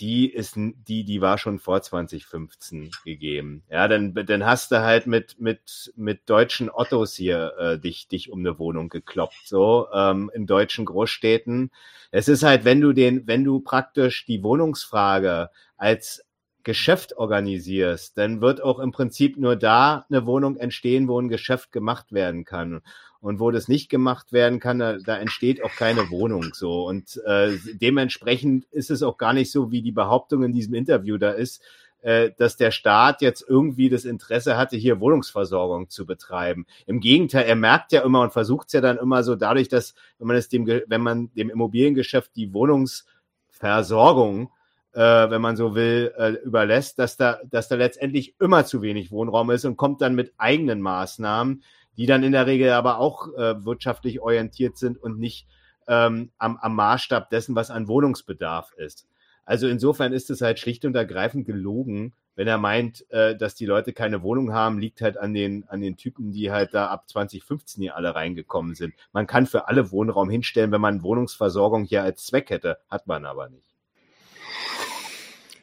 [0.00, 3.62] die ist, die, die war schon vor 2015 gegeben.
[3.70, 8.30] Ja, dann, dann hast du halt mit, mit, mit deutschen Ottos hier äh, dich, dich
[8.30, 11.70] um eine Wohnung gekloppt, so ähm, in deutschen Großstädten.
[12.10, 16.24] Es ist halt, wenn du den, wenn du praktisch die Wohnungsfrage als
[16.64, 21.72] Geschäft organisierst, dann wird auch im Prinzip nur da eine Wohnung entstehen, wo ein Geschäft
[21.72, 22.80] gemacht werden kann.
[23.24, 26.86] Und wo das nicht gemacht werden kann, da, da entsteht auch keine Wohnung so.
[26.86, 31.16] Und äh, dementsprechend ist es auch gar nicht so, wie die Behauptung in diesem Interview
[31.16, 31.62] da ist,
[32.02, 36.66] äh, dass der Staat jetzt irgendwie das Interesse hatte, hier Wohnungsversorgung zu betreiben.
[36.84, 39.94] Im Gegenteil, er merkt ja immer und versucht es ja dann immer so dadurch, dass
[40.18, 44.50] wenn man es dem, wenn man dem Immobiliengeschäft die Wohnungsversorgung
[44.92, 49.10] äh, wenn man so will, äh, überlässt, dass da, dass da letztendlich immer zu wenig
[49.10, 51.62] Wohnraum ist und kommt dann mit eigenen Maßnahmen,
[51.96, 55.46] die dann in der Regel aber auch äh, wirtschaftlich orientiert sind und nicht
[55.86, 59.06] ähm, am, am Maßstab dessen, was an Wohnungsbedarf ist.
[59.44, 63.66] Also insofern ist es halt schlicht und ergreifend gelogen, wenn er meint, äh, dass die
[63.66, 67.08] Leute keine Wohnung haben, liegt halt an den, an den Typen, die halt da ab
[67.08, 68.94] 2015 hier alle reingekommen sind.
[69.12, 73.24] Man kann für alle Wohnraum hinstellen, wenn man Wohnungsversorgung hier als Zweck hätte, hat man
[73.24, 73.73] aber nicht.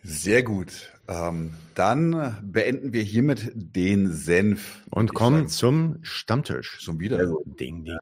[0.03, 0.91] Sehr gut.
[1.07, 4.83] Ähm, dann beenden wir hiermit den Senf.
[4.89, 6.79] Und kommen zum Stammtisch.
[6.79, 7.17] Schon wieder.
[7.59, 7.97] Ding, ding.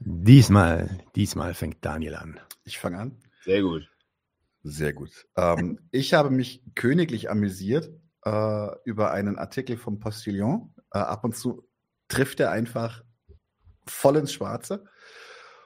[0.00, 2.40] Diesmal, diesmal fängt Daniel an.
[2.64, 3.18] Ich fange an.
[3.42, 3.90] Sehr gut.
[4.62, 5.26] Sehr gut.
[5.36, 7.90] Ähm, ich habe mich königlich amüsiert
[8.24, 10.74] äh, über einen Artikel vom Postillon.
[10.92, 11.68] Äh, ab und zu
[12.08, 13.03] trifft er einfach
[13.86, 14.84] voll ins Schwarze.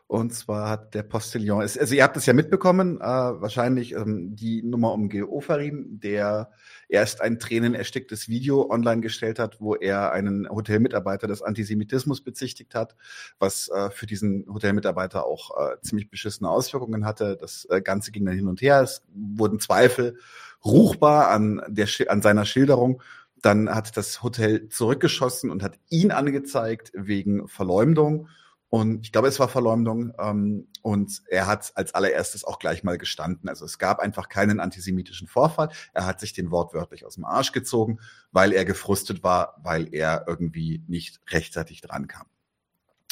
[0.09, 4.63] Und zwar hat der Postillon, also ihr habt es ja mitbekommen, äh, wahrscheinlich ähm, die
[4.63, 6.51] Nummer um Gil Ofarim, der
[6.89, 12.97] erst ein tränenersticktes Video online gestellt hat, wo er einen Hotelmitarbeiter des Antisemitismus bezichtigt hat,
[13.39, 17.37] was äh, für diesen Hotelmitarbeiter auch äh, ziemlich beschissene Auswirkungen hatte.
[17.39, 18.81] Das äh, Ganze ging dann hin und her.
[18.81, 20.17] Es wurden Zweifel
[20.65, 23.03] ruchbar an, der, an seiner Schilderung.
[23.43, 28.29] Dann hat das Hotel zurückgeschossen und hat ihn angezeigt wegen Verleumdung.
[28.71, 30.13] Und ich glaube, es war Verleumdung.
[30.19, 33.49] Ähm, und er hat als allererstes auch gleich mal gestanden.
[33.49, 35.71] Also es gab einfach keinen antisemitischen Vorfall.
[35.95, 38.01] Er hat sich den wortwörtlich aus dem Arsch gezogen,
[38.31, 42.27] weil er gefrustet war, weil er irgendwie nicht rechtzeitig drankam.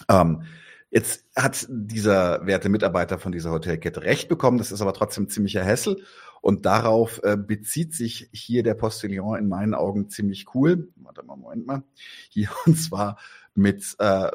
[0.09, 0.43] Ähm,
[0.91, 4.59] jetzt hat dieser werte Mitarbeiter von dieser Hotelkette recht bekommen.
[4.59, 6.03] Das ist aber trotzdem ziemlicher Hessel.
[6.47, 10.93] Und darauf äh, bezieht sich hier der Postillon in meinen Augen ziemlich cool.
[10.95, 11.83] Warte mal, Moment mal.
[12.29, 13.19] Hier, und zwar
[13.57, 14.31] mit äh,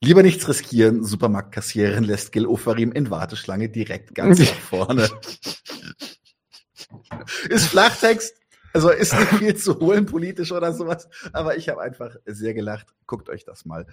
[0.00, 5.10] Lieber nichts riskieren, Supermarktkassiererin lässt Gil Ofarim in Warteschlange direkt ganz nach vorne.
[7.50, 8.40] ist Flachtext,
[8.72, 12.94] also ist nicht viel zu holen politisch oder sowas, aber ich habe einfach sehr gelacht.
[13.06, 13.86] Guckt euch das mal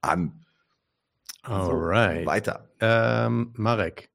[0.00, 0.46] an.
[1.42, 2.20] Alright.
[2.20, 2.70] So, weiter.
[2.80, 4.08] Ähm, Marek,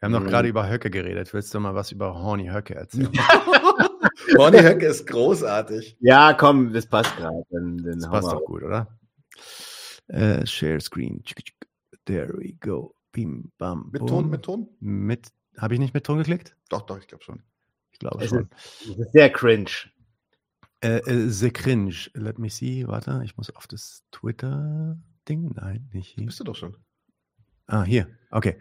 [0.00, 0.26] wir haben noch Mhm.
[0.28, 1.32] gerade über Höcke geredet.
[1.34, 3.10] Willst du mal was über Horny Höcke erzählen?
[4.36, 5.96] Horny Höcke ist großartig.
[6.00, 7.42] Ja, komm, das passt gerade.
[7.50, 8.98] Das passt doch gut, oder?
[10.08, 11.22] Äh, Share Screen.
[12.04, 12.94] There we go.
[13.12, 13.88] Bim, bam.
[13.92, 14.06] Mit.
[14.06, 14.68] Ton, mit Ton?
[14.80, 16.56] Mit, habe ich nicht mit Ton geklickt?
[16.68, 17.42] Doch, doch, ich glaube schon.
[17.92, 18.48] Ich glaube Es schon.
[18.84, 19.70] ist, es ist sehr cringe.
[20.80, 21.94] Äh, äh, the Cringe.
[22.14, 22.86] Let me see.
[22.86, 25.50] Warte, ich muss auf das Twitter-Ding.
[25.56, 26.26] Nein, nicht hier.
[26.26, 26.76] Bist du doch schon.
[27.68, 28.06] Ah, hier.
[28.30, 28.56] Okay.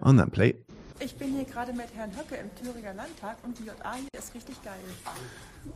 [0.00, 0.54] Und dann Play.
[1.00, 4.34] Ich bin hier gerade mit Herrn Höcke im Thüringer Landtag und die JA hier ist
[4.34, 4.78] richtig geil.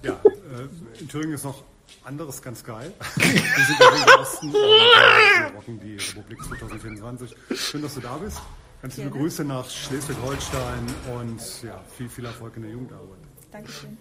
[0.03, 1.65] Ja, äh, in Thüringen ist noch
[2.05, 2.93] anderes ganz geil.
[3.15, 7.35] Wir sind ja im Osten und äh, rocken die Republik 2024.
[7.55, 8.43] Schön, dass du da bist.
[8.83, 9.11] Ganz liebe.
[9.11, 10.87] Grüße nach Schleswig-Holstein
[11.19, 13.21] und ja, viel, viel Erfolg in der Jugendarbeit.
[13.51, 13.97] Dankeschön.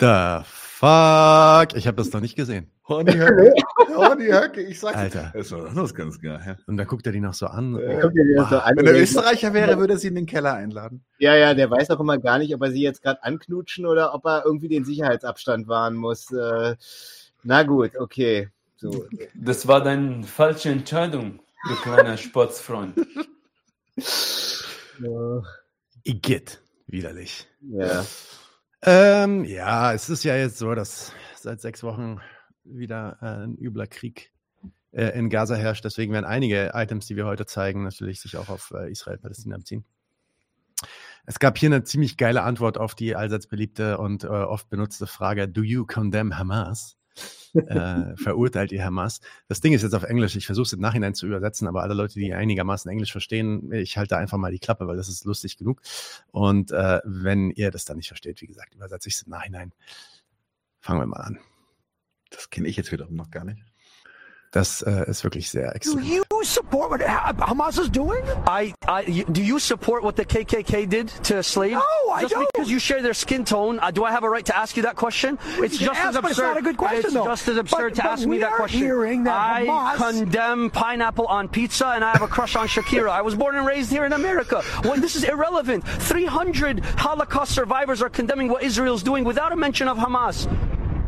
[0.00, 0.42] The
[0.78, 1.76] fuck?
[1.76, 2.70] Ich habe das noch nicht gesehen.
[2.86, 3.52] Horny Höcke.
[3.94, 5.30] Horny Höcke, ich sag Alter.
[5.34, 6.56] Das ist doch das ganz geil.
[6.66, 7.74] Und da guckt er die noch so an.
[7.74, 8.76] Die noch so an.
[8.76, 11.04] Wenn er Österreicher wäre, würde er sie in den Keller einladen.
[11.18, 14.14] Ja, ja, der weiß auch immer gar nicht, ob er sie jetzt gerade anknutschen oder
[14.14, 16.30] ob er irgendwie den Sicherheitsabstand wahren muss.
[16.30, 16.76] Äh,
[17.42, 18.48] na gut, okay.
[18.76, 19.06] So.
[19.34, 22.94] Das war deine falsche Entscheidung, du kleiner Sportsfreund.
[25.00, 25.42] Ja.
[26.04, 26.60] Igitt.
[26.86, 27.48] Widerlich.
[27.60, 28.04] Ja.
[28.82, 32.20] Ähm, ja, es ist ja jetzt so, dass seit sechs Wochen
[32.64, 34.32] wieder äh, ein übler Krieg
[34.92, 35.84] äh, in Gaza herrscht.
[35.84, 39.84] Deswegen werden einige Items, die wir heute zeigen, natürlich sich auch auf äh, Israel-Palästina beziehen.
[41.26, 45.06] Es gab hier eine ziemlich geile Antwort auf die allseits beliebte und äh, oft benutzte
[45.06, 46.97] Frage: Do you condemn Hamas?
[47.54, 49.20] Äh, verurteilt ihr Hamas?
[49.48, 50.36] Das Ding ist jetzt auf Englisch.
[50.36, 53.96] Ich versuche es im Nachhinein zu übersetzen, aber alle Leute, die einigermaßen Englisch verstehen, ich
[53.96, 55.82] halte einfach mal die Klappe, weil das ist lustig genug.
[56.30, 59.72] Und äh, wenn ihr das dann nicht versteht, wie gesagt, übersetze ich es im Nachhinein.
[60.80, 61.38] Fangen wir mal an.
[62.30, 63.62] Das kenne ich jetzt wiederum noch gar nicht.
[64.52, 68.22] Das äh, ist wirklich sehr Do you support what Hamas is doing?
[68.46, 71.74] I, I, do you support what the KKK did to slaves?
[71.74, 72.46] No, I just don't.
[72.54, 74.84] because you share their skin tone, uh, do I have a right to ask you
[74.84, 75.38] that question?
[75.58, 76.30] It's You just asked, as absurd.
[76.30, 77.26] it's not a good question, It's though.
[77.26, 78.80] just as absurd But- to but ask me we that are question.
[78.80, 83.10] hearing that I Hamas- condemn pineapple on pizza, and I have a crush on Shakira.
[83.10, 84.62] I was born and raised here in America.
[84.84, 89.88] When this is irrelevant, 300 Holocaust survivors are condemning what Israel's doing without a mention
[89.88, 90.48] of Hamas.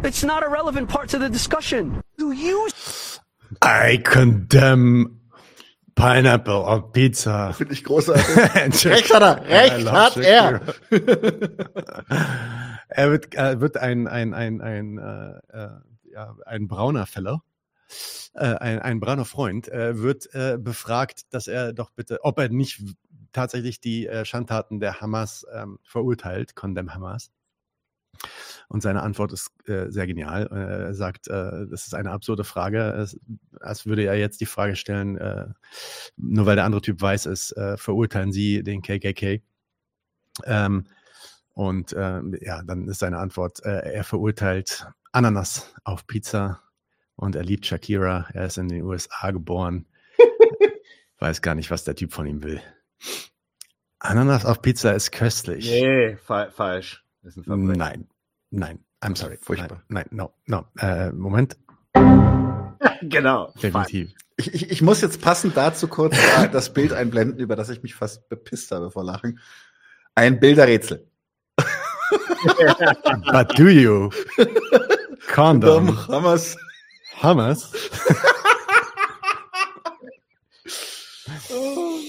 [0.04, 2.02] It's not a relevant part to the discussion.
[2.16, 2.68] Do you
[3.62, 5.20] I condemn
[5.94, 7.52] pineapple on pizza.
[7.52, 8.84] Finde ich großartig.
[8.86, 10.60] Recht hat er, recht hat er.
[12.88, 15.68] er wird, er wird ein, ein, ein, ein, äh, äh,
[16.12, 17.40] ja, ein brauner Fellow,
[18.34, 22.48] äh, ein, ein brauner Freund, äh, wird äh, befragt, dass er doch bitte, ob er
[22.48, 22.82] nicht
[23.32, 27.30] tatsächlich die äh, Schandtaten der Hamas ähm, verurteilt, condemn Hamas.
[28.68, 30.48] Und seine Antwort ist äh, sehr genial.
[30.52, 32.80] Äh, Er sagt, äh, das ist eine absurde Frage.
[32.92, 33.18] Es,
[33.60, 35.46] als würde er jetzt die Frage stellen, äh,
[36.16, 39.42] nur weil der andere Typ weiß ist, äh, verurteilen Sie den KKK?
[40.44, 40.86] Ähm,
[41.54, 46.62] und äh, ja, dann ist seine Antwort, äh, er verurteilt Ananas auf Pizza
[47.16, 48.28] und er liebt Shakira.
[48.32, 49.86] Er ist in den USA geboren.
[51.18, 52.62] Weiß gar nicht, was der Typ von ihm will.
[53.98, 55.68] Ananas auf Pizza ist köstlich.
[55.70, 57.04] Nee, fa falsch.
[57.22, 57.76] Ist ein Verbrechen.
[57.76, 58.08] Nein,
[58.50, 59.38] nein, I'm sorry.
[59.40, 59.82] Furchtbar.
[59.88, 60.64] Nein, nein no, no.
[60.78, 61.56] Äh, Moment.
[63.02, 63.52] genau.
[63.62, 64.14] Definitiv.
[64.36, 66.16] Ich, ich, ich muss jetzt passend dazu kurz
[66.52, 69.38] das Bild einblenden, über das ich mich fast bepisst habe vor Lachen.
[70.14, 71.06] Ein Bilderrätsel.
[73.32, 74.10] But do you?
[75.28, 75.86] Condom.
[75.86, 76.56] Dom Hammers.
[77.22, 77.70] Hummus?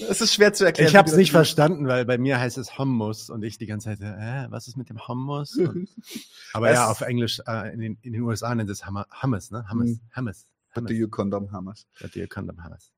[0.08, 0.88] Es ist schwer zu erklären.
[0.88, 3.66] Ich habe es nicht das- verstanden, weil bei mir heißt es Hummus und ich die
[3.66, 5.56] ganze Zeit, äh, was ist mit dem Hummus?
[5.56, 5.88] Und,
[6.52, 9.64] aber Es- ja, auf Englisch, äh, in, den, in den USA nennt es Hummus, ne?
[9.70, 10.00] Hummus, Mhm.
[10.16, 10.46] Hummus.
[10.74, 11.86] What do you condom Hammers?
[12.00, 12.90] What do you condom Hummus?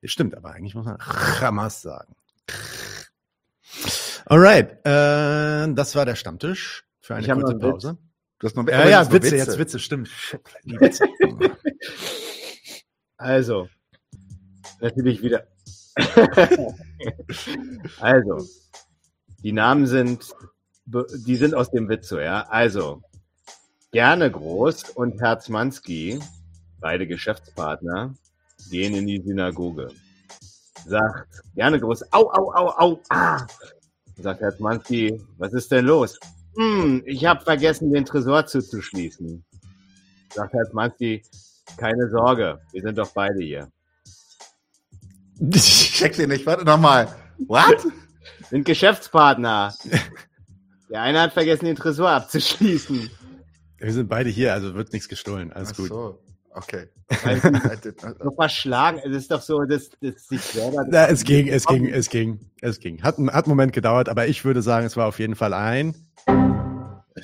[0.00, 0.98] Ja, stimmt, aber eigentlich muss man
[1.40, 2.14] Hummus sagen.
[4.26, 7.58] Alright, äh, das war der Stammtisch für eine Ich hab noch kurze.
[7.70, 7.98] Pause.
[8.38, 10.08] Du hast noch Ja, ja, noch Witze, jetzt Witze, stimmt.
[10.16, 11.04] Shit, Witze.
[13.16, 13.68] Also,
[14.80, 15.46] natürlich wieder.
[18.00, 18.46] also,
[19.42, 20.34] die Namen sind,
[20.86, 22.46] die sind aus dem Witz so, ja.
[22.48, 23.02] Also,
[23.92, 26.20] gerne groß und Herzmanski,
[26.80, 28.14] beide Geschäftspartner,
[28.70, 29.88] gehen in die Synagoge.
[30.86, 33.46] Sagt, gerne groß, au, au, au, au, ah.
[34.16, 36.18] Sagt Herzmanski, was ist denn los?
[36.56, 39.44] Hm, ich habe vergessen, den Tresor zuzuschließen.
[40.32, 41.22] Sagt Herzmanski,
[41.76, 43.70] keine Sorge, wir sind doch beide hier.
[45.52, 46.46] Ich check den nicht.
[46.46, 47.08] Warte nochmal.
[47.46, 47.86] What?
[48.50, 49.74] Sind Geschäftspartner.
[50.90, 53.10] Der eine hat vergessen, den Tresor abzuschließen.
[53.78, 55.52] Wir sind beide hier, also wird nichts gestohlen.
[55.52, 55.88] Alles Ach gut.
[55.88, 56.22] so.
[56.52, 56.88] Okay.
[58.22, 60.84] So verschlagen, es ist doch so, dass, dass sich selber.
[60.88, 63.02] Na, es ging, es ging, es ging, es ging.
[63.02, 65.52] Hat, ein- hat einen Moment gedauert, aber ich würde sagen, es war auf jeden Fall
[65.54, 65.94] ein.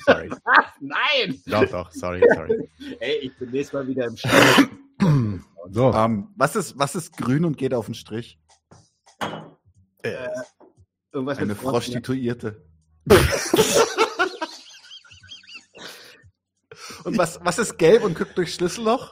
[0.05, 0.29] Sorry.
[0.45, 1.39] Ah, nein!
[1.45, 2.69] Doch, doch, sorry, sorry.
[2.99, 4.67] Ey, ich bin nächstes Mal wieder im Stall.
[5.71, 5.93] So.
[5.93, 8.39] Ähm, was, ist, was ist grün und geht auf den Strich?
[11.11, 12.65] Irgendwas Eine Prostituierte.
[17.05, 19.11] und was, was ist gelb und guckt durchs Schlüsselloch?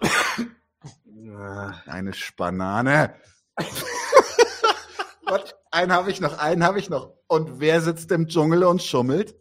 [1.86, 3.16] Eine Spanane.
[5.26, 7.14] und einen habe ich noch, einen habe ich noch.
[7.28, 9.36] Und wer sitzt im Dschungel und schummelt?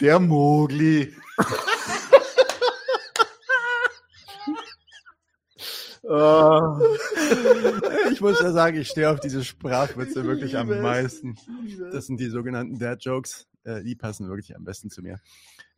[0.00, 1.14] Der Mogli.
[6.14, 6.78] Oh.
[8.12, 11.36] Ich muss ja sagen, ich stehe auf diese Sprachwitze wirklich am meisten.
[11.90, 13.46] Das sind die sogenannten Dad-Jokes.
[13.64, 15.20] Äh, die passen wirklich am besten zu mir.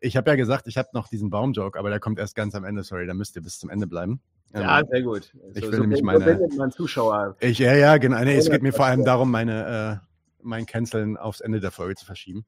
[0.01, 2.65] Ich habe ja gesagt, ich habe noch diesen Baum-Joke, aber der kommt erst ganz am
[2.65, 2.83] Ende.
[2.83, 4.21] Sorry, da müsst ihr bis zum Ende bleiben.
[4.53, 5.33] Ja, Ähm, sehr gut.
[5.55, 7.37] Ich So- will so nämlich meine- man Zuschauer.
[7.41, 8.19] Ich, ja, ja, genau.
[8.25, 10.07] Nee, es geht mir vor allem darum, meine, äh,
[10.43, 12.45] mein Canceln aufs Ende der Folge zu verschieben.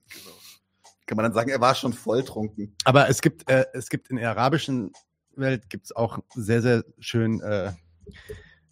[1.06, 2.74] Kann man dann sagen, er war schon volltrunken.
[2.84, 4.92] Aber es gibt, äh, es gibt in arabischen
[5.36, 7.72] Welt gibt's auch sehr, sehr schön äh,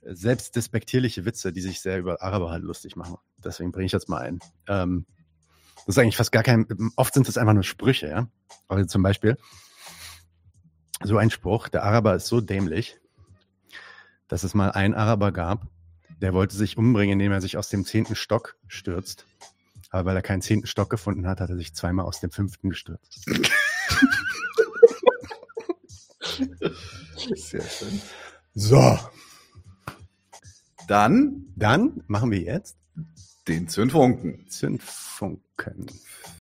[0.02, 3.16] selbstdespektierliche Witze, die sich sehr über Araber halt lustig machen.
[3.38, 4.38] Deswegen bringe ich jetzt mal ein.
[4.68, 5.06] Ähm,
[5.86, 8.28] das ist eigentlich fast gar kein, oft sind es einfach nur Sprüche, ja.
[8.68, 9.36] Also zum Beispiel
[11.02, 12.98] so ein Spruch, der Araber ist so dämlich,
[14.28, 15.66] dass es mal einen Araber gab,
[16.20, 19.26] der wollte sich umbringen, indem er sich aus dem zehnten Stock stürzt.
[19.90, 22.70] Aber weil er keinen zehnten Stock gefunden hat, hat er sich zweimal aus dem fünften
[22.70, 23.26] gestürzt.
[27.34, 28.00] Sehr schön.
[28.54, 28.98] So.
[30.88, 32.76] Dann, Dann machen wir jetzt
[33.48, 34.48] den Zündfunken.
[34.48, 35.86] Zündfunken.